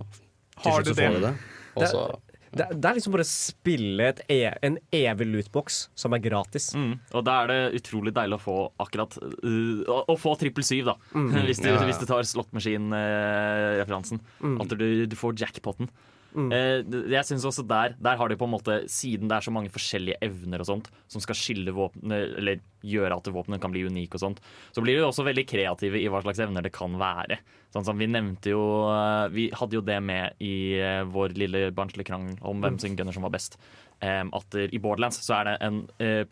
til 0.62 0.72
slutt 0.72 0.86
så 0.86 0.94
får 0.94 1.14
du 1.14 1.20
det. 1.26 1.34
Det- 1.76 1.88
så 1.90 2.18
Det, 2.50 2.66
det 2.74 2.88
er 2.88 2.96
liksom 2.96 3.14
bare 3.14 3.22
å 3.22 3.30
spille 3.30 4.06
et 4.10 4.20
e 4.26 4.38
en 4.66 4.78
evig 4.96 5.26
lootbox 5.30 5.80
som 5.98 6.16
er 6.16 6.22
gratis. 6.24 6.72
Mm. 6.74 6.96
Og 7.14 7.24
da 7.26 7.36
er 7.44 7.52
det 7.52 7.58
utrolig 7.78 8.12
deilig 8.16 8.40
å 8.40 8.42
få 8.42 8.56
akkurat 8.82 9.14
uh, 9.22 9.82
å, 9.86 10.00
å 10.10 10.16
få 10.18 10.34
trippel 10.40 10.66
syv, 10.66 10.90
da. 10.90 10.96
Hvis, 11.14 11.62
du, 11.62 11.68
Ja, 11.70 11.76
ja. 11.78 11.84
hvis 11.86 12.00
du 12.02 12.06
tar 12.10 12.26
slottmaskin-referansen. 12.26 14.22
At 14.60 14.74
du, 14.74 14.88
du 15.06 15.16
får 15.18 15.38
jackpoten. 15.44 15.90
Mm. 16.30 16.50
Eh, 16.54 16.96
jeg 17.10 17.26
synes 17.26 17.44
også 17.48 17.64
der, 17.66 17.96
der 17.98 18.18
har 18.18 18.30
de 18.30 18.36
på 18.38 18.46
en 18.46 18.52
måte 18.52 18.76
Siden 18.90 19.30
det 19.30 19.34
er 19.34 19.46
så 19.46 19.52
mange 19.54 19.72
forskjellige 19.72 20.20
evner 20.22 20.62
og 20.62 20.68
sånt 20.68 20.90
som 21.10 21.22
skal 21.22 21.38
skille 21.38 21.74
våpenet, 21.74 22.36
eller 22.38 22.60
gjøre 22.86 23.16
at 23.18 23.30
våpenet 23.34 23.60
kan 23.60 23.72
bli 23.74 23.82
unike 23.90 24.16
og 24.16 24.22
sånt, 24.22 24.38
så 24.72 24.80
blir 24.80 24.96
de 24.96 25.04
også 25.04 25.26
veldig 25.26 25.44
kreative 25.50 25.98
i 26.00 26.06
hva 26.08 26.22
slags 26.22 26.40
evner 26.40 26.64
det 26.64 26.72
kan 26.72 26.94
være. 27.00 27.40
Sånn 27.74 27.84
som 27.86 27.98
Vi 27.98 28.08
nevnte 28.10 28.54
jo 28.54 28.62
eh, 28.92 29.26
Vi 29.34 29.50
hadde 29.54 29.78
jo 29.78 29.84
det 29.84 29.98
med 30.06 30.38
i 30.42 30.78
eh, 30.78 31.02
vår 31.10 31.34
lille 31.38 31.66
barnslige 31.74 32.12
krangel 32.12 32.38
om 32.46 32.62
hvem 32.62 32.78
sin 32.82 32.96
gunner 32.98 33.16
som 33.16 33.26
var 33.26 33.34
best. 33.34 33.58
At 34.00 34.54
I 34.56 34.78
Borderlands 34.80 35.18
så 35.20 35.34
er 35.36 35.44
det 35.44 35.52
en 35.66 35.82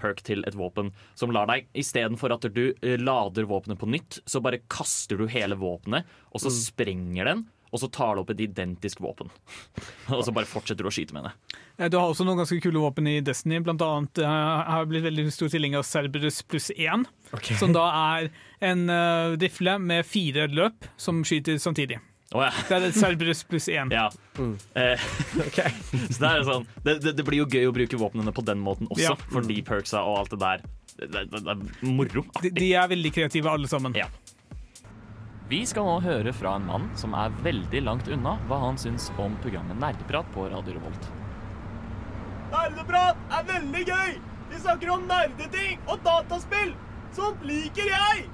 perk 0.00 0.22
til 0.24 0.40
et 0.48 0.54
våpen 0.56 0.88
som 1.20 1.34
lar 1.36 1.50
deg 1.50 1.66
Istedenfor 1.76 2.32
at 2.32 2.46
du 2.48 2.62
lader 2.96 3.44
våpenet 3.44 3.76
på 3.76 3.90
nytt, 3.92 4.22
så 4.24 4.40
bare 4.40 4.62
kaster 4.72 5.20
du 5.20 5.26
hele 5.28 5.58
våpenet, 5.60 6.08
og 6.32 6.40
så 6.40 6.48
sprenger 6.54 7.28
den. 7.28 7.42
Og 7.72 7.82
så 7.82 7.88
tar 7.92 8.14
du 8.16 8.22
opp 8.22 8.30
et 8.32 8.40
identisk 8.46 9.00
våpen. 9.04 9.28
og 10.16 10.22
så 10.24 10.32
bare 10.32 10.48
fortsetter 10.48 10.86
du 10.86 10.88
å 10.88 10.94
skyte 10.94 11.12
med 11.16 11.28
det. 11.28 11.32
Eh, 11.78 11.88
Du 11.92 11.98
har 12.00 12.08
også 12.08 12.24
noen 12.24 12.40
ganske 12.40 12.60
kule 12.64 12.80
våpen 12.80 13.06
i 13.10 13.18
Destiny. 13.24 13.60
Blant 13.64 13.82
annet 13.84 14.22
jeg 14.24 14.28
har 14.28 14.82
jeg 14.84 14.90
blitt 14.94 15.06
veldig 15.08 15.26
stor 15.34 15.52
tilhenger 15.52 15.82
av 15.82 15.88
Cerberus 15.88 16.42
pluss 16.48 16.70
1. 16.74 17.04
Som 17.60 17.74
da 17.76 17.86
er 18.16 18.30
en 18.64 18.86
uh, 18.88 19.36
rifle 19.38 19.76
med 19.82 20.06
fire 20.08 20.48
løp 20.48 20.88
som 20.96 21.20
skyter 21.28 21.60
samtidig. 21.60 22.00
Oh, 22.36 22.42
ja. 22.44 22.50
Det 22.68 22.76
er 22.76 22.92
Cerberus 22.92 23.40
pluss 23.48 23.68
1. 23.72 23.92
Ja. 23.94 24.08
Eh, 24.76 25.04
så 26.12 26.18
det 26.20 26.28
er 26.32 26.42
sånn 26.44 26.66
det, 26.84 26.98
det, 27.04 27.14
det 27.16 27.24
blir 27.24 27.40
jo 27.40 27.46
gøy 27.48 27.68
å 27.70 27.72
bruke 27.76 28.00
våpnene 28.00 28.34
på 28.36 28.44
den 28.44 28.60
måten 28.64 28.88
også, 28.92 29.14
Ja. 29.14 29.14
fordi 29.32 29.60
perksa 29.64 30.02
og 30.04 30.18
alt 30.24 30.34
det 30.34 30.40
der. 30.42 30.66
Det, 30.98 31.08
det, 31.14 31.22
det, 31.32 31.40
det 31.46 31.54
er 31.54 31.92
moro. 31.94 32.24
De, 32.42 32.50
de 32.58 32.68
er 32.76 32.90
veldig 32.90 33.12
kreative, 33.16 33.48
alle 33.52 33.70
sammen. 33.70 33.96
Ja. 33.96 34.08
Vi 35.48 35.62
skal 35.64 35.86
nå 35.88 35.94
høre 36.04 36.32
fra 36.36 36.58
en 36.58 36.66
mann 36.68 36.82
som 37.00 37.14
er 37.16 37.32
veldig 37.40 37.80
langt 37.80 38.08
unna 38.12 38.34
hva 38.50 38.58
han 38.66 38.76
syns 38.76 39.06
om 39.16 39.32
programmet 39.40 39.78
Nerdeprat 39.80 40.26
på 40.34 40.42
Radio 40.52 40.74
Revolt. 40.76 41.06
Nerdeprat 42.52 43.22
er 43.32 43.46
veldig 43.48 43.84
gøy! 43.88 44.10
Vi 44.50 44.58
snakker 44.60 44.90
om 44.92 45.06
nerdeting 45.08 45.80
og 45.88 46.02
dataspill! 46.04 46.74
Sånt 47.16 47.40
liker 47.48 47.88
jeg! 47.88 48.26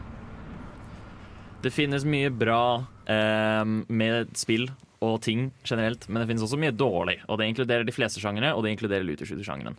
Det 1.62 1.70
finnes 1.70 2.02
mye 2.02 2.32
bra 2.34 2.82
eh, 3.06 3.62
med 3.62 4.34
spill 4.34 4.66
og 4.98 5.20
ting 5.22 5.52
generelt, 5.62 6.08
men 6.08 6.18
det 6.18 6.28
finnes 6.32 6.42
også 6.48 6.58
mye 6.58 6.74
dårlig. 6.74 7.20
Og 7.28 7.38
det 7.38 7.46
inkluderer 7.52 7.86
de 7.86 7.94
fleste 7.94 8.18
sjangere, 8.18 8.56
og 8.56 8.66
det 8.66 8.74
inkluderer 8.74 9.06
looter-shooter-sjangeren. 9.06 9.78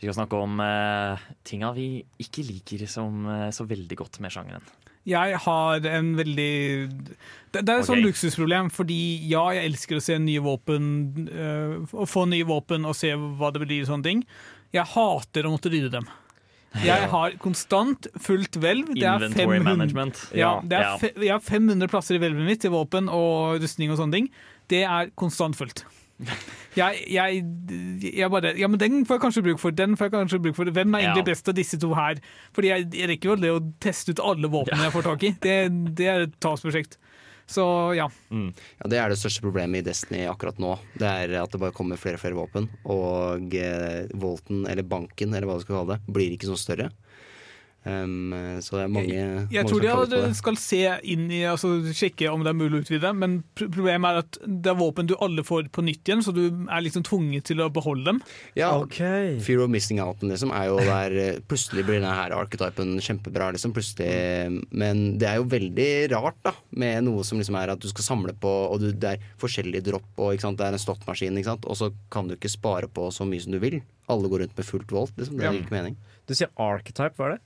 Vi 0.00 0.08
skal 0.08 0.22
snakke 0.22 0.40
om 0.40 0.56
eh, 0.64 1.28
tinga 1.44 1.74
vi 1.76 1.90
ikke 2.24 2.46
liker 2.48 2.88
som, 2.88 3.26
eh, 3.28 3.50
så 3.52 3.68
veldig 3.68 4.00
godt 4.00 4.22
med 4.24 4.32
sjangeren. 4.32 4.72
Jeg 5.08 5.38
har 5.44 5.86
en 5.90 6.12
veldig 6.14 6.50
Det, 7.52 7.60
det 7.66 7.68
er 7.68 7.80
et 7.80 7.88
sånn 7.88 8.04
luksusproblem, 8.04 8.68
fordi 8.72 8.98
ja, 9.28 9.42
jeg 9.56 9.72
elsker 9.72 9.98
å 9.98 10.02
se 10.04 10.18
nye 10.22 10.40
våpen, 10.44 10.84
øh, 11.28 11.72
å 11.92 12.06
få 12.08 12.22
nye 12.30 12.46
våpen 12.48 12.86
og 12.88 12.94
se 12.96 13.10
hva 13.12 13.50
det 13.52 13.64
blir 13.66 13.84
sånne 13.88 14.06
ting. 14.06 14.22
Jeg 14.72 14.86
hater 14.94 15.44
å 15.48 15.52
måtte 15.56 15.72
rydde 15.72 15.90
dem. 15.98 16.06
Jeg 16.80 17.10
har 17.12 17.34
konstant 17.42 18.06
fullt 18.24 18.56
hvelv. 18.56 18.94
Det 18.94 19.04
er 19.04 19.18
Inventory 19.20 19.58
500 19.58 19.66
management. 19.76 20.22
Ja, 20.32 20.54
det 20.64 20.78
er 20.78 20.86
Ja. 20.86 20.96
fe, 20.96 21.10
jeg 21.20 21.32
har 21.34 21.40
500 21.44 21.88
plasser 21.92 22.16
i 22.16 22.18
hvelvet 22.22 22.46
mitt 22.46 22.60
til 22.62 22.70
våpen 22.72 23.10
og 23.12 23.60
rustning 23.60 23.90
og 23.92 23.98
sånne 23.98 24.12
ting. 24.12 24.30
Det 24.72 24.84
er 24.88 25.10
konstant 25.14 25.54
fullt. 25.58 25.84
Jeg, 26.72 27.02
jeg, 27.12 27.42
jeg 28.00 28.28
bare 28.32 28.54
Ja, 28.56 28.68
men 28.70 28.80
den 28.80 29.02
får 29.04 29.18
jeg 29.18 29.22
kanskje 29.26 29.42
bruk 29.44 29.58
for. 29.60 29.74
Den 29.76 29.96
får 29.98 30.08
jeg 30.08 30.14
kanskje 30.14 30.38
bruk 30.46 30.56
for. 30.56 30.70
Hvem 30.72 30.94
er 30.96 31.02
egentlig 31.04 31.24
Ja. 31.26 31.30
best 31.34 31.48
av 31.52 31.56
disse 31.58 31.78
to 31.82 31.90
her? 31.98 32.20
Fordi 32.56 32.70
jeg, 32.72 32.86
jeg 32.96 33.08
rekker 33.12 33.32
jo 33.32 33.36
det 33.42 33.50
å 33.52 33.60
teste 33.82 34.14
ut 34.14 34.22
alle 34.24 34.48
våpnene 34.52 34.86
jeg 34.88 34.94
får 34.94 35.08
tak 35.10 35.26
i. 35.28 35.32
Det, 35.44 35.56
det 35.98 36.06
er 36.08 36.24
et 36.28 36.38
tapsprosjekt. 36.40 36.96
Så 37.52 37.64
ja. 37.98 38.06
Ja, 38.30 38.88
Det 38.88 38.98
er 39.02 39.12
det 39.12 39.18
største 39.20 39.42
problemet 39.44 39.82
i 39.82 39.86
Destiny 39.90 40.22
akkurat 40.30 40.56
nå. 40.62 40.76
Det 40.96 41.04
er 41.10 41.34
at 41.42 41.52
det 41.52 41.60
bare 41.60 41.74
kommer 41.76 42.00
flere 42.00 42.16
og 42.16 42.22
flere 42.22 42.38
våpen. 42.38 42.70
Og 42.88 43.52
eh, 43.58 44.06
Volten, 44.14 44.62
eller 44.70 44.86
banken, 44.86 45.34
eller 45.34 45.50
hva 45.50 45.58
du 45.58 45.66
skal 45.66 45.82
kalle 45.82 45.98
det, 45.98 46.14
blir 46.16 46.32
ikke 46.38 46.48
så 46.48 46.56
større. 46.56 46.88
Um, 47.84 48.30
så 48.62 48.76
det 48.78 48.82
er 48.84 48.90
mange 48.94 49.10
Jeg 49.10 49.48
mange 49.50 49.68
tror 49.72 49.80
de 49.82 49.88
hadde- 49.90 50.34
skal 50.38 50.54
se 50.56 50.78
inn 51.02 51.24
i 51.34 51.40
altså 51.50 51.82
sjekke 51.90 52.28
om 52.30 52.44
det 52.44 52.52
er 52.52 52.54
mulig 52.54 52.78
å 52.78 52.82
utvide, 52.84 53.10
men 53.18 53.42
problemet 53.58 54.06
er 54.06 54.18
at 54.22 54.38
det 54.46 54.70
er 54.70 54.78
våpen 54.78 55.08
du 55.10 55.16
alle 55.18 55.42
får 55.42 55.66
på 55.74 55.82
nytt 55.82 56.04
igjen, 56.06 56.22
så 56.22 56.32
du 56.32 56.44
er 56.70 56.80
liksom 56.86 57.02
tvunget 57.02 57.42
til 57.50 57.58
å 57.58 57.66
beholde 57.74 58.04
dem. 58.04 58.20
Ja, 58.54 58.70
Fear 58.86 59.64
of 59.64 59.70
missing 59.70 59.98
outen 59.98 60.30
liksom, 60.30 60.52
er 60.54 60.68
jo 60.70 60.76
der 60.78 61.10
eh, 61.18 61.40
Plutselig 61.50 61.82
blir 61.84 61.98
denne 61.98 62.14
her 62.14 62.30
archetypen 62.30 62.94
kjempebra, 63.02 63.50
liksom. 63.52 63.74
Plutselig, 63.74 64.62
men 64.70 65.18
det 65.18 65.28
er 65.28 65.36
jo 65.42 65.44
veldig 65.50 65.90
rart, 66.14 66.38
da, 66.46 66.52
med 66.70 67.02
noe 67.04 67.24
som 67.26 67.38
liksom 67.42 67.58
er 67.58 67.74
at 67.74 67.80
du 67.82 67.88
skal 67.90 68.04
samle 68.06 68.32
på, 68.38 68.48
og 68.70 68.78
du, 68.80 68.92
det 68.92 69.16
er 69.16 69.26
forskjellige 69.42 69.82
dropp, 69.90 70.06
og 70.18 70.34
ikke 70.36 70.46
sant? 70.46 70.58
det 70.62 70.66
er 70.70 70.76
en 70.78 70.78
slåttmaskin, 70.86 71.42
og 71.66 71.76
så 71.76 71.90
kan 72.14 72.28
du 72.28 72.36
ikke 72.36 72.48
spare 72.52 72.86
på 72.86 73.10
så 73.10 73.26
mye 73.26 73.42
som 73.42 73.52
du 73.52 73.58
vil. 73.58 73.80
Alle 74.08 74.28
går 74.30 74.44
rundt 74.46 74.56
med 74.56 74.66
fullt 74.66 74.90
volt, 74.94 75.16
liksom. 75.18 75.36
Det 75.38 75.44
Ja. 75.44 75.52
ikke 75.52 75.74
mening. 75.74 75.96
Du 76.28 76.34
sier 76.34 76.48
archetype, 76.56 77.16
hva 77.16 77.26
er 77.26 77.30
det? 77.36 77.40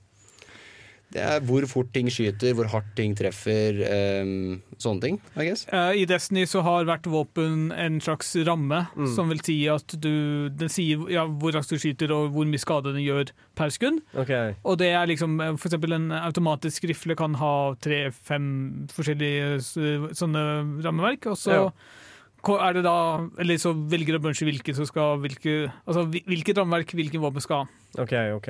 Det 1.15 1.21
er 1.23 1.39
hvor 1.47 1.63
fort 1.71 1.93
ting 1.95 2.09
skyter, 2.11 2.51
hvor 2.53 2.67
hardt 2.67 2.89
ting 2.97 3.13
treffer, 3.15 3.77
um, 4.21 4.57
sånne 4.77 5.01
ting, 5.05 5.19
I 5.39 5.45
guess. 5.47 5.61
Eh, 5.71 6.01
I 6.01 6.05
Destiny 6.05 6.43
så 6.45 6.59
har 6.65 6.83
hvert 6.83 7.07
våpen 7.07 7.71
en 7.71 8.01
slags 8.03 8.33
ramme, 8.45 8.81
Mm. 8.97 9.07
som 9.15 9.29
vil 9.29 9.39
si 9.39 9.55
at 9.71 9.87
du 10.01 10.49
Den 10.49 10.67
sier 10.69 11.07
ja, 11.09 11.23
hvor 11.25 11.53
raskt 11.55 11.69
du 11.71 11.77
skyter 11.79 12.11
og 12.11 12.33
hvor 12.33 12.45
mye 12.45 12.59
skade 12.59 12.91
den 12.93 13.05
gjør 13.05 13.31
per 13.55 13.69
skudd. 13.71 14.01
Og 14.65 14.77
det 14.77 14.91
er 14.91 15.07
liksom 15.07 15.39
F.eks. 15.39 15.61
For 15.61 15.69
eksempel 15.69 15.93
en 15.95 16.11
automatisk 16.11 16.83
rifle 16.89 17.15
kan 17.15 17.33
ha 17.35 17.73
tre-fem 17.79 18.87
forskjellige 18.91 20.11
sånne 20.13 20.83
rammeverk, 20.83 21.25
og 21.31 21.37
så 21.37 21.51
Ja. 21.53 21.71
er 22.67 22.73
det 22.73 22.83
da 22.83 23.27
Eller 23.39 23.55
så 23.55 23.73
velger 23.73 24.13
du 24.13 24.19
bunche 24.19 24.43
hvilke 24.45 24.75
som 24.75 24.85
skal 24.85 25.17
hvilke, 25.19 25.71
Altså 25.87 26.05
hvilket 26.11 26.57
rammeverk 26.57 26.91
hvilken 26.91 27.21
våpen 27.21 27.41
skal 27.41 27.63
ha. 27.65 28.01
OK, 28.03 28.13
OK. 28.35 28.49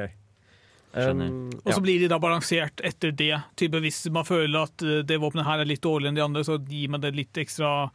Um, 0.94 1.50
Og 1.66 1.74
så 1.76 1.82
blir 1.84 2.00
de 2.02 2.08
da 2.10 2.18
balansert 2.20 2.82
etter 2.88 3.12
det. 3.12 3.34
Type 3.60 3.80
Hvis 3.84 4.06
man 4.10 4.26
føler 4.26 4.64
at 4.66 4.82
eh, 4.82 5.04
det 5.06 5.20
våpenet 5.22 5.46
her 5.46 5.62
er 5.62 5.70
litt 5.70 5.84
dårligere 5.84 6.10
enn 6.14 6.18
de 6.20 6.26
andre, 6.26 6.44
så 6.48 6.58
gir 6.66 6.90
man 6.90 7.02
det 7.04 7.12
litt 7.18 7.38
ekstra 7.38 7.90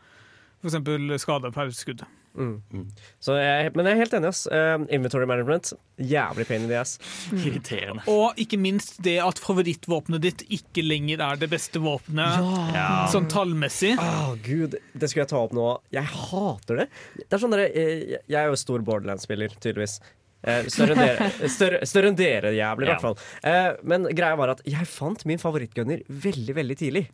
for 0.63 0.71
eksempel 0.71 1.11
skade 1.19 1.51
per 1.55 1.73
skudd. 1.75 2.05
Mm. 2.33 2.87
Så 3.21 3.35
jeg, 3.37 3.73
men 3.77 3.85
jeg 3.85 3.93
er 3.93 3.99
helt 4.07 4.15
enig. 4.17 4.29
ass. 4.31 4.47
uh, 4.49 4.79
inventory 4.89 5.27
management, 5.29 5.73
jævlig 6.01 6.47
pain 6.49 6.63
in 6.63 6.69
the 6.71 6.79
ass. 6.81 6.95
Irriterende. 7.35 8.05
Og 8.09 8.39
ikke 8.41 8.57
minst 8.57 9.03
det 9.05 9.19
at 9.21 9.41
favorittvåpenet 9.43 10.23
ditt 10.25 10.45
ikke 10.49 10.85
lenger 10.87 11.21
er 11.27 11.37
det 11.43 11.51
beste 11.53 11.83
våpenet, 11.83 12.39
Ja. 12.73 12.87
sånn 13.13 13.29
tallmessig. 13.29 13.97
Å, 14.01 14.39
gud, 14.47 14.79
det 14.95 15.11
skulle 15.11 15.27
jeg 15.27 15.33
ta 15.35 15.43
opp 15.43 15.53
nå. 15.53 15.67
Jeg 15.93 16.05
hater 16.09 16.85
det. 16.85 16.89
Det 17.21 17.29
er 17.37 17.43
sånn 17.43 17.53
der, 17.53 17.67
jeg, 17.69 18.23
Jeg 18.29 18.41
er 18.41 18.49
jo 18.49 18.57
stor 18.63 18.81
Borderlands-spiller, 18.87 19.53
tydeligvis. 19.61 19.99
Eh, 20.45 20.65
Større 20.73 20.97
enn 20.97 21.03
dere, 21.07 21.49
større, 21.57 21.81
større 21.87 22.09
enn 22.11 22.17
dere 22.19 22.51
jævlig, 22.57 22.89
i 22.89 22.91
hvert 22.93 23.05
fall. 23.05 23.19
Eh, 23.47 23.73
Men 23.87 24.09
greia 24.11 24.35
var 24.37 24.55
at 24.57 24.63
jeg 24.67 24.87
fant 24.91 25.25
min 25.29 25.39
favorittgunner 25.39 26.03
veldig, 26.09 26.55
veldig 26.59 26.77
tidlig. 26.81 27.05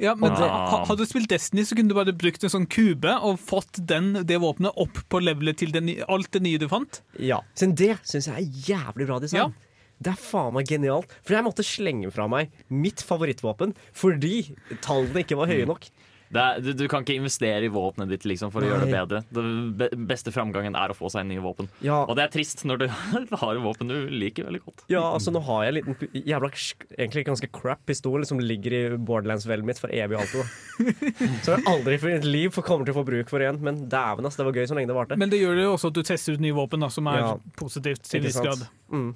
Ja, 0.00 0.14
men 0.16 0.32
det- 0.32 0.48
ha- 0.48 0.84
Hadde 0.88 1.04
du 1.04 1.10
spilt 1.10 1.28
Destiny, 1.28 1.60
så 1.68 1.76
kunne 1.76 1.88
du 1.92 1.94
bare 1.98 2.14
brukt 2.16 2.42
en 2.42 2.48
sånn 2.48 2.66
kube 2.72 3.12
og 3.20 3.36
fått 3.38 3.82
den, 3.84 4.14
det 4.24 4.38
våpenet 4.40 4.72
opp 4.80 5.02
på 5.12 5.20
levelet 5.20 5.58
til 5.60 5.74
den, 5.74 5.90
alt 6.08 6.30
det 6.32 6.40
nye 6.46 6.56
du 6.62 6.68
fant. 6.72 7.02
Ja, 7.20 7.42
Siden 7.54 7.74
det 7.76 7.98
syns 8.08 8.30
jeg 8.30 8.40
er 8.40 8.70
jævlig 8.70 9.06
bra 9.10 9.18
design. 9.20 9.52
Det 10.00 10.14
er 10.14 10.16
faen 10.16 10.54
meg 10.56 10.64
genialt. 10.64 11.10
For 11.20 11.34
jeg 11.36 11.44
måtte 11.44 11.60
slenge 11.66 12.08
fra 12.10 12.24
meg 12.32 12.48
mitt 12.72 13.02
favorittvåpen 13.04 13.74
fordi 13.92 14.54
tallene 14.80 15.20
ikke 15.26 15.36
var 15.36 15.52
høye 15.52 15.66
nok. 15.68 15.90
Det 16.30 16.38
er, 16.38 16.60
du, 16.62 16.68
du 16.78 16.84
kan 16.86 17.02
ikke 17.02 17.16
investere 17.18 17.64
i 17.66 17.70
våpenet 17.74 18.08
ditt 18.12 18.22
liksom, 18.28 18.52
for 18.54 18.62
å 18.62 18.68
gjøre 18.68 18.84
det 18.86 18.92
bedre. 18.94 19.20
Den 19.34 19.72
be 19.74 19.88
beste 20.12 20.30
framgangen 20.30 20.76
er 20.78 20.92
å 20.92 20.94
få 20.94 21.08
seg 21.10 21.24
nye 21.26 21.42
våpen. 21.42 21.66
Ja. 21.82 22.04
Og 22.06 22.14
det 22.14 22.22
er 22.28 22.30
trist 22.36 22.62
når 22.68 22.84
du 22.84 22.86
har 23.40 23.56
et 23.56 23.62
våpen 23.64 23.90
du 23.90 23.96
liker 24.14 24.46
veldig 24.46 24.60
godt. 24.62 24.84
Ja, 24.92 25.02
altså 25.10 25.32
nå 25.34 25.42
har 25.48 25.64
jeg 25.66 25.72
en 25.72 25.78
liten 25.80 26.22
jævla 26.30 26.50
egentlig 26.94 27.24
ganske 27.26 27.50
crap 27.50 27.82
pistol 27.90 28.22
som 28.28 28.38
ligger 28.38 28.76
i 28.78 28.82
Borderlands-veldet 28.94 29.66
mitt 29.72 29.82
for 29.82 29.90
evig 29.90 30.20
og 30.20 30.22
alltid. 30.22 31.10
Som 31.42 31.56
jeg 31.56 31.66
aldri 31.74 31.98
i 31.98 32.02
mitt 32.12 32.28
liv 32.30 32.60
kommer 32.62 32.86
til 32.86 32.94
å 32.94 33.00
få 33.00 33.06
bruk 33.10 33.32
for 33.34 33.42
igjen, 33.42 33.58
men 33.66 33.82
dæven 33.90 34.30
ass, 34.30 34.38
det 34.38 34.46
var 34.46 34.54
gøy 34.60 34.70
så 34.70 34.78
lenge 34.78 34.92
det 34.92 34.98
varte. 35.00 35.18
Men 35.18 35.34
det 35.34 35.42
gjør 35.42 35.58
det 35.58 35.66
jo 35.66 35.74
også 35.74 35.90
at 35.90 35.98
du 35.98 36.02
tester 36.06 36.38
ut 36.38 36.46
nye 36.46 36.54
våpen, 36.56 36.86
da, 36.86 36.92
som 36.94 37.10
er 37.10 37.20
Ja. 37.24 37.34
positivt 37.58 38.06
til 38.06 38.20
en 38.22 38.26
viss 38.30 38.38
grad. 38.38 38.62
Mm. 38.94 39.10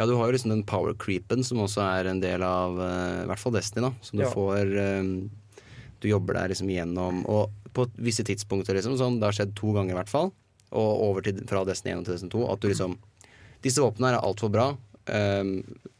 Ja, 0.00 0.06
du 0.08 0.14
har 0.16 0.30
jo 0.30 0.32
liksom 0.38 0.50
den 0.54 0.64
power 0.64 0.94
creepen 0.96 1.44
som 1.44 1.60
også 1.60 1.84
er 1.84 2.08
en 2.08 2.20
del 2.24 2.40
av 2.46 2.78
uh, 2.80 3.22
i 3.22 3.28
hvert 3.28 3.42
fall 3.42 3.52
Destiny, 3.52 3.84
da. 3.84 3.92
Som 4.00 4.16
du 4.18 4.24
Ja. 4.24 4.30
får 4.32 4.72
eh, 4.80 5.02
Du 6.02 6.08
jobber 6.10 6.36
deg 6.40 6.52
liksom 6.52 6.70
gjennom 6.72 7.22
Og 7.30 7.52
på 7.72 7.86
visse 8.04 8.24
tidspunkter, 8.26 8.76
liksom, 8.76 8.98
sånn, 9.00 9.20
det 9.20 9.30
har 9.30 9.36
skjedd 9.38 9.54
to 9.56 9.70
ganger 9.72 9.94
i 9.94 9.96
hvert 9.96 10.10
fall, 10.12 10.26
og 10.76 11.04
over 11.06 11.24
til, 11.24 11.38
fra 11.48 11.62
Destiny 11.64 11.94
1 11.94 12.04
til 12.04 12.16
Destiny 12.18 12.32
2, 12.34 12.42
at 12.52 12.60
du 12.60 12.68
liksom 12.68 12.98
Disse 13.62 13.80
våpnene 13.80 14.10
er 14.10 14.24
altfor 14.26 14.50
bra, 14.50 14.64
um, 14.74 15.52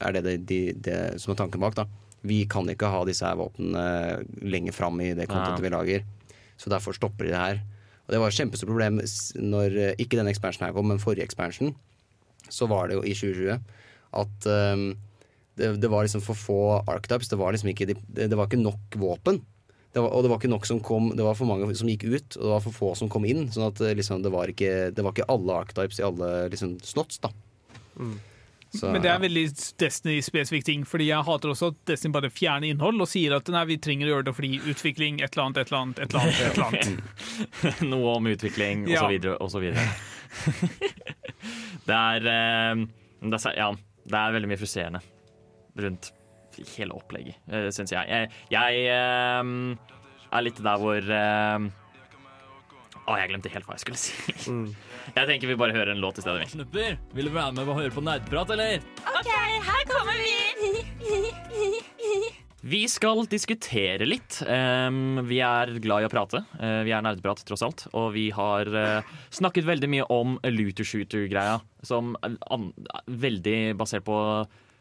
er 0.02 0.14
det, 0.16 0.22
det, 0.26 0.32
de, 0.50 0.56
det 0.82 0.96
som 1.22 1.30
er 1.32 1.38
tanken 1.38 1.62
bak, 1.62 1.76
da. 1.78 1.84
Vi 2.26 2.40
kan 2.50 2.66
ikke 2.68 2.90
ha 2.90 3.04
disse 3.06 3.22
her 3.22 3.38
våpnene 3.38 3.84
lenger 4.42 4.74
fram 4.74 4.98
i 5.00 5.12
det 5.14 5.28
contentet 5.30 5.62
Ja. 5.62 5.68
vi 5.68 5.70
lager, 5.70 6.04
så 6.58 6.72
derfor 6.74 6.96
stopper 6.98 7.28
de 7.28 7.30
det 7.30 7.38
her. 7.38 7.62
Og 8.02 8.14
det 8.14 8.18
var 8.18 8.34
et 8.34 8.38
kjempestort 8.40 8.72
problem 8.72 8.98
når 9.38 9.78
eh, 9.78 9.94
ikke 10.02 10.18
denne 10.18 10.34
ekspansjonen 10.34 10.66
her 10.68 10.74
kom, 10.74 10.90
men 10.90 11.00
forrige 11.02 11.28
ekspansjon. 11.28 11.70
så 12.50 12.66
var 12.68 12.90
det 12.90 12.98
jo 12.98 13.04
i 13.06 13.14
2020 13.14 13.62
at 14.18 14.46
um, 14.74 14.88
det, 15.56 15.70
det 15.80 15.88
var 15.88 16.02
liksom 16.04 16.20
for 16.24 16.36
få 16.36 16.60
archetypes. 16.90 17.30
Det 17.30 17.38
var 17.38 17.54
liksom 17.54 17.70
ikke, 17.70 17.86
det, 17.94 18.26
det 18.28 18.36
var 18.36 18.50
ikke 18.50 18.60
nok 18.60 18.98
våpen. 18.98 19.38
Det 19.92 20.00
var, 20.00 20.08
og 20.08 20.24
det 20.24 20.30
var 20.32 20.40
ikke 20.40 20.48
nok 20.48 20.66
som 20.68 20.80
kom 20.80 21.10
Det 21.16 21.24
var 21.24 21.36
for 21.36 21.48
mange 21.48 21.68
som 21.76 21.88
gikk 21.90 22.06
ut, 22.08 22.36
og 22.38 22.42
det 22.42 22.52
var 22.54 22.62
for 22.64 22.76
få 22.76 22.92
som 22.96 23.10
kom 23.12 23.26
inn. 23.28 23.48
Sånn 23.52 23.68
at 23.68 23.80
eh, 23.84 23.94
liksom, 23.98 24.22
det, 24.24 24.32
var 24.32 24.48
ikke, 24.48 24.90
det 24.94 25.04
var 25.04 25.12
ikke 25.12 25.28
alle 25.32 25.56
archetypes 25.64 26.00
i 26.00 26.06
alle 26.06 26.30
liksom, 26.52 26.78
snots, 26.86 27.20
da. 27.22 27.32
Så, 28.72 28.88
Men 28.88 29.02
det 29.04 29.10
er 29.10 29.18
en 29.18 29.24
veldig 29.26 29.42
Destiny-spesifikk 29.82 30.64
ting, 30.64 30.86
fordi 30.88 31.10
jeg 31.10 31.26
hater 31.26 31.52
også 31.52 31.68
at 31.74 31.80
Destiny 31.90 32.14
bare 32.14 32.30
fjerner 32.32 32.72
innhold 32.72 33.04
og 33.04 33.10
sier 33.10 33.34
at 33.36 33.50
nei, 33.52 33.66
vi 33.68 33.76
trenger 33.84 34.08
å 34.08 34.14
gjøre 34.14 34.26
det 34.30 34.34
fordi 34.38 34.52
utvikling, 34.72 35.20
et 35.20 35.36
eller 35.36 35.44
annet, 35.44 35.60
et 35.60 35.74
eller 35.74 35.82
annet, 35.82 36.00
et 36.00 36.14
eller 36.14 36.22
annet. 36.22 36.40
Et 36.40 36.56
eller 36.56 36.70
annet. 36.70 37.84
Noe 37.92 38.16
om 38.16 38.30
utvikling, 38.32 38.86
og 38.88 38.96
så 38.96 39.12
videre, 39.12 39.36
og 39.44 39.52
så 39.52 39.60
videre. 39.60 39.84
det 41.90 42.00
er 42.00 42.32
eh, 42.32 42.88
det 43.28 43.42
er, 43.44 43.60
Ja, 43.60 43.68
det 44.08 44.24
er 44.24 44.36
veldig 44.40 44.52
mye 44.54 44.62
frustrerende 44.64 45.04
rundt 45.84 46.14
hele 46.76 46.96
opplegget, 46.96 47.38
uh, 47.52 47.68
syns 47.74 47.92
jeg. 47.94 48.08
Jeg, 48.08 48.30
jeg 48.52 48.82
eh, 48.92 49.42
er 50.32 50.44
litt 50.46 50.60
der 50.64 50.80
hvor 50.80 51.12
eh, 51.18 51.68
Å, 53.02 53.16
jeg 53.18 53.32
glemte 53.32 53.50
helt 53.52 53.66
hva 53.66 53.74
jeg 53.76 53.84
skulle 53.84 54.00
si. 54.04 54.12
Jeg 55.16 55.28
tenker 55.28 55.50
vi 55.50 55.58
bare 55.58 55.74
hører 55.74 55.94
en 55.94 56.02
låt 56.02 56.20
i 56.20 56.24
stedet. 56.24 56.46
Snupper, 56.52 57.00
vil 57.16 57.28
du 57.28 57.34
være 57.34 57.56
med 57.56 57.66
og 57.66 57.80
høre 57.80 57.94
på 57.94 58.04
nerdprat, 58.04 58.54
eller? 58.54 58.84
OK, 59.10 59.32
her 59.66 59.82
kommer 59.90 60.16
vi! 60.22 60.32
Vi 62.62 62.84
skal 62.86 63.24
diskutere 63.26 64.06
litt. 64.06 64.36
Um, 64.46 65.18
vi 65.26 65.40
er 65.42 65.72
glad 65.82 66.04
i 66.04 66.06
å 66.06 66.10
prate. 66.12 66.44
Uh, 66.60 66.84
vi 66.86 66.92
er 66.94 67.02
nerdeprat, 67.02 67.42
tross 67.48 67.64
alt. 67.66 67.88
Og 67.90 68.12
vi 68.14 68.28
har 68.30 68.70
uh, 68.70 69.14
snakket 69.34 69.66
veldig 69.66 69.88
mye 69.90 70.06
om 70.14 70.36
looter 70.46 70.86
shooter-greia, 70.86 71.58
som 71.82 72.14
er 72.22 72.36
an 72.54 72.68
veldig 73.10 73.74
basert 73.80 74.06
på 74.06 74.16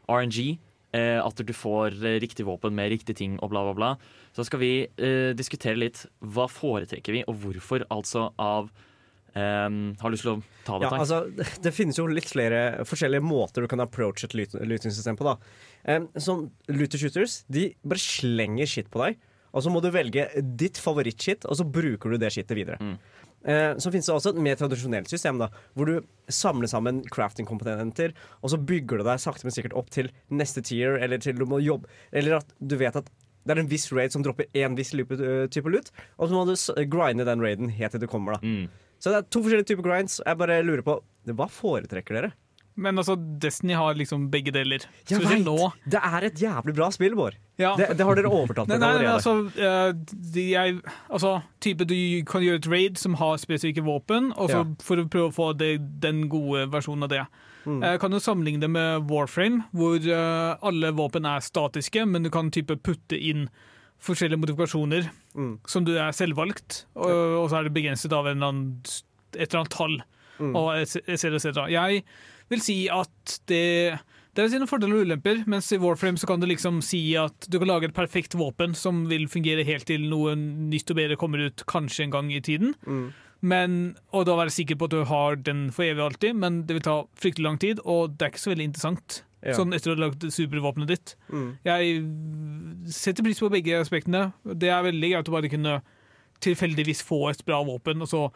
RNG. 0.05 0.59
Uh, 0.91 1.23
at 1.23 1.39
du 1.39 1.53
får 1.55 1.95
uh, 2.03 2.17
riktig 2.19 2.43
våpen 2.43 2.75
med 2.75 2.89
riktig 2.91 3.15
ting 3.15 3.37
og 3.39 3.53
bla, 3.53 3.61
bla, 3.63 3.73
bla. 3.77 3.91
Så 4.35 4.43
skal 4.47 4.61
vi 4.61 4.71
eh, 4.87 5.31
diskutere 5.35 5.79
litt 5.79 6.05
hva 6.23 6.45
foretrekker 6.51 7.15
vi, 7.15 7.23
og 7.27 7.35
hvorfor, 7.43 7.83
altså, 7.91 8.29
av 8.39 8.69
um, 9.35 9.79
Har 9.99 10.07
du 10.07 10.15
lyst 10.15 10.23
til 10.23 10.33
å 10.33 10.37
ta 10.67 10.77
det, 10.79 10.87
Ja, 10.87 10.99
altså, 10.99 11.19
det- 11.63 11.73
finnes 11.75 11.99
jo 11.99 12.05
litt 12.07 12.29
flere 12.31 12.85
forskjellige 12.87 13.23
måter 13.27 13.63
du 13.65 13.67
kan 13.71 13.83
approach 13.83 14.23
et 14.23 14.35
looting-system 14.35 15.19
på. 15.19 15.27
da 15.27 15.97
um, 15.97 16.07
Som 16.15 16.45
looter 16.71 17.01
shooters, 17.01 17.41
de 17.51 17.73
bare 17.83 17.99
slenger 17.99 18.71
shit 18.71 18.91
på 18.91 19.03
deg. 19.03 19.19
Og 19.51 19.65
så 19.65 19.71
må 19.71 19.81
du 19.83 19.89
velge 19.91 20.29
ditt 20.55 20.79
favorittshit, 20.79 21.43
og 21.43 21.57
så 21.59 21.65
bruker 21.67 22.13
du 22.13 22.21
det 22.21 22.31
shitet 22.31 22.55
videre. 22.55 22.77
Eh, 22.79 23.20
så 23.81 23.89
finnes 23.89 24.05
det 24.05 24.13
også 24.13 24.35
et 24.35 24.41
mer 24.43 24.59
tradisjonelt 24.59 25.09
system, 25.09 25.39
da 25.41 25.47
hvor 25.73 25.89
du 25.89 25.95
samler 26.31 26.69
sammen 26.69 27.01
crafting-komponenter, 27.09 28.13
og 28.41 28.53
så 28.53 28.59
bygger 28.61 29.01
du 29.01 29.07
deg 29.07 29.21
sakte, 29.23 29.47
men 29.47 29.55
sikkert 29.55 29.73
opp 29.79 29.89
til 29.93 30.11
neste 30.29 30.61
tier, 30.61 30.99
eller 31.01 31.17
til 31.17 31.39
du 31.39 31.47
må 31.49 31.57
jobbe 31.63 31.89
Eller 32.13 32.37
at 32.37 32.53
du 32.59 32.77
vet 32.77 32.95
at 32.95 33.09
det 33.41 33.55
er 33.55 33.63
en 33.63 33.71
viss 33.71 33.87
raid 33.91 34.13
som 34.13 34.21
dropper 34.21 34.45
én 34.53 34.75
viss 34.77 34.93
øh, 34.93 35.47
type 35.49 35.69
loot, 35.73 35.89
og 36.17 36.29
så 36.29 36.35
må 36.37 36.45
du 36.45 36.53
grinde 36.93 37.25
den 37.25 37.41
raiden 37.41 37.69
helt 37.73 37.91
til 37.91 38.03
du 38.03 38.07
kommer. 38.07 38.37
da 38.37 38.39
Så 39.01 39.09
det 39.09 39.17
er 39.17 39.29
to 39.33 39.41
forskjellige 39.41 39.65
typer 39.71 39.83
grinds. 39.87 40.19
Jeg 40.21 40.37
bare 40.37 40.61
lurer 40.61 40.83
på 40.85 40.99
Hva 41.25 41.47
foretrekker 41.49 42.13
dere? 42.19 42.31
Men 42.75 42.97
altså, 42.97 43.15
Destiny 43.41 43.73
har 43.75 43.93
liksom 43.99 44.29
begge 44.31 44.51
deler. 44.55 44.85
Jeg 45.09 45.19
veit! 45.21 45.45
Det 45.91 45.99
er 46.01 46.23
et 46.29 46.39
jævlig 46.39 46.73
bra 46.77 46.87
spill, 46.95 47.15
Bård. 47.19 47.35
Ja. 47.59 47.73
Det, 47.77 47.89
det 47.99 48.05
har 48.07 48.15
dere 48.17 48.31
overtatt 48.31 48.67
Nei, 48.71 48.77
allerede. 48.79 49.03
nei, 49.03 49.11
altså, 49.11 49.33
eh, 49.59 49.91
de, 50.33 50.45
jeg, 50.53 50.77
altså 51.11 51.33
type 51.61 51.85
Du 51.85 51.93
kan 52.25 52.41
gjøre 52.41 52.57
et 52.61 52.69
raid 52.71 52.97
som 52.97 53.13
har 53.19 53.35
spesifikke 53.37 53.83
våpen, 53.85 54.31
Ja. 54.49 54.63
for 54.81 54.97
å 55.03 55.05
prøve 55.11 55.29
å 55.29 55.35
få 55.35 55.49
det, 55.59 55.73
den 56.01 56.23
gode 56.31 56.63
versjonen 56.71 57.03
av 57.03 57.09
det. 57.09 57.25
Mm. 57.65 57.81
Jeg 57.83 57.99
kan 58.01 58.11
jo 58.15 58.17
sammenligne 58.23 58.61
det 58.63 58.69
med 58.73 59.05
Warframe, 59.11 59.65
hvor 59.77 59.99
eh, 60.01 60.55
alle 60.65 60.91
våpen 60.97 61.27
er 61.29 61.43
statiske, 61.45 62.07
men 62.07 62.23
du 62.23 62.31
kan 62.33 62.49
type 62.49 62.79
putte 62.81 63.19
inn 63.19 63.49
forskjellige 64.01 64.39
modifikasjoner 64.41 65.11
Mm. 65.35 65.59
som 65.67 65.85
du 65.85 65.93
er 65.95 66.11
selvvalgt, 66.11 66.85
og, 66.95 67.05
og 67.07 67.45
så 67.51 67.59
er 67.59 67.63
det 67.69 67.73
begrenset 67.75 68.11
av 68.11 68.25
en 68.27 68.35
eller 68.41 68.47
annen, 68.49 68.81
et 69.37 69.45
eller 69.53 69.61
annet 69.61 69.71
tall. 69.71 69.93
Mm. 70.41 70.55
Og 70.57 70.73
et 70.75 70.95
et, 71.07 71.23
et. 71.45 71.59
Jeg 71.71 72.03
vil 72.51 72.63
si 72.63 72.79
at 72.91 73.37
det 73.49 73.99
det 74.31 74.45
vil 74.45 74.51
si 74.53 74.59
noen 74.61 74.69
fordeler 74.71 75.01
og 75.01 75.09
ulemper, 75.09 75.41
mens 75.51 75.67
i 75.75 75.77
Warframe 75.81 76.19
så 76.19 76.27
kan 76.29 76.39
du 76.39 76.45
liksom 76.47 76.77
si 76.85 77.01
at 77.19 77.49
du 77.51 77.57
kan 77.59 77.67
lage 77.67 77.89
et 77.89 77.95
perfekt 77.95 78.37
våpen 78.39 78.71
som 78.79 79.03
vil 79.09 79.25
fungere 79.27 79.65
helt 79.67 79.89
til 79.89 80.05
noe 80.07 80.37
nytt 80.39 80.93
og 80.93 80.99
bedre 81.01 81.17
kommer 81.19 81.49
ut 81.49 81.65
kanskje 81.67 82.05
en 82.05 82.13
gang 82.13 82.29
i 82.31 82.39
tiden. 82.39 82.71
Mm. 82.87 83.09
Men, 83.51 83.75
og 84.15 84.29
da 84.29 84.37
være 84.37 84.53
sikker 84.53 84.77
på 84.79 84.87
at 84.87 84.95
du 84.95 85.01
har 85.09 85.35
den 85.35 85.65
for 85.75 85.83
evig 85.83 85.99
og 85.99 86.13
alltid, 86.13 86.39
men 86.39 86.61
det 86.69 86.77
vil 86.77 86.85
ta 86.85 86.95
fryktelig 87.19 87.47
lang 87.47 87.59
tid, 87.59 87.81
og 87.83 88.15
det 88.15 88.23
er 88.23 88.31
ikke 88.31 88.43
så 88.45 88.53
veldig 88.53 88.69
interessant. 88.69 89.19
Ja. 89.41 89.55
Sånn 89.57 89.73
etter 89.73 89.91
å 89.91 89.97
ha 89.97 90.03
lagd 90.05 90.23
supervåpenet 90.29 90.91
ditt. 90.93 91.15
Mm. 91.33 91.47
Jeg 91.65 92.01
setter 92.93 93.25
pris 93.25 93.41
på 93.41 93.49
begge 93.51 93.79
aspektene. 93.81 94.27
Det 94.45 94.69
er 94.69 94.85
veldig 94.85 95.11
greit 95.15 95.31
å 95.31 95.35
bare 95.35 95.51
kunne 95.51 95.79
tilfeldigvis 96.45 97.01
få 97.05 97.25
et 97.33 97.43
bra 97.45 97.59
våpen, 97.65 98.05
og 98.05 98.09
så 98.09 98.27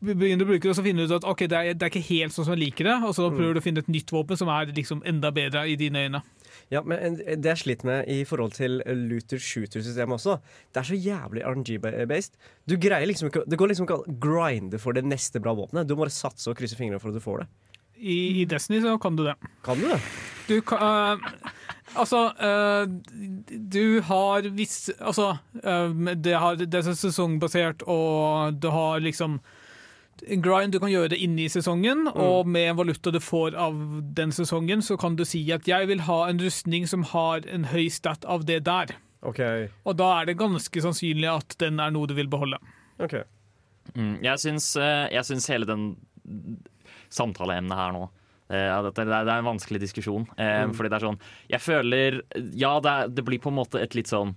begynner 0.00 0.46
å 0.46 0.48
bruke 0.48 0.62
det, 0.62 0.72
og 0.72 0.78
så 0.78 0.84
finner 0.86 1.06
du 1.06 1.12
ut 1.12 1.18
at 1.18 1.26
ok, 1.28 1.44
det 1.50 1.58
er, 1.58 1.76
det 1.76 1.86
er 1.86 1.92
ikke 1.92 2.08
helt 2.10 2.34
sånn 2.34 2.46
som 2.46 2.54
jeg 2.54 2.62
liker 2.68 2.88
det, 2.88 2.96
og 3.08 3.14
så 3.16 3.28
prøver 3.34 3.56
du 3.56 3.60
å 3.62 3.64
finne 3.64 3.82
et 3.82 3.90
nytt 3.90 4.12
våpen 4.14 4.38
som 4.38 4.50
er 4.54 4.70
liksom 4.76 5.02
enda 5.08 5.32
bedre 5.34 5.64
i 5.70 5.76
dine 5.80 6.04
øyne. 6.06 6.22
Ja, 6.72 6.82
men 6.84 7.16
det 7.18 7.48
jeg 7.48 7.60
sliter 7.62 7.88
med 7.88 8.10
i 8.12 8.18
forhold 8.28 8.54
til 8.58 8.82
Luther 8.84 9.40
shooter-systemet 9.40 10.18
også, 10.18 10.36
det 10.74 10.82
er 10.82 10.88
så 10.90 10.98
jævlig 10.98 11.44
RNG-based. 11.48 12.36
Du 12.68 12.76
greier 12.80 13.08
liksom 13.08 13.30
ikke 13.30 13.46
Det 13.48 13.56
går 13.58 13.72
liksom 13.72 13.88
ikke 13.88 14.02
å 14.02 14.16
grinde 14.20 14.80
for 14.82 14.96
det 14.96 15.06
neste 15.06 15.40
bra 15.40 15.54
våpenet. 15.56 15.88
Du 15.88 15.96
må 15.96 16.04
bare 16.04 16.14
satse 16.14 16.50
og 16.50 16.58
krysse 16.58 16.76
fingrene 16.78 17.00
for 17.00 17.10
at 17.10 17.18
du 17.18 17.24
får 17.24 17.44
det. 17.44 17.48
I, 17.98 18.42
I 18.42 18.44
Destiny 18.46 18.82
så 18.84 18.98
kan 19.02 19.16
du 19.18 19.24
det. 19.26 19.34
Kan 19.66 19.80
du 19.80 19.88
det? 19.90 20.02
Du 20.48 20.60
kan 20.62 21.16
Uh, 21.18 21.68
Altså, 21.96 22.32
øh, 22.36 22.88
du 23.72 24.00
har 24.00 24.48
viss 24.52 24.90
Altså, 25.00 25.36
det, 26.24 26.34
har, 26.34 26.54
det 26.54 26.74
er 26.74 26.94
sesongbasert, 26.94 27.82
og 27.86 28.62
du 28.62 28.68
har 28.70 28.98
liksom 28.98 29.40
grind 30.44 30.72
du 30.74 30.78
kan 30.82 30.90
gjøre 30.90 31.12
det 31.14 31.18
inne 31.24 31.44
i 31.44 31.50
sesongen, 31.52 32.06
og 32.12 32.46
med 32.46 32.70
en 32.72 32.78
valuta 32.78 33.12
du 33.14 33.20
får 33.22 33.56
av 33.58 33.76
den 34.16 34.32
sesongen, 34.34 34.82
så 34.84 34.96
kan 35.00 35.16
du 35.18 35.24
si 35.28 35.42
at 35.54 35.68
jeg 35.68 35.88
vil 35.90 36.04
ha 36.08 36.18
en 36.28 36.40
rustning 36.42 36.86
som 36.90 37.04
har 37.12 37.46
en 37.48 37.68
høy 37.72 37.88
stat 37.92 38.24
av 38.24 38.44
det 38.48 38.60
der. 38.68 38.94
Okay. 39.22 39.66
Og 39.84 39.96
da 39.98 40.12
er 40.20 40.28
det 40.30 40.38
ganske 40.38 40.82
sannsynlig 40.84 41.26
at 41.30 41.56
den 41.58 41.80
er 41.82 41.90
noe 41.94 42.06
du 42.06 42.14
vil 42.14 42.30
beholde. 42.30 42.60
Okay. 43.02 43.24
Mm, 43.94 44.18
jeg, 44.22 44.38
syns, 44.38 44.72
eh, 44.76 45.08
jeg 45.14 45.26
syns 45.26 45.48
hele 45.50 45.66
den 45.66 45.88
samtaleemnet 47.14 47.78
her 47.78 47.94
nå 47.96 48.02
eh, 48.52 48.66
ja, 48.68 48.78
det, 48.84 48.92
er, 49.00 49.08
det 49.08 49.32
er 49.32 49.38
en 49.40 49.48
vanskelig 49.48 49.80
diskusjon. 49.86 50.26
Eh, 50.36 50.66
Mm. 50.68 50.74
Fordi 50.76 50.90
det 50.90 50.96
er 50.98 51.06
sånn 51.06 51.20
Jeg 51.48 51.60
føler 51.62 52.20
Ja, 52.58 52.74
det, 52.84 52.90
er, 52.92 53.08
det 53.08 53.24
blir 53.24 53.40
på 53.40 53.52
en 53.52 53.58
måte 53.60 53.80
et 53.80 53.94
litt 53.96 54.10
sånn 54.10 54.34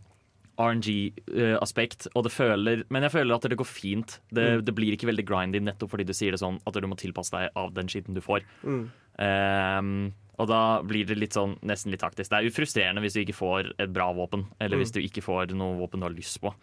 RNG-aspekt, 0.60 2.08
og 2.16 2.24
det 2.24 2.32
føler 2.34 2.84
Men 2.90 3.04
jeg 3.04 3.12
føler 3.12 3.36
at 3.36 3.42
det 3.50 3.58
går 3.58 3.66
fint. 3.68 4.20
Det, 4.32 4.60
Mm. 4.60 4.66
det 4.66 4.76
blir 4.76 4.92
ikke 4.96 5.08
veldig 5.10 5.26
grindy 5.26 5.60
nettopp 5.60 5.90
fordi 5.92 6.06
du 6.06 6.14
sier 6.14 6.32
det 6.32 6.40
sånn 6.40 6.60
at 6.66 6.74
du 6.74 6.88
må 6.88 6.96
tilpasse 6.98 7.32
deg 7.32 7.50
av 7.56 7.74
den 7.74 7.88
skitten 7.88 8.14
du 8.14 8.22
får. 8.22 8.42
Mm. 8.64 8.90
Um, 9.20 10.14
og 10.40 10.48
da 10.48 10.82
blir 10.82 11.06
det 11.06 11.18
litt 11.18 11.34
sånn, 11.34 11.58
nesten 11.62 11.92
litt 11.92 12.02
taktisk. 12.02 12.30
Det 12.30 12.38
er 12.40 12.44
jo 12.44 12.50
frustrerende 12.56 13.02
hvis 13.02 13.14
du 13.14 13.22
ikke 13.24 13.36
får 13.38 13.74
et 13.80 13.94
bra 13.94 14.12
våpen, 14.14 14.48
eller 14.60 14.78
Mm. 14.78 14.82
hvis 14.84 14.92
du 14.94 15.00
ikke 15.02 15.22
får 15.24 15.52
noe 15.54 15.78
våpen 15.78 16.00
du 16.00 16.06
har 16.08 16.14
lyst 16.16 16.42
på. 16.42 16.54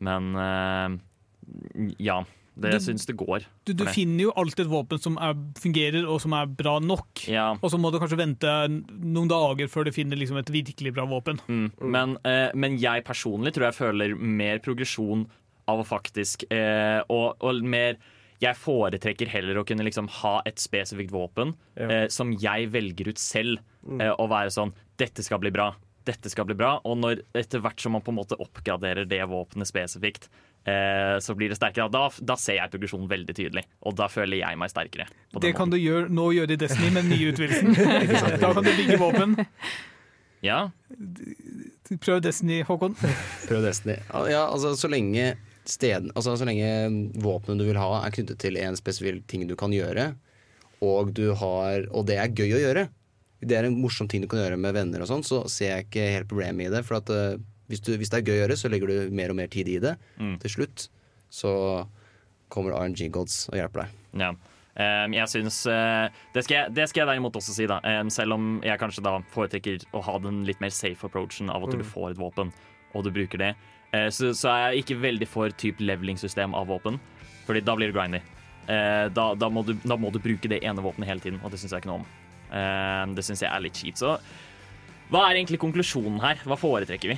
Men 0.00 0.34
uh, 0.34 0.98
ja. 1.98 2.24
Det 2.58 2.72
Du- 2.72 2.78
syns 2.82 3.06
det 3.06 3.16
går. 3.16 3.44
Du, 3.64 3.72
du 3.72 3.84
finner 3.86 4.24
jo 4.24 4.32
alltid 4.34 4.66
et 4.66 4.72
våpen 4.72 4.98
som 5.00 5.16
er, 5.22 5.34
fungerer 5.60 6.04
og 6.08 6.20
som 6.20 6.32
er 6.34 6.46
bra 6.46 6.78
nok. 6.80 7.22
Ja. 7.28 7.52
Og 7.62 7.70
så 7.70 7.78
må 7.78 7.92
du 7.92 7.98
kanskje 8.02 8.18
vente 8.18 8.48
noen 8.68 9.28
dager 9.30 9.68
før 9.70 9.84
du 9.86 9.92
finner 9.92 10.16
liksom 10.18 10.38
et 10.40 10.50
virkelig 10.50 10.92
bra 10.94 11.06
våpen. 11.06 11.38
Mm. 11.48 11.70
Men, 11.80 12.16
eh, 12.24 12.50
men 12.54 12.78
jeg 12.78 13.04
personlig 13.04 13.54
tror 13.54 13.68
jeg 13.70 13.78
føler 13.78 14.16
mer 14.18 14.58
progresjon 14.58 15.26
av 15.68 15.78
å 15.82 15.86
faktisk 15.86 16.44
eh, 16.50 17.02
og, 17.08 17.36
og 17.40 17.62
mer 17.62 17.96
jeg 18.40 18.54
foretrekker 18.54 19.26
heller 19.28 19.58
å 19.58 19.66
kunne 19.66 19.82
liksom 19.84 20.06
ha 20.22 20.40
et 20.46 20.56
spesifikt 20.62 21.10
våpen 21.10 21.54
Ja. 21.76 21.88
eh, 21.90 22.08
som 22.08 22.32
jeg 22.32 22.70
velger 22.70 23.08
ut 23.08 23.18
selv, 23.18 23.58
Mm. 23.88 24.00
eh, 24.02 24.10
og 24.18 24.28
være 24.30 24.50
sånn 24.50 24.72
Dette 24.98 25.22
skal 25.22 25.38
bli 25.38 25.50
bra. 25.54 25.74
Dette 26.04 26.28
skal 26.28 26.44
bli 26.44 26.54
bra. 26.54 26.80
Og 26.84 26.96
når, 26.98 27.20
etter 27.34 27.60
hvert 27.60 27.78
som 27.80 27.92
man 27.92 28.02
på 28.02 28.08
en 28.10 28.16
måte 28.18 28.36
oppgraderer 28.40 29.06
det 29.08 29.20
våpenet 29.28 29.68
spesifikt, 29.70 30.28
så 31.24 31.34
blir 31.38 31.52
det 31.52 31.58
sterkere. 31.58 31.88
Da, 31.92 32.06
da 32.20 32.36
ser 32.40 32.58
jeg 32.60 32.72
progresjonen 32.72 33.08
veldig 33.10 33.36
tydelig, 33.36 33.64
og 33.86 33.96
da 33.98 34.08
føler 34.12 34.40
jeg 34.40 34.60
meg 34.60 34.72
sterkere. 34.72 35.08
på 35.32 35.42
Det 35.44 35.54
kan 35.56 35.68
måten. 35.68 35.76
du 35.76 35.84
gjøre, 35.84 36.12
nå 36.12 36.30
gjøre 36.36 36.56
i 36.56 36.60
Destiny 36.60 36.90
med 36.94 37.06
den 37.06 37.14
nye 37.14 37.32
utvidelsen. 37.32 37.74
da 38.42 38.52
kan 38.54 38.64
du 38.66 38.72
bygge 38.72 38.98
våpen. 39.00 39.36
Ja. 40.44 40.60
Prøv 42.04 42.22
Destiny, 42.22 42.62
Håkon. 42.68 42.96
Prøv 43.48 43.64
Destiny. 43.64 43.98
Ja, 44.30 44.46
altså 44.46 44.74
så 44.78 44.90
lenge 44.92 45.32
steden, 45.68 46.12
altså 46.14 46.36
så 46.38 46.46
lenge 46.48 46.68
våpenet 47.20 47.60
du 47.60 47.66
vil 47.68 47.80
ha 47.80 47.88
er 48.00 48.14
knyttet 48.14 48.40
til 48.40 48.56
en 48.60 48.76
spesiell 48.78 49.20
ting 49.28 49.44
du 49.48 49.56
kan 49.58 49.74
gjøre, 49.74 50.12
og, 50.84 51.10
du 51.16 51.32
har, 51.36 51.88
og 51.90 52.06
det 52.08 52.16
er 52.22 52.32
gøy 52.32 52.54
å 52.56 52.62
gjøre, 52.62 52.86
det 53.44 53.54
er 53.58 53.68
en 53.68 53.78
morsom 53.78 54.08
ting 54.10 54.22
du 54.22 54.28
kan 54.30 54.40
gjøre 54.40 54.58
med 54.60 54.74
venner 54.74 55.02
og 55.04 55.10
sånn, 55.10 55.24
så 55.26 55.44
ser 55.50 55.72
jeg 55.72 55.88
ikke 55.88 56.06
helt 56.14 56.30
problemet 56.30 56.68
i 56.68 56.72
det. 56.72 56.82
For 56.86 56.98
at 56.98 57.12
eh, 57.14 57.38
hvis, 57.68 57.80
du, 57.84 57.92
hvis 58.00 58.10
det 58.12 58.18
er 58.22 58.26
gøy 58.28 58.34
å 58.36 58.42
gjøre, 58.42 58.56
så 58.60 58.68
legger 58.72 58.88
du 58.92 59.14
mer 59.14 59.30
og 59.32 59.36
mer 59.38 59.48
tid 59.52 59.68
i 59.68 59.78
det. 59.82 59.94
Mm. 60.18 60.36
Til 60.44 60.50
slutt 60.56 60.88
så 61.28 61.50
kommer 62.48 62.72
RNG 62.78 63.10
Gods 63.12 63.42
og 63.52 63.58
hjelper 63.60 63.84
deg. 63.84 63.96
Ja. 64.22 64.30
Um, 64.78 65.12
jeg 65.16 65.26
synes, 65.28 65.56
uh, 65.66 66.06
det, 66.32 66.44
skal 66.46 66.54
jeg, 66.54 66.72
det 66.76 66.84
skal 66.88 67.02
jeg 67.02 67.08
derimot 67.10 67.34
også 67.36 67.52
si, 67.56 67.66
da. 67.68 67.80
Um, 67.82 68.08
selv 68.14 68.36
om 68.36 68.44
jeg 68.64 68.78
kanskje 68.78 69.02
da 69.04 69.16
foretrekker 69.34 69.82
å 69.98 70.02
ha 70.06 70.14
den 70.22 70.44
litt 70.46 70.60
mer 70.62 70.70
safe 70.72 71.04
approachen 71.08 71.50
av 71.50 71.66
at 71.66 71.74
Mm. 71.74 71.80
du 71.82 71.84
får 71.90 72.12
et 72.14 72.20
våpen 72.20 72.52
og 72.94 73.04
du 73.04 73.10
bruker 73.10 73.42
det. 73.42 73.50
uh, 73.92 74.06
så, 74.14 74.30
så 74.38 74.52
er 74.52 74.60
jeg 74.76 74.84
ikke 74.84 75.00
veldig 75.02 75.28
for 75.28 75.50
type 75.50 75.82
leveling-system 75.82 76.54
av 76.54 76.70
våpen, 76.70 77.00
Fordi 77.48 77.60
da 77.66 77.74
blir 77.76 77.90
det 77.90 77.96
grindy. 77.98 78.20
Uh, 78.68 79.08
da, 79.10 79.34
da, 79.34 79.48
må 79.50 79.64
du, 79.66 79.74
da 79.82 79.96
må 79.96 80.12
du 80.14 80.20
bruke 80.22 80.48
det 80.48 80.62
ene 80.62 80.80
våpenet 80.84 81.08
hele 81.10 81.20
tiden, 81.26 81.40
og 81.42 81.50
det 81.50 81.58
syns 81.58 81.72
jeg 81.74 81.82
ikke 81.82 81.90
noe 81.90 82.00
om. 82.04 82.06
Det 83.18 83.24
syns 83.26 83.42
jeg 83.44 83.50
er 83.52 83.60
litt 83.60 83.76
kjipt. 83.76 83.98
Så 84.00 84.14
hva 85.10 85.26
er 85.28 85.36
egentlig 85.36 85.58
konklusjonen 85.60 86.20
her? 86.22 86.38
Hva 86.48 86.56
foretrekker 86.56 87.10
vi? 87.12 87.16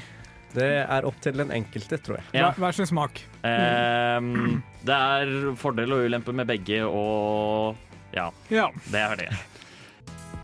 Det 0.55 0.67
er 0.83 1.07
opp 1.07 1.21
til 1.23 1.37
den 1.39 1.53
enkelte, 1.55 1.99
tror 2.03 2.19
jeg. 2.19 2.25
Ja. 2.35 2.51
Hver 2.59 2.75
sin 2.75 2.89
smak. 2.91 3.21
Ehm, 3.47 4.63
det 4.87 4.97
er 4.97 5.55
fordel 5.61 5.93
og 5.95 6.05
ulempe 6.09 6.35
med 6.35 6.49
begge, 6.51 6.83
og 6.87 7.77
ja, 8.17 8.31
Ja. 8.51 8.69
det 8.91 9.01
er 9.01 9.15
det. 9.23 9.29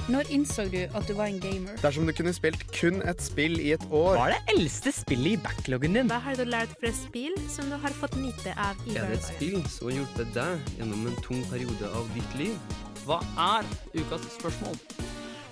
Når 0.07 0.29
innså 0.31 0.69
du 0.71 0.79
at 0.95 1.09
du 1.09 1.15
var 1.19 1.27
en 1.27 1.41
gamer? 1.43 1.75
Dersom 1.83 2.07
du 2.07 2.13
kunne 2.15 2.31
spilt 2.33 2.61
kun 2.71 3.01
et 3.11 3.19
spill 3.25 3.57
i 3.59 3.73
et 3.75 3.83
år 3.91 4.15
Hva 4.15 4.29
er 4.29 4.37
det 4.37 4.53
eldste 4.55 4.93
spillet 4.95 5.33
i 5.33 5.41
backloggen 5.43 5.97
din? 5.99 6.07
Hva 6.13 6.21
har 6.23 6.39
du 6.39 6.45
lært 6.47 6.77
fra 6.79 6.93
spill 6.95 7.35
som 7.51 7.67
du 7.73 7.75
har 7.83 7.91
fått 7.99 8.15
nyte 8.21 8.55
av 8.55 8.79
i 8.87 8.95
Er 8.95 9.09
det 9.11 9.17
et 9.19 9.27
spill 9.27 9.59
som 9.67 9.89
har 9.91 9.97
hjulpet 9.97 10.31
deg 10.37 10.71
gjennom 10.79 11.09
en 11.11 11.19
tung 11.27 11.43
periode 11.51 11.91
av 11.91 12.07
ditt 12.15 12.39
liv? 12.39 12.55
Hva 13.03 13.19
er 13.49 13.67
ukas 13.99 14.29
spørsmål? 14.37 14.79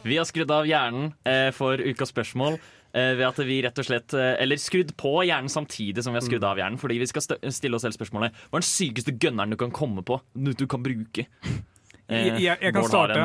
Vi 0.04 0.20
har 0.20 0.28
skrudd 0.30 0.54
av 0.54 0.68
hjernen 0.70 1.10
eh, 1.26 1.50
for 1.56 1.80
ukas 1.82 2.14
spørsmål. 2.14 2.60
Eh, 2.94 3.12
ved 3.18 3.26
at 3.28 3.42
vi 3.46 3.58
rett 3.66 3.78
og 3.82 3.86
slett 3.88 4.14
eh, 4.16 4.34
Eller 4.42 4.56
skrudd 4.62 4.94
på 5.00 5.12
hjernen 5.26 5.50
samtidig 5.52 6.04
som 6.06 6.14
vi 6.14 6.20
har 6.22 6.26
skrudd 6.26 6.46
av 6.48 6.58
hjernen. 6.62 6.78
Fordi 6.80 6.96
vi 7.02 7.10
skal 7.10 7.24
st 7.26 7.38
stille 7.54 7.76
oss 7.78 7.84
selv 7.86 7.98
spørsmålet 7.98 8.32
Hva 8.48 8.58
er 8.60 8.64
den 8.64 8.70
sykeste 8.70 9.14
gunneren 9.20 9.54
du 9.54 9.58
kan 9.60 9.74
komme 9.74 10.02
på? 10.06 10.20
Du, 10.34 10.52
du 10.54 10.66
kan 10.70 10.82
bruke? 10.84 11.26
Eh, 12.04 12.26
Jeg, 12.26 12.40
jeg, 12.42 12.58
jeg 12.60 12.72
kan 12.76 12.84
starte, 12.84 13.16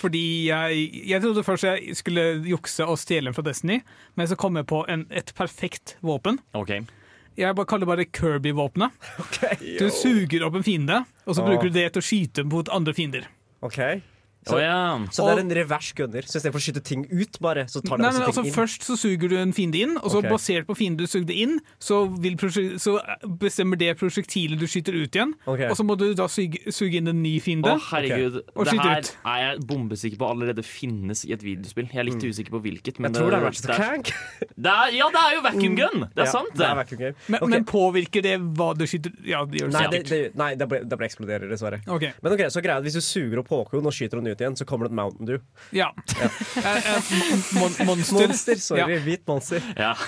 fordi 0.00 0.22
jeg, 0.48 0.86
jeg 1.06 1.22
trodde 1.22 1.44
først 1.46 1.66
jeg 1.68 1.94
skulle 1.94 2.24
jukse 2.50 2.82
og 2.82 2.98
stjele 2.98 3.30
en 3.30 3.36
fra 3.36 3.44
Destiny, 3.46 3.76
men 4.18 4.26
så 4.26 4.34
kom 4.34 4.56
jeg 4.58 4.66
på 4.66 4.80
en, 4.90 5.04
et 5.14 5.30
perfekt 5.38 5.94
våpen. 6.02 6.40
Ok. 6.58 6.72
Jeg 7.36 7.54
bare 7.54 7.68
kaller 7.68 7.84
det 7.86 7.92
bare 7.92 8.06
Kirby-våpenet. 8.16 8.90
Du 9.78 9.86
suger 9.92 10.42
opp 10.46 10.56
en 10.58 10.64
fiende, 10.66 11.02
og 11.28 11.36
så 11.36 11.44
bruker 11.46 11.68
du 11.70 11.76
det 11.78 11.90
til 11.94 12.02
å 12.02 12.06
skyte 12.08 12.44
mot 12.48 12.66
andre 12.72 12.94
fiender. 12.96 13.28
OK. 13.62 13.78
Så, 14.46 14.54
oh, 14.54 14.62
ja. 14.62 14.78
så 15.10 15.26
det 15.26 15.32
er 15.34 15.42
en 15.42 15.54
revers 15.58 15.88
gunner. 15.98 16.28
Så 16.28 16.38
istedenfor 16.38 16.62
å 16.62 16.66
skyte 16.68 16.82
ting 16.86 17.06
ut, 17.10 17.40
bare, 17.42 17.66
så 17.70 17.82
tar 17.82 17.98
det 17.98 18.06
Nei, 18.06 18.12
men 18.14 18.22
også 18.22 18.30
altså 18.30 18.44
ting 18.44 18.52
inn. 18.52 18.56
Først 18.56 18.86
så 18.86 18.98
suger 19.00 19.32
du 19.32 19.36
en 19.40 19.54
fiende 19.56 19.80
inn, 19.82 19.96
og 19.98 20.12
så 20.12 20.20
okay. 20.20 20.30
basert 20.36 20.68
på 20.68 20.76
fienden 20.78 21.02
du 21.02 21.10
sugde 21.10 21.34
inn, 21.34 21.56
så, 21.82 22.04
vil 22.22 22.38
så 22.82 22.94
bestemmer 23.42 23.80
det 23.80 23.96
prosjektilet 23.98 24.62
du 24.62 24.68
skyter 24.70 24.94
ut 24.94 25.18
igjen. 25.18 25.34
Okay. 25.46 25.66
Og 25.72 25.80
så 25.80 25.86
må 25.88 25.98
du 25.98 26.06
da 26.14 26.28
suge, 26.30 26.62
suge 26.70 27.00
inn 27.00 27.10
en 27.10 27.24
ny 27.24 27.34
fiende. 27.42 27.74
Å, 27.74 27.82
herregud. 27.90 28.38
Og 28.54 28.70
Det 28.70 28.76
her 28.78 29.02
ut. 29.02 29.12
er 29.32 29.42
jeg 29.42 29.66
bombesikker 29.66 30.22
på 30.22 30.30
allerede 30.30 30.62
finnes 30.66 31.24
i 31.26 31.34
et 31.34 31.42
videospill. 31.42 31.90
Jeg 31.90 32.04
er 32.04 32.08
litt 32.12 32.22
usikker 32.30 32.54
på 32.54 32.62
hvilket. 32.68 33.00
Men 33.02 33.06
Mm. 33.06 33.14
Jeg 33.14 33.22
tror 33.22 33.30
det 33.30 33.38
er 33.38 33.44
Ratchet 33.46 33.70
Clank. 33.74 34.12
Det 34.66 34.72
er, 34.72 34.92
ja, 34.96 35.06
det 35.12 35.20
er 35.20 35.34
jo 35.36 35.40
vacuum 35.44 35.74
gun! 35.76 36.04
Det 36.16 36.22
er 36.22 36.26
Ja, 36.26 36.32
sant, 36.32 36.54
det 36.56 36.66
er. 36.66 37.16
Men, 37.28 37.42
men 37.52 37.64
påvirker 37.68 38.24
det 38.24 38.34
hva 38.56 38.70
du 38.76 38.86
skyter 38.88 39.12
Ja, 39.26 39.42
det 39.44 39.60
gjør 39.60 39.72
Nei, 39.74 39.82
det, 39.92 40.00
sikkert. 40.00 40.32
det, 40.32 40.40
nei, 40.40 40.48
det, 40.56 40.68
ble, 40.70 40.80
det 40.88 40.98
ble 40.98 41.08
eksploderer, 41.10 41.50
dessverre. 41.50 41.80
Men 41.84 42.34
ok, 42.34 42.44
så 42.52 42.62
greia 42.64 42.78
er 42.78 42.80
at 42.80 42.86
hvis 42.86 42.96
du 42.96 43.04
suger 43.04 43.42
opp 43.42 43.52
Håkon 43.52 43.84
og 43.86 43.94
skyter 43.94 44.20
henne 44.20 44.32
ut 44.32 44.35
igjen, 44.40 44.56
så 44.56 44.64
kommer 44.68 44.86
det 44.86 44.92
et 44.94 44.98
Mountain 45.00 45.26
Dew. 45.26 45.40
Ja. 45.70 45.92
Eh, 46.56 46.76
eh, 46.76 47.02
mon 47.54 47.72
monster. 47.86 48.26
Monster, 48.26 48.56
sorry. 48.60 48.80
Ja. 48.80 49.00
Hvit 49.04 49.26
monster. 49.28 49.62
Ja. 49.76 49.94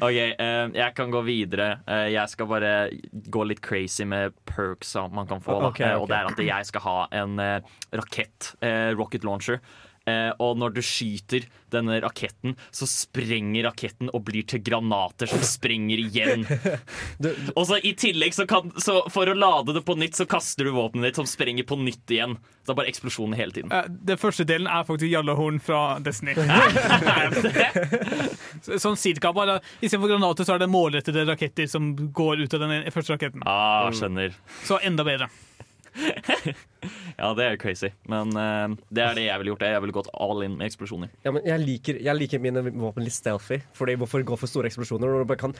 OK, 0.00 0.16
uh, 0.40 0.70
jeg 0.74 0.94
kan 0.96 1.12
gå 1.12 1.20
videre. 1.26 1.68
Uh, 1.88 2.06
jeg 2.12 2.32
skal 2.32 2.48
bare 2.50 2.72
gå 3.12 3.44
litt 3.48 3.62
crazy 3.64 4.06
med 4.08 4.34
perks 4.48 4.94
man 5.12 5.28
kan 5.28 5.42
få. 5.44 5.58
Da. 5.60 5.70
okay. 5.70 5.88
Eh, 5.88 5.96
ok. 5.96 6.02
Og 6.02 6.10
det 6.10 6.18
er 6.18 6.30
at 6.30 6.44
jeg 6.48 6.70
skal 6.70 6.84
ha 6.86 6.98
en 7.22 7.40
uh, 7.40 7.74
rakett, 7.94 8.54
eh, 8.64 8.90
rocket 8.96 9.26
launcher. 9.26 9.60
Eh, 10.06 10.30
og 10.36 10.58
når 10.60 10.74
du 10.76 10.82
skyter 10.84 11.46
denne 11.72 11.94
raketten, 12.04 12.52
så 12.76 12.84
sprenger 12.88 13.64
raketten 13.70 14.10
og 14.12 14.20
blir 14.26 14.44
til 14.50 14.60
granater 14.60 15.26
som 15.30 15.40
sprenger 15.48 15.96
igjen. 16.02 16.44
Og 17.56 17.64
så 17.70 17.78
i 17.80 17.94
tillegg, 17.98 18.34
så 18.36 18.44
kan, 18.48 18.68
så 18.76 18.98
for 19.10 19.24
å 19.32 19.34
lade 19.34 19.72
det 19.72 19.80
på 19.88 19.96
nytt, 19.96 20.14
så 20.18 20.26
kaster 20.28 20.64
du 20.68 20.74
våpenet 20.76 21.08
ditt 21.08 21.16
som 21.22 21.26
sprenger 21.28 21.64
på 21.66 21.76
nytt 21.80 22.10
igjen. 22.12 22.36
Så 22.36 22.68
det 22.68 22.72
er 22.74 22.78
bare 22.82 22.92
eksplosjoner 22.92 23.40
hele 23.40 23.56
tiden. 23.56 23.72
Eh, 23.72 23.88
Den 24.12 24.20
første 24.20 24.44
delen 24.48 24.68
er 24.68 24.84
faktisk 24.84 25.08
Jallahorn 25.14 25.58
fra 25.64 25.80
Destiny. 26.04 26.34
Så- 26.36 26.44
sånn 28.84 29.00
cirka 29.00 29.32
bare 29.36 29.58
Istedenfor 29.80 30.12
granater 30.14 30.44
så 30.46 30.54
er 30.58 30.62
det 30.64 30.70
målrettede 30.72 31.24
raketter 31.28 31.66
som 31.70 31.94
går 31.96 32.44
ut 32.44 32.54
av 32.60 32.66
den 32.68 32.92
første 32.94 33.16
raketten. 33.16 33.42
Ah, 33.48 33.88
skjønner. 33.94 34.36
Så 34.68 34.78
enda 34.84 35.04
bedre. 35.08 35.28
Ja, 37.16 37.30
det 37.36 37.44
er 37.46 37.56
crazy. 37.60 37.88
Men 38.10 38.34
uh, 38.36 38.74
det 38.92 39.04
er 39.04 39.16
det 39.16 39.26
jeg 39.28 39.40
ville 39.40 39.54
gjort. 39.54 39.64
Jeg 39.70 39.82
ville 39.84 39.96
gått 39.96 40.10
all 40.12 40.42
in 40.44 40.56
med 40.58 40.68
eksplosjoner. 40.68 41.12
Ja, 41.24 41.32
men 41.34 41.46
jeg 41.46 41.62
liker, 41.62 42.00
jeg 42.02 42.18
liker 42.18 42.42
mine 42.42 42.64
våpen 42.66 43.06
litt 43.06 43.16
stealthy. 43.16 43.60
Fordi 43.78 43.96
Hvorfor 44.00 44.24
gå 44.26 44.38
for 44.40 44.50
store 44.50 44.68
eksplosjoner 44.70 45.08
når 45.08 45.24
du 45.24 45.30
bare 45.30 45.40
kan 45.40 45.54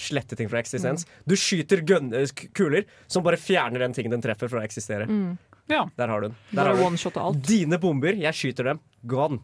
slette 0.00 0.36
ting 0.36 0.50
fra 0.50 0.60
eksistens? 0.60 1.06
Du 1.28 1.36
skyter 1.38 1.84
gun 1.86 2.12
eh, 2.16 2.28
kuler 2.56 2.84
som 3.06 3.24
bare 3.26 3.40
fjerner 3.40 3.86
den 3.86 3.96
tingen 3.96 4.12
den 4.14 4.24
treffer 4.24 4.50
fra 4.52 4.62
å 4.62 4.66
eksistere. 4.66 5.06
Mm. 5.08 5.38
Ja. 5.70 5.84
Der 5.96 6.10
har 6.10 6.20
du 6.20 6.28
den. 6.28 6.36
Der 6.50 6.66
har 6.66 6.76
du 6.76 7.20
alt. 7.22 7.40
Dine 7.46 7.78
bomber, 7.80 8.16
jeg 8.18 8.36
skyter 8.36 8.72
dem. 8.72 8.82
Gone. 9.08 9.40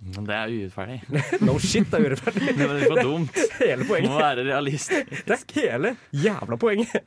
Men 0.00 0.24
det 0.24 0.36
er 0.36 0.52
urettferdig. 0.52 1.00
no 1.46 1.58
shit, 1.60 1.88
det 1.92 1.98
er 2.00 2.08
urettferdig. 2.08 2.54
Det 2.56 2.66
er 2.66 2.86
for 2.86 3.02
dumt. 3.04 3.40
Hele 3.60 3.86
poenget. 3.88 4.10
må 4.10 4.20
være 4.20 4.46
realist. 4.48 4.94
Det 5.28 5.36
er 5.36 5.58
hele 5.60 5.96
jævla 6.16 6.60
poenget. 6.60 7.04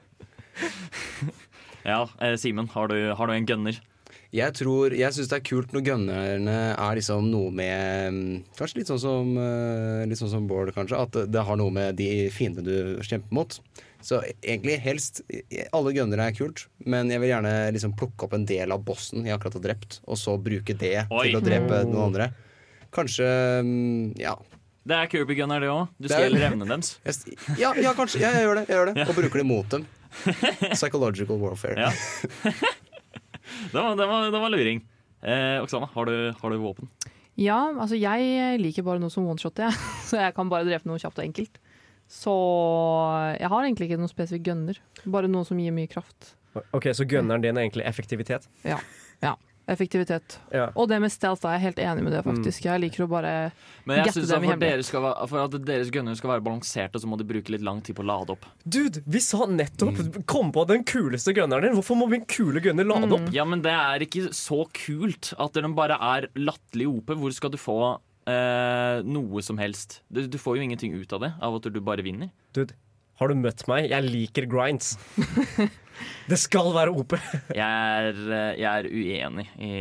Ja, 1.86 2.08
eh, 2.22 2.36
Simen, 2.40 2.70
har, 2.70 2.88
du- 2.88 3.14
har 3.16 3.28
du 3.28 3.34
en 3.34 3.46
gunner? 3.46 3.80
Jeg 4.34 4.54
tror, 4.58 4.94
jeg 4.98 5.14
syns 5.14 5.30
det 5.30 5.38
er 5.40 5.46
kult 5.46 5.72
når 5.74 5.84
gunnerne 5.86 6.54
er 6.78 6.96
liksom 6.98 7.28
noe 7.30 7.52
med 7.54 8.14
mm, 8.14 8.44
Kanskje 8.58 8.78
litt 8.80 8.88
sånn 8.90 9.00
som 9.02 9.32
eh, 9.38 10.06
Litt 10.10 10.18
sånn 10.18 10.30
som 10.32 10.48
Bård, 10.50 10.72
kanskje. 10.74 10.98
At 11.00 11.12
det- 11.32 11.44
har 11.46 11.58
noe 11.58 11.70
med 11.74 11.96
de 11.98 12.30
fiendene 12.34 12.66
du 12.66 13.02
kjemper 13.06 13.32
mot. 13.32 13.60
Så 14.02 14.22
egentlig 14.44 14.80
helst 14.84 15.22
Alle 15.72 15.94
gunnere 15.94 16.28
er 16.30 16.32
kult, 16.38 16.66
men 16.86 17.10
jeg 17.10 17.22
vil 17.22 17.30
gjerne 17.30 17.72
liksom 17.74 17.94
plukke 17.96 18.26
opp 18.26 18.34
en 18.34 18.46
del 18.46 18.72
av 18.72 18.84
bossen 18.84 19.24
jeg 19.26 19.38
akkurat 19.38 19.54
har 19.54 19.62
drept, 19.70 20.00
og 20.08 20.18
så 20.18 20.38
bruke 20.42 20.76
det 20.78 21.06
Oi. 21.10 21.30
til 21.30 21.38
å 21.40 21.44
drepe 21.46 21.84
Mm. 21.86 21.92
noen 21.94 22.06
andre. 22.10 22.34
Kanskje 22.92 23.26
mm, 23.64 24.20
Ja. 24.20 24.36
Det 24.86 24.92
er 24.98 25.08
Kirby 25.08 25.36
Gunner, 25.36 25.62
det 25.64 25.70
òg. 25.72 25.88
Du 25.98 26.10
er- 26.10 26.18
stjeler 26.30 26.50
evnene 26.52 26.68
deres. 26.68 26.98
Ja, 27.58 27.72
ja 27.74 27.94
kanskje. 27.94 28.20
Ja, 28.20 28.32
jeg 28.36 28.44
gjør 28.46 28.56
det. 28.60 28.68
Jeg 28.68 28.76
gjør 28.78 28.86
det. 28.94 28.96
Ja. 29.00 29.06
Og 29.08 29.16
bruker 29.16 29.40
det 29.40 29.46
mot 29.48 29.70
dem. 29.70 29.86
Psychological 30.78 31.39
warfare. 31.41 31.89
Ja. 31.89 31.91
Det 33.74 33.76
var, 33.76 33.95
det 33.95 34.05
var, 34.07 34.32
det 34.32 34.39
var 34.39 34.49
luring. 34.49 34.80
Eh, 35.22 35.61
Oksana, 35.61 35.89
har 35.93 36.05
du, 36.05 36.34
har 36.39 36.49
du 36.49 36.57
våpen? 36.57 36.88
Ja, 37.39 37.57
altså 37.80 37.97
jeg 37.97 38.59
liker 38.61 38.86
bare 38.86 39.01
noe 39.01 39.11
som 39.14 39.28
one-shot, 39.30 39.59
jeg. 39.59 39.76
Så 40.09 40.20
jeg 40.22 40.34
kan 40.38 40.49
bare 40.51 40.66
drepe 40.68 40.89
noe 40.89 41.01
kjapt 41.01 41.20
og 41.20 41.26
enkelt. 41.26 41.59
Så 42.09 42.34
jeg 43.39 43.49
har 43.49 43.66
egentlig 43.66 43.89
ikke 43.89 43.99
noen 44.01 44.11
spesifikk 44.11 44.47
gunner. 44.49 44.80
Bare 45.05 45.30
noe 45.32 45.47
som 45.47 45.59
gir 45.61 45.76
mye 45.76 45.89
kraft. 45.91 46.34
Ok, 46.76 46.91
Så 46.93 47.07
gunneren 47.09 47.41
din 47.43 47.57
er 47.57 47.66
egentlig 47.66 47.86
effektivitet? 47.89 48.45
Ja. 48.68 48.78
ja. 49.24 49.34
Effektivitet. 49.68 50.39
Ja. 50.51 50.66
Og 50.76 50.89
det 50.91 50.97
med 50.99 51.11
stealth 51.14 51.45
er 51.47 51.53
jeg 51.55 51.61
helt 51.70 51.78
enig 51.80 52.03
med 52.03 52.11
det, 52.11 52.20
faktisk. 52.26 52.66
Jeg 52.68 52.82
liker 52.84 53.05
å 53.05 53.07
bare 53.07 53.32
Men 53.88 53.97
jeg 54.01 54.09
gette 54.09 54.18
synes 54.18 54.32
at 54.32 54.36
dem 54.36 54.43
i 54.43 54.47
for, 54.47 54.51
hemmelig. 54.53 54.72
dere 54.74 54.84
skal, 54.84 55.01
være- 55.05 55.28
for 55.32 55.43
at 55.45 55.55
deres 55.70 55.91
gunner 55.95 56.16
skal 56.20 56.30
være 56.34 56.43
balanserte, 56.43 56.99
så 56.99 57.07
må 57.07 57.18
de 57.18 57.24
bruke 57.30 57.49
litt 57.55 57.64
lang 57.64 57.80
tid 57.82 57.95
på 57.95 58.03
å 58.03 58.09
lade 58.09 58.36
opp. 58.36 58.43
Dude, 58.68 59.01
vi 59.07 59.20
sa 59.24 59.45
nettopp 59.47 60.26
Kom 60.28 60.51
på 60.51 60.66
den 60.68 60.84
kuleste 60.84 61.32
gunneren 61.34 61.64
din! 61.70 61.78
Hvorfor 61.80 61.95
må 61.95 62.09
min 62.11 62.26
kule 62.28 62.59
gunner 62.59 62.84
lade 62.84 63.07
opp? 63.16 63.32
Ja, 63.32 63.45
men 63.45 63.61
det 63.64 63.72
er 63.72 64.03
ikke 64.03 64.34
så 64.36 64.66
kult 64.76 65.32
at 65.39 65.53
den 65.53 65.74
bare 65.80 65.95
er 65.95 66.28
latterlig 66.36 66.88
OP. 66.97 67.16
Hvor 67.16 67.32
skal 67.32 67.49
du 67.55 67.57
få 67.57 67.78
eh, 68.28 68.99
noe 69.07 69.41
som 69.41 69.57
helst? 69.64 70.01
Du, 70.11 70.26
du 70.28 70.38
får 70.38 70.57
jo 70.59 70.64
ingenting 70.68 70.93
ut 70.99 71.14
av 71.16 71.24
det, 71.24 71.34
av 71.41 71.55
at 71.55 71.72
du 71.72 71.80
bare 71.80 72.03
vinner. 72.03 72.32
Dude, 72.53 72.76
har 73.24 73.32
du 73.32 73.40
møtt 73.40 73.64
meg? 73.72 73.88
Jeg 73.92 74.06
liker 74.10 74.48
grinds. 74.52 74.94
det 76.32 76.40
skal 76.42 76.74
være 76.76 76.94
OP. 76.94 77.16
Jeg 77.56 77.64
er, 77.64 78.20
eh, 78.28 78.52
jeg 78.60 78.68
er 78.70 78.90
uenig 78.90 79.48
i 79.62 79.74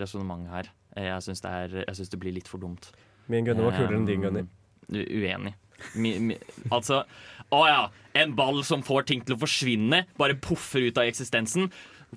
resonnementet 0.00 0.52
her. 0.52 0.70
Jeg 0.98 1.24
syns 1.24 1.40
det, 1.44 1.86
synes 1.96 2.12
det 2.12 2.20
blir 2.20 2.34
litt 2.36 2.50
for 2.50 2.60
dumt. 2.60 2.90
Min 3.32 3.46
gunner 3.46 3.64
var 3.64 3.78
kulere 3.78 3.96
enn 3.96 4.08
din 4.08 4.24
gunner. 4.24 4.44
Um, 4.44 4.58
Uenig. 4.92 5.54
Mi, 5.98 6.12
mi, 6.20 6.36
altså 6.70 7.00
Å 7.52 7.60
ja, 7.66 7.80
en 8.18 8.34
ball 8.38 8.60
som 8.66 8.84
får 8.86 9.06
ting 9.08 9.22
til 9.26 9.34
å 9.34 9.40
forsvinne, 9.40 10.02
bare 10.20 10.36
poffer 10.40 10.84
ut 10.88 11.00
av 11.00 11.08
eksistensen. 11.08 11.70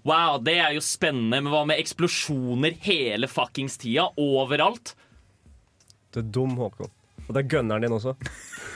Wow, 0.03 0.41
det 0.43 0.57
er 0.59 0.75
jo 0.75 0.83
spennende, 0.83 1.39
men 1.39 1.51
hva 1.53 1.63
med 1.67 1.79
eksplosjoner 1.79 2.75
hele 2.83 3.29
fuckings 3.31 3.79
tida? 3.79 4.09
Overalt? 4.19 4.93
Du 6.11 6.19
er 6.21 6.27
dum, 6.35 6.57
Håkon. 6.59 6.91
Og 7.25 7.31
det 7.33 7.41
er 7.41 7.49
gunneren 7.55 7.87
din 7.87 7.95
også. 7.95 8.15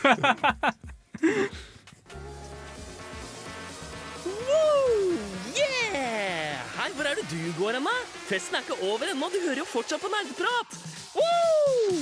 Woo! 4.26 5.17
Yeah! 5.55 6.59
Hei, 6.78 6.89
hvor 6.95 7.07
er 7.09 7.15
det 7.20 7.26
du 7.32 7.39
går 7.59 7.76
hen, 7.78 7.88
da? 7.88 7.95
Festen 8.30 8.55
er 8.59 8.63
ikke 8.65 8.78
over 8.88 9.09
ennå, 9.11 9.30
du 9.34 9.39
hører 9.43 9.61
jo 9.63 9.67
fortsatt 9.67 10.01
på 10.03 10.11
nerdeprat. 10.13 10.78
Woo! 11.17 11.99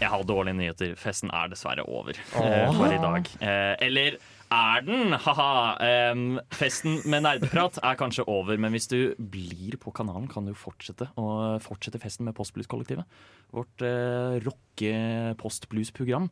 Jeg 0.00 0.08
har 0.08 0.22
dårlige 0.24 0.56
nyheter. 0.56 0.94
Festen 0.96 1.28
er 1.36 1.50
dessverre 1.52 1.84
over 1.84 2.16
Åh. 2.16 2.46
eh, 2.46 2.70
for 2.78 2.88
i 2.94 3.00
dag. 3.02 3.26
Eh, 3.44 3.74
eller 3.86 4.16
er 4.52 4.84
den? 4.86 5.14
Ha-ha. 5.24 5.52
Um, 6.12 6.40
festen 6.54 7.00
med 7.08 7.24
nerdeprat 7.26 7.78
er 7.82 7.98
kanskje 8.00 8.26
over, 8.30 8.58
men 8.60 8.74
hvis 8.74 8.90
du 8.90 9.14
blir 9.18 9.78
på 9.80 9.92
kanalen, 9.96 10.28
kan 10.30 10.46
du 10.48 10.54
fortsette 10.58 11.10
å 11.20 11.58
fortsette 11.62 12.00
festen 12.02 12.26
med 12.28 12.36
Postblues-kollektivet. 12.38 13.06
Vårt 13.54 13.86
uh, 13.86 14.38
rocke-postblues-program. 14.44 16.30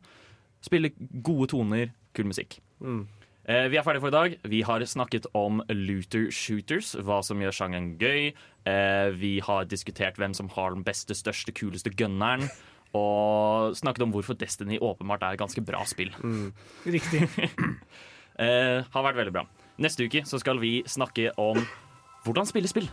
Spille 0.65 0.91
gode 1.23 1.49
toner, 1.53 1.95
kul 2.13 2.27
musikk. 2.29 2.59
Mm. 2.83 3.07
Eh, 3.49 3.65
vi 3.71 3.79
er 3.79 3.85
ferdige 3.85 4.03
for 4.03 4.11
i 4.11 4.17
dag. 4.17 4.33
Vi 4.45 4.61
har 4.61 4.83
snakket 4.85 5.25
om 5.33 5.63
looter 5.73 6.27
shooters, 6.29 6.93
hva 7.01 7.23
som 7.25 7.39
gjør 7.41 7.55
sjangeren 7.55 7.95
gøy. 7.97 8.33
Eh, 8.69 9.07
vi 9.17 9.39
har 9.41 9.65
diskutert 9.65 10.19
hvem 10.21 10.35
som 10.37 10.51
har 10.53 10.75
den 10.75 10.85
beste, 10.85 11.17
største, 11.17 11.55
kuleste 11.57 11.89
gunneren. 11.89 12.45
Og 12.97 13.75
snakket 13.77 14.05
om 14.05 14.13
hvorfor 14.13 14.37
Destiny 14.39 14.79
åpenbart 14.81 15.25
er 15.25 15.35
et 15.35 15.41
ganske 15.41 15.61
bra 15.65 15.83
spill. 15.89 16.09
Riktig. 16.89 17.27
eh, 18.41 18.79
har 18.81 19.05
vært 19.05 19.19
veldig 19.19 19.35
bra. 19.35 19.45
Neste 19.79 20.07
uke 20.09 20.23
så 20.27 20.39
skal 20.41 20.59
vi 20.61 20.79
snakke 20.89 21.29
om 21.39 21.61
hvordan 22.25 22.49
spille 22.49 22.71
spill. 22.71 22.89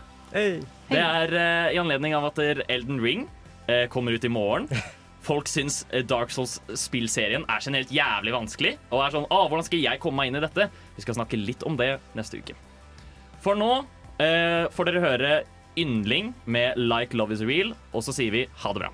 Det 0.91 1.01
er 1.01 1.33
eh, 1.33 1.73
i 1.75 1.81
anledning 1.81 2.13
av 2.15 2.29
at 2.29 2.39
Elden 2.67 3.01
Ring 3.03 3.25
eh, 3.67 3.87
kommer 3.91 4.15
ut 4.15 4.25
i 4.25 4.31
morgen. 4.31 4.69
Folk 5.27 5.49
syns 5.51 5.81
eh, 5.91 6.05
Dark 6.07 6.31
Souls-spillserien 6.31 7.47
er 7.49 7.63
generelt 7.63 7.91
jævlig 7.91 8.35
vanskelig. 8.35 8.73
Og 8.91 9.03
er 9.03 9.15
sånn, 9.15 9.27
Åh, 9.33 9.47
hvordan 9.49 9.67
skal 9.67 9.83
jeg 9.83 10.01
komme 10.03 10.21
meg 10.21 10.31
inn 10.31 10.39
i 10.39 10.45
dette? 10.45 10.69
Vi 10.95 11.03
skal 11.03 11.17
snakke 11.19 11.39
litt 11.41 11.65
om 11.67 11.77
det 11.79 11.95
neste 12.17 12.39
uke. 12.39 12.55
For 13.43 13.59
nå 13.59 13.71
eh, 14.23 14.67
får 14.73 14.89
dere 14.89 15.03
høre 15.03 15.33
Yndling 15.77 16.31
med 16.49 16.79
Like 16.79 17.17
Love 17.17 17.35
Is 17.35 17.43
Real, 17.45 17.75
og 17.93 18.05
så 18.05 18.15
sier 18.15 18.33
vi 18.33 18.47
ha 18.63 18.71
det 18.73 18.85
bra. 18.85 18.93